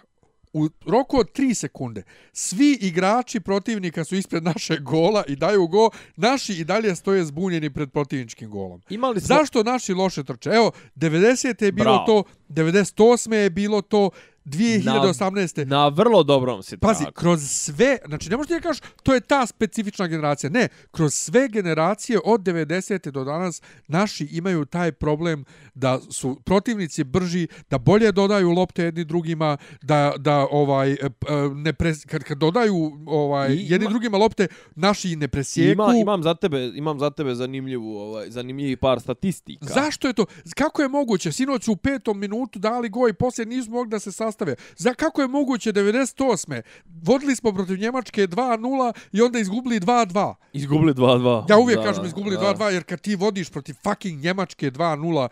U 0.52 0.68
roku 0.86 1.18
od 1.18 1.32
3 1.32 1.54
sekunde 1.54 2.02
svi 2.32 2.78
igrači 2.80 3.40
protivnika 3.40 4.04
su 4.04 4.16
ispred 4.16 4.44
naše 4.44 4.78
gola 4.78 5.24
i 5.28 5.36
daju 5.36 5.66
go. 5.66 5.90
Naši 6.16 6.52
i 6.52 6.64
dalje 6.64 6.96
stoje 6.96 7.24
zbunjeni 7.24 7.70
pred 7.70 7.92
protivničkim 7.92 8.50
golom. 8.50 8.82
Imali 8.90 9.20
smo... 9.20 9.26
Zašto 9.26 9.62
naši 9.62 9.94
loše 9.94 10.24
trče? 10.24 10.50
Evo, 10.50 10.70
90. 10.96 11.64
je 11.64 11.72
bilo 11.72 11.84
Bravo. 11.84 12.06
to, 12.06 12.22
98. 12.48 13.32
je 13.32 13.50
bilo 13.50 13.82
to, 13.82 14.10
2018. 14.46 15.58
Na, 15.58 15.76
na 15.76 15.88
vrlo 15.88 16.22
dobrom 16.22 16.62
si 16.62 16.76
Pazi, 16.76 17.00
tragu. 17.00 17.14
kroz 17.14 17.42
sve, 17.42 17.98
znači 18.06 18.30
ne 18.30 18.36
možete 18.36 18.54
da 18.54 18.60
kažeš 18.60 18.80
to 19.02 19.14
je 19.14 19.20
ta 19.20 19.46
specifična 19.46 20.06
generacija. 20.06 20.50
Ne, 20.50 20.68
kroz 20.90 21.14
sve 21.14 21.48
generacije 21.48 22.18
od 22.24 22.40
90. 22.40 23.10
do 23.10 23.24
danas 23.24 23.62
naši 23.88 24.24
imaju 24.26 24.64
taj 24.64 24.92
problem 24.92 25.44
da 25.74 26.00
su 26.10 26.40
protivnici 26.44 27.04
brži, 27.04 27.48
da 27.70 27.78
bolje 27.78 28.12
dodaju 28.12 28.50
lopte 28.50 28.82
jedni 28.84 29.04
drugima, 29.04 29.56
da, 29.82 30.12
da 30.18 30.46
ovaj 30.50 30.92
e, 30.92 30.96
e, 30.96 31.08
ne 31.54 31.72
pres, 31.72 32.04
kad, 32.04 32.22
kad 32.24 32.38
dodaju 32.38 32.92
ovaj 33.06 33.52
I 33.52 33.56
jedni 33.62 33.84
ima- 33.84 33.90
drugima 33.90 34.18
lopte, 34.18 34.46
naši 34.74 35.16
ne 35.16 35.28
presjeku. 35.28 35.72
Ima, 35.72 35.94
imam 35.96 36.22
za 36.22 36.34
tebe, 36.34 36.72
imam 36.74 36.98
za 36.98 37.10
tebe 37.10 37.34
zanimljivu, 37.34 37.96
ovaj, 37.96 38.30
zanimljivi 38.30 38.76
par 38.76 39.00
statistika. 39.00 39.66
Zašto 39.66 40.06
je 40.08 40.14
to? 40.14 40.26
Kako 40.54 40.82
je 40.82 40.88
moguće? 40.88 41.32
Sinoć 41.32 41.68
u 41.68 41.76
petom 41.76 42.20
minutu 42.20 42.58
dali 42.58 42.88
go 42.88 43.08
i 43.08 43.12
poslije 43.12 43.46
nisu 43.46 43.70
mogli 43.70 43.90
da 43.90 43.98
se 43.98 44.12
sastave. 44.36 44.54
Za 44.76 44.94
kako 44.94 45.22
je 45.22 45.28
moguće 45.28 45.72
98. 45.72 46.62
Vodili 47.02 47.36
smo 47.36 47.52
protiv 47.52 47.78
Njemačke 47.78 48.22
2-0 48.22 48.92
i 49.12 49.22
onda 49.22 49.38
izgubili 49.38 49.80
2-2. 49.80 50.34
Izgubili 50.52 50.94
2-2. 50.94 51.50
Ja 51.50 51.58
uvijek 51.58 51.78
Da, 51.78 51.84
kažem 51.84 52.04
izgubili 52.04 52.36
da. 52.36 52.54
2-2 52.54 52.64
jer 52.64 52.84
kad 52.84 53.00
ti 53.00 53.16
vodiš 53.16 53.50
protiv 53.50 53.74
fucking 53.74 54.22
Njemačke 54.22 54.70
2-0, 54.70 55.28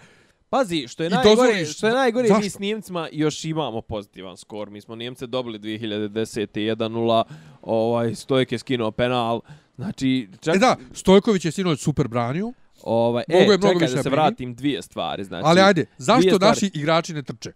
Pazi, 0.50 0.88
što 0.88 1.02
je 1.02 1.10
najgore, 1.10 1.30
dozvoliš- 1.30 1.72
što 1.72 1.86
je 1.86 1.94
najgore, 1.94 2.28
zašto? 2.28 2.40
mi 2.40 2.50
s 2.50 2.58
Njemcima 2.58 3.08
još 3.12 3.44
imamo 3.44 3.80
pozitivan 3.82 4.36
skor. 4.36 4.70
Mi 4.70 4.80
smo 4.80 4.96
Njemce 4.96 5.26
dobili 5.26 5.58
2010. 5.58 6.46
1-0, 6.56 7.24
ovaj, 7.62 8.14
Stojke 8.14 8.58
skinuo 8.58 8.90
penal. 8.90 9.40
Znači, 9.76 10.28
čak, 10.40 10.56
e 10.56 10.58
da, 10.58 10.76
Stojković 10.92 11.44
je 11.44 11.52
sinoć 11.52 11.80
super 11.80 12.08
branio, 12.08 12.52
ovaj, 12.82 13.24
mogu 13.28 13.42
je 13.42 13.54
e, 13.54 13.58
mnogo 13.58 13.72
čekaj 13.72 13.78
više 13.80 13.96
da 13.96 14.02
se 14.02 14.10
vratim 14.10 14.54
dvije 14.54 14.82
stvari. 14.82 15.24
Znači, 15.24 15.42
ali 15.46 15.60
ajde, 15.60 15.86
zašto 15.98 16.38
naši 16.38 16.70
igrači 16.74 17.14
ne 17.14 17.22
trče? 17.22 17.52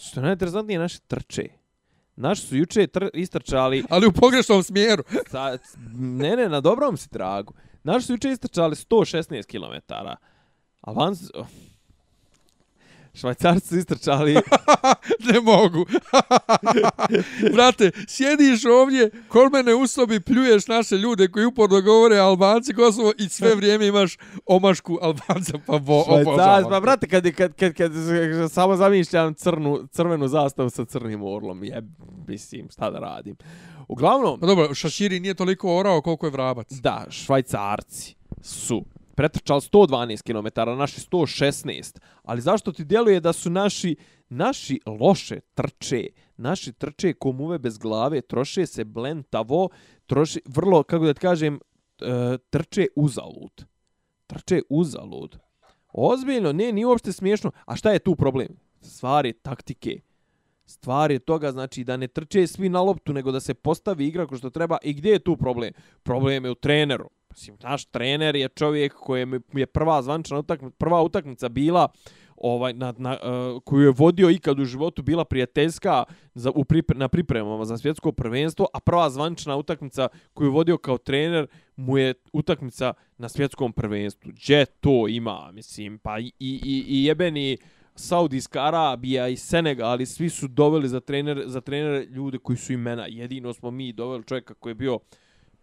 Što 0.00 0.20
je 0.20 0.22
najinteresantnije, 0.22 0.78
naši 0.78 1.00
trče. 1.00 1.48
Naši 2.16 2.42
su 2.42 2.56
juče 2.56 2.86
tr 2.86 3.04
istrčali 3.14 3.84
Ali 3.90 4.06
u 4.06 4.12
pogrešnom 4.12 4.62
smjeru. 4.62 5.02
sa, 5.30 5.58
ne, 5.96 6.36
ne, 6.36 6.48
na 6.48 6.60
dobrom 6.60 6.96
si 6.96 7.08
tragu. 7.08 7.54
Naši 7.84 8.06
su 8.06 8.12
juče 8.12 8.30
istrčali 8.30 8.74
116 8.74 9.46
km. 9.46 9.92
A 10.80 10.92
van 10.92 11.16
su... 11.16 11.30
Švajcarci 13.14 13.68
su 13.68 13.78
istrčali 13.78 14.34
ne 15.32 15.40
mogu. 15.40 15.86
Brate, 17.54 17.90
sjediš 18.08 18.64
ovdje, 18.64 19.10
kol 19.28 19.50
mene 19.50 19.74
u 19.74 19.86
sobi 19.86 20.20
pljuješ 20.20 20.66
naše 20.66 20.96
ljude 20.96 21.28
koji 21.28 21.46
uporno 21.46 21.80
govore 21.80 22.18
Albanci, 22.18 22.74
Kosovo 22.74 23.12
i 23.18 23.28
sve 23.28 23.54
vrijeme 23.58 23.86
imaš 23.86 24.18
omašku 24.46 24.98
Albanca, 25.02 25.58
pa 25.66 25.78
bo, 25.78 26.04
Švajcarci, 26.04 26.70
pa 26.70 26.80
brate, 26.80 27.08
kad, 27.08 27.22
kad, 27.22 27.54
kad, 27.54 27.74
kad, 27.74 27.92
kad 28.32 28.52
samo 28.52 28.76
zamišljam 28.76 29.34
crnu, 29.34 29.88
crvenu 29.90 30.28
zastavu 30.28 30.70
sa 30.70 30.84
crnim 30.84 31.22
orlom, 31.22 31.64
je, 31.64 31.82
mislim, 32.28 32.68
šta 32.70 32.90
da 32.90 32.98
radim. 32.98 33.36
Uglavnom, 33.88 34.40
Pa 34.40 34.46
dobro, 34.46 34.74
Šaširi 34.74 35.20
nije 35.20 35.34
toliko 35.34 35.76
orao 35.76 36.00
koliko 36.02 36.26
je 36.26 36.30
vrabac. 36.30 36.72
da, 36.72 37.06
švajcarci 37.10 38.14
su 38.42 38.84
pretrčali 39.14 39.60
112 39.60 40.22
km, 40.22 40.70
naši 40.78 41.00
116. 41.00 41.98
Ali 42.22 42.40
zašto 42.40 42.72
ti 42.72 42.84
djeluje 42.84 43.20
da 43.20 43.32
su 43.32 43.50
naši 43.50 43.96
naši 44.32 44.80
loše 44.86 45.40
trče, 45.54 46.06
naši 46.36 46.72
trče 46.72 47.12
komuve 47.12 47.58
bez 47.58 47.78
glave, 47.78 48.20
troše 48.20 48.66
se 48.66 48.84
blentavo, 48.84 49.68
troši 50.06 50.40
vrlo, 50.46 50.82
kako 50.82 51.04
da 51.04 51.14
ti 51.14 51.20
kažem, 51.20 51.60
e, 52.00 52.38
trče 52.50 52.86
uzalud. 52.96 53.64
Trče 54.26 54.62
uzalud. 54.68 55.38
Ozbiljno, 55.92 56.52
ne, 56.52 56.72
nije 56.72 56.86
uopšte 56.86 57.12
smiješno. 57.12 57.50
A 57.66 57.76
šta 57.76 57.92
je 57.92 57.98
tu 57.98 58.16
problem? 58.16 58.48
Stvari 58.80 59.32
taktike. 59.32 60.00
Stvar 60.66 61.10
je 61.10 61.18
toga, 61.18 61.52
znači, 61.52 61.84
da 61.84 61.96
ne 61.96 62.08
trče 62.08 62.46
svi 62.46 62.68
na 62.68 62.80
loptu, 62.80 63.12
nego 63.12 63.32
da 63.32 63.40
se 63.40 63.54
postavi 63.54 64.06
igra 64.06 64.26
ko 64.26 64.36
što 64.36 64.50
treba. 64.50 64.78
I 64.82 64.92
gdje 64.92 65.10
je 65.10 65.18
tu 65.18 65.36
problem? 65.36 65.72
Problem 66.02 66.44
je 66.44 66.50
u 66.50 66.54
treneru. 66.54 67.10
Mislim, 67.32 67.56
naš 67.62 67.84
trener 67.84 68.36
je 68.36 68.48
čovjek 68.48 68.94
kojem 68.94 69.42
je 69.52 69.66
prva 69.66 70.02
zvančana 70.02 70.40
utakmica, 70.40 70.76
prva 70.78 71.02
utakmica 71.02 71.48
bila 71.48 71.88
ovaj 72.36 72.72
na, 72.72 72.94
na 72.98 73.12
uh, 73.12 73.62
koju 73.64 73.82
je 73.82 73.92
vodio 73.96 74.30
ikad 74.30 74.60
u 74.60 74.64
životu 74.64 75.02
bila 75.02 75.24
prijateljska 75.24 76.04
za 76.34 76.50
u 76.54 76.64
pripre, 76.64 76.98
na 76.98 77.08
pripremama 77.08 77.64
za 77.64 77.78
svjetsko 77.78 78.12
prvenstvo, 78.12 78.66
a 78.74 78.80
prva 78.80 79.10
zvančna 79.10 79.56
utakmica 79.56 80.08
koju 80.34 80.46
je 80.46 80.50
vodio 80.50 80.78
kao 80.78 80.98
trener 80.98 81.46
mu 81.76 81.98
je 81.98 82.14
utakmica 82.32 82.92
na 83.18 83.28
svjetskom 83.28 83.72
prvenstvu. 83.72 84.32
Gdje 84.32 84.66
to 84.66 85.08
ima, 85.08 85.52
mislim, 85.52 85.98
pa 85.98 86.18
i, 86.18 86.32
i, 86.38 86.84
i 86.88 87.04
jebeni 87.04 87.58
Saudijska 87.94 88.62
Arabija 88.62 89.28
i 89.28 89.36
Senegal, 89.36 89.90
ali 89.90 90.06
svi 90.06 90.28
su 90.30 90.48
doveli 90.48 90.88
za 90.88 91.00
trener 91.00 91.42
za 91.46 91.60
trener 91.60 92.08
ljude 92.10 92.38
koji 92.38 92.56
su 92.56 92.72
imena. 92.72 93.06
Jedino 93.08 93.52
smo 93.52 93.70
mi 93.70 93.92
doveli 93.92 94.24
čovjeka 94.24 94.54
koji 94.54 94.70
je 94.70 94.74
bio 94.74 94.98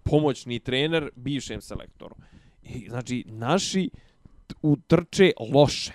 pomoćni 0.09 0.59
trener 0.59 1.09
bivšem 1.15 1.61
selektoru. 1.61 2.15
I, 2.63 2.89
znači, 2.89 3.23
naši 3.27 3.89
utrče 4.61 5.31
loše. 5.53 5.93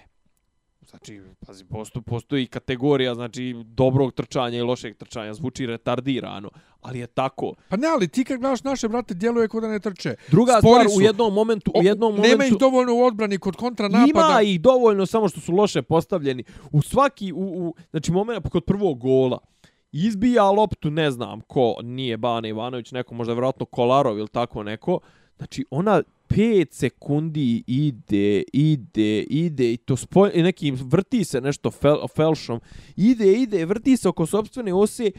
Znači, 0.90 1.20
pazi, 1.46 1.64
posto, 1.64 2.02
postoji 2.02 2.46
kategorija, 2.46 3.14
znači, 3.14 3.54
dobrog 3.66 4.12
trčanja 4.12 4.58
i 4.58 4.62
lošeg 4.62 4.96
trčanja. 4.96 5.34
Zvuči 5.34 5.66
retardirano, 5.66 6.50
ali 6.80 6.98
je 6.98 7.06
tako. 7.06 7.54
Pa 7.68 7.76
ne, 7.76 7.88
ali 7.88 8.08
ti 8.08 8.24
kad 8.24 8.40
gledaš 8.40 8.62
naše 8.62 8.88
brate, 8.88 9.14
djeluje 9.14 9.48
kod 9.48 9.62
da 9.62 9.68
ne 9.68 9.80
trče. 9.80 10.14
Druga 10.30 10.52
Spori 10.52 10.72
stvar, 10.72 10.90
su. 10.90 10.98
u 10.98 11.02
jednom 11.02 11.34
momentu, 11.34 11.72
u 11.74 11.82
jednom 11.82 12.12
O, 12.12 12.16
momentu... 12.16 12.30
Nema 12.30 12.44
ih 12.44 12.52
dovoljno 12.60 12.94
u 12.94 13.02
odbrani 13.02 13.38
kod 13.38 13.56
kontranapada. 13.56 14.08
Ima 14.10 14.42
ih 14.42 14.60
dovoljno 14.60 15.06
samo 15.06 15.28
što 15.28 15.40
su 15.40 15.52
loše 15.52 15.82
postavljeni. 15.82 16.44
U 16.72 16.82
svaki, 16.82 17.32
u, 17.32 17.38
u, 17.38 17.74
znači 17.90 18.12
moment 18.12 18.48
kod 18.48 18.64
prvog 18.64 18.98
gola, 18.98 19.38
izbija 19.94 20.50
loptu, 20.50 20.90
ne 20.90 21.10
znam 21.10 21.40
ko, 21.40 21.76
nije 21.82 22.16
Bane 22.16 22.48
Ivanović, 22.48 22.92
neko 22.92 23.14
možda 23.14 23.32
vjerojatno 23.32 23.66
Kolarov 23.66 24.18
ili 24.18 24.28
tako 24.28 24.62
neko. 24.62 25.00
Znači 25.36 25.64
ona 25.70 26.02
5 26.28 26.66
sekundi 26.72 27.64
ide, 27.66 28.42
ide, 28.52 29.22
ide 29.22 29.72
i 29.72 29.76
to 29.76 29.96
spoj, 29.96 30.30
nekim 30.34 30.74
neki 30.74 30.84
vrti 30.84 31.24
se 31.24 31.40
nešto 31.40 31.70
fel, 31.70 31.96
felšom. 32.16 32.60
Ide, 32.96 33.32
ide, 33.32 33.64
vrti 33.64 33.96
se 33.96 34.08
oko 34.08 34.26
sobstvene 34.26 34.74
ose, 34.74 35.10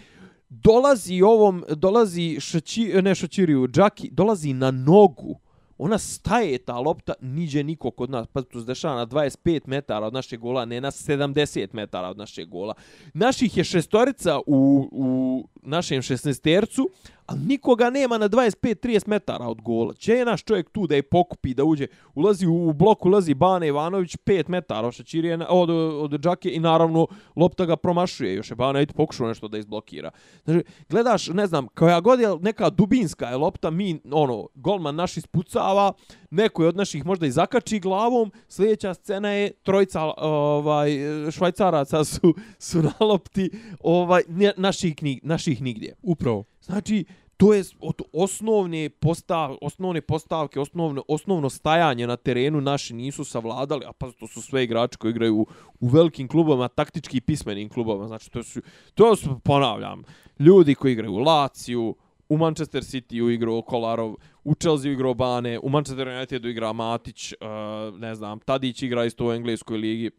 dolazi 0.50 1.22
ovom, 1.22 1.64
dolazi 1.76 2.38
šači, 2.40 2.94
ne 3.02 3.16
šačiriju, 3.16 3.68
džaki, 3.68 4.10
dolazi 4.12 4.54
na 4.54 4.72
nogu. 4.72 5.40
Ona 5.78 5.98
staje 5.98 6.58
ta 6.58 6.80
lopta, 6.80 7.14
niđe 7.22 7.64
niko 7.64 7.92
kod 7.92 8.10
nas. 8.10 8.28
Pa 8.28 8.42
to 8.42 8.60
se 8.60 8.66
dešava 8.66 8.96
na 8.96 9.06
25 9.06 9.62
metara 9.66 10.06
od 10.06 10.14
našeg 10.14 10.40
gola, 10.40 10.66
ne 10.66 10.82
na 10.82 10.92
70 10.92 11.68
metara 11.74 12.10
od 12.10 12.18
našeg 12.18 12.50
gola. 12.50 12.74
Naših 13.14 13.58
je 13.58 13.64
šestorica 13.64 14.40
u, 14.46 14.90
u 14.92 15.48
našem 15.62 16.02
16-tercu, 16.02 16.88
ali 17.26 17.40
nikoga 17.40 17.90
nema 17.90 18.18
na 18.18 18.30
25-30 18.30 19.08
metara 19.08 19.48
od 19.48 19.62
gola. 19.62 19.94
Če 19.94 20.14
je 20.14 20.26
naš 20.26 20.44
čovjek 20.44 20.70
tu 20.70 20.88
da 20.88 20.96
je 20.96 21.04
pokupi, 21.04 21.54
da 21.54 21.64
uđe, 21.64 21.88
ulazi 22.16 22.48
u 22.48 22.74
blok, 22.74 23.06
ulazi 23.06 23.34
Bane 23.34 23.68
Ivanović 23.68 24.18
5 24.26 24.50
metara 24.50 24.88
od, 24.88 25.70
od, 25.70 25.70
od 26.12 26.22
Džake 26.22 26.50
i 26.50 26.60
naravno 26.60 27.08
lopta 27.36 27.66
ga 27.66 27.76
promašuje. 27.76 28.36
Još 28.36 28.50
je 28.52 28.56
Bane 28.56 28.70
Ivanović 28.70 28.96
pokušao 28.96 29.28
nešto 29.28 29.48
da 29.48 29.58
izblokira. 29.58 30.12
Znači, 30.44 30.64
gledaš, 30.90 31.28
ne 31.28 31.48
znam, 31.48 31.68
koja 31.68 32.00
god 32.00 32.20
je 32.20 32.28
neka 32.42 32.70
dubinska 32.70 33.28
je 33.28 33.38
lopta, 33.38 33.70
mi, 33.70 34.00
ono, 34.12 34.48
golman 34.56 34.96
naš 34.96 35.18
ispucava, 35.18 35.94
neko 36.32 36.64
je 36.64 36.70
od 36.70 36.76
naših 36.76 37.06
možda 37.06 37.26
i 37.26 37.32
zakači 37.32 37.80
glavom, 37.80 38.32
sljedeća 38.48 38.94
scena 38.94 39.30
je 39.32 39.52
trojica 39.52 40.02
ovaj, 40.18 40.92
švajcaraca 41.32 42.04
su, 42.04 42.34
su 42.60 42.82
na 42.82 42.92
lopti 43.00 43.50
ovaj, 43.80 44.22
ne- 44.28 44.54
naših, 44.58 44.96
naših 45.24 45.62
nigdje. 45.62 45.96
Upravo. 46.02 46.44
Znači, 46.66 47.06
to 47.38 47.54
je 47.54 47.64
od 47.80 48.02
osnovne 48.14 48.90
postav, 48.90 49.58
osnovne 49.62 50.02
postavke, 50.02 50.60
osnovno 50.60 51.04
osnovno 51.08 51.50
stajanje 51.50 52.08
na 52.08 52.16
terenu 52.16 52.62
naši 52.62 52.94
nisu 52.94 53.24
savladali, 53.24 53.86
a 53.86 53.92
pa 53.92 54.12
to 54.12 54.28
su 54.28 54.42
sve 54.42 54.64
igrači 54.64 54.98
koji 54.98 55.12
igraju 55.12 55.36
u, 55.36 55.48
u 55.80 55.88
velikim 55.88 56.28
klubovima, 56.28 56.68
taktički 56.68 57.22
pismenim 57.22 57.70
klubovima. 57.70 58.08
Znači 58.08 58.32
to 58.32 58.44
su 58.44 58.62
to 58.94 59.16
su 59.16 59.40
ponavljam, 59.40 60.04
ljudi 60.40 60.76
koji 60.76 60.92
igraju 60.92 61.14
u 61.14 61.20
Laciju, 61.20 61.96
u 62.30 62.38
Manchester 62.38 62.84
City 62.84 63.22
u 63.22 63.30
igru 63.30 63.62
Kolarov, 63.62 64.16
u 64.44 64.56
Chelsea 64.56 64.92
igrao 64.92 65.14
Bane, 65.14 65.60
u 65.60 65.70
Manchester 65.70 66.08
Unitedu 66.08 66.50
igra 66.50 66.74
Matić, 66.74 67.34
uh, 67.34 67.38
eh, 67.42 68.00
ne 68.00 68.16
znam, 68.16 68.40
Tadić 68.40 68.82
igra 68.82 69.06
isto 69.06 69.28
u 69.28 69.32
engleskoj 69.32 69.78
ligi. 69.78 70.12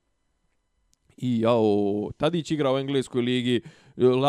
I 1.17 1.41
jao, 1.41 2.11
Tadić 2.17 2.51
igra 2.51 2.73
u 2.73 2.79
engleskoj 2.79 3.23
ligi, 3.23 3.61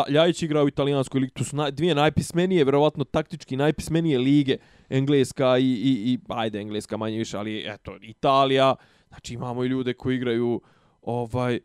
Ljajić 0.08 0.42
igra 0.42 0.62
u 0.64 0.68
italijanskoj 0.68 1.20
ligi. 1.20 1.32
To 1.32 1.44
su 1.44 1.56
naj, 1.56 1.70
dvije 1.70 1.94
najpismenije, 1.94 2.64
verovatno 2.64 3.04
taktički 3.04 3.56
najpismenije 3.56 4.18
lige. 4.18 4.56
Engleska 4.88 5.58
i, 5.58 5.64
i, 5.64 6.12
i 6.12 6.18
ajde, 6.28 6.60
Engleska 6.60 6.96
manje 6.96 7.18
više, 7.18 7.38
ali 7.38 7.64
eto, 7.66 7.96
Italija. 8.02 8.74
Znači 9.08 9.34
imamo 9.34 9.64
i 9.64 9.68
ljude 9.68 9.94
koji 9.94 10.16
igraju 10.16 10.60
ovaj 11.02 11.60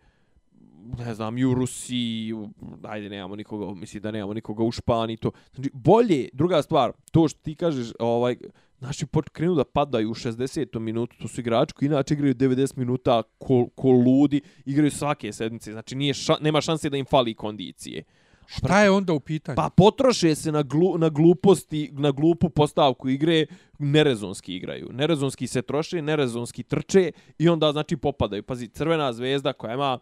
ne 0.97 1.13
znam, 1.13 1.37
i 1.37 1.45
u 1.45 1.53
Rusiji, 1.53 2.33
ajde, 2.83 3.09
nemamo 3.09 3.35
nikoga, 3.35 3.79
misli 3.79 3.99
da 3.99 4.11
nemamo 4.11 4.33
nikoga 4.33 4.63
u 4.63 4.71
Španiji, 4.71 5.17
to. 5.17 5.31
Znači, 5.55 5.69
bolje, 5.73 6.29
druga 6.33 6.61
stvar, 6.61 6.91
to 7.11 7.27
što 7.27 7.39
ti 7.41 7.55
kažeš, 7.55 7.87
ovaj, 7.99 8.37
pot 9.11 9.29
krenu 9.29 9.55
da 9.55 9.63
padaju 9.63 10.11
u 10.11 10.13
60. 10.13 10.79
minutu, 10.79 11.15
to 11.21 11.27
su 11.27 11.41
igrači 11.41 11.73
koji 11.73 11.87
inače 11.87 12.13
igraju 12.13 12.35
90 12.35 12.77
minuta 12.77 13.23
ko, 13.37 13.67
ko 13.75 13.89
ludi, 13.89 14.41
igraju 14.65 14.91
svake 14.91 15.33
sedmice, 15.33 15.71
znači 15.71 15.95
nije 15.95 16.13
ša, 16.13 16.35
nema 16.41 16.61
šanse 16.61 16.89
da 16.89 16.97
im 16.97 17.05
fali 17.05 17.33
kondicije. 17.33 18.03
Šta 18.47 18.83
je 18.83 18.91
onda 18.91 19.13
u 19.13 19.19
pitanju? 19.19 19.55
Pa 19.55 19.69
potroše 19.77 20.35
se 20.35 20.51
na, 20.51 20.63
glu, 20.63 20.97
na 20.97 21.09
gluposti, 21.09 21.89
na 21.93 22.11
glupu 22.11 22.49
postavku 22.49 23.09
igre, 23.09 23.45
nerezonski 23.79 24.55
igraju. 24.55 24.89
Nerezonski 24.91 25.47
se 25.47 25.61
troše, 25.61 26.01
nerezonski 26.01 26.63
trče 26.63 27.11
i 27.37 27.49
onda 27.49 27.71
znači 27.71 27.97
popadaju. 27.97 28.43
Pazi, 28.43 28.67
Crvena 28.67 29.13
zvezda 29.13 29.53
koja 29.53 29.73
ima 29.73 29.99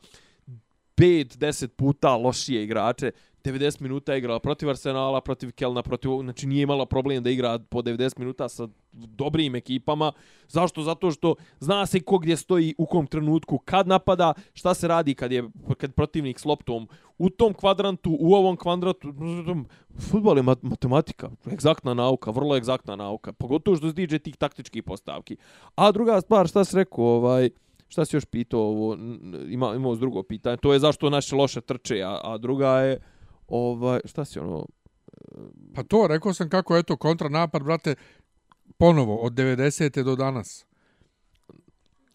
5-10 0.97 1.67
puta 1.67 2.15
lošije 2.15 2.63
igrače, 2.63 3.11
90 3.43 3.81
minuta 3.81 4.15
igrala 4.15 4.39
protiv 4.39 4.69
Arsenala, 4.69 5.21
protiv 5.21 5.51
Kelna, 5.51 5.83
protiv, 5.83 6.09
znači 6.23 6.47
nije 6.47 6.63
imala 6.63 6.85
problem 6.85 7.23
da 7.23 7.29
igra 7.29 7.59
po 7.59 7.81
90 7.81 8.19
minuta 8.19 8.49
sa 8.49 8.67
dobrim 8.91 9.55
ekipama. 9.55 10.11
Zašto? 10.47 10.83
Zato 10.83 11.11
što 11.11 11.35
zna 11.59 11.85
se 11.85 11.99
ko 11.99 12.17
gdje 12.17 12.37
stoji 12.37 12.75
u 12.77 12.85
kom 12.85 13.07
trenutku, 13.07 13.57
kad 13.57 13.87
napada, 13.87 14.33
šta 14.53 14.73
se 14.73 14.87
radi 14.87 15.15
kad 15.15 15.31
je 15.31 15.43
kad 15.77 15.93
protivnik 15.93 16.39
s 16.39 16.45
loptom 16.45 16.87
u 17.17 17.29
tom 17.29 17.53
kvadrantu, 17.53 18.17
u 18.19 18.33
ovom 18.33 18.57
kvadrantu. 18.57 19.13
Futbol 19.99 20.37
je 20.37 20.43
matematika, 20.61 21.29
egzaktna 21.51 21.93
nauka, 21.93 22.31
vrlo 22.31 22.55
egzaktna 22.57 22.95
nauka, 22.95 23.33
pogotovo 23.33 23.77
što 23.77 23.89
se 23.89 23.95
tiče 23.95 24.19
tih 24.19 24.35
taktičkih 24.35 24.83
postavki. 24.83 25.37
A 25.75 25.91
druga 25.91 26.21
stvar, 26.21 26.47
šta 26.47 26.63
se 26.63 26.77
rekao, 26.77 27.05
ovaj, 27.05 27.49
šta 27.87 28.05
si 28.05 28.15
još 28.15 28.25
pitao, 28.25 28.59
ovo, 28.59 28.97
ima, 29.49 29.75
imao 29.75 29.95
drugo 29.95 30.23
pitanje, 30.23 30.57
to 30.57 30.73
je 30.73 30.79
zašto 30.79 31.09
naše 31.09 31.35
loše 31.35 31.61
trče, 31.61 32.01
a, 32.01 32.19
a 32.23 32.37
druga 32.37 32.69
je, 32.79 32.99
ovaj, 33.51 33.99
šta 34.05 34.25
si 34.25 34.39
ono... 34.39 34.65
Pa 35.75 35.83
to, 35.83 36.07
rekao 36.07 36.33
sam 36.33 36.49
kako 36.49 36.75
je 36.75 36.83
to 36.83 36.95
kontranapad, 36.97 37.63
brate, 37.63 37.95
ponovo, 38.77 39.15
od 39.15 39.33
90. 39.33 40.03
do 40.03 40.15
danas. 40.15 40.65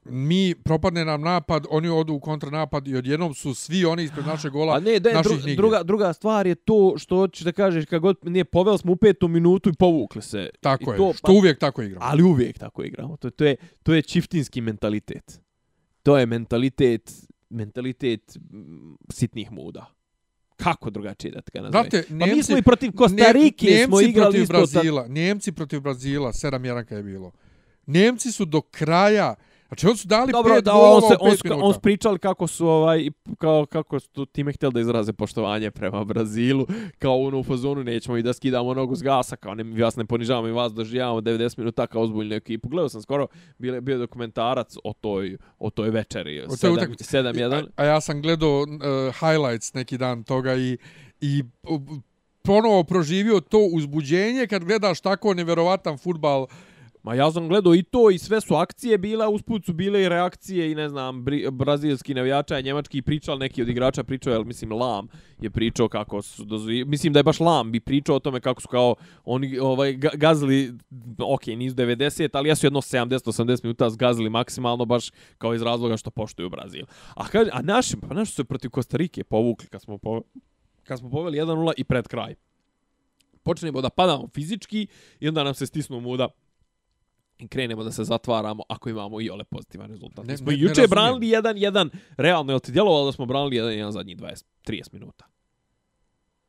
Mi, 0.04 0.54
propadne 0.64 1.04
nam 1.04 1.22
napad, 1.22 1.66
oni 1.70 1.88
odu 1.88 2.14
u 2.14 2.20
kontranapad 2.20 2.88
i 2.88 2.96
odjednom 2.96 3.34
su 3.34 3.54
svi 3.54 3.84
oni 3.84 4.04
ispred 4.04 4.26
naše 4.26 4.50
gola 4.50 4.76
A 4.76 4.80
ne, 4.80 5.00
da, 5.00 5.22
dru, 5.22 5.54
druga, 5.56 5.82
druga 5.82 6.12
stvar 6.12 6.46
je 6.46 6.54
to 6.54 6.94
što 6.98 7.16
hoćeš 7.16 7.44
da 7.44 7.52
kažeš, 7.52 7.84
kad 7.84 8.00
god 8.00 8.16
nije 8.22 8.44
poveli 8.44 8.78
smo 8.78 8.92
u 8.92 8.96
petu 8.96 9.28
minutu 9.28 9.70
i 9.70 9.72
povukli 9.78 10.22
se. 10.22 10.50
Tako 10.60 10.90
I 10.90 10.94
je, 10.94 10.96
to, 10.96 11.12
što 11.12 11.26
pa, 11.26 11.32
uvijek 11.32 11.58
tako 11.58 11.82
igramo. 11.82 12.06
Ali 12.06 12.22
uvijek 12.22 12.58
tako 12.58 12.84
igramo. 12.84 13.16
To, 13.16 13.30
to, 13.30 13.44
je, 13.44 13.56
to 13.82 13.94
je 13.94 14.02
čiftinski 14.02 14.60
mentalitet. 14.60 15.40
To 16.02 16.18
je 16.18 16.26
mentalitet, 16.26 17.12
mentalitet 17.50 18.36
sitnih 19.10 19.52
muda 19.52 19.95
kako 20.56 20.90
drugačije 20.90 21.30
da 21.30 21.40
ga 21.52 21.60
nazove. 21.60 21.88
Njemci, 21.92 22.18
pa 22.20 22.26
mi 22.26 22.42
smo 22.42 22.58
i 22.58 22.62
protiv 22.62 22.92
Kostarike 22.92 23.66
Njemci 23.66 23.84
smo 23.84 24.00
igrali 24.00 24.46
protiv 24.46 24.48
Brazila, 24.48 25.02
ta... 25.02 25.08
Njemci 25.08 25.52
protiv 25.52 25.80
Brazila, 25.80 26.32
7-1 26.32 26.94
je 26.96 27.02
bilo. 27.02 27.32
Njemci 27.86 28.32
su 28.32 28.44
do 28.44 28.60
kraja, 28.60 29.34
Znači, 29.68 29.86
oni 29.86 29.96
su 29.96 30.08
dali 30.08 30.32
Dobro, 30.32 30.54
pet 30.54 30.64
da, 30.64 30.74
on 30.74 31.00
se, 31.00 31.16
on, 31.20 31.36
minuta. 31.44 31.64
On 31.64 31.74
pričali 31.82 32.18
kako 32.18 32.46
su, 32.46 32.68
ovaj, 32.68 33.10
kao, 33.38 33.66
kako 33.66 34.00
su 34.00 34.26
time 34.26 34.52
htjeli 34.52 34.74
da 34.74 34.80
izraze 34.80 35.12
poštovanje 35.12 35.70
prema 35.70 36.04
Brazilu, 36.04 36.66
kao 36.98 37.20
ono 37.20 37.38
u 37.38 37.44
fazonu 37.44 37.84
nećemo 37.84 38.16
i 38.16 38.22
da 38.22 38.32
skidamo 38.32 38.74
nogu 38.74 38.96
s 38.96 39.02
gasa, 39.02 39.36
kao 39.36 39.54
ne, 39.54 39.82
vas 39.82 39.96
ne 39.96 40.04
ponižavamo 40.04 40.48
i 40.48 40.52
vas 40.52 40.72
doživljavamo 40.72 41.20
90 41.20 41.58
minuta 41.58 41.86
kao 41.86 42.02
ozbiljnu 42.02 42.34
ekipu. 42.34 42.68
Gledao 42.68 42.88
sam 42.88 43.02
skoro, 43.02 43.26
bio, 43.58 43.80
bio 43.80 43.98
dokumentarac 43.98 44.76
o 44.84 44.92
toj, 44.92 45.36
o 45.58 45.70
toj 45.70 45.90
večeri, 45.90 46.42
7-1. 46.46 47.54
A, 47.54 47.62
a 47.76 47.84
ja 47.84 48.00
sam 48.00 48.22
gledao 48.22 48.60
uh, 48.60 48.66
highlights 49.20 49.74
neki 49.74 49.98
dan 49.98 50.24
toga 50.24 50.54
i, 50.54 50.78
i 51.20 51.42
ponovo 52.42 52.84
proživio 52.84 53.40
to 53.40 53.58
uzbuđenje 53.72 54.46
kad 54.46 54.64
gledaš 54.64 55.00
tako 55.00 55.34
neverovatan 55.34 55.98
futbal 55.98 56.46
Ma 57.06 57.14
ja 57.14 57.30
sam 57.32 57.48
gledao 57.48 57.74
i 57.74 57.82
to 57.82 58.10
i 58.10 58.18
sve 58.18 58.40
su 58.40 58.54
akcije 58.54 58.98
bila, 58.98 59.28
usput 59.28 59.64
su 59.64 59.72
bile 59.72 60.02
i 60.02 60.08
reakcije 60.08 60.72
i 60.72 60.74
ne 60.74 60.88
znam, 60.88 61.24
bri, 61.24 61.50
brazilski 61.50 62.14
navijača 62.14 62.58
i 62.58 62.62
njemački 62.62 63.02
pričal, 63.02 63.38
neki 63.38 63.62
od 63.62 63.68
igrača 63.68 64.04
pričao, 64.04 64.32
jel 64.32 64.44
mislim 64.44 64.72
Lam 64.72 65.08
je 65.40 65.50
pričao 65.50 65.88
kako 65.88 66.22
su, 66.22 66.44
dozvi, 66.44 66.84
mislim 66.84 67.12
da 67.12 67.18
je 67.18 67.22
baš 67.22 67.40
Lam 67.40 67.72
bi 67.72 67.80
pričao 67.80 68.16
o 68.16 68.18
tome 68.18 68.40
kako 68.40 68.60
su 68.60 68.68
kao 68.68 68.94
oni 69.24 69.58
ovaj, 69.58 69.92
gazili, 69.96 70.74
ok, 71.18 71.46
nisu 71.46 71.76
90, 71.76 72.28
ali 72.32 72.48
ja 72.48 72.56
su 72.56 72.66
jedno 72.66 72.80
70-80 72.80 73.64
minuta 73.64 73.90
zgazili 73.90 74.30
maksimalno 74.30 74.84
baš 74.84 75.10
kao 75.38 75.54
iz 75.54 75.62
razloga 75.62 75.96
što 75.96 76.10
poštuju 76.10 76.50
Brazil. 76.50 76.84
A, 77.14 77.28
kaže, 77.28 77.50
a 77.52 77.62
naši, 77.62 77.96
pa 78.08 78.14
naši 78.14 78.32
su 78.32 78.44
protiv 78.44 78.70
Kostarike 78.70 79.24
povukli 79.24 79.68
kad 79.68 79.82
smo, 79.82 79.98
po, 79.98 80.22
kad 80.84 80.98
smo 80.98 81.10
poveli 81.10 81.38
1-0 81.38 81.72
i 81.76 81.84
pred 81.84 82.08
kraj. 82.08 82.34
Počnemo 83.42 83.80
da 83.80 83.90
padamo 83.90 84.28
fizički 84.34 84.86
i 85.20 85.28
onda 85.28 85.44
nam 85.44 85.54
se 85.54 85.66
stisnu 85.66 86.00
muda 86.00 86.28
krenemo 87.50 87.84
da 87.84 87.92
se 87.92 88.04
zatvaramo 88.04 88.62
ako 88.68 88.88
imamo 88.88 89.20
i 89.20 89.30
ole 89.30 89.44
pozitivan 89.44 89.90
rezultat. 89.90 90.26
Ne, 90.26 90.36
smo 90.36 90.50
ne, 90.50 90.58
juče 90.58 90.80
ne 90.80 90.86
branili 90.86 91.26
1-1, 91.26 91.88
realno 92.16 92.52
je 92.52 92.54
li 92.54 92.60
ti 92.60 92.72
djelovalo 92.72 93.06
da 93.06 93.12
smo 93.12 93.26
branili 93.26 93.56
1-1 93.56 93.90
zadnjih 93.90 94.16
20 94.16 94.44
30 94.66 94.92
minuta? 94.92 95.24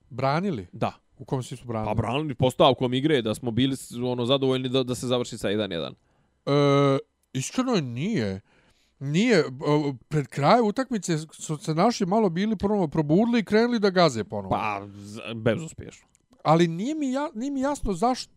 Branili? 0.10 0.68
Da. 0.72 0.94
U 1.18 1.26
kom 1.26 1.44
svi 1.44 1.58
su 1.58 1.68
branili? 1.68 1.96
Pa 1.96 2.02
branili 2.02 2.36
postavkom 2.36 2.94
igre 2.94 3.22
da 3.22 3.36
smo 3.36 3.52
bili 3.52 3.76
ono 4.04 4.26
zadovoljni 4.26 4.70
da, 4.70 4.84
da 4.84 4.96
se 4.96 5.08
završi 5.08 5.38
sa 5.38 5.50
1-1. 5.50 5.94
E, 6.46 7.00
iskreno 7.34 7.76
nije. 7.76 8.42
Nije. 9.00 9.44
Pred 10.08 10.28
kraju 10.28 10.66
utakmice 10.66 11.18
su 11.18 11.58
se 11.58 11.76
naši 11.76 12.06
malo 12.06 12.30
bili 12.30 12.56
prvo 12.56 12.88
probudili 12.88 13.40
i 13.40 13.46
krenuli 13.46 13.80
da 13.80 13.90
gaze 13.90 14.24
ponovo. 14.24 14.50
Pa, 14.50 14.82
bezuspješno. 15.36 16.08
Ali 16.44 16.68
nije 16.68 16.96
mi, 16.96 17.12
ja, 17.12 17.30
nije 17.36 17.52
mi 17.52 17.62
jasno 17.62 17.94
zašto... 17.94 18.34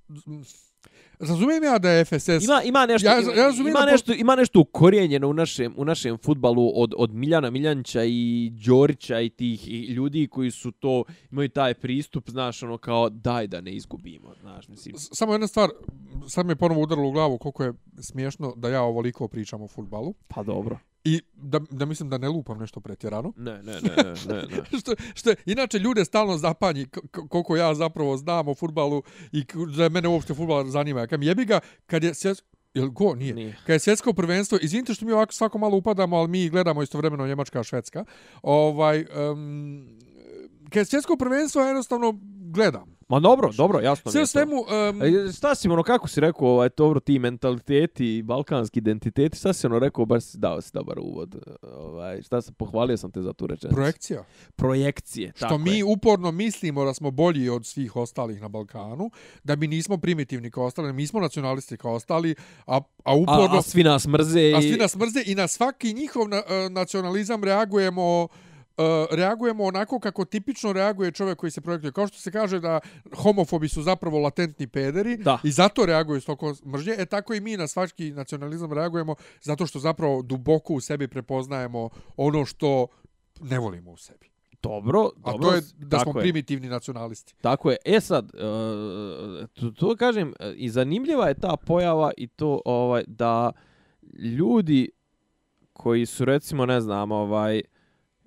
Razumijem 1.20 1.64
ja 1.64 1.78
da 1.78 1.90
je 1.90 2.04
FSS... 2.04 2.44
Ima, 2.44 2.62
ima, 2.64 2.86
nešto, 2.86 3.08
ja, 3.08 3.14
ja 3.14 3.52
ima, 3.68 3.84
nešto, 3.90 4.12
ima 4.12 4.36
nešto 4.36 4.60
ukorijenjeno 4.60 5.28
u 5.28 5.32
našem, 5.32 5.74
u 5.76 5.84
našem 5.84 6.18
futbalu 6.18 6.72
od, 6.74 6.94
od 6.96 7.14
Miljana 7.14 7.50
Miljanća 7.50 8.04
i 8.04 8.50
Đorića 8.66 9.20
i 9.20 9.30
tih 9.30 9.68
ljudi 9.88 10.28
koji 10.28 10.50
su 10.50 10.70
to, 10.70 11.04
imaju 11.30 11.48
taj 11.48 11.74
pristup, 11.74 12.30
znaš, 12.30 12.62
ono 12.62 12.78
kao 12.78 13.10
daj 13.10 13.46
da 13.46 13.60
ne 13.60 13.72
izgubimo, 13.72 14.34
znaš, 14.40 14.68
mislim. 14.68 14.94
Samo 14.98 15.32
jedna 15.32 15.46
stvar, 15.46 15.70
sad 16.28 16.46
mi 16.46 16.52
je 16.52 16.56
ponovo 16.56 16.80
udarilo 16.80 17.08
u 17.08 17.12
glavu 17.12 17.38
koliko 17.38 17.64
je 17.64 17.72
smiješno 17.98 18.54
da 18.56 18.68
ja 18.68 18.82
ovoliko 18.82 19.28
pričam 19.28 19.62
o 19.62 19.68
futbalu. 19.68 20.14
Pa 20.28 20.42
dobro. 20.42 20.78
I 21.04 21.20
da, 21.34 21.60
da 21.70 21.84
mislim 21.84 22.10
da 22.10 22.18
ne 22.18 22.28
lupam 22.28 22.58
nešto 22.58 22.80
pretjerano. 22.80 23.32
Ne, 23.36 23.62
ne, 23.62 23.72
ne, 23.72 23.96
ne, 24.28 24.34
ne. 24.34 24.64
što, 24.80 24.94
što, 25.14 25.30
inače, 25.46 25.78
ljude 25.78 26.04
stalno 26.04 26.36
zapanji 26.36 26.86
koliko 27.28 27.56
ja 27.56 27.74
zapravo 27.74 28.16
znam 28.16 28.48
o 28.48 28.54
futbalu 28.54 29.02
i 29.32 29.44
da 29.76 29.88
mene 29.88 30.08
uopšte 30.08 30.34
futbal 30.34 30.66
zanima. 30.66 31.06
Kad 31.06 31.22
jebi 31.22 31.44
ga, 31.44 31.60
kad 31.86 32.04
je 32.04 32.14
svjetsko... 32.14 32.46
Jel 32.74 32.88
go? 32.88 33.14
Nije. 33.14 33.34
Nije. 33.34 33.56
Kad 33.66 33.72
je 33.72 33.78
svjetsko 33.78 34.12
prvenstvo, 34.12 34.58
izvinite 34.62 34.94
što 34.94 35.06
mi 35.06 35.12
ovako 35.12 35.32
svako 35.32 35.58
malo 35.58 35.76
upadamo, 35.76 36.16
ali 36.16 36.28
mi 36.28 36.48
gledamo 36.48 36.82
istovremeno 36.82 37.26
Njemačka, 37.26 37.62
Švedska. 37.62 38.04
Ovaj, 38.42 39.06
um, 39.30 39.98
kad 40.64 40.76
je 40.76 40.84
svjetsko 40.84 41.16
prvenstvo, 41.16 41.62
jednostavno 41.62 42.20
gledam. 42.52 42.99
Ma 43.10 43.20
dobro, 43.20 43.50
dobro, 43.52 43.80
jasno. 43.80 44.12
Sve 44.12 44.26
svemu... 44.26 44.56
Um... 44.56 45.32
Šta 45.36 45.54
si 45.54 45.68
ono, 45.68 45.82
kako 45.82 46.08
si 46.08 46.20
rekao, 46.20 46.48
ovaj, 46.48 46.68
dobro, 46.76 47.00
ti 47.00 47.18
mentaliteti, 47.18 48.22
balkanski 48.24 48.78
identiteti, 48.78 49.38
šta 49.38 49.52
si 49.52 49.66
ono 49.66 49.78
rekao, 49.78 50.04
baš 50.04 50.24
si 50.24 50.38
dao 50.38 50.60
si 50.60 50.70
dobar 50.72 50.98
uvod. 50.98 51.36
Ovaj, 51.62 52.22
šta 52.22 52.40
se, 52.40 52.52
pohvalio 52.52 52.96
sam 52.96 53.10
te 53.10 53.22
za 53.22 53.32
tu 53.32 53.46
rečenicu. 53.46 53.76
Projekcija. 53.76 54.24
Projekcije, 54.56 55.32
Što 55.36 55.58
mi 55.58 55.78
je. 55.78 55.84
uporno 55.84 56.30
mislimo 56.30 56.84
da 56.84 56.94
smo 56.94 57.10
bolji 57.10 57.48
od 57.48 57.66
svih 57.66 57.96
ostalih 57.96 58.40
na 58.40 58.48
Balkanu, 58.48 59.10
da 59.44 59.56
mi 59.56 59.66
nismo 59.66 59.98
primitivni 59.98 60.50
kao 60.50 60.64
ostali, 60.64 60.92
mi 60.92 61.06
smo 61.06 61.20
nacionalisti 61.20 61.76
kao 61.76 61.94
ostali, 61.94 62.34
a, 62.66 62.80
a 63.04 63.14
uporno... 63.14 63.56
A, 63.56 63.58
a 63.58 63.62
svi 63.62 63.82
nas 63.82 64.06
mrze 64.06 64.40
i... 64.40 64.54
A 64.54 64.60
svi 64.60 64.76
nas 64.76 64.96
mrze 64.96 65.22
i 65.26 65.34
na 65.34 65.48
svaki 65.48 65.94
njihov 65.94 66.28
na, 66.28 66.36
uh, 66.36 66.72
nacionalizam 66.72 67.44
reagujemo... 67.44 68.22
Uh, 68.24 68.49
reagujemo 69.10 69.64
onako 69.64 70.00
kako 70.00 70.24
tipično 70.24 70.72
reaguje 70.72 71.12
čovjek 71.12 71.38
koji 71.38 71.50
se 71.50 71.60
projektuje. 71.60 71.92
Kao 71.92 72.06
što 72.06 72.18
se 72.18 72.30
kaže 72.30 72.60
da 72.60 72.80
homofobi 73.16 73.68
su 73.68 73.82
zapravo 73.82 74.18
latentni 74.18 74.66
pederi 74.66 75.16
Da. 75.16 75.38
i 75.44 75.50
zato 75.50 75.86
reaguju 75.86 76.20
s 76.20 76.24
toliko 76.24 76.54
mržnje, 76.66 76.94
e 76.98 77.06
tako 77.06 77.34
i 77.34 77.40
mi 77.40 77.56
na 77.56 77.66
svački 77.66 78.10
nacionalizam 78.10 78.72
reagujemo 78.72 79.14
zato 79.42 79.66
što 79.66 79.78
zapravo 79.78 80.22
duboko 80.22 80.74
u 80.74 80.80
sebi 80.80 81.08
prepoznajemo 81.08 81.88
ono 82.16 82.44
što 82.44 82.86
ne 83.40 83.58
volimo 83.58 83.90
u 83.90 83.96
sebi. 83.96 84.30
Dobro, 84.62 85.10
A 85.22 85.32
dobro. 85.32 85.48
to 85.48 85.54
je 85.54 85.62
da 85.78 85.98
smo 85.98 86.12
je. 86.16 86.22
primitivni 86.22 86.68
nacionalisti. 86.68 87.34
Tako 87.40 87.70
je. 87.70 87.76
E 87.84 88.00
sad, 88.00 88.24
uh, 88.24 88.40
to, 89.54 89.70
to 89.70 89.96
kažem, 89.96 90.34
e, 90.40 90.52
i 90.56 90.68
zanimljiva 90.70 91.28
je 91.28 91.34
ta 91.34 91.56
pojava 91.66 92.10
i 92.16 92.26
to 92.26 92.60
ovaj 92.64 93.04
da 93.06 93.52
ljudi 94.38 94.90
koji 95.72 96.06
su 96.06 96.24
recimo, 96.24 96.66
ne 96.66 96.80
znam, 96.80 97.12
ovaj 97.12 97.60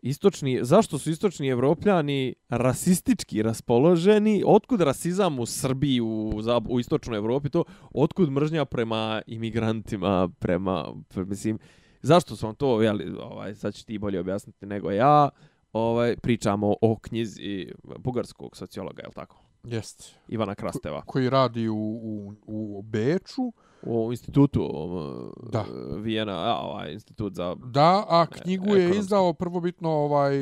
istočni, 0.04 0.60
zašto 0.62 0.98
su 1.00 1.10
istočni 1.10 1.48
evropljani 1.48 2.36
rasistički 2.50 3.42
raspoloženi? 3.42 4.44
Otkud 4.46 4.82
rasizam 4.82 5.40
u 5.40 5.46
Srbiji, 5.46 6.02
u, 6.02 6.32
u 6.70 6.80
istočnoj 6.80 7.18
Evropi 7.18 7.50
to? 7.50 7.64
Otkud 7.94 8.32
mržnja 8.32 8.66
prema 8.66 9.22
imigrantima, 9.28 10.30
prema, 10.40 10.94
pre, 11.10 11.26
mislim, 11.26 11.60
zašto 12.02 12.36
su 12.36 12.46
vam 12.46 12.56
to, 12.56 12.82
jeli, 12.82 13.16
ovaj, 13.20 13.56
sad 13.56 13.74
ćeš 13.74 13.84
ti 13.84 13.98
bolje 13.98 14.20
objasniti 14.20 14.66
nego 14.66 14.92
ja, 14.92 15.30
ovaj, 15.74 16.16
pričamo 16.16 16.76
o 16.82 16.98
knjizi 17.02 17.68
bugarskog 17.98 18.58
sociologa, 18.58 19.02
je 19.02 19.08
li 19.08 19.14
tako? 19.14 19.44
Jest. 19.64 20.16
Ivana 20.28 20.56
Krasteva. 20.56 21.02
Koji 21.02 21.30
radi 21.30 21.68
u, 21.68 21.76
u, 22.04 22.34
u 22.48 22.82
Beču. 22.82 23.54
U 23.86 24.12
institutu 24.12 24.64
um, 24.66 25.32
Da. 25.52 25.66
Vijena, 25.96 26.34
a, 26.34 26.60
ovaj 26.62 26.94
institut 26.94 27.34
za 27.34 27.56
Da, 27.56 28.06
a 28.10 28.26
knjigu 28.26 28.66
je 28.66 28.76
ekonomski. 28.76 29.00
izdao 29.00 29.34
prvobitno 29.34 29.90
ovaj, 29.90 30.36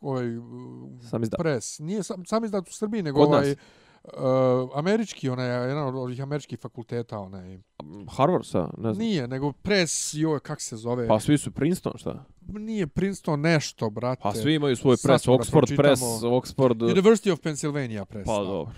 ovaj 0.00 0.24
Sam 1.02 1.22
izda- 1.22 1.36
pres. 1.38 1.78
Nije 1.78 2.02
sam, 2.02 2.24
sam 2.24 2.44
izdat 2.44 2.68
u 2.68 2.72
Srbiji, 2.72 3.02
nego 3.02 3.20
Kod 3.20 3.30
nas. 3.30 3.38
ovaj 3.38 3.54
uh, 4.64 4.70
američki, 4.74 5.28
onaj, 5.28 5.68
jedan 5.68 5.86
od 5.86 5.94
ovih 5.94 6.22
američkih 6.22 6.58
fakulteta, 6.58 7.18
onaj. 7.18 7.58
Harvard 8.08 8.46
sa, 8.46 8.68
ne 8.78 8.94
znam. 8.94 8.96
Nije, 8.98 9.28
nego 9.28 9.52
pres, 9.52 10.14
joj, 10.14 10.40
kak 10.40 10.60
se 10.60 10.76
zove? 10.76 11.08
Pa 11.08 11.20
svi 11.20 11.38
su 11.38 11.50
Princeton, 11.50 11.92
šta? 11.96 12.24
Nije 12.48 12.86
Princeton 12.86 13.40
nešto, 13.40 13.90
brate. 13.90 14.20
Pa 14.22 14.32
svi 14.34 14.54
imaju 14.54 14.76
svoj 14.76 14.96
pres, 14.96 15.22
Oxford 15.22 15.36
press, 15.38 15.50
pročitamo. 15.50 16.06
Oxford... 16.36 16.94
University 16.94 17.32
of 17.32 17.40
Pennsylvania 17.40 18.04
press. 18.04 18.26
Pa 18.26 18.36
dobro. 18.36 18.72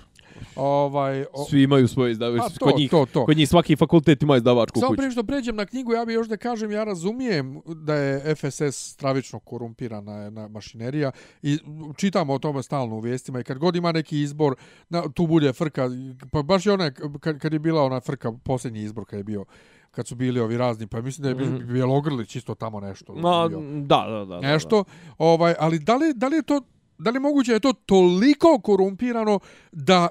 Ovaj, 0.56 1.24
o, 1.32 1.44
Svi 1.44 1.62
imaju 1.62 1.88
svoj 1.88 2.10
izdavač. 2.10 2.38
Pa 2.38 2.48
to, 2.48 2.64
kod 2.64 2.74
njih, 2.76 2.90
to, 2.90 3.06
to. 3.06 3.24
Kod 3.26 3.36
njih 3.36 3.48
svaki 3.48 3.76
fakultet 3.76 4.22
ima 4.22 4.36
izdavačku 4.36 4.80
Samo 4.80 4.88
kuću. 4.88 4.96
prije 4.96 5.10
što 5.10 5.24
pređem 5.24 5.56
na 5.56 5.66
knjigu, 5.66 5.92
ja 5.92 6.04
bih 6.04 6.14
još 6.14 6.28
da 6.28 6.36
kažem, 6.36 6.70
ja 6.70 6.84
razumijem 6.84 7.60
da 7.66 7.94
je 7.94 8.34
FSS 8.34 8.92
stravično 8.92 9.38
korumpirana 9.38 10.12
jedna 10.12 10.48
mašinerija 10.48 11.10
i 11.42 11.58
čitamo 11.96 12.32
o 12.32 12.38
tome 12.38 12.62
stalno 12.62 12.96
u 12.96 13.00
vijestima 13.00 13.40
i 13.40 13.44
kad 13.44 13.58
god 13.58 13.76
ima 13.76 13.92
neki 13.92 14.20
izbor, 14.20 14.54
na, 14.88 15.02
tu 15.08 15.26
bude 15.26 15.52
frka, 15.52 15.88
pa 16.32 16.42
baš 16.42 16.66
je 16.66 16.72
ona, 16.72 16.90
kad, 17.20 17.38
kad 17.38 17.52
je 17.52 17.58
bila 17.58 17.82
ona 17.82 18.00
frka, 18.00 18.32
posljednji 18.34 18.82
izbor 18.82 19.04
kad 19.04 19.18
je 19.18 19.24
bio, 19.24 19.44
kad 19.90 20.06
su 20.06 20.14
bili 20.14 20.40
ovi 20.40 20.56
razni, 20.56 20.86
pa 20.86 21.00
mislim 21.00 21.22
da 21.22 21.28
je 21.28 21.34
Mhm. 21.34 21.54
mm. 21.54 21.66
Bjelogrlić 21.66 22.36
isto 22.36 22.54
tamo 22.54 22.80
nešto. 22.80 23.14
Ma, 23.14 23.48
bio. 23.48 23.60
da, 23.60 24.06
da, 24.08 24.18
da. 24.18 24.24
da, 24.24 24.40
nešto, 24.40 24.84
ovaj, 25.18 25.54
ali 25.58 25.78
da 25.78 25.96
li, 25.96 26.14
da 26.14 26.28
li 26.28 26.36
je 26.36 26.42
to, 26.42 26.60
da 26.98 27.10
li 27.10 27.20
moguće 27.20 27.50
da 27.50 27.56
je 27.56 27.60
to 27.60 27.72
toliko 27.72 28.60
korumpirano 28.60 29.38
da 29.72 30.08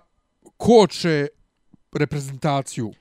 koče 0.61 1.27
reprezentaciju? 1.93 2.91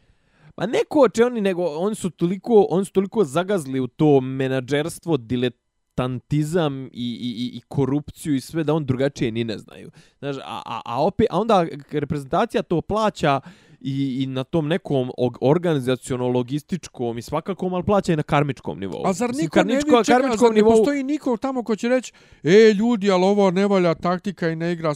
Pa 0.54 0.66
ne 0.66 0.78
koče 0.88 1.24
oni, 1.24 1.40
nego 1.40 1.64
oni 1.64 1.94
su 1.94 2.10
toliko, 2.10 2.66
oni 2.70 2.84
su 2.84 2.92
toliko 2.92 3.24
zagazli 3.24 3.80
u 3.80 3.86
to 3.86 4.20
menadžerstvo, 4.20 5.16
diletantizam 5.16 6.84
i, 6.84 6.88
i, 6.92 7.30
i, 7.44 7.56
i 7.56 7.60
korupciju 7.68 8.34
i 8.34 8.40
sve 8.40 8.64
da 8.64 8.74
on 8.74 8.84
drugačije 8.86 9.32
ni 9.32 9.44
ne 9.44 9.58
znaju. 9.58 9.90
Znaš, 10.18 10.36
a, 10.36 10.62
a, 10.66 10.80
a, 10.84 11.02
opet, 11.02 11.26
a 11.30 11.40
onda 11.40 11.66
reprezentacija 11.90 12.62
to 12.62 12.80
plaća 12.80 13.40
i, 13.80 14.22
i 14.22 14.26
na 14.26 14.44
tom 14.44 14.68
nekom 14.68 15.10
og- 15.18 15.38
organizaciono-logističkom 15.40 17.18
i 17.18 17.22
svakakom, 17.22 17.74
ali 17.74 17.84
plaća 17.84 18.12
i 18.12 18.16
na 18.16 18.22
karmičkom 18.22 18.80
nivou. 18.80 19.06
A 19.06 19.12
zar 19.12 19.30
niko 19.34 19.58
ne 19.58 19.74
vidi, 19.74 19.84
čekaj, 19.84 20.00
a 20.00 20.04
karmičkom 20.04 20.38
zar 20.38 20.50
ne 20.50 20.62
nivou- 20.62 20.76
postoji 20.76 21.02
niko 21.02 21.36
tamo 21.36 21.62
ko 21.62 21.76
će 21.76 21.88
reći, 21.88 22.12
e, 22.42 22.72
ljudi, 22.74 23.10
ali 23.10 23.24
ovo 23.24 23.50
ne 23.50 23.66
valja 23.66 23.94
taktika 23.94 24.48
i 24.48 24.56
ne 24.56 24.72
igra... 24.72 24.94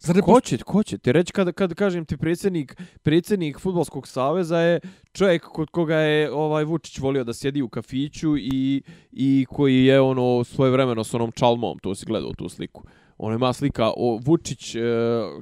Zar 0.00 0.16
ne 0.16 0.22
Ko 0.22 0.40
će, 0.40 0.58
ko 0.58 0.82
će 0.82 0.98
ti 0.98 1.12
reći 1.12 1.32
kad, 1.32 1.52
kad 1.52 1.74
kažem 1.74 2.04
ti 2.04 2.16
predsjednik, 2.16 2.76
predsjednik 3.02 3.58
futbolskog 3.58 4.08
saveza 4.08 4.58
je 4.58 4.80
čovjek 5.12 5.42
kod 5.44 5.70
koga 5.70 5.96
je 5.96 6.32
ovaj 6.32 6.64
Vučić 6.64 6.98
volio 6.98 7.24
da 7.24 7.32
sjedi 7.32 7.62
u 7.62 7.68
kafiću 7.68 8.36
i, 8.36 8.82
i 9.12 9.46
koji 9.48 9.84
je 9.84 10.00
ono 10.00 10.44
svoje 10.44 10.70
vremeno 10.70 11.04
s 11.04 11.14
onom 11.14 11.32
čalmom, 11.32 11.78
to 11.78 11.94
si 11.94 12.06
gledao 12.06 12.32
tu 12.32 12.48
sliku. 12.48 12.82
Ono 13.18 13.34
ima 13.34 13.52
slika 13.52 13.92
o 13.96 14.18
Vučić, 14.24 14.74
e, 14.74 14.80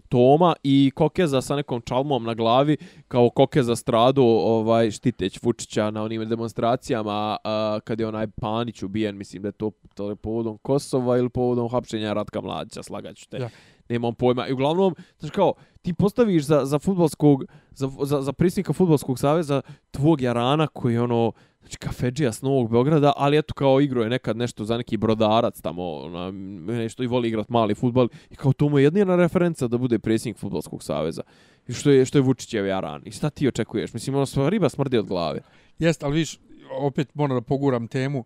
Toma 0.09 0.55
i 0.63 0.91
Kokeza 0.95 1.43
sa 1.43 1.57
nekom 1.57 1.81
čalmom 1.81 2.25
na 2.25 2.35
glavi, 2.35 2.77
kao 3.09 3.31
Kokeza 3.31 3.77
strado 3.77 4.23
ovaj, 4.23 4.91
štiteć 4.91 5.43
Vučića 5.43 5.91
na 5.91 6.03
onim 6.03 6.29
demonstracijama 6.29 7.37
a, 7.45 7.79
kad 7.85 8.01
je 8.01 8.07
onaj 8.07 8.27
Panić 8.27 8.83
ubijen, 8.83 9.17
mislim 9.17 9.43
da 9.43 9.49
je 9.49 9.53
to, 9.53 9.71
to 9.95 10.11
je 10.11 10.17
povodom 10.17 10.59
Kosova 10.59 11.19
ili 11.19 11.29
povodom 11.29 11.69
hapšenja 11.71 12.13
Ratka 12.13 12.41
Mladića, 12.41 12.83
slagaću 12.83 13.29
te. 13.29 13.37
Ja. 13.37 13.49
Nemam 13.89 14.15
pojma. 14.15 14.49
I 14.49 14.53
uglavnom, 14.53 14.95
znači 15.19 15.35
kao, 15.35 15.53
ti 15.83 15.95
postaviš 15.95 16.45
za, 16.45 16.65
za 16.65 16.79
futbolskog, 16.79 17.45
za, 17.71 17.91
za, 18.03 18.23
za 18.23 18.33
predsjednika 18.33 18.73
futbolskog 18.73 19.19
saveza 19.19 19.63
tvog 19.91 20.21
Jarana 20.21 20.67
koji 20.67 20.95
je 20.95 21.03
ono, 21.03 21.33
znači 21.63 21.77
kafedžija 21.79 22.33
s 22.33 22.43
Novog 22.43 22.71
Beograda, 22.71 23.13
ali 23.17 23.39
eto 23.39 23.55
kao 23.55 23.81
igro 23.81 24.03
je 24.03 24.11
nekad 24.11 24.37
nešto 24.37 24.65
za 24.65 24.77
neki 24.77 24.97
brodarac 24.97 25.61
tamo, 25.61 25.83
ona, 25.83 26.31
nešto 26.67 27.03
i 27.03 27.07
voli 27.07 27.29
igrat 27.29 27.49
mali 27.49 27.75
futbol 27.75 28.09
i 28.31 28.37
kao 28.37 28.53
to 28.53 28.69
mu 28.69 28.79
je 28.79 28.85
jedina 28.85 29.17
referenca 29.17 29.69
da 29.69 29.79
bude 29.79 29.99
predsjednik 29.99 30.39
futbolskog 30.39 30.83
saveza. 30.83 31.23
I 31.69 31.73
što 31.73 31.91
je, 31.91 32.05
što 32.05 32.19
je 32.19 32.23
Vučićev 32.23 32.67
Jaran. 32.67 33.03
I 33.05 33.11
šta 33.11 33.31
ti 33.31 33.49
očekuješ? 33.49 33.95
Mislim, 33.95 34.17
ono, 34.17 34.27
sva 34.27 34.49
riba 34.49 34.69
smrdi 34.69 34.99
od 34.99 35.07
glave. 35.07 35.41
Jest, 35.79 36.03
ali 36.03 36.15
viš, 36.15 36.39
opet 36.81 37.15
moram 37.15 37.37
da 37.37 37.41
poguram 37.41 37.89
temu, 37.89 38.25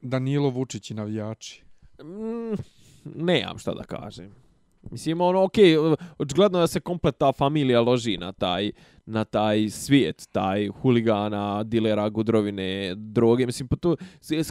Danilo 0.00 0.50
Vučić 0.50 0.90
i 0.90 0.94
navijači. 0.94 1.62
Mm, 2.02 2.56
nemam 3.04 3.58
šta 3.58 3.74
da 3.74 3.82
kažem. 3.82 4.47
Mislim, 4.90 5.20
ono, 5.20 5.42
okej, 5.44 5.76
okay, 5.76 5.96
očigledno 6.18 6.58
da 6.58 6.66
se 6.66 6.80
komplet 6.80 7.18
ta 7.18 7.32
familija 7.32 7.80
loži 7.80 8.16
na 8.16 8.32
taj, 8.32 8.72
na 9.06 9.24
taj 9.24 9.70
svijet, 9.70 10.28
taj 10.32 10.68
huligana, 10.68 11.62
dilera, 11.62 12.08
gudrovine, 12.08 12.94
droge. 12.94 13.46
Mislim, 13.46 13.68
pa 13.68 13.76
to, 13.76 13.96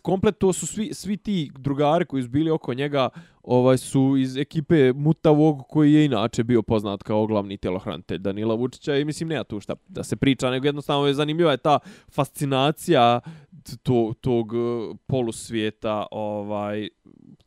komplet 0.03 0.37
to 0.37 0.53
su 0.53 0.67
svi, 0.67 0.93
svi 0.93 1.17
ti 1.17 1.51
drugari 1.57 2.05
koji 2.05 2.23
su 2.23 2.29
bili 2.29 2.51
oko 2.51 2.73
njega, 2.73 3.09
ovaj, 3.43 3.77
su 3.77 4.15
iz 4.17 4.37
ekipe 4.37 4.93
Mutavog, 4.93 5.63
koji 5.69 5.93
je 5.93 6.05
inače 6.05 6.43
bio 6.43 6.61
poznat 6.61 7.03
kao 7.03 7.27
glavni 7.27 7.57
telohranitelj 7.57 8.17
Danila 8.17 8.55
Vučića 8.55 8.97
i 8.97 9.05
mislim, 9.05 9.29
nema 9.29 9.43
tu 9.43 9.59
šta 9.59 9.75
da 9.87 10.03
se 10.03 10.15
priča, 10.15 10.49
nego 10.49 10.65
jednostavno 10.65 11.07
je 11.07 11.13
zanimljiva 11.13 11.51
je 11.51 11.57
ta 11.57 11.79
fascinacija 12.11 13.19
to, 13.83 14.13
tog 14.21 14.53
eh, 14.53 14.95
polusvijeta 15.07 16.05
ovaj 16.11 16.89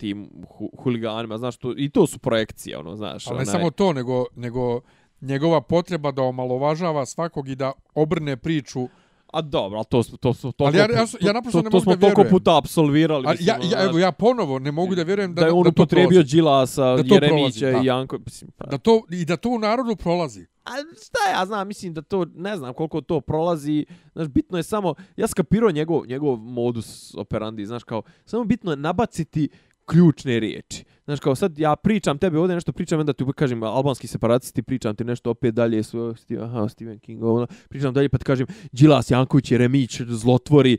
tim 0.01 0.31
hu, 0.49 0.71
huliganima, 0.79 1.39
znaš, 1.39 1.57
to, 1.57 1.75
i 1.77 1.91
to 1.91 2.07
su 2.07 2.19
projekcije, 2.19 2.79
ono, 2.79 2.97
znaš. 2.97 3.27
Ali 3.27 3.39
ne 3.39 3.47
samo 3.47 3.71
to, 3.71 3.93
nego, 3.93 4.25
nego 4.37 4.81
njegova 5.21 5.61
potreba 5.61 6.11
da 6.13 6.23
omalovažava 6.23 7.07
svakog 7.07 7.49
i 7.49 7.55
da 7.55 7.73
obrne 7.95 8.37
priču. 8.37 8.89
A 9.33 9.43
dobro, 9.43 9.77
ali 9.79 9.87
to, 9.91 10.03
smo- 10.03 10.17
to, 10.17 10.35
smo 10.35 10.53
Ali 10.59 10.79
ja- 10.79 10.83
ja 10.83 11.07
ja 11.21 11.33
naprosto 11.33 11.59
to, 11.59 11.63
ne 11.63 11.71
to, 11.71 11.77
mogu 11.77 11.83
smo 11.83 11.95
da 11.97 12.01
toliko 12.01 12.25
puta 12.25 12.59
apsolvirali. 12.59 13.27
Mislim, 13.29 13.49
ja, 13.49 13.59
ja, 13.73 13.85
evo, 13.85 13.99
ja 13.99 14.13
ponovo 14.13 14.59
ne 14.59 14.73
mogu 14.73 14.95
da 14.95 15.03
vjerujem 15.03 15.35
da, 15.35 15.41
da 15.41 15.47
je 15.47 15.53
on 15.53 15.65
to 15.65 15.69
upotrebio. 15.71 16.23
Đilasa, 16.23 16.97
to 16.99 17.15
Jeremića 17.15 17.71
i 17.71 17.87
Janko, 17.87 18.19
mislim, 18.19 18.51
pa. 18.57 18.67
Da 18.67 18.79
to, 18.79 19.03
I 19.11 19.25
da 19.25 19.37
to 19.37 19.49
u 19.49 19.59
narodu 19.59 19.97
prolazi. 19.97 20.47
A 20.65 20.71
šta 21.03 21.39
ja 21.39 21.47
znam, 21.47 21.69
mislim 21.69 21.95
da 21.95 22.03
to, 22.03 22.27
ne 22.35 22.57
znam 22.57 22.75
koliko 22.75 23.01
to 23.01 23.21
prolazi, 23.21 23.87
znaš, 24.13 24.29
bitno 24.29 24.57
je 24.57 24.63
samo, 24.63 24.95
ja 25.17 25.27
skapirao 25.27 25.71
njegov, 25.71 26.07
njegov 26.07 26.37
modus 26.37 27.15
operandi, 27.15 27.67
znaš, 27.67 27.85
kao, 27.85 28.03
samo 28.25 28.45
bitno 28.45 28.71
je 28.71 28.77
nabaciti 28.77 29.49
ključne 29.91 30.41
riječi. 30.41 30.85
Znaš, 31.11 31.21
kao 31.21 31.35
sad 31.35 31.59
ja 31.59 31.77
pričam 31.77 32.19
tebe 32.19 32.39
ovdje 32.39 32.55
nešto 32.55 32.73
pričam, 32.73 33.01
onda 33.01 33.13
ti 33.13 33.25
kažem 33.37 33.63
albanski 33.63 34.07
separatisti, 34.07 34.63
pričam 34.63 34.97
ti 34.97 35.05
nešto 35.05 35.31
opet 35.31 35.55
dalje, 35.55 35.83
su, 35.83 36.15
aha, 36.43 36.69
Stephen 36.69 36.99
King, 36.99 37.25
ono, 37.25 37.47
pričam 37.69 37.95
dalje 37.95 38.09
pa 38.09 38.19
ti 38.19 38.25
kažem 38.25 38.47
Đilas, 38.73 39.11
Janković, 39.11 39.53
Jeremić, 39.53 40.01
zlotvori, 40.01 40.73
e, 40.73 40.79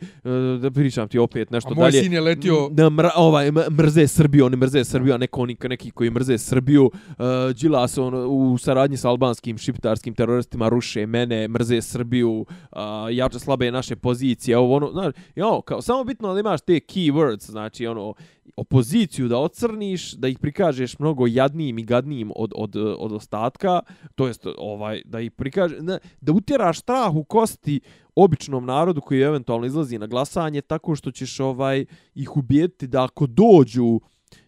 da 0.62 0.72
pričam 0.72 1.08
ti 1.08 1.20
opet 1.20 1.52
nešto 1.52 1.70
A 1.70 1.74
moj 1.74 1.92
dalje. 1.92 2.04
sin 2.04 2.14
je 2.14 2.22
letio... 2.22 2.70
Da 2.72 2.90
mra, 2.90 3.12
ovaj, 3.16 3.52
mrze 3.52 4.08
Srbiju, 4.08 4.46
oni 4.46 4.56
mrze 4.56 4.84
Srbiju, 4.84 5.14
a 5.14 5.18
neko 5.18 5.42
oni, 5.42 5.58
neki 5.70 5.92
koji 5.92 6.10
mrze 6.10 6.38
Srbiju. 6.38 6.92
Uh, 7.10 7.26
Đilas 7.62 7.98
on, 7.98 8.14
u 8.28 8.58
saradnji 8.58 8.98
sa 8.98 9.10
albanskim 9.10 9.58
šiptarskim 9.58 10.14
teroristima 10.16 10.70
ruše 10.70 11.06
mene, 11.06 11.48
mrze 11.48 11.82
Srbiju, 11.82 12.32
uh, 12.72 12.78
jače 13.12 13.40
slabe 13.40 13.72
naše 13.72 13.96
pozicije, 13.96 14.58
ovo 14.58 14.76
ono, 14.76 14.92
znaš, 14.92 15.14
jo, 15.36 15.62
kao, 15.62 15.82
samo 15.82 16.04
bitno 16.04 16.34
da 16.34 16.40
imaš 16.40 16.62
te 16.62 16.74
keywords, 16.74 17.52
znači 17.52 17.88
ono, 17.88 18.14
opoziciju 18.56 19.28
da 19.28 19.38
ocrniš, 19.38 20.14
da 20.22 20.28
ih 20.28 20.40
prikažeš 20.40 21.00
mnogo 21.00 21.28
jadnijim 21.28 21.80
i 21.80 21.84
gadnijim 21.84 22.32
od, 22.36 22.54
od, 22.56 22.76
od 22.76 23.12
ostatka, 23.12 23.80
to 24.16 24.28
jest 24.28 24.48
ovaj, 24.58 25.02
da 25.06 25.20
ih 25.20 25.32
prikaže, 25.32 25.82
ne, 25.82 26.00
da 26.22 26.32
utjeraš 26.32 26.80
strah 26.80 27.16
u 27.16 27.24
kosti 27.24 27.80
običnom 28.16 28.66
narodu 28.66 29.02
koji 29.02 29.22
eventualno 29.22 29.66
izlazi 29.66 29.98
na 29.98 30.08
glasanje 30.08 30.62
tako 30.62 30.96
što 30.96 31.12
ćeš 31.12 31.40
ovaj 31.40 31.86
ih 32.16 32.38
ubijeti 32.38 32.88
da 32.88 33.04
ako 33.04 33.28
dođu 33.28 34.00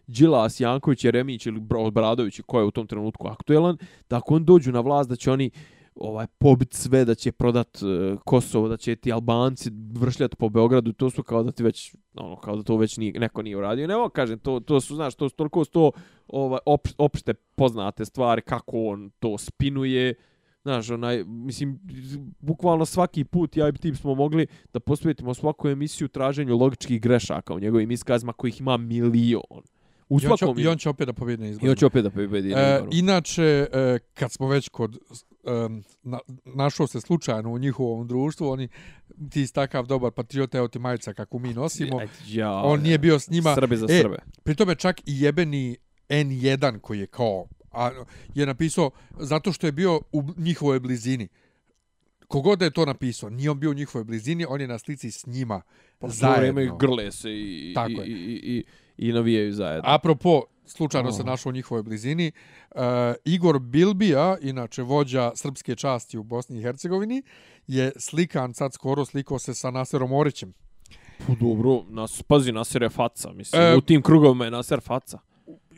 Đilas, 0.06 0.60
Janković, 0.60 1.04
Jeremić 1.04 1.46
ili 1.46 1.60
Bradović 1.92 2.40
ko 2.46 2.58
je 2.58 2.64
u 2.64 2.70
tom 2.70 2.86
trenutku 2.86 3.28
aktuelan, 3.28 3.76
da 4.10 4.16
ako 4.16 4.34
on 4.34 4.44
dođu 4.44 4.72
na 4.72 4.80
vlast 4.80 5.10
da 5.10 5.16
će 5.16 5.32
oni 5.32 5.50
ovaj 5.94 6.26
pobit 6.38 6.72
sve 6.72 7.04
da 7.04 7.14
će 7.14 7.32
prodat 7.32 7.82
uh, 7.82 8.20
Kosovo 8.24 8.68
da 8.68 8.76
će 8.76 8.96
ti 8.96 9.12
Albanci 9.12 9.70
vršljati 9.92 10.36
po 10.36 10.48
Beogradu 10.48 10.92
to 10.92 11.10
su 11.10 11.22
kao 11.22 11.42
da 11.42 11.52
ti 11.52 11.62
već 11.62 11.94
ono 12.14 12.36
kao 12.36 12.56
da 12.56 12.62
to 12.62 12.76
već 12.76 12.96
nije, 12.96 13.20
neko 13.20 13.42
nije 13.42 13.56
uradio. 13.56 13.86
Ne 13.86 13.94
kažem 14.12 14.38
to 14.38 14.60
to 14.60 14.80
su 14.80 14.94
znaš 14.94 15.14
to 15.14 15.28
su 15.28 15.36
toliko 15.36 15.64
sto 15.64 15.92
ovaj 16.26 16.58
op, 16.66 16.88
opšte 16.98 17.34
poznate 17.34 18.04
stvari 18.04 18.42
kako 18.42 18.78
on 18.78 19.10
to 19.18 19.38
spinuje. 19.38 20.14
Znaš 20.62 20.90
onaj 20.90 21.24
mislim 21.24 21.80
bukvalno 22.40 22.84
svaki 22.84 23.24
put 23.24 23.56
ja 23.56 23.68
i 23.68 23.72
tim 23.72 23.94
smo 23.94 24.14
mogli 24.14 24.46
da 24.72 24.80
posvetimo 24.80 25.34
svaku 25.34 25.68
emisiju 25.68 26.08
traženju 26.08 26.56
logičkih 26.56 27.00
grešaka 27.00 27.54
u 27.54 27.60
njegovim 27.60 27.90
iskazima 27.90 28.32
kojih 28.32 28.60
ima 28.60 28.76
milion. 28.76 29.62
U 30.08 30.20
svakom 30.20 30.58
I 30.58 30.66
on 30.66 30.78
će 30.78 30.88
opet 30.88 31.06
da 31.06 31.12
pobjedi 31.12 31.42
na 31.42 31.48
izborima. 31.48 31.68
I 31.68 31.70
on 31.70 31.76
će 31.76 31.86
opet 31.86 32.04
da 32.04 32.10
pobjedi 32.10 32.48
na 32.48 32.60
izborima. 32.60 32.88
E, 32.92 32.98
inače, 32.98 33.66
e, 33.72 33.98
kad 34.14 34.32
smo 34.32 34.48
već 34.48 34.68
kod... 34.68 34.96
E, 34.96 35.50
na, 36.02 36.18
našao 36.44 36.86
se 36.86 37.00
slučajno 37.00 37.50
u 37.50 37.58
njihovom 37.58 38.08
društvu, 38.08 38.48
oni 38.48 38.68
ti 39.30 39.52
takav 39.52 39.86
dobar 39.86 40.10
patriot, 40.10 40.54
evo 40.54 40.68
ti 40.68 40.78
majica 40.78 41.12
kako 41.12 41.38
mi 41.38 41.54
nosimo. 41.54 42.00
Ja, 42.26 42.52
on 42.52 42.80
nije 42.80 42.98
bio 42.98 43.18
s 43.18 43.30
njima. 43.30 43.54
Srbe 43.54 43.76
za 43.76 43.86
Srbe. 43.88 44.14
E, 44.14 44.40
pri 44.42 44.54
tome 44.54 44.74
čak 44.74 45.00
i 45.00 45.20
jebeni 45.20 45.76
N1 46.08 46.80
koji 46.80 46.98
je 46.98 47.06
kao... 47.06 47.46
A, 47.72 47.90
je 48.34 48.46
napisao 48.46 48.90
zato 49.18 49.52
što 49.52 49.66
je 49.66 49.72
bio 49.72 50.00
u 50.12 50.22
njihovoj 50.36 50.80
blizini. 50.80 51.28
Kogod 52.28 52.62
je 52.62 52.70
to 52.70 52.84
napisao, 52.84 53.30
nije 53.30 53.50
on 53.50 53.60
bio 53.60 53.70
u 53.70 53.74
njihovoj 53.74 54.04
blizini, 54.04 54.46
on 54.48 54.60
je 54.60 54.68
na 54.68 54.78
slici 54.78 55.10
s 55.10 55.26
njima 55.26 55.62
pa, 55.98 56.08
zajedno. 56.08 56.70
Pa 56.70 56.86
grle 56.86 57.12
se 57.12 57.30
i, 57.30 57.72
Tako 57.74 58.02
i, 58.02 58.10
i, 58.10 58.12
i, 58.12 58.58
i 58.58 58.64
i 58.98 59.12
navijaju 59.12 59.52
zajedno. 59.52 59.90
Apropo, 59.90 60.42
slučajno 60.66 61.08
oh. 61.08 61.16
se 61.16 61.24
našao 61.24 61.50
u 61.50 61.52
njihovoj 61.52 61.82
blizini, 61.82 62.32
uh, 62.74 62.80
Igor 63.24 63.58
Bilbija, 63.58 64.36
inače 64.40 64.82
vođa 64.82 65.32
srpske 65.34 65.76
časti 65.76 66.18
u 66.18 66.22
Bosni 66.22 66.58
i 66.58 66.62
Hercegovini, 66.62 67.22
je 67.66 67.92
slikan, 67.96 68.54
sad 68.54 68.72
skoro 68.72 69.04
slikao 69.04 69.38
se 69.38 69.54
sa 69.54 69.70
Naserom 69.70 70.12
Orićem. 70.12 70.52
Pa 71.26 71.34
dobro, 71.40 71.82
nas, 71.88 72.22
pazi, 72.22 72.52
Naser 72.52 72.82
je 72.82 72.88
faca, 72.88 73.32
mislim, 73.32 73.62
e, 73.62 73.76
u 73.76 73.80
tim 73.80 74.02
krugovima 74.02 74.44
je 74.44 74.50
Naser 74.50 74.80
faca 74.80 75.18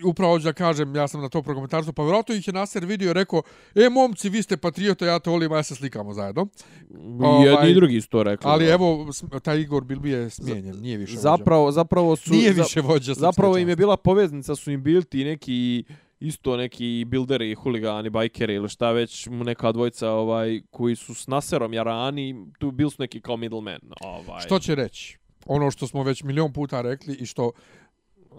upravo 0.05 0.32
hoću 0.32 0.44
da 0.44 0.52
kažem, 0.52 0.97
ja 0.97 1.09
sam 1.09 1.20
na 1.20 1.28
to 1.28 1.43
prokomentarstvo, 1.43 1.93
pa 1.93 2.02
vjerojatno 2.02 2.35
ih 2.35 2.47
je 2.47 2.52
Nasser 2.52 2.85
vidio 2.85 3.10
i 3.10 3.12
rekao, 3.12 3.43
e, 3.74 3.89
momci, 3.90 4.28
vi 4.28 4.43
ste 4.43 4.56
patriota, 4.56 5.06
ja 5.06 5.18
te 5.18 5.31
volim, 5.31 5.52
ja 5.52 5.62
se 5.62 5.74
slikamo 5.74 6.12
zajedno. 6.12 6.48
I 6.90 7.44
jedni 7.44 7.48
ovaj, 7.48 7.70
i 7.70 7.74
drugi 7.74 8.01
su 8.01 8.09
to 8.09 8.23
rekli. 8.23 8.51
Ali 8.51 8.66
da. 8.66 8.73
evo, 8.73 9.06
taj 9.43 9.60
Igor 9.60 9.85
Bilbi 9.85 10.10
je 10.10 10.31
smijenjen, 10.31 10.77
nije 10.81 10.97
više 10.97 11.16
zapravo, 11.16 11.64
vođa. 11.64 11.74
Zapravo 11.74 12.16
su... 12.16 12.31
Nije 12.31 12.52
više 12.52 12.81
vođa. 12.81 13.14
Zapravo 13.14 13.59
im 13.59 13.68
je 13.68 13.77
bila 13.77 13.97
poveznica, 13.97 14.55
su 14.55 14.70
im 14.70 14.82
bili 14.82 15.05
ti 15.05 15.24
neki 15.24 15.85
isto 16.20 16.56
neki 16.56 17.05
bilderi, 17.06 17.55
huligani, 17.55 18.10
bajkeri 18.10 18.55
ili 18.55 18.68
šta 18.68 18.93
već, 18.93 19.27
neka 19.31 19.73
dvojica 19.73 20.10
ovaj, 20.10 20.60
koji 20.70 20.97
su 20.97 21.14
s 21.14 21.27
Naserom 21.27 21.73
Jarani, 21.73 22.47
tu 22.59 22.70
bili 22.70 22.90
su 22.90 22.97
neki 22.98 23.20
kao 23.20 23.36
middleman. 23.36 23.81
Ovaj. 24.01 24.40
Što 24.40 24.59
će 24.59 24.74
reći? 24.74 25.18
Ono 25.47 25.70
što 25.70 25.86
smo 25.86 26.02
već 26.02 26.23
milion 26.23 26.52
puta 26.52 26.82
rekli 26.82 27.14
i 27.14 27.27
što 27.27 27.52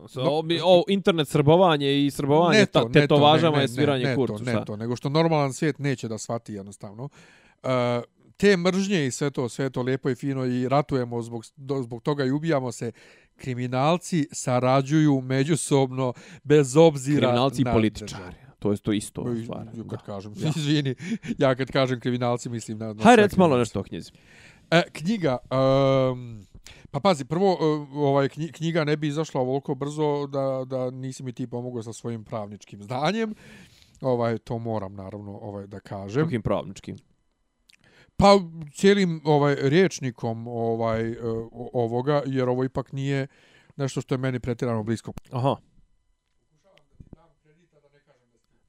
So, 0.07 0.24
no, 0.24 0.44
o, 0.65 0.84
internet 0.88 1.28
srbovanje 1.28 2.06
i 2.06 2.11
srbovanje 2.11 2.65
ta, 2.65 2.90
tetovažama 2.90 3.61
je 3.61 3.68
sviranje 3.68 4.03
neto, 4.06 4.15
kurcu. 4.15 4.44
Neto, 4.44 4.60
neto, 4.60 4.76
nego 4.76 4.95
što 4.95 5.10
normalan 5.10 5.53
svijet 5.53 5.80
neće 5.80 6.07
da 6.07 6.18
shvati 6.18 6.53
jednostavno. 6.53 7.03
Uh, 7.03 7.69
te 8.38 8.57
mržnje 8.57 9.07
i 9.07 9.11
sve 9.11 9.32
to, 9.32 9.49
sve 9.49 9.69
to 9.69 9.82
lijepo 9.82 10.10
i 10.10 10.15
fino 10.15 10.45
i 10.45 10.69
ratujemo 10.69 11.22
zbog, 11.22 11.45
zbog 11.84 12.03
toga 12.03 12.26
i 12.26 12.32
ubijamo 12.32 12.72
se. 12.72 12.91
Kriminalci 13.36 14.28
sarađuju 14.32 15.22
međusobno 15.22 16.14
bez 16.44 16.78
obzira 16.78 17.28
Kriminalci 17.28 17.64
na... 17.64 17.72
Kriminalci 17.72 17.91
i 17.94 17.94
političari. 17.99 18.36
To 18.60 18.72
je 18.72 18.78
to 18.78 18.94
isto 18.94 19.36
stvar. 19.44 19.65
Kad 19.65 19.86
da. 19.86 19.98
kažem, 19.98 20.34
ja. 20.38 20.52
izvini, 20.56 20.95
ja 21.38 21.56
kad 21.56 21.72
kažem 21.72 21.99
kriminalci 21.99 22.49
mislim 22.49 22.78
na... 22.78 22.94
na 22.94 23.03
Hajde, 23.03 23.22
rec 23.22 23.36
malo 23.36 23.57
nešto 23.57 23.80
o 23.80 23.84
knjizi. 23.84 24.11
E, 24.72 24.82
knjiga, 24.91 25.38
um, 26.11 26.45
Pa 26.98 27.02
pazi, 27.02 27.26
prvo, 27.26 27.52
e, 27.52 27.98
ovaj 27.98 28.30
knjiga 28.30 28.84
ne 28.84 28.98
bi 28.98 29.07
izašla 29.07 29.41
ovoliko 29.41 29.76
brzo 29.76 30.28
da, 30.28 30.65
da 30.65 30.91
nisi 30.91 31.24
mi 31.24 31.34
ti 31.34 31.48
pomogao 31.48 31.84
sa 31.84 31.94
svojim 31.94 32.24
pravničkim 32.24 32.84
znanjem. 32.84 33.36
Ovaj, 34.02 34.38
to 34.38 34.57
moram, 34.57 34.95
naravno, 34.95 35.38
ovaj 35.38 35.68
da 35.68 35.80
kažem. 35.80 36.24
Kakim 36.24 36.41
pravničkim? 36.41 36.98
Pa 38.15 38.40
cijelim 38.74 39.22
ovaj 39.26 39.56
riječnikom 39.56 40.48
ovaj 40.48 41.11
e, 41.11 41.18
ovoga 41.74 42.22
jer 42.26 42.49
ovo 42.49 42.64
ipak 42.64 42.91
nije 42.91 43.28
nešto 43.76 44.02
što 44.02 44.15
je 44.15 44.19
meni 44.19 44.40
pretjerano 44.40 44.84
blisko. 44.84 45.14
Aha. 45.32 45.56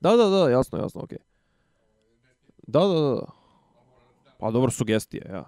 Da, 0.00 0.16
da, 0.16 0.28
da, 0.28 0.50
jasno, 0.50 0.78
jasno, 0.78 1.00
okej. 1.02 1.18
Okay. 1.18 1.24
Da, 2.66 2.80
da, 2.80 3.00
da. 3.00 3.26
Pa 4.38 4.50
dobro 4.50 4.70
sugestije, 4.70 5.26
ja. 5.30 5.44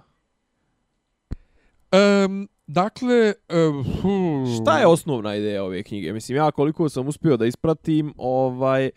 Um, 2.24 2.48
Dakle, 2.72 3.32
uh, 3.48 3.86
šta 4.56 4.78
je 4.78 4.86
osnovna 4.86 5.36
ideja 5.36 5.64
ove 5.64 5.82
knjige? 5.82 6.12
Mislim, 6.12 6.36
ja 6.36 6.50
koliko 6.50 6.88
sam 6.88 7.08
uspio 7.08 7.36
da 7.36 7.46
ispratim, 7.46 8.14
ovaj, 8.16 8.90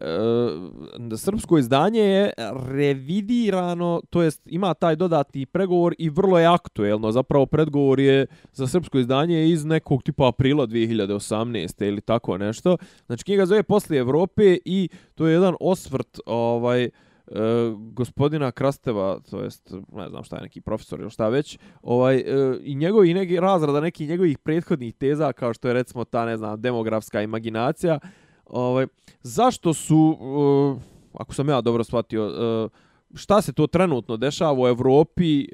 uh, 0.00 1.18
srpsko 1.18 1.58
izdanje 1.58 2.00
je 2.00 2.32
revidirano, 2.68 4.00
to 4.10 4.22
jest 4.22 4.40
ima 4.46 4.74
taj 4.74 4.96
dodatni 4.96 5.46
pregovor 5.46 5.94
i 5.98 6.10
vrlo 6.10 6.38
je 6.38 6.46
aktuelno. 6.46 7.12
Zapravo 7.12 7.46
predgovor 7.46 8.00
je 8.00 8.26
za 8.52 8.66
srpsko 8.66 8.98
izdanje 8.98 9.48
iz 9.48 9.64
nekog 9.64 10.02
tipa 10.02 10.28
aprila 10.28 10.66
2018. 10.66 11.88
ili 11.88 12.00
tako 12.00 12.38
nešto. 12.38 12.76
Znači, 13.06 13.24
knjiga 13.24 13.46
zove 13.46 13.62
Poslije 13.62 14.00
Evrope 14.00 14.58
i 14.64 14.88
to 15.14 15.26
je 15.26 15.32
jedan 15.32 15.54
osvrt 15.60 16.20
ovaj, 16.26 16.84
uh, 16.84 16.92
e, 17.26 17.32
gospodina 17.76 18.50
Krasteva, 18.50 19.18
to 19.30 19.42
jest, 19.42 19.74
ne 19.92 20.08
znam 20.08 20.24
šta 20.24 20.36
je 20.36 20.42
neki 20.42 20.60
profesor 20.60 21.00
ili 21.00 21.10
šta 21.10 21.28
već, 21.28 21.58
ovaj, 21.82 22.16
e, 22.16 22.58
i 22.62 22.74
njegovi 22.74 23.14
neki 23.14 23.40
razrada 23.40 23.80
nekih 23.80 24.08
njegovih 24.08 24.38
prethodnih 24.38 24.94
teza, 24.94 25.32
kao 25.32 25.54
što 25.54 25.68
je 25.68 25.74
recimo 25.74 26.04
ta, 26.04 26.24
ne 26.24 26.36
znam, 26.36 26.60
demografska 26.60 27.22
imaginacija, 27.22 27.98
ovaj, 28.46 28.86
zašto 29.22 29.74
su, 29.74 30.18
e, 30.20 30.82
ako 31.12 31.34
sam 31.34 31.48
ja 31.48 31.60
dobro 31.60 31.84
shvatio, 31.84 32.26
e, 32.26 32.68
šta 33.14 33.42
se 33.42 33.52
to 33.52 33.66
trenutno 33.66 34.16
dešava 34.16 34.62
u 34.62 34.68
Evropi, 34.68 35.40
e, 35.42 35.46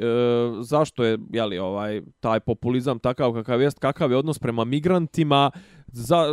zašto 0.61 1.05
je 1.05 1.19
jeli, 1.33 1.59
ovaj 1.59 2.03
taj 2.21 2.41
populizam 2.41 2.99
takav 2.99 3.33
kakav 3.33 3.63
jest, 3.63 3.79
kakav 3.79 4.11
je 4.11 4.17
odnos 4.17 4.39
prema 4.39 4.65
migrantima, 4.65 5.51
za, 5.93 6.27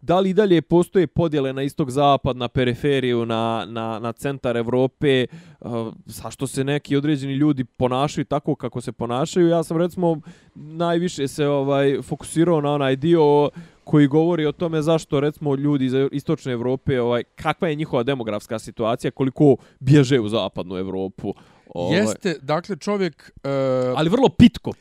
da 0.00 0.20
li 0.20 0.34
dalje 0.34 0.62
postoje 0.62 1.06
podjele 1.06 1.52
na 1.52 1.62
istog 1.62 1.90
zapad, 1.90 2.36
na 2.36 2.48
periferiju, 2.48 3.26
na, 3.26 3.66
na, 3.68 3.98
na 3.98 4.12
centar 4.12 4.56
Evrope, 4.56 5.26
uh, 5.60 5.70
zašto 6.06 6.46
se 6.46 6.64
neki 6.64 6.96
određeni 6.96 7.34
ljudi 7.34 7.64
ponašaju 7.64 8.24
tako 8.24 8.54
kako 8.54 8.80
se 8.80 8.92
ponašaju. 8.92 9.48
Ja 9.48 9.62
sam 9.62 9.76
recimo 9.76 10.20
najviše 10.54 11.28
se 11.28 11.46
ovaj 11.46 12.02
fokusirao 12.02 12.60
na 12.60 12.72
onaj 12.72 12.96
dio 12.96 13.50
koji 13.84 14.06
govori 14.06 14.46
o 14.46 14.52
tome 14.52 14.82
zašto 14.82 15.20
recimo 15.20 15.54
ljudi 15.54 15.84
iz 15.84 15.92
istočne 16.12 16.52
Evrope, 16.52 17.00
ovaj 17.00 17.22
kakva 17.22 17.68
je 17.68 17.74
njihova 17.74 18.02
demografska 18.02 18.58
situacija, 18.58 19.10
koliko 19.10 19.56
bježe 19.80 20.20
u 20.20 20.28
zapadnu 20.28 20.76
Evropu. 20.76 21.34
Ovaj. 21.74 21.98
Jeste, 21.98 22.36
dakle, 22.42 22.76
čovjek... 22.76 23.32
Uh, 23.44 23.50
ali 23.96 24.10
vrlo 24.10 24.28
pitko. 24.28 24.72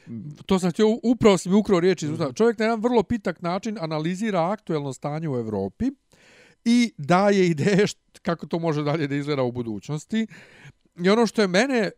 To 0.46 0.60
sam 0.60 0.72
htio, 0.72 0.88
upravo 1.04 1.38
si 1.38 1.50
mi 1.50 1.56
ukrao 1.56 1.80
riječi. 1.80 2.08
Mm 2.08 2.18
-hmm. 2.18 2.36
Čovjek 2.36 2.60
na 2.60 2.66
jedan 2.66 2.82
vrlo 2.82 3.04
pitak 3.04 3.42
način 3.42 3.78
analizira 3.82 4.52
aktuelno 4.52 4.94
stanje 4.94 5.30
u 5.30 5.38
Evropi 5.38 5.86
i 6.66 6.94
daje 6.98 7.48
ideje 7.48 7.88
št, 7.88 8.20
kako 8.22 8.48
to 8.48 8.60
može 8.60 8.84
dalje 8.84 9.08
da 9.08 9.16
izgleda 9.16 9.44
u 9.44 9.52
budućnosti. 9.52 10.28
I 11.04 11.10
ono 11.10 11.28
što 11.28 11.42
je 11.42 11.48
mene 11.48 11.92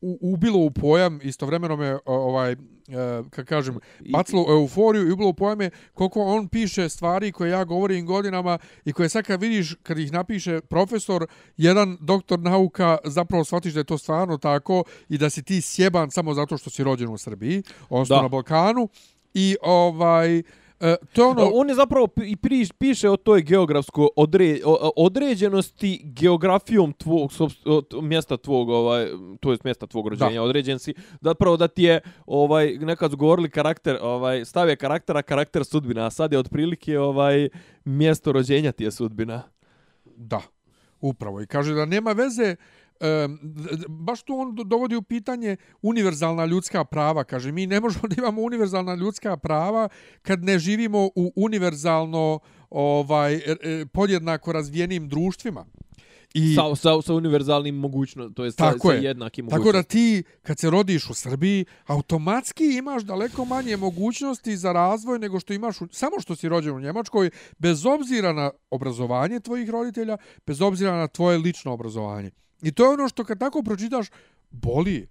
ubilo 0.00 0.58
u 0.58 0.70
pojam, 0.70 1.20
istovremeno 1.22 1.76
me 1.76 1.98
ovaj 2.04 2.52
uh, 2.52 3.30
kako 3.30 3.48
kažem, 3.48 3.78
bacilo 4.12 4.42
u 4.42 4.50
euforiju 4.50 5.08
i 5.08 5.12
ubilo 5.12 5.32
pojame 5.32 5.70
koliko 5.94 6.22
on 6.22 6.48
piše 6.48 6.88
stvari 6.88 7.32
koje 7.32 7.50
ja 7.50 7.64
govorim 7.64 8.06
godinama 8.06 8.58
i 8.84 8.92
koje 8.92 9.08
sad 9.08 9.24
kad 9.24 9.40
vidiš, 9.40 9.74
kad 9.82 9.98
ih 9.98 10.12
napiše 10.12 10.60
profesor, 10.60 11.26
jedan 11.56 11.98
doktor 12.00 12.38
nauka, 12.38 12.98
zapravo 13.04 13.44
shvatiš 13.44 13.72
da 13.72 13.80
je 13.80 13.84
to 13.84 13.98
stvarno 13.98 14.38
tako 14.38 14.84
i 15.08 15.18
da 15.18 15.30
si 15.30 15.42
ti 15.42 15.60
sjeban 15.60 16.10
samo 16.10 16.34
zato 16.34 16.58
što 16.58 16.70
si 16.70 16.84
rođen 16.84 17.08
u 17.08 17.18
Srbiji, 17.18 17.62
odnosno 17.88 18.22
na 18.22 18.28
Balkanu. 18.28 18.88
I 19.34 19.56
ovaj 19.62 20.42
E, 20.80 20.96
to 21.12 21.22
je 21.22 21.28
ono... 21.28 21.50
On 21.54 21.68
je 21.68 21.74
zapravo 21.74 22.08
i 22.26 22.36
priš, 22.36 22.72
piše 22.72 23.10
o 23.10 23.16
toj 23.16 23.42
geografskoj 23.42 24.08
odre, 24.16 24.58
određenosti 24.96 26.00
geografijom 26.04 26.92
tvog 26.92 27.30
mjesta 28.02 28.36
tvog 28.36 28.68
ovaj 28.68 29.08
to 29.40 29.50
jest 29.50 29.64
mjesta 29.64 29.86
tvog 29.86 30.08
rođenja 30.08 30.34
Da. 30.34 30.42
određen 30.42 30.78
si 30.78 30.94
zapravo 31.20 31.56
da 31.56 31.68
ti 31.68 31.82
je 31.82 32.00
ovaj 32.26 32.76
nekad 32.80 33.14
govorili 33.14 33.50
karakter 33.50 33.98
ovaj 34.02 34.44
stav 34.44 34.68
je 34.68 34.76
karaktera 34.76 35.22
karakter 35.22 35.64
sudbina 35.64 36.06
a 36.06 36.10
sad 36.10 36.32
je 36.32 36.38
otprilike 36.38 36.98
ovaj 36.98 37.48
mjesto 37.84 38.32
rođenja 38.32 38.72
ti 38.72 38.84
je 38.84 38.90
sudbina 38.90 39.42
Da, 40.16 40.40
upravo. 41.00 41.40
I 41.42 41.46
kaže 41.46 41.74
da 41.74 41.84
nema 41.84 42.12
veze, 42.12 42.56
um, 43.00 43.38
baš 43.88 44.22
tu 44.22 44.34
on 44.38 44.54
do- 44.54 44.64
dovodi 44.64 44.96
u 44.96 45.02
pitanje 45.02 45.56
univerzalna 45.82 46.44
ljudska 46.44 46.84
prava. 46.84 47.24
Kaže, 47.24 47.52
mi 47.52 47.66
ne 47.66 47.80
možemo 47.80 48.08
da 48.08 48.14
imamo 48.18 48.42
univerzalna 48.42 48.94
ljudska 48.94 49.36
prava 49.36 49.88
kad 50.22 50.44
ne 50.44 50.58
živimo 50.58 51.10
u 51.14 51.32
univerzalno 51.36 52.38
ovaj 52.70 53.34
e, 53.34 53.56
e, 53.62 53.86
podjednako 53.86 54.52
razvijenim 54.52 55.08
društvima. 55.08 55.66
I 56.34 56.54
sa, 56.54 56.76
sa, 56.76 57.02
sa 57.02 57.14
univerzalnim 57.14 57.74
mogućnostima 57.74 58.34
to 58.34 58.44
jest 58.44 58.58
sa, 58.58 58.72
Tako 58.72 58.88
sa 58.88 58.94
je. 58.94 59.02
jednakim 59.02 59.48
Tako 59.48 59.58
da 59.58 59.64
mogućnostima 59.64 60.22
ti, 60.22 60.24
kad 60.42 60.58
se 60.58 60.70
rodiš 60.70 61.10
u 61.10 61.14
Srbiji, 61.14 61.64
automatski 61.86 62.64
imaš 62.78 63.02
daleko 63.02 63.44
manje 63.44 63.76
mogućnosti 63.76 64.56
za 64.56 64.72
razvoj 64.72 65.18
nego 65.18 65.40
što 65.40 65.52
imaš 65.52 65.80
u, 65.80 65.88
samo 65.92 66.20
što 66.20 66.36
si 66.36 66.48
rođen 66.48 66.74
u 66.74 66.80
Njemačkoj, 66.80 67.30
bez 67.58 67.86
obzira 67.86 68.32
na 68.32 68.50
obrazovanje 68.70 69.40
tvojih 69.40 69.70
roditelja, 69.70 70.16
bez 70.46 70.60
obzira 70.60 70.96
na 70.96 71.08
tvoje 71.08 71.38
lično 71.38 71.72
obrazovanje. 71.72 72.30
I 72.62 72.72
to 72.72 72.84
je 72.84 72.90
ono 72.90 73.08
što 73.08 73.24
kad 73.24 73.38
tako 73.38 73.62
pročitaš, 73.62 74.06
boli. 74.50 75.08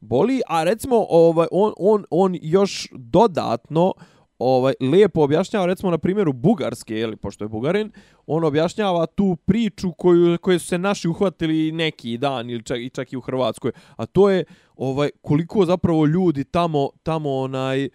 boli, 0.00 0.40
a 0.48 0.64
recimo 0.64 1.06
ovaj 1.08 1.46
on 1.50 1.72
on 1.78 2.04
on 2.10 2.38
još 2.42 2.88
dodatno 2.92 3.92
ovaj 4.38 4.74
lijepo 4.80 5.22
objašnjava 5.22 5.66
recimo 5.66 5.90
na 5.90 5.98
primjeru 5.98 6.32
Bugarske, 6.32 6.94
je 6.94 7.06
li 7.06 7.16
pošto 7.16 7.44
je 7.44 7.48
Bugarin, 7.48 7.92
on 8.26 8.44
objašnjava 8.44 9.06
tu 9.06 9.36
priču 9.36 9.92
koju 9.92 10.38
koje 10.38 10.58
su 10.58 10.66
se 10.66 10.78
naši 10.78 11.08
uhvatili 11.08 11.72
neki 11.72 12.18
dan 12.18 12.50
ili 12.50 12.62
čak 12.62 12.78
i 12.78 12.90
čak 12.90 13.12
i 13.12 13.16
u 13.16 13.20
Hrvatskoj, 13.20 13.72
a 13.96 14.06
to 14.06 14.30
je 14.30 14.44
ovaj 14.76 15.10
koliko 15.20 15.64
zapravo 15.64 16.06
ljudi 16.06 16.44
tamo 16.44 16.88
tamo 17.02 17.34
onaj 17.34 17.84
e, 17.84 17.88
e 17.88 17.90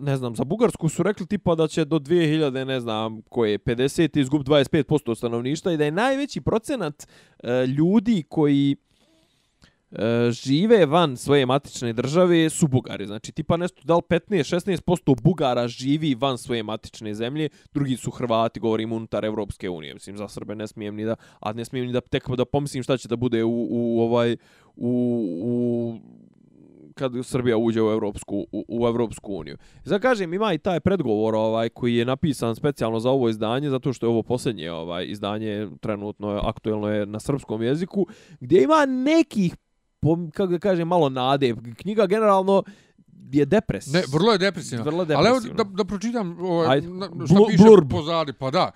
ne 0.00 0.16
znam 0.16 0.36
za 0.36 0.44
Bugarsku 0.44 0.88
su 0.88 1.02
rekli 1.02 1.26
tipa 1.26 1.54
da 1.54 1.68
će 1.68 1.84
do 1.84 1.98
2000 1.98 2.64
ne 2.64 2.80
znam 2.80 3.22
koje 3.22 3.58
50 3.58 4.18
izgub 4.20 4.42
25% 4.42 5.14
stanovništva 5.16 5.72
i 5.72 5.76
da 5.76 5.84
je 5.84 5.90
najveći 5.90 6.40
procenat 6.40 7.06
e, 7.42 7.66
ljudi 7.66 8.24
koji 8.28 8.76
E, 9.94 10.30
žive 10.30 10.86
van 10.86 11.16
svoje 11.16 11.46
matične 11.46 11.92
države 11.92 12.50
su 12.50 12.66
Bugari. 12.66 13.06
Znači, 13.06 13.32
tipa 13.32 13.56
nešto, 13.56 13.82
da 13.84 13.96
li 13.96 14.02
15-16% 14.08 15.22
Bugara 15.22 15.68
živi 15.68 16.14
van 16.14 16.38
svoje 16.38 16.62
matične 16.62 17.14
zemlje, 17.14 17.48
drugi 17.74 17.96
su 17.96 18.10
Hrvati, 18.10 18.60
govorim, 18.60 18.92
unutar 18.92 19.24
Evropske 19.24 19.70
unije. 19.70 19.94
Mislim, 19.94 20.16
za 20.16 20.28
Srbe 20.28 20.54
ne 20.54 20.66
smijem 20.66 20.94
ni 20.94 21.04
da, 21.04 21.16
a 21.40 21.52
ne 21.52 21.64
smijem 21.64 21.86
ni 21.86 21.92
da 21.92 22.00
tek 22.00 22.28
da 22.36 22.44
pomislim 22.44 22.82
šta 22.82 22.96
će 22.96 23.08
da 23.08 23.16
bude 23.16 23.44
u, 23.44 23.66
u 23.70 24.00
ovaj, 24.00 24.36
u, 24.76 24.90
u 25.42 25.98
kad 26.94 27.12
Srbija 27.22 27.56
uđe 27.56 27.82
u 27.82 27.90
Evropsku 27.90 28.46
u, 28.52 28.64
u 28.68 28.86
Evropsku 28.86 29.34
uniju. 29.34 29.56
I 29.86 30.00
kažem 30.00 30.34
ima 30.34 30.52
i 30.52 30.58
taj 30.58 30.80
predgovor 30.80 31.34
ovaj 31.34 31.68
koji 31.68 31.96
je 31.96 32.04
napisan 32.04 32.54
specijalno 32.54 33.00
za 33.00 33.10
ovo 33.10 33.28
izdanje 33.28 33.70
zato 33.70 33.92
što 33.92 34.06
je 34.06 34.10
ovo 34.10 34.22
posljednje 34.22 34.72
ovaj 34.72 35.06
izdanje 35.08 35.68
trenutno 35.80 36.32
je 36.32 36.40
aktuelno 36.42 36.88
je 36.88 37.06
na 37.06 37.20
srpskom 37.20 37.62
jeziku 37.62 38.06
gdje 38.40 38.62
ima 38.62 38.86
nekih 38.86 39.56
kako 40.30 40.46
da 40.46 40.58
kažem 40.58 40.88
malo 40.88 41.08
nade. 41.08 41.54
Knjiga 41.76 42.06
generalno 42.06 42.62
je 43.32 43.44
depresivna. 43.46 43.98
Ne, 43.98 44.04
vrlo 44.08 44.32
je 44.32 44.38
depresivno. 44.38 44.84
Vrlo 44.84 45.06
Ali 45.10 45.28
evo 45.28 45.40
da, 45.40 45.64
da 45.64 45.84
pročitam 45.84 46.36
ovaj, 46.40 46.68
Ajde. 46.68 46.88
na, 46.88 47.06
šta 47.06 47.34
Blu- 47.34 47.46
piše 47.48 47.64
blurb. 47.64 47.90
pozadi. 47.90 48.32
Pa 48.32 48.50
da. 48.50 48.70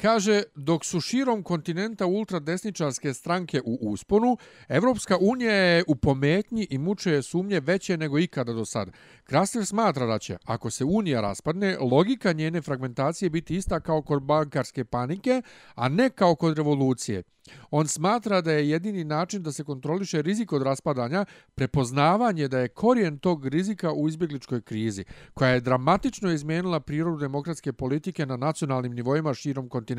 Kaže, 0.00 0.42
dok 0.54 0.84
su 0.84 1.00
širom 1.00 1.42
kontinenta 1.42 2.06
ultradesničarske 2.06 3.14
stranke 3.14 3.60
u 3.64 3.78
usponu, 3.80 4.36
Evropska 4.68 5.16
unija 5.20 5.52
je 5.52 5.84
u 5.86 5.96
pometnji 5.96 6.66
i 6.70 6.78
muče 6.78 7.10
je 7.10 7.22
sumnje 7.22 7.60
veće 7.60 7.96
nego 7.96 8.18
ikada 8.18 8.52
do 8.52 8.64
sad. 8.64 8.90
Krasner 9.24 9.66
smatra 9.66 10.06
da 10.06 10.18
će, 10.18 10.36
ako 10.44 10.70
se 10.70 10.84
unija 10.84 11.20
raspadne, 11.20 11.76
logika 11.78 12.32
njene 12.32 12.62
fragmentacije 12.62 13.30
biti 13.30 13.56
ista 13.56 13.80
kao 13.80 14.02
kod 14.02 14.22
bankarske 14.22 14.84
panike, 14.84 15.42
a 15.74 15.88
ne 15.88 16.10
kao 16.10 16.34
kod 16.34 16.56
revolucije. 16.56 17.22
On 17.70 17.88
smatra 17.88 18.40
da 18.40 18.52
je 18.52 18.70
jedini 18.70 19.04
način 19.04 19.42
da 19.42 19.52
se 19.52 19.64
kontroliše 19.64 20.22
rizik 20.22 20.52
od 20.52 20.62
raspadanja 20.62 21.24
prepoznavanje 21.54 22.48
da 22.48 22.58
je 22.58 22.68
korijen 22.68 23.18
tog 23.18 23.46
rizika 23.46 23.92
u 23.92 24.08
izbjegličkoj 24.08 24.62
krizi, 24.62 25.04
koja 25.34 25.50
je 25.50 25.60
dramatično 25.60 26.30
izmijenila 26.30 26.80
prirodu 26.80 27.18
demokratske 27.18 27.72
politike 27.72 28.26
na 28.26 28.36
nacionalnim 28.36 28.92
nivoima 28.92 29.34
širom 29.34 29.68
kontinenta. 29.68 29.89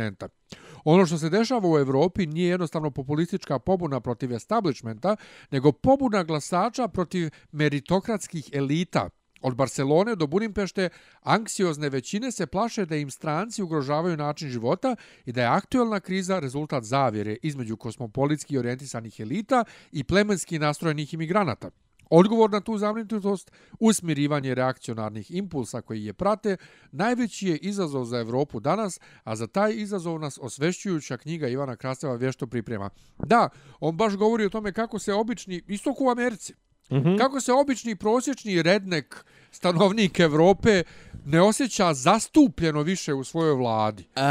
Ono 0.83 1.05
što 1.05 1.17
se 1.17 1.29
dešava 1.29 1.69
u 1.69 1.77
Evropi 1.77 2.25
nije 2.25 2.49
jednostavno 2.49 2.91
populistička 2.91 3.59
pobuna 3.59 3.99
protiv 3.99 4.33
establishmenta, 4.33 5.15
nego 5.51 5.71
pobuna 5.71 6.23
glasača 6.23 6.87
protiv 6.87 7.29
meritokratskih 7.51 8.49
elita, 8.53 9.09
Od 9.41 9.55
Barcelone 9.55 10.15
do 10.15 10.27
Budimpešte 10.27 10.89
anksiozne 11.21 11.89
većine 11.89 12.31
se 12.31 12.47
plaše 12.47 12.85
da 12.85 12.95
im 12.95 13.09
stranci 13.11 13.63
ugrožavaju 13.63 14.17
način 14.17 14.49
života 14.49 14.95
i 15.25 15.31
da 15.31 15.41
je 15.41 15.47
aktuelna 15.47 15.99
kriza 15.99 16.39
rezultat 16.39 16.83
zavjere 16.83 17.37
između 17.41 17.77
kosmopolitski 17.77 18.57
orijentisanih 18.57 19.19
elita 19.19 19.63
i 19.91 20.03
plemenski 20.03 20.59
nastrojenih 20.59 21.13
imigranata. 21.13 21.69
Odgovor 22.11 22.51
na 22.51 22.61
tu 22.61 22.77
zabrinutost, 22.77 23.51
usmirivanje 23.79 24.55
reakcionarnih 24.55 25.31
impulsa 25.31 25.81
koji 25.81 26.05
je 26.05 26.13
prate, 26.13 26.57
najveći 26.91 27.47
je 27.47 27.57
izazov 27.57 28.05
za 28.05 28.19
Evropu 28.19 28.59
danas, 28.59 28.99
a 29.23 29.35
za 29.35 29.47
taj 29.47 29.73
izazov 29.75 30.19
nas 30.19 30.39
osvešćujuća 30.41 31.17
knjiga 31.17 31.47
Ivana 31.47 31.75
Krasteva 31.75 32.15
vješto 32.15 32.47
priprema. 32.47 32.89
Da, 33.25 33.49
on 33.79 33.97
baš 33.97 34.15
govori 34.15 34.45
o 34.45 34.49
tome 34.49 34.73
kako 34.73 34.99
se 34.99 35.13
obični, 35.13 35.61
isto 35.67 35.93
kao 35.95 36.07
u 36.07 36.09
Americi, 36.09 36.53
Mhm. 36.91 37.17
Kako 37.17 37.41
se 37.41 37.53
obični 37.53 37.95
prosječni 37.95 38.61
rednek 38.61 39.25
stanovnik 39.51 40.19
Evrope 40.19 40.83
ne 41.25 41.41
osjeća 41.41 41.93
zastupljeno 41.93 42.81
više 42.81 43.13
u 43.13 43.23
svojoj 43.23 43.53
vladi. 43.55 44.03
E, 44.15 44.21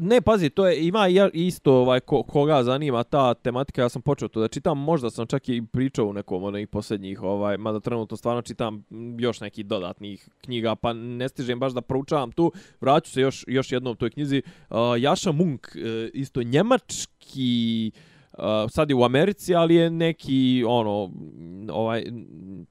ne, 0.00 0.20
pazi, 0.20 0.50
to 0.50 0.66
je, 0.66 0.86
ima 0.86 1.06
ja- 1.06 1.30
isto 1.32 1.72
ovaj, 1.74 2.00
ko, 2.00 2.22
koga 2.22 2.62
zanima 2.62 3.04
ta 3.04 3.34
tematika, 3.34 3.82
ja 3.82 3.88
sam 3.88 4.02
počeo 4.02 4.28
to 4.28 4.40
da 4.40 4.48
čitam, 4.48 4.78
možda 4.78 5.10
sam 5.10 5.26
čak 5.26 5.48
i 5.48 5.62
pričao 5.72 6.06
u 6.06 6.12
nekom 6.12 6.42
od 6.42 6.54
onih 6.54 6.68
posljednjih, 6.68 7.22
ovaj, 7.22 7.56
mada 7.56 7.80
trenutno 7.80 8.16
stvarno 8.16 8.42
čitam 8.42 8.84
još 9.18 9.40
nekih 9.40 9.66
dodatnih 9.66 10.28
knjiga, 10.40 10.74
pa 10.74 10.92
ne 10.92 11.28
stižem 11.28 11.58
baš 11.60 11.72
da 11.72 11.80
proučavam 11.80 12.32
tu, 12.32 12.52
vraću 12.80 13.10
se 13.10 13.20
još, 13.20 13.44
još 13.48 13.72
jednom 13.72 13.96
toj 13.96 14.10
knjizi. 14.10 14.42
Uh, 14.70 14.76
Jaša 14.98 15.32
Munk, 15.32 15.66
uh, 15.66 15.80
isto 16.12 16.42
njemački, 16.42 17.92
Uh, 17.94 18.17
Uh, 18.38 18.70
sad 18.70 18.90
je 18.90 18.96
u 18.96 19.04
Americi, 19.04 19.54
ali 19.54 19.74
je 19.74 19.90
neki 19.90 20.64
ono 20.66 21.10
ovaj 21.72 22.04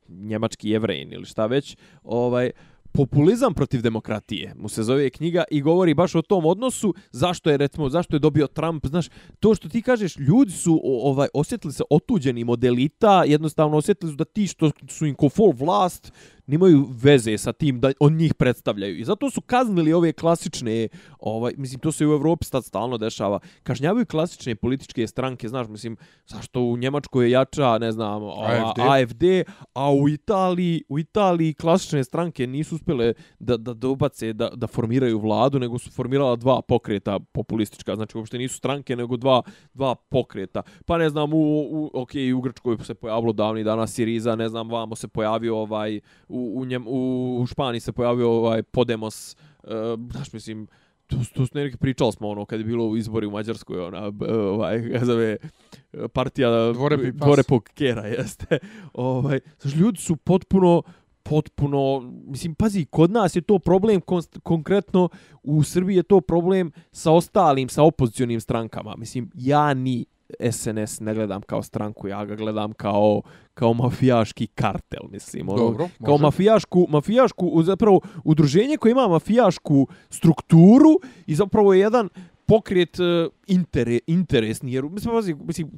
njemački 0.08 0.70
jevrejin 0.70 1.14
ili 1.14 1.26
šta 1.26 1.46
već, 1.46 1.78
ovaj 2.04 2.52
populizam 2.98 3.54
protiv 3.54 3.82
demokratije 3.82 4.54
mu 4.58 4.70
se 4.70 4.84
zove 4.84 5.10
knjiga 5.10 5.44
i 5.52 5.62
govori 5.62 5.94
baš 5.94 6.16
o 6.16 6.22
tom 6.22 6.46
odnosu 6.46 6.94
zašto 7.12 7.50
je 7.50 7.58
recimo 7.58 7.90
zašto 7.90 8.16
je 8.16 8.20
dobio 8.20 8.48
Trump 8.48 8.86
znaš 8.86 9.08
to 9.40 9.56
što 9.56 9.70
ti 9.70 9.82
kažeš 9.82 10.18
ljudi 10.18 10.52
su 10.52 10.82
ovaj 10.84 11.28
osjetili 11.34 11.74
se 11.74 11.84
otuđeni 11.90 12.46
od 12.48 12.64
elita 12.64 13.24
jednostavno 13.24 13.78
osjetili 13.78 14.12
su 14.12 14.16
da 14.16 14.26
ti 14.26 14.48
što 14.48 14.72
su 14.90 15.06
im 15.06 15.16
ko 15.16 15.30
full 15.30 15.54
vlast 15.58 16.12
nimaju 16.48 16.88
veze 16.90 17.38
sa 17.38 17.54
tim 17.54 17.80
da 17.80 17.92
on 18.00 18.16
njih 18.16 18.34
predstavljaju. 18.34 18.98
I 18.98 19.04
zato 19.04 19.30
su 19.30 19.42
kaznili 19.42 19.94
ove 19.94 20.14
klasične, 20.14 20.88
ovaj, 21.20 21.54
mislim, 21.58 21.80
to 21.80 21.92
se 21.92 22.04
i 22.04 22.08
u 22.08 22.14
Evropi 22.14 22.46
sad 22.46 22.66
stalno 22.66 22.98
dešava, 22.98 23.40
kažnjavaju 23.64 24.06
klasične 24.06 24.56
političke 24.56 25.08
stranke, 25.08 25.50
znaš, 25.50 25.68
mislim, 25.68 25.98
zašto 26.26 26.62
u 26.62 26.78
Njemačkoj 26.78 27.26
je 27.26 27.32
jača, 27.32 27.78
ne 27.78 27.92
znam, 27.92 28.24
ova, 28.24 28.48
AFD. 28.48 28.80
AFD, 28.80 29.24
a 29.74 29.92
u 29.92 30.10
Italiji, 30.10 30.84
u 30.90 31.00
Italiji 31.00 31.54
klasične 31.54 32.04
stranke 32.04 32.48
nisu 32.48 32.76
uspjele 32.76 33.14
da, 33.40 33.58
da 33.58 33.74
dobace, 33.74 34.34
da, 34.34 34.50
da 34.50 34.68
formiraju 34.68 35.20
vladu, 35.20 35.60
nego 35.60 35.80
su 35.80 35.92
formirala 35.92 36.36
dva 36.36 36.62
pokreta 36.62 37.20
populistička, 37.20 37.96
znači 37.96 38.18
uopšte 38.18 38.38
nisu 38.38 38.58
stranke, 38.58 38.96
nego 38.96 39.18
dva, 39.18 39.42
dva 39.74 39.96
pokreta. 39.96 40.62
Pa 40.86 40.98
ne 40.98 41.10
znam, 41.10 41.34
u, 41.34 41.38
u, 41.72 41.92
ok, 41.94 42.12
u 42.38 42.42
Grčkoj 42.42 42.78
se 42.84 42.94
pojavilo 42.94 43.34
davni 43.34 43.64
dana 43.64 43.88
Siriza, 43.88 44.36
ne 44.36 44.50
znam, 44.50 44.70
vamo 44.70 44.96
se 44.96 45.08
pojavio 45.08 45.58
ovaj, 45.58 46.00
u, 46.28 46.37
u, 46.38 46.66
Njem, 46.66 46.88
u, 46.88 47.40
u 47.42 47.46
Španiji 47.46 47.80
se 47.80 47.92
pojavio 47.92 48.32
ovaj 48.32 48.64
Podemos, 48.64 49.36
uh, 49.64 49.70
znaš, 50.12 50.34
mislim, 50.34 50.68
to, 51.08 51.18
to 51.34 51.46
su 51.46 51.52
neki 51.54 51.78
pričali 51.78 52.12
smo 52.12 52.28
ono 52.30 52.46
kad 52.46 52.60
je 52.60 52.66
bilo 52.66 52.86
u 52.88 52.98
izbori 52.98 53.26
u 53.26 53.32
Mađarskoj 53.32 53.80
ona 53.80 54.12
ovaj 54.30 54.84
kako 54.94 55.06
zove 55.06 55.38
partija 56.14 56.72
Dvorepi 56.74 57.12
pas. 57.12 57.28
Dvorepog 57.28 57.64
Kera 57.64 58.02
jeste 58.18 58.60
ovaj 58.94 59.40
znači 59.62 59.78
ljudi 59.78 59.98
su 59.98 60.16
potpuno 60.16 60.84
potpuno, 61.30 62.12
mislim, 62.28 62.56
pazi, 62.56 62.86
kod 62.86 63.12
nas 63.12 63.36
je 63.36 63.42
to 63.42 63.60
problem 63.60 64.02
konst, 64.02 64.40
konkretno, 64.44 65.10
u 65.44 65.64
Srbiji 65.64 65.96
je 65.96 66.04
to 66.04 66.22
problem 66.22 66.72
sa 66.92 67.12
ostalim, 67.12 67.70
sa 67.70 67.84
opozicionim 67.84 68.42
strankama. 68.42 68.96
Mislim, 68.98 69.32
ja 69.36 69.74
ni 69.74 70.06
SNS 70.52 71.00
ne 71.00 71.14
gledam 71.14 71.42
kao 71.42 71.64
stranku, 71.64 72.08
ja 72.08 72.26
ga 72.26 72.36
gledam 72.36 72.74
kao, 72.74 73.22
kao 73.54 73.74
mafijaški 73.74 74.48
kartel, 74.48 75.02
mislim. 75.12 75.50
Ono, 75.50 75.58
Dobro, 75.58 75.90
kao 75.98 76.12
može. 76.12 76.22
mafijašku, 76.22 76.86
mafijašku, 76.90 77.48
u- 77.48 77.64
zapravo 77.64 78.02
udruženje 78.24 78.78
koje 78.78 78.92
ima 78.92 79.08
mafijašku 79.08 79.88
strukturu 80.10 81.00
i 81.26 81.36
zapravo 81.36 81.74
je 81.74 81.80
jedan 81.80 82.10
pokret 82.46 83.00
uh, 83.00 83.06
intere, 83.48 84.00
interesni, 84.08 84.74
jer 84.74 84.84
mislim, 84.84 85.14
pazi, 85.14 85.34
mislim, 85.36 85.72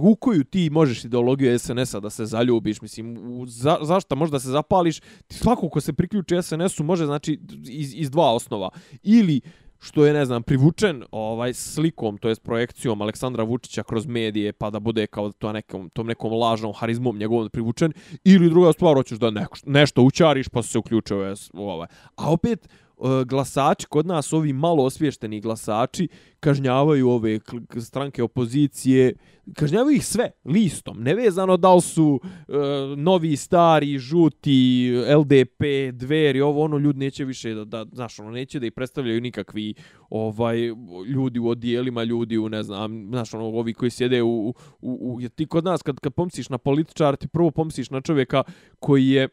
u 0.00 0.16
koju 0.16 0.44
ti 0.44 0.70
možeš 0.70 1.04
ideologiju 1.04 1.58
SNS-a 1.58 2.00
da 2.00 2.10
se 2.10 2.26
zaljubiš, 2.26 2.80
mislim, 2.82 3.16
u, 3.32 3.46
za, 3.46 3.78
zašto 3.82 4.16
možda 4.16 4.40
se 4.40 4.48
zapališ, 4.48 5.00
ti 5.00 5.36
svako 5.36 5.68
ko 5.68 5.80
se 5.80 5.92
priključi 5.92 6.34
SNS-u 6.42 6.84
može, 6.84 7.06
znači, 7.06 7.38
iz, 7.64 7.94
iz 7.94 8.10
dva 8.10 8.32
osnova. 8.32 8.70
Ili 9.02 9.40
što 9.82 10.06
je, 10.06 10.12
ne 10.12 10.24
znam, 10.24 10.42
privučen 10.42 11.04
ovaj 11.12 11.54
slikom, 11.54 12.18
to 12.18 12.28
jest 12.28 12.42
projekcijom 12.42 13.02
Aleksandra 13.02 13.44
Vučića 13.44 13.82
kroz 13.82 14.06
medije, 14.06 14.52
pa 14.52 14.70
da 14.70 14.80
bude 14.80 15.06
kao 15.06 15.32
to 15.32 15.52
nekom, 15.52 15.90
tom 15.90 16.06
nekom 16.06 16.32
lažnom 16.32 16.72
harizmom 16.76 17.18
njegovom 17.18 17.50
privučen, 17.50 17.92
ili 18.24 18.50
druga 18.50 18.72
stvar, 18.72 18.94
hoćeš 18.96 19.18
da 19.18 19.30
neko, 19.30 19.56
nešto 19.66 20.02
učariš, 20.02 20.48
pa 20.48 20.62
se 20.62 20.78
uključio 20.78 21.34
u 21.52 21.68
ovaj. 21.68 21.88
A 22.16 22.32
opet, 22.32 22.68
E, 23.02 23.24
glasači, 23.24 23.86
kod 23.86 24.06
nas 24.06 24.32
ovi 24.32 24.52
malo 24.52 24.84
osvješteni 24.84 25.40
glasači, 25.40 26.08
kažnjavaju 26.40 27.08
ove 27.08 27.40
stranke 27.80 28.22
opozicije, 28.22 29.14
kažnjavaju 29.54 29.96
ih 29.96 30.06
sve, 30.06 30.30
listom, 30.44 31.02
nevezano 31.02 31.56
da 31.56 31.74
li 31.74 31.80
su 31.80 32.20
e, 32.24 32.52
novi, 32.96 33.36
stari, 33.36 33.98
žuti, 33.98 34.90
LDP, 35.16 35.64
dveri, 35.92 36.40
ovo 36.40 36.62
ono, 36.64 36.78
ljudi 36.78 36.98
neće 36.98 37.24
više 37.24 37.54
da, 37.54 37.64
da, 37.64 37.86
znaš, 37.92 38.18
ono, 38.18 38.30
neće 38.30 38.60
da 38.60 38.66
ih 38.66 38.72
predstavljaju 38.72 39.20
nikakvi 39.20 39.74
ovaj 40.10 40.58
ljudi 41.06 41.38
u 41.38 41.48
odijelima, 41.48 42.04
ljudi 42.04 42.38
u, 42.38 42.48
ne 42.48 42.62
znam, 42.62 43.06
znaš, 43.08 43.34
ono, 43.34 43.44
ovi 43.44 43.74
koji 43.74 43.90
sjede 43.90 44.22
u, 44.22 44.48
u, 44.48 44.54
u 44.80 45.28
ti 45.28 45.46
kod 45.46 45.64
nas, 45.64 45.82
kad, 45.82 46.00
kad 46.00 46.14
pomisliš 46.14 46.48
na 46.48 46.58
političar, 46.58 47.16
ti 47.16 47.28
prvo 47.28 47.50
pomisliš 47.50 47.90
na 47.90 48.00
čovjeka 48.00 48.42
koji 48.78 49.08
je 49.08 49.28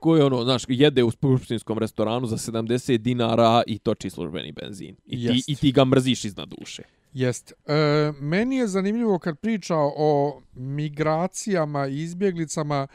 koji 0.00 0.22
ono, 0.22 0.44
znaš, 0.44 0.64
jede 0.68 1.04
u 1.04 1.10
skupštinskom 1.10 1.78
restoranu 1.78 2.26
za 2.26 2.36
70 2.36 2.98
dinara 2.98 3.62
i 3.66 3.78
toči 3.78 4.10
službeni 4.10 4.52
benzin. 4.52 4.96
I 5.06 5.16
ti, 5.16 5.22
Jest. 5.22 5.48
i 5.48 5.56
ti 5.56 5.72
ga 5.72 5.84
mrziš 5.84 6.24
iznad 6.24 6.48
duše. 6.48 6.82
Jest. 7.12 7.52
E, 7.52 8.12
meni 8.20 8.56
je 8.56 8.68
zanimljivo 8.68 9.18
kad 9.18 9.38
priča 9.38 9.76
o 9.76 10.40
migracijama 10.54 11.86
i 11.86 12.02
izbjeglicama 12.02 12.86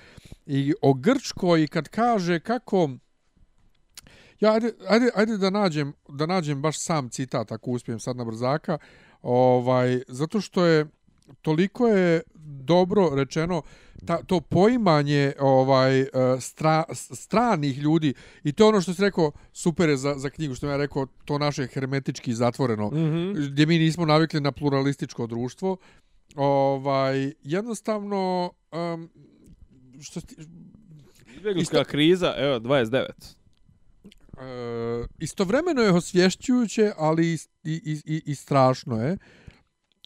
i 0.46 0.74
o 0.82 0.94
Grčkoj 0.94 1.64
i 1.64 1.68
kad 1.68 1.88
kaže 1.88 2.40
kako 2.40 2.90
Ja, 4.40 4.54
ajde, 4.54 4.72
ajde, 4.88 5.10
ajde 5.16 5.38
da 5.38 5.50
nađem 5.50 5.94
da 6.10 6.26
nađem 6.26 6.62
baš 6.62 6.80
sam 6.80 7.10
citat 7.10 7.52
ako 7.52 7.72
uspijem 7.72 8.00
sad 8.00 8.18
na 8.18 8.26
brzaka. 8.26 8.78
Ovaj 9.22 10.02
zato 10.08 10.42
što 10.42 10.66
je 10.66 10.86
toliko 11.42 11.88
je 11.88 12.22
dobro 12.44 13.10
rečeno 13.16 13.62
ta, 14.06 14.24
to 14.24 14.42
poimanje 14.42 15.34
ovaj 15.40 16.02
e, 16.02 16.08
stra, 16.40 16.84
stranih 16.94 17.78
ljudi 17.78 18.14
i 18.44 18.52
to 18.52 18.68
ono 18.68 18.82
što 18.82 18.94
si 18.94 19.02
rekao 19.02 19.32
super 19.54 19.90
je 19.90 19.98
za, 19.98 20.14
za 20.18 20.30
knjigu 20.30 20.56
što 20.56 20.68
ja 20.68 20.78
rekao 20.78 21.06
to 21.26 21.38
naše 21.38 21.68
hermetički 21.68 22.34
zatvoreno 22.34 22.88
Mm 22.88 22.96
-hmm. 22.96 23.52
gdje 23.52 23.66
mi 23.66 23.80
nismo 23.80 24.06
navikli 24.06 24.42
na 24.42 24.52
pluralističko 24.52 25.28
društvo. 25.28 25.78
Ovaj 26.36 27.34
jednostavno 27.44 28.52
um, 28.72 29.10
što 30.02 30.20
sti, 30.20 30.36
Izbjeglička 31.36 31.84
kriza, 31.84 32.34
evo, 32.38 32.60
29. 32.60 33.02
e, 34.38 35.08
istovremeno 35.20 35.82
je 35.82 35.92
osvješćujuće, 35.92 36.92
ali 36.98 37.34
i, 37.34 37.38
i, 37.64 38.02
i, 38.06 38.22
i 38.26 38.36
strašno 38.36 39.02
je. 39.02 39.18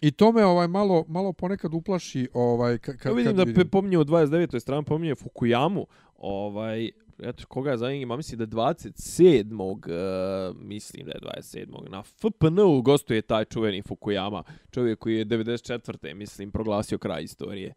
I 0.01 0.11
to 0.11 0.31
me 0.31 0.45
ovaj 0.45 0.67
malo 0.67 1.05
malo 1.07 1.33
ponekad 1.33 1.73
uplaši 1.73 2.27
ovaj 2.33 2.77
ka, 2.77 2.97
ka, 2.97 3.09
Ja 3.09 3.15
vidim 3.15 3.29
kad 3.29 3.35
da 3.35 3.43
vidim. 3.43 3.69
pominje 3.69 3.97
u 3.97 4.03
29. 4.03 4.59
strani, 4.59 4.83
pominje 4.83 5.15
Fukuyamu, 5.15 5.85
ovaj, 6.17 6.91
eto, 7.19 7.43
koga 7.47 7.71
je 7.71 7.77
zanima, 7.77 8.17
mislim 8.17 8.37
da 8.37 8.43
je 8.43 8.47
27. 8.47 9.61
Uh, 9.61 10.55
mislim 10.61 11.05
da 11.05 11.11
je 11.11 11.19
27. 11.41 11.89
Na 11.89 12.03
FPN-u 12.03 12.81
gostuje 12.81 13.21
taj 13.21 13.45
čuveni 13.45 13.81
Fukuyama, 13.81 14.43
čovjek 14.71 14.99
koji 14.99 15.15
je 15.17 15.25
94. 15.25 16.13
mislim 16.13 16.51
proglasio 16.51 16.97
kraj 16.97 17.23
istorije. 17.23 17.73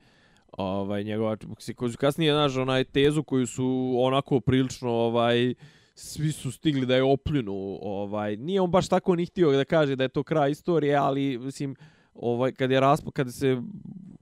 Ovaj 0.53 1.05
njegova 1.05 1.37
koju 1.77 1.93
kasnije 1.99 2.33
znaš 2.33 2.57
onaj 2.57 2.85
tezu 2.85 3.23
koju 3.23 3.47
su 3.47 3.95
onako 3.99 4.41
prilično 4.41 4.91
ovaj 4.91 5.55
svi 5.95 6.33
su 6.33 6.53
stigli 6.53 6.87
da 6.87 6.97
je 6.97 7.03
opljunu, 7.03 7.79
ovaj 7.83 8.37
nije 8.37 8.61
on 8.61 8.71
baš 8.71 8.89
tako 8.89 9.17
ni 9.17 9.27
htio 9.27 9.53
da 9.53 9.65
kaže 9.65 9.97
da 9.97 10.05
je 10.05 10.09
to 10.09 10.23
kraj 10.23 10.51
istorije, 10.51 10.97
ali 10.97 11.39
mislim 11.39 11.77
ovaj 12.15 12.53
kad 12.53 12.71
je 12.71 12.81
raspo 12.81 13.11
kad 13.11 13.35
se 13.35 13.63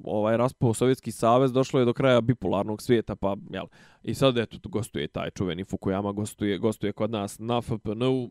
ovaj 0.05 0.37
raspao 0.37 0.75
Sovjetski 0.75 1.12
savez 1.12 1.53
došlo 1.53 1.81
je 1.81 1.87
do 1.87 1.93
kraja 1.93 2.21
bipolarnog 2.21 2.83
svijeta 2.83 3.17
pa 3.17 3.37
jel 3.51 3.65
i 4.03 4.15
sad 4.15 4.39
eto 4.39 4.69
gostuje 4.69 5.09
taj 5.09 5.31
čuveni 5.31 5.65
Fukuyama 5.65 6.12
gostuje 6.12 6.59
gostuje 6.59 6.93
kod 6.93 7.11
nas 7.11 7.39
na 7.39 7.61
FPN-u 7.61 8.31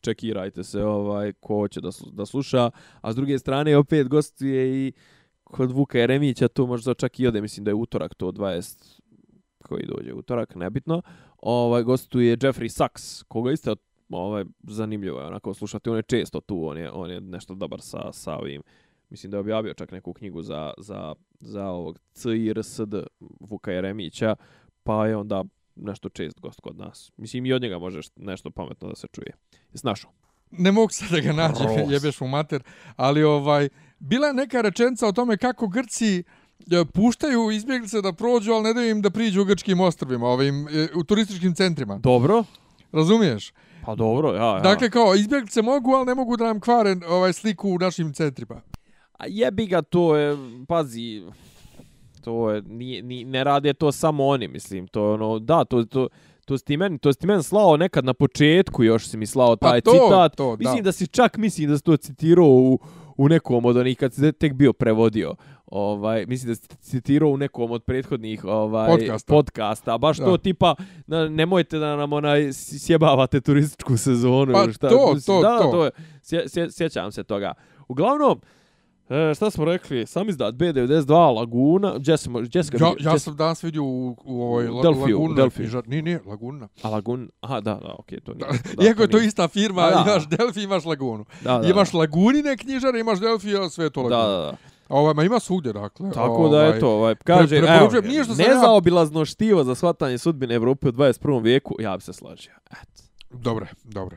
čekirajte 0.00 0.64
se 0.64 0.84
ovaj 0.84 1.32
ko 1.32 1.54
hoće 1.56 1.80
da 1.80 1.90
da 2.12 2.26
sluša. 2.26 2.70
A 3.00 3.12
s 3.12 3.16
druge 3.16 3.38
strane 3.38 3.76
opet 3.76 4.08
gostuje 4.08 4.86
i 4.86 4.92
kod 5.44 5.72
Vuka 5.72 5.98
Jeremića 5.98 6.48
to 6.48 6.66
možda 6.66 6.94
čak 6.94 7.20
i 7.20 7.26
ode 7.26 7.40
mislim 7.40 7.64
da 7.64 7.70
je 7.70 7.74
utorak 7.74 8.14
to 8.14 8.32
20 8.32 9.00
koji 9.62 9.86
dođe 9.86 10.14
utorak 10.14 10.54
nebitno. 10.54 11.02
Ovaj 11.38 11.82
gostuje 11.82 12.36
Jeffrey 12.36 12.68
Sachs 12.68 13.22
koga 13.22 13.52
isto 13.52 13.76
ovaj 14.10 14.44
zanimljivo 14.62 15.20
je 15.20 15.26
onako 15.26 15.54
slušati 15.54 15.90
on 15.90 15.96
je 15.96 16.02
često 16.02 16.40
tu 16.40 16.66
on 16.66 16.78
je 16.78 16.90
on 16.90 17.10
je 17.10 17.20
nešto 17.20 17.54
dobar 17.54 17.80
sa 17.80 18.12
sa 18.12 18.36
ovim 18.36 18.62
mislim 19.10 19.30
da 19.30 19.36
je 19.36 19.40
objavio 19.40 19.74
čak 19.74 19.92
neku 19.92 20.12
knjigu 20.12 20.42
za, 20.42 20.72
za, 20.78 21.14
za 21.40 21.66
ovog 21.66 21.98
CIRSD 22.12 22.94
Vuka 23.40 23.72
Jeremića, 23.72 24.36
pa 24.82 25.06
je 25.06 25.16
onda 25.16 25.44
nešto 25.76 26.08
čest 26.08 26.40
gost 26.40 26.60
kod 26.60 26.78
nas. 26.78 27.12
Mislim, 27.16 27.46
i 27.46 27.52
od 27.52 27.62
njega 27.62 27.78
možeš 27.78 28.06
nešto 28.16 28.50
pametno 28.50 28.88
da 28.88 28.94
se 28.94 29.06
čuje. 29.12 29.32
Jesi 29.72 29.86
našao? 29.86 30.12
ne 30.50 30.72
mogu 30.72 30.88
sad 30.92 31.08
da 31.10 31.20
ga 31.20 31.32
nađem, 31.32 31.66
Ros. 31.66 31.90
jebeš 31.92 32.20
mu 32.20 32.28
mater, 32.28 32.62
ali 32.96 33.22
ovaj, 33.22 33.68
bila 33.98 34.26
je 34.26 34.34
neka 34.34 34.60
rečenica 34.60 35.06
o 35.06 35.12
tome 35.12 35.36
kako 35.36 35.68
Grci 35.68 36.18
e, 36.18 36.84
puštaju 36.94 37.50
izbjeglice 37.50 38.00
da 38.00 38.12
prođu, 38.12 38.52
ali 38.52 38.62
ne 38.62 38.74
daju 38.74 38.90
im 38.90 39.02
da 39.02 39.10
priđu 39.10 39.42
u 39.42 39.44
grčkim 39.44 39.80
ostrovima, 39.80 40.26
ovim, 40.26 40.68
e, 40.68 40.88
u 40.94 41.04
turističkim 41.04 41.54
centrima. 41.54 41.98
Dobro. 41.98 42.44
Razumiješ? 42.92 43.52
Pa 43.86 43.94
dobro, 43.94 44.34
ja, 44.34 44.56
ja. 44.56 44.60
Dakle, 44.60 44.90
kao, 44.90 45.14
izbjeglice 45.14 45.62
mogu, 45.62 45.90
ali 45.90 46.06
ne 46.06 46.14
mogu 46.14 46.36
da 46.36 46.44
nam 46.44 46.60
kvare 46.60 46.96
ovaj, 47.08 47.32
sliku 47.32 47.70
u 47.70 47.78
našim 47.78 48.12
centrima. 48.12 48.60
A 49.20 49.24
jebi 49.28 49.66
ga 49.66 49.82
to 49.82 50.16
je, 50.16 50.36
pazi, 50.68 51.22
to 52.24 52.50
je, 52.50 52.62
nije, 52.62 53.02
ni, 53.02 53.24
ne 53.24 53.44
rade 53.44 53.72
to 53.72 53.92
samo 53.92 54.26
oni, 54.26 54.48
mislim, 54.48 54.86
to 54.86 55.06
je 55.06 55.12
ono, 55.14 55.38
da, 55.38 55.64
to, 55.64 55.84
to, 55.84 56.08
to 56.44 56.58
si 56.58 56.64
ti 56.64 56.76
meni, 56.76 56.98
to 56.98 57.12
si 57.12 57.18
ti 57.18 57.26
meni 57.26 57.42
slao 57.42 57.76
nekad 57.76 58.04
na 58.04 58.14
početku, 58.14 58.84
još 58.84 59.06
si 59.08 59.16
mi 59.16 59.26
slao 59.26 59.56
Pa 59.56 59.70
taj 59.70 59.80
to, 59.80 59.90
citat. 59.92 60.36
to, 60.36 60.56
mislim 60.56 60.84
da. 60.84 60.92
si 60.92 61.06
čak, 61.06 61.36
mislim 61.36 61.68
da 61.70 61.76
si 61.76 61.84
to 61.84 61.96
citirao 61.96 62.46
u, 62.46 62.78
u 63.16 63.28
nekom 63.28 63.64
od 63.64 63.76
onih, 63.76 63.98
kad 63.98 64.14
si 64.14 64.32
tek 64.32 64.52
bio 64.52 64.72
prevodio. 64.72 65.34
Ovaj, 65.66 66.26
mislim 66.26 66.48
da 66.48 66.54
si 66.54 66.68
citirao 66.80 67.28
u 67.30 67.36
nekom 67.36 67.70
od 67.70 67.82
prethodnih 67.84 68.44
ovaj, 68.44 68.88
Podcasta. 68.90 69.32
podcasta. 69.32 69.98
Baš 69.98 70.16
Da. 70.18 70.24
to 70.24 70.36
tipa, 70.36 70.74
na, 71.06 71.28
nemojte 71.28 71.78
da 71.78 71.96
nam 71.96 72.12
onaj 72.12 72.52
sjebavate 72.52 73.40
turističku 73.40 73.96
sezonu. 73.96 74.52
Pa 74.52 74.72
šta, 74.72 74.88
to, 74.88 75.14
mislim, 75.14 75.36
to, 75.36 75.42
da, 75.42 75.58
to. 75.58 75.70
to 75.70 75.84
je, 75.84 75.90
sje, 76.22 76.48
sje, 76.48 76.70
sjećam 76.70 77.12
se 77.12 77.24
toga. 77.24 77.54
Uglavnom, 77.88 78.40
E, 79.10 79.34
šta 79.34 79.50
smo 79.50 79.64
rekli? 79.64 80.06
Sam 80.06 80.28
izdat 80.28 80.54
B92, 80.54 81.10
Laguna, 81.30 81.94
gdje 81.96 82.16
smo, 82.16 82.40
gdje 82.40 82.64
smo, 82.64 82.78
Ja, 82.80 82.94
ja 83.02 83.18
sam 83.18 83.36
danas 83.36 83.64
vidio 83.64 83.82
u, 83.84 84.16
u 84.24 84.42
ovoj 84.42 84.66
la, 84.66 84.82
Delfiju, 84.82 85.16
Laguna. 85.16 85.34
Delfiju. 85.34 85.66
knjižar- 85.66 85.88
Nije, 85.88 86.02
nije, 86.02 86.20
Laguna. 86.26 86.68
A 86.82 86.88
Lagun, 86.88 87.30
aha, 87.40 87.60
da, 87.60 87.74
da, 87.74 87.94
okej, 87.98 88.20
to 88.20 88.32
nije. 88.34 88.46
Da, 88.46 88.52
Da, 88.74 88.84
Iako 88.84 89.02
je 89.02 89.08
to 89.08 89.18
ista 89.18 89.48
firma, 89.48 89.82
A, 89.82 89.90
da. 89.94 90.04
imaš 90.06 90.28
Delfi, 90.28 90.62
imaš 90.62 90.84
Lagunu. 90.84 91.24
Da, 91.40 91.58
da, 91.58 91.68
imaš 91.68 91.92
Lagunine 91.92 92.56
knjižare, 92.56 93.00
imaš 93.00 93.20
Delfi, 93.20 93.56
a 93.56 93.68
sve 93.68 93.84
je 93.84 93.90
to 93.90 94.02
da, 94.02 94.16
Laguna. 94.16 94.36
da, 94.36 94.42
da. 94.42 94.56
A 94.88 94.94
ovaj, 94.94 95.14
ma 95.14 95.24
ima 95.24 95.40
svugdje, 95.40 95.72
dakle. 95.72 96.10
Tako 96.10 96.26
da 96.40 96.56
ovaj, 96.56 96.66
je 96.66 96.80
to, 96.80 96.88
ovaj, 96.90 97.14
kaže, 97.16 97.56
pre- 97.56 97.78
evo, 97.78 98.00
nije 98.02 98.24
što 98.24 98.32
ja- 98.34 98.48
nezaobilazno 98.48 99.24
štivo 99.24 99.64
za 99.64 99.74
shvatanje 99.74 100.18
sudbine 100.18 100.54
Evrope 100.54 100.88
u 100.88 100.92
21. 100.92 101.10
vijeku, 101.40 101.74
ja 101.78 101.96
bi 101.96 102.02
se 102.02 102.12
složio. 102.12 102.52
Eto. 102.72 103.02
Dobre, 103.32 103.66
dobre. 103.84 104.16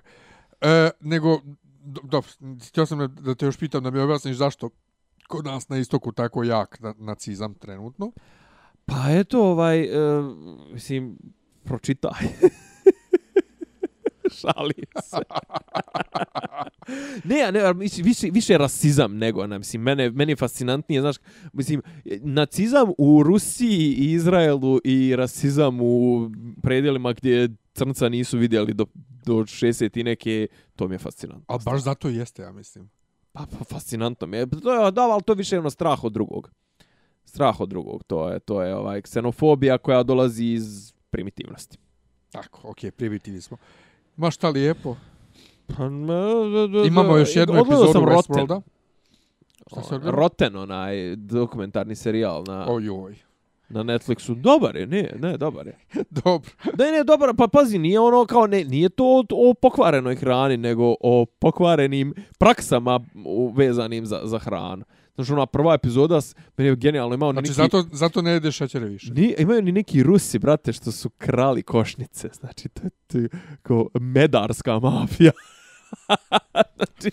E, 0.62 0.90
nego, 1.00 1.40
dobro, 1.84 2.30
htio 2.68 2.86
sam 2.86 3.16
da- 3.16 3.36
te 3.36 3.46
još 3.46 3.58
pitam 3.58 3.84
da 3.84 3.92
mi 3.92 4.00
objasniš 4.00 4.38
zašto 4.38 4.70
kod 5.28 5.46
nas 5.46 5.70
na 5.70 5.78
istoku 5.78 6.12
tako 6.12 6.44
jak 6.44 6.80
na, 6.80 6.94
nacizam 6.98 7.54
trenutno. 7.54 8.12
Pa 8.86 9.10
eto, 9.10 9.42
ovaj, 9.44 9.82
e, 9.82 10.22
mislim, 10.74 11.18
pročitaj. 11.64 12.12
Šalim 14.40 14.86
se. 15.04 15.18
ne, 17.24 17.52
ne, 17.52 17.62
ali 17.62 17.76
mislim, 17.76 18.06
više, 18.06 18.28
više 18.32 18.58
rasizam 18.58 19.18
nego, 19.18 19.48
ne, 19.48 19.58
mislim, 19.58 19.82
mene, 19.82 20.10
meni 20.10 20.32
je 20.32 20.36
fascinantnije, 20.36 21.02
znaš, 21.02 21.16
mislim, 21.54 21.82
nacizam 22.22 22.92
u 22.98 23.24
Rusiji 23.24 23.94
i 23.94 24.12
Izraelu 24.12 24.80
i 24.84 25.16
rasizam 25.16 25.82
u 25.82 26.30
predjelima 26.62 27.14
gdje 27.14 27.50
crnca 27.74 28.10
nisu 28.10 28.38
vidjeli 28.38 28.74
do, 28.74 28.86
do 29.26 29.34
60 29.34 30.00
i 30.00 30.04
neke, 30.04 30.48
to 30.76 30.88
mi 30.88 30.96
je 30.96 31.00
fascinantno. 31.00 31.46
Ali 31.48 31.62
baš 31.66 31.82
zato 31.82 32.10
i 32.10 32.16
jeste, 32.16 32.42
ja 32.42 32.52
mislim. 32.52 32.90
Pa, 33.32 33.46
pa 33.58 33.64
fascinantno 33.64 34.28
mi 34.28 34.38
je. 34.38 34.50
To 34.50 34.86
je, 34.86 34.92
da, 34.92 35.02
ali 35.02 35.24
to 35.24 35.34
više 35.34 35.56
je 35.56 35.60
ono 35.60 35.70
strah 35.70 36.04
od 36.04 36.14
drugog. 36.14 36.52
Strah 37.26 37.62
od 37.62 37.70
drugog, 37.70 38.04
to 38.04 38.30
je, 38.30 38.40
to 38.40 38.62
je 38.62 38.76
ovaj 38.76 39.02
ksenofobija 39.02 39.78
koja 39.78 40.04
dolazi 40.04 40.46
iz 40.46 40.94
primitivnosti. 41.10 41.78
Tako, 42.32 42.70
okej, 42.70 42.90
okay, 42.90 42.94
primitivni 42.94 43.42
smo. 43.42 43.58
Ma 44.18 44.32
šta 44.32 44.50
lijepo. 44.50 44.96
Pa, 45.68 45.84
da, 45.84 46.68
da, 46.68 46.88
Imamo 46.88 47.18
još 47.18 47.36
jednu 47.36 47.56
epizodu 47.56 47.92
sam 47.92 48.06
Rotten. 48.06 48.36
Westworlda. 48.36 48.62
Šta 49.72 49.84
se 49.84 50.58
onaj 50.58 51.16
dokumentarni 51.16 51.96
serijal 51.96 52.44
na, 52.48 52.66
Ojoj. 52.70 53.16
na 53.70 53.84
Netflixu. 53.84 54.36
Dobar 54.36 54.76
je, 54.76 54.88
ne, 54.88 55.12
ne, 55.20 55.38
dobar 55.38 55.68
je. 55.68 55.78
Dobro. 56.24 56.52
Da 56.74 56.92
ne, 56.92 57.04
dobar, 57.04 57.34
pa 57.38 57.48
pazi, 57.48 57.78
nije 57.78 58.00
ono 58.00 58.26
kao, 58.26 58.48
ne, 58.48 58.64
nije 58.64 58.90
to 58.90 59.04
o, 59.06 59.24
o 59.50 59.54
pokvarenoj 59.54 60.16
hrani, 60.16 60.58
nego 60.58 60.96
o 61.00 61.26
pokvarenim 61.40 62.14
praksama 62.40 63.00
vezanim 63.56 64.06
za, 64.06 64.22
za 64.24 64.40
hranu. 64.40 64.84
Znači, 65.16 65.34
ona 65.34 65.46
prva 65.46 65.74
epizoda, 65.74 66.20
meni 66.58 66.70
je 66.70 66.76
genijalno, 66.76 67.16
imao 67.16 67.32
Znači, 67.32 67.44
neki... 67.48 67.54
zato, 67.54 67.86
zato 67.92 68.22
ne 68.22 68.32
jedeš 68.32 68.56
šećere 68.56 68.86
više. 68.86 69.14
Ni, 69.14 69.36
imaju 69.38 69.62
ni 69.62 69.72
neki 69.72 70.04
Rusi, 70.04 70.40
brate, 70.40 70.74
što 70.74 70.92
su 70.92 71.10
krali 71.10 71.64
košnice. 71.64 72.30
Znači, 72.40 72.70
to 72.70 72.82
je 72.84 72.90
to 73.08 73.18
je 73.18 73.30
kao 73.62 73.88
medarska 74.00 74.80
mafija. 74.80 75.32
znači, 76.76 77.12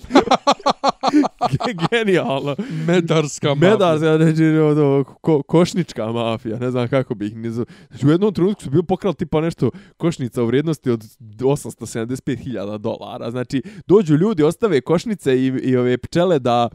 ge- 1.51 1.89
genijalno. 1.91 2.57
Medarska 2.87 3.55
mafija. 3.55 3.71
Medarska, 3.71 4.17
znači, 4.19 4.45
ono, 4.45 5.05
ko, 5.05 5.43
košnička 5.43 6.13
mafija, 6.13 6.59
ne 6.59 6.71
znam 6.71 6.89
kako 6.89 7.15
bi 7.15 7.27
ih 7.27 7.37
nizu. 7.37 7.65
Znači, 7.91 8.07
u 8.07 8.11
jednom 8.11 8.35
trenutku 8.35 8.63
su 8.63 8.71
bili 8.71 8.87
pokrali 8.87 9.15
tipa 9.15 9.41
nešto 9.41 9.71
košnica 9.97 10.43
u 10.43 10.47
vrijednosti 10.47 10.91
od 10.91 11.05
875.000 11.21 12.79
dolara. 12.79 13.31
Znači, 13.31 13.63
dođu 13.87 14.17
ljudi, 14.17 14.43
ostave 14.43 14.81
košnice 14.81 15.37
i, 15.39 15.47
i 15.47 15.77
ove 15.77 15.99
pčele 15.99 16.39
da 16.39 16.69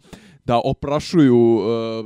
da 0.45 0.61
oprašuju 0.63 1.55
uh, 1.55 1.65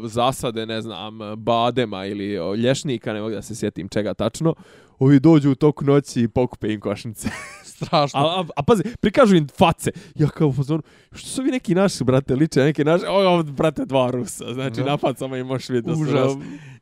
zasade, 0.10 0.66
ne 0.66 0.82
znam, 0.82 1.20
badema 1.38 2.06
ili 2.06 2.36
e, 2.36 2.58
lješnika, 2.58 3.14
ne 3.14 3.22
mogu 3.22 3.34
da 3.36 3.42
se 3.42 3.56
sjetim 3.56 3.90
čega 3.90 4.14
tačno. 4.14 4.56
Ovi 5.00 5.20
dođu 5.20 5.52
u 5.52 5.56
toku 5.56 5.86
noći 5.86 6.22
i 6.22 6.28
pokupe 6.28 6.74
im 6.74 6.80
košnice. 6.80 7.30
Strašno. 7.80 8.20
A, 8.20 8.40
a, 8.40 8.46
a 8.56 8.64
pazi, 8.64 8.84
prikažu 9.02 9.36
im 9.36 9.48
face. 9.58 9.92
Ja 10.16 10.28
kao 10.28 10.48
u 10.48 10.54
fazonu, 10.54 10.82
što 11.12 11.30
su 11.30 11.42
vi 11.42 11.52
neki 11.52 11.76
naši, 11.76 12.04
brate, 12.04 12.36
liče, 12.36 12.60
neki 12.60 12.84
naši, 12.84 13.06
ovo, 13.06 13.44
brate, 13.44 13.86
dva 13.86 14.12
Rusa. 14.12 14.54
Znači, 14.54 14.76
Da. 14.76 14.86
na 14.86 14.98
facama 14.98 15.38
im 15.38 15.48
možeš 15.48 15.70
vidjeti 15.70 15.90
da 15.90 15.96
su... 15.96 16.02
Užas. 16.02 16.32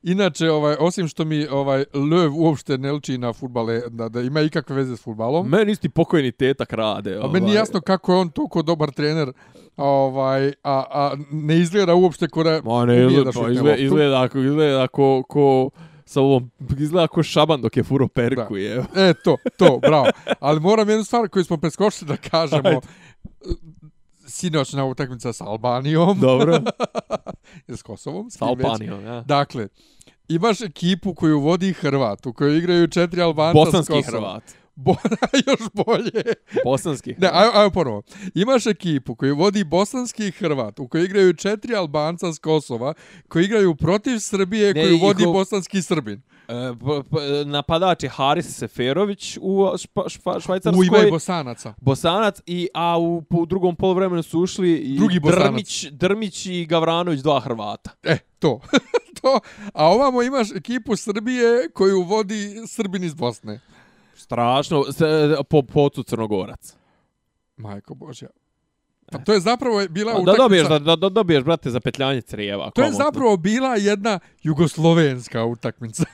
Inače, 0.03 0.51
ovaj, 0.51 0.75
osim 0.79 1.07
što 1.07 1.25
mi 1.25 1.47
ovaj 1.47 1.85
Löw 1.93 2.31
uopšte 2.35 2.77
ne 2.77 2.91
liči 2.91 3.17
na 3.17 3.33
futbale, 3.33 3.81
da, 3.89 4.09
da 4.09 4.21
ima 4.21 4.41
ikakve 4.41 4.75
veze 4.75 4.97
s 4.97 5.03
futbalom, 5.03 5.49
Meni 5.49 5.71
isti 5.71 5.89
pokojni 5.89 6.31
tetak 6.31 6.73
rade. 6.73 7.19
a 7.23 7.27
meni 7.27 7.45
nije 7.45 7.55
jasno 7.55 7.81
kako 7.81 8.13
je 8.13 8.19
on 8.19 8.29
toliko 8.29 8.61
dobar 8.61 8.91
trener, 8.91 9.31
ovaj, 9.77 10.47
a, 10.63 10.83
a 10.89 11.11
ne 11.31 11.57
izgleda 11.57 11.95
uopšte 11.95 12.27
ko 12.27 12.43
da 12.43 12.61
Ma 12.63 12.85
ne, 12.85 13.05
izgleda, 13.05 13.31
da 13.31 13.41
pa, 13.41 13.49
izgleda, 13.51 13.77
izgleda, 13.77 14.21
ako, 14.21 14.39
izgleda 14.39 14.87
ko, 14.87 15.23
ko, 15.29 15.69
sa 16.07 16.21
ovom, 16.21 16.51
izgleda 16.79 17.07
ko 17.07 17.23
šaban 17.23 17.61
dok 17.61 17.77
je 17.77 17.83
furo 17.83 18.07
perku, 18.07 18.55
Da. 18.55 18.59
je. 18.59 18.83
E, 18.95 19.13
to, 19.23 19.37
to, 19.57 19.79
bravo. 19.81 20.07
Ali 20.39 20.59
moram 20.59 20.89
jednu 20.89 21.03
stvar 21.03 21.29
koju 21.29 21.43
smo 21.43 21.57
preskočili 21.57 22.07
da 22.07 22.17
kažemo. 22.17 22.69
Ajde. 22.69 22.81
Sinoćna 24.27 24.85
utakmica 24.85 25.33
sa 25.33 25.45
Albanijom. 25.45 26.19
Dobro. 26.19 26.59
s 27.67 27.81
Kosovom. 27.81 28.29
s. 28.31 28.41
Albanijom, 28.41 29.05
ja. 29.05 29.21
Dakle, 29.21 29.67
imaš 30.27 30.61
ekipu 30.61 31.13
koju 31.13 31.39
vodi 31.39 31.73
Hrvat, 31.73 32.25
u 32.25 32.33
kojoj 32.33 32.57
igraju 32.57 32.87
četiri 32.87 33.21
Albanca 33.21 33.53
Bosanski 33.53 33.93
s 33.93 34.05
Kosova. 34.05 34.29
Hrvat. 34.29 34.43
Bo, 34.77 34.95
još 35.47 35.59
bolje. 35.75 36.23
Bosanski 36.63 37.15
Ne, 37.17 37.29
ajmo, 37.33 37.51
ajmo 37.55 37.69
ponovo. 37.71 38.01
Imaš 38.35 38.65
ekipu 38.65 39.15
koju 39.15 39.35
vodi 39.35 39.63
bosanski 39.63 40.31
Hrvat, 40.31 40.79
u 40.79 40.87
kojoj 40.87 41.05
igraju 41.05 41.33
četiri 41.33 41.75
Albanca 41.75 42.33
s 42.33 42.39
Kosova, 42.39 42.93
koji 43.27 43.45
igraju 43.45 43.75
protiv 43.75 44.19
Srbije, 44.19 44.73
Ne, 44.73 44.81
koju 44.81 44.95
i 44.95 44.99
vodi 44.99 45.23
ko- 45.23 45.31
bosanski 45.31 45.81
Srbin. 45.81 46.21
E, 46.39 46.53
p- 46.75 47.09
p- 47.09 47.17
napadač 47.45 48.03
je 48.03 48.09
Haris 48.09 48.47
Seferović 48.47 49.37
u 49.41 49.77
špa, 49.77 50.03
špa, 50.07 50.39
Švajcarskoj. 50.39 50.79
U 50.81 50.95
ime 50.95 51.11
Bosanaca. 51.11 51.73
Bosanac 51.77 52.41
i 52.45 52.67
a 52.73 52.97
u 52.97 53.21
po 53.21 53.45
drugom 53.45 53.75
poluvremenu 53.75 54.23
su 54.23 54.39
ušli 54.39 54.71
i 54.71 54.97
Drugi 54.97 55.19
Bosanac. 55.19 55.45
Drmić, 55.45 55.85
Drmić 55.85 56.45
i 56.45 56.65
Gavranović 56.65 57.19
dva 57.19 57.39
Hrvata. 57.39 57.91
E, 58.03 58.17
to. 58.39 58.59
to. 59.21 59.39
A 59.73 59.85
ovamo 59.85 60.21
imaš 60.23 60.51
ekipu 60.51 60.95
Srbije 60.95 61.69
koju 61.69 62.01
vodi 62.01 62.55
Srbin 62.67 63.03
iz 63.03 63.13
Bosne. 63.13 63.59
Strašno, 64.17 64.83
s, 64.91 65.01
po 65.49 65.61
pocu 65.61 66.03
Crnogorac. 66.03 66.75
Majko 67.57 67.95
Božja. 67.95 68.29
Pa 69.11 69.17
to 69.17 69.33
je 69.33 69.39
zapravo 69.39 69.81
bila 69.89 70.13
Da 70.13 70.19
utakmica... 70.19 70.43
dobiješ, 70.43 70.67
da, 70.67 70.79
da, 70.79 70.95
da 70.95 71.09
dobiješ, 71.09 71.43
brate, 71.43 71.69
za 71.69 71.79
petljanje 71.79 72.21
crijeva. 72.21 72.71
To 72.75 72.81
je 72.81 72.85
komotno. 72.87 73.05
zapravo 73.05 73.37
bila 73.37 73.75
jedna 73.75 74.19
jugoslovenska 74.43 75.45
utakmica. 75.45 76.03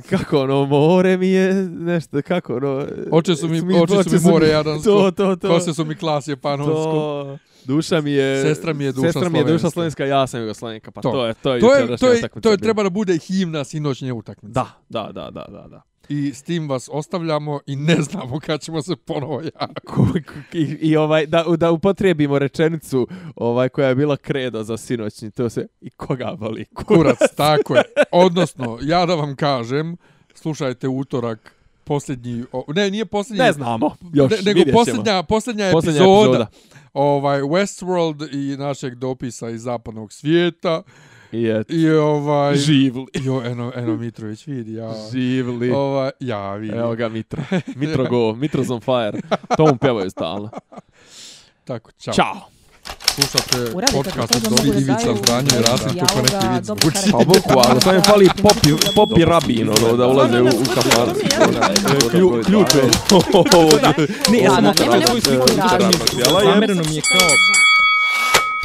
Kako 0.00 0.40
ono, 0.40 0.66
more 0.66 1.16
mi 1.16 1.28
je 1.28 1.54
nešto, 1.64 2.22
kako 2.22 2.56
ono... 2.56 2.86
Oče 3.10 3.36
su 3.36 3.48
mi, 3.48 3.60
smi- 3.60 3.82
oče 3.82 4.10
su 4.10 4.16
mi 4.16 4.32
more 4.32 4.48
jadansko. 4.48 4.90
To, 4.90 5.10
to, 5.10 5.36
to. 5.36 5.48
Kose 5.48 5.74
su 5.74 5.84
mi 5.84 5.94
klas 5.94 6.28
japanovsko. 6.28 6.74
to, 6.74 7.38
duša 7.64 8.00
mi 8.00 8.10
je... 8.12 8.42
Sestra 8.42 8.72
mi 8.72 8.84
je 8.84 8.92
duša 8.92 9.06
Sestra 9.06 9.28
mi 9.28 9.38
je 9.38 9.44
duša 9.44 9.70
slovenska. 9.70 10.06
ja 10.06 10.26
sam 10.26 10.40
jugoslovenka. 10.40 10.90
Pa 10.90 11.00
To. 11.00 11.10
to, 11.10 11.26
je, 11.26 11.34
to 11.34 11.54
je, 11.54 11.60
To 11.60 11.74
je, 11.74 11.96
to 11.96 12.08
je, 12.08 12.28
to 12.40 12.50
je 12.50 12.56
treba 12.58 12.82
da 12.82 12.90
bude 12.90 13.18
himna 13.18 13.64
sinoćnje 13.64 14.12
utakmice. 14.12 14.52
Da, 14.52 14.66
da, 14.88 15.02
da, 15.04 15.30
da, 15.30 15.44
da, 15.48 15.66
da. 15.68 15.82
I 16.08 16.32
s 16.34 16.42
tim 16.42 16.68
vas 16.68 16.88
ostavljamo 16.92 17.60
i 17.66 17.76
ne 17.76 17.96
znamo 17.96 18.40
kad 18.40 18.60
ćemo 18.60 18.82
se 18.82 18.96
ponovo 18.96 19.34
javiti. 19.34 19.80
Ko- 19.86 20.06
ko- 20.26 20.56
I, 20.58 20.62
i 20.80 20.96
ovaj 20.96 21.26
da 21.26 21.44
da 21.56 21.70
upotrijebimo 21.70 22.38
rečenicu 22.38 23.08
ovaj 23.36 23.68
koja 23.68 23.88
je 23.88 23.94
bila 23.94 24.16
kredo 24.16 24.62
za 24.64 24.76
sinoćni 24.76 25.30
to 25.30 25.50
se 25.50 25.66
i 25.80 25.90
koga 25.90 26.34
boli 26.38 26.64
Kurac, 26.64 27.18
tako 27.36 27.74
je. 27.76 27.82
Odnosno, 28.12 28.78
ja 28.82 29.06
da 29.06 29.14
vam 29.14 29.36
kažem, 29.36 29.96
slušajte 30.34 30.88
utorak, 30.88 31.54
posljednji, 31.84 32.44
o, 32.52 32.64
ne, 32.68 32.90
nije 32.90 33.04
posljednji, 33.04 33.42
ne 33.44 33.52
znamo 33.52 33.96
još 34.12 34.30
ne, 34.30 34.36
nego 34.44 34.72
posljednja, 34.72 35.22
posljednja, 35.22 35.70
Posljednja 35.72 36.00
epizoda, 36.00 36.30
epizoda. 36.30 36.46
ovaj 36.94 37.40
Westworld 37.40 38.28
i 38.32 38.56
našeg 38.56 38.94
dopisa 38.94 39.50
iz 39.50 39.62
zapadnog 39.62 40.12
svijeta 40.12 40.82
I 41.34 41.46
et, 41.48 41.70
i 41.70 41.90
ovaj 41.90 42.56
živli 42.56 43.06
jo 43.14 43.42
Eno 43.44 43.72
Eno 43.76 43.96
Mitrović 43.96 44.46
vidi 44.46 44.74
ja 44.74 44.94
živli 45.12 45.70
ovaj 45.70 46.10
ja 46.20 46.54
vidi 46.54 46.76
Evo 46.76 46.94
ga 46.94 47.08
Mitro. 47.08 47.42
Mitro 47.76 48.04
go, 48.04 48.16
Mitro's 48.16 48.72
on 48.72 48.80
fire. 48.80 49.20
To 49.56 49.66
mu 49.66 49.76
pjevaju 49.76 50.10
stalno. 50.10 50.50
tako 51.64 51.90
čao, 51.98 52.14
Ćao. 52.14 52.40
slušate 53.14 53.72
podcast 53.92 54.34
od 54.36 54.42
da 54.42 54.50
mogu 54.50 54.62
da 54.62 54.78
Ivica 54.78 54.94
daju 55.04 55.16
Zdanje 55.16 55.48
i 55.58 55.62
Rasim 55.62 55.98
kako 56.00 56.22
neki 56.22 56.46
vid 56.54 56.64
zvuči. 56.64 57.10
Pa 57.12 57.18
boku, 57.18 57.60
ali 57.68 57.80
sam 57.80 57.94
je 57.94 58.00
fali 58.02 58.28
popi, 58.42 58.68
popi 58.94 59.24
rabin, 59.24 59.68
ono, 59.68 59.96
da 59.96 60.06
ulaze 60.06 60.40
u, 60.42 60.46
u. 60.46 60.50
Klju- 62.10 62.44
Ključ 62.44 62.74
je. 62.74 62.82
Ne, 64.32 64.38
ja 64.38 64.50
sam 64.50 64.74
svoj 65.06 65.20
svoj 65.20 65.36
razlog. 65.72 65.92
Zamereno 66.44 66.82
mi 66.82 66.94
je 66.96 67.02
kao... 67.02 67.28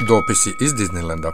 Dopisi 0.07 0.55
iz 0.59 0.73
Disneylanda 0.73 1.31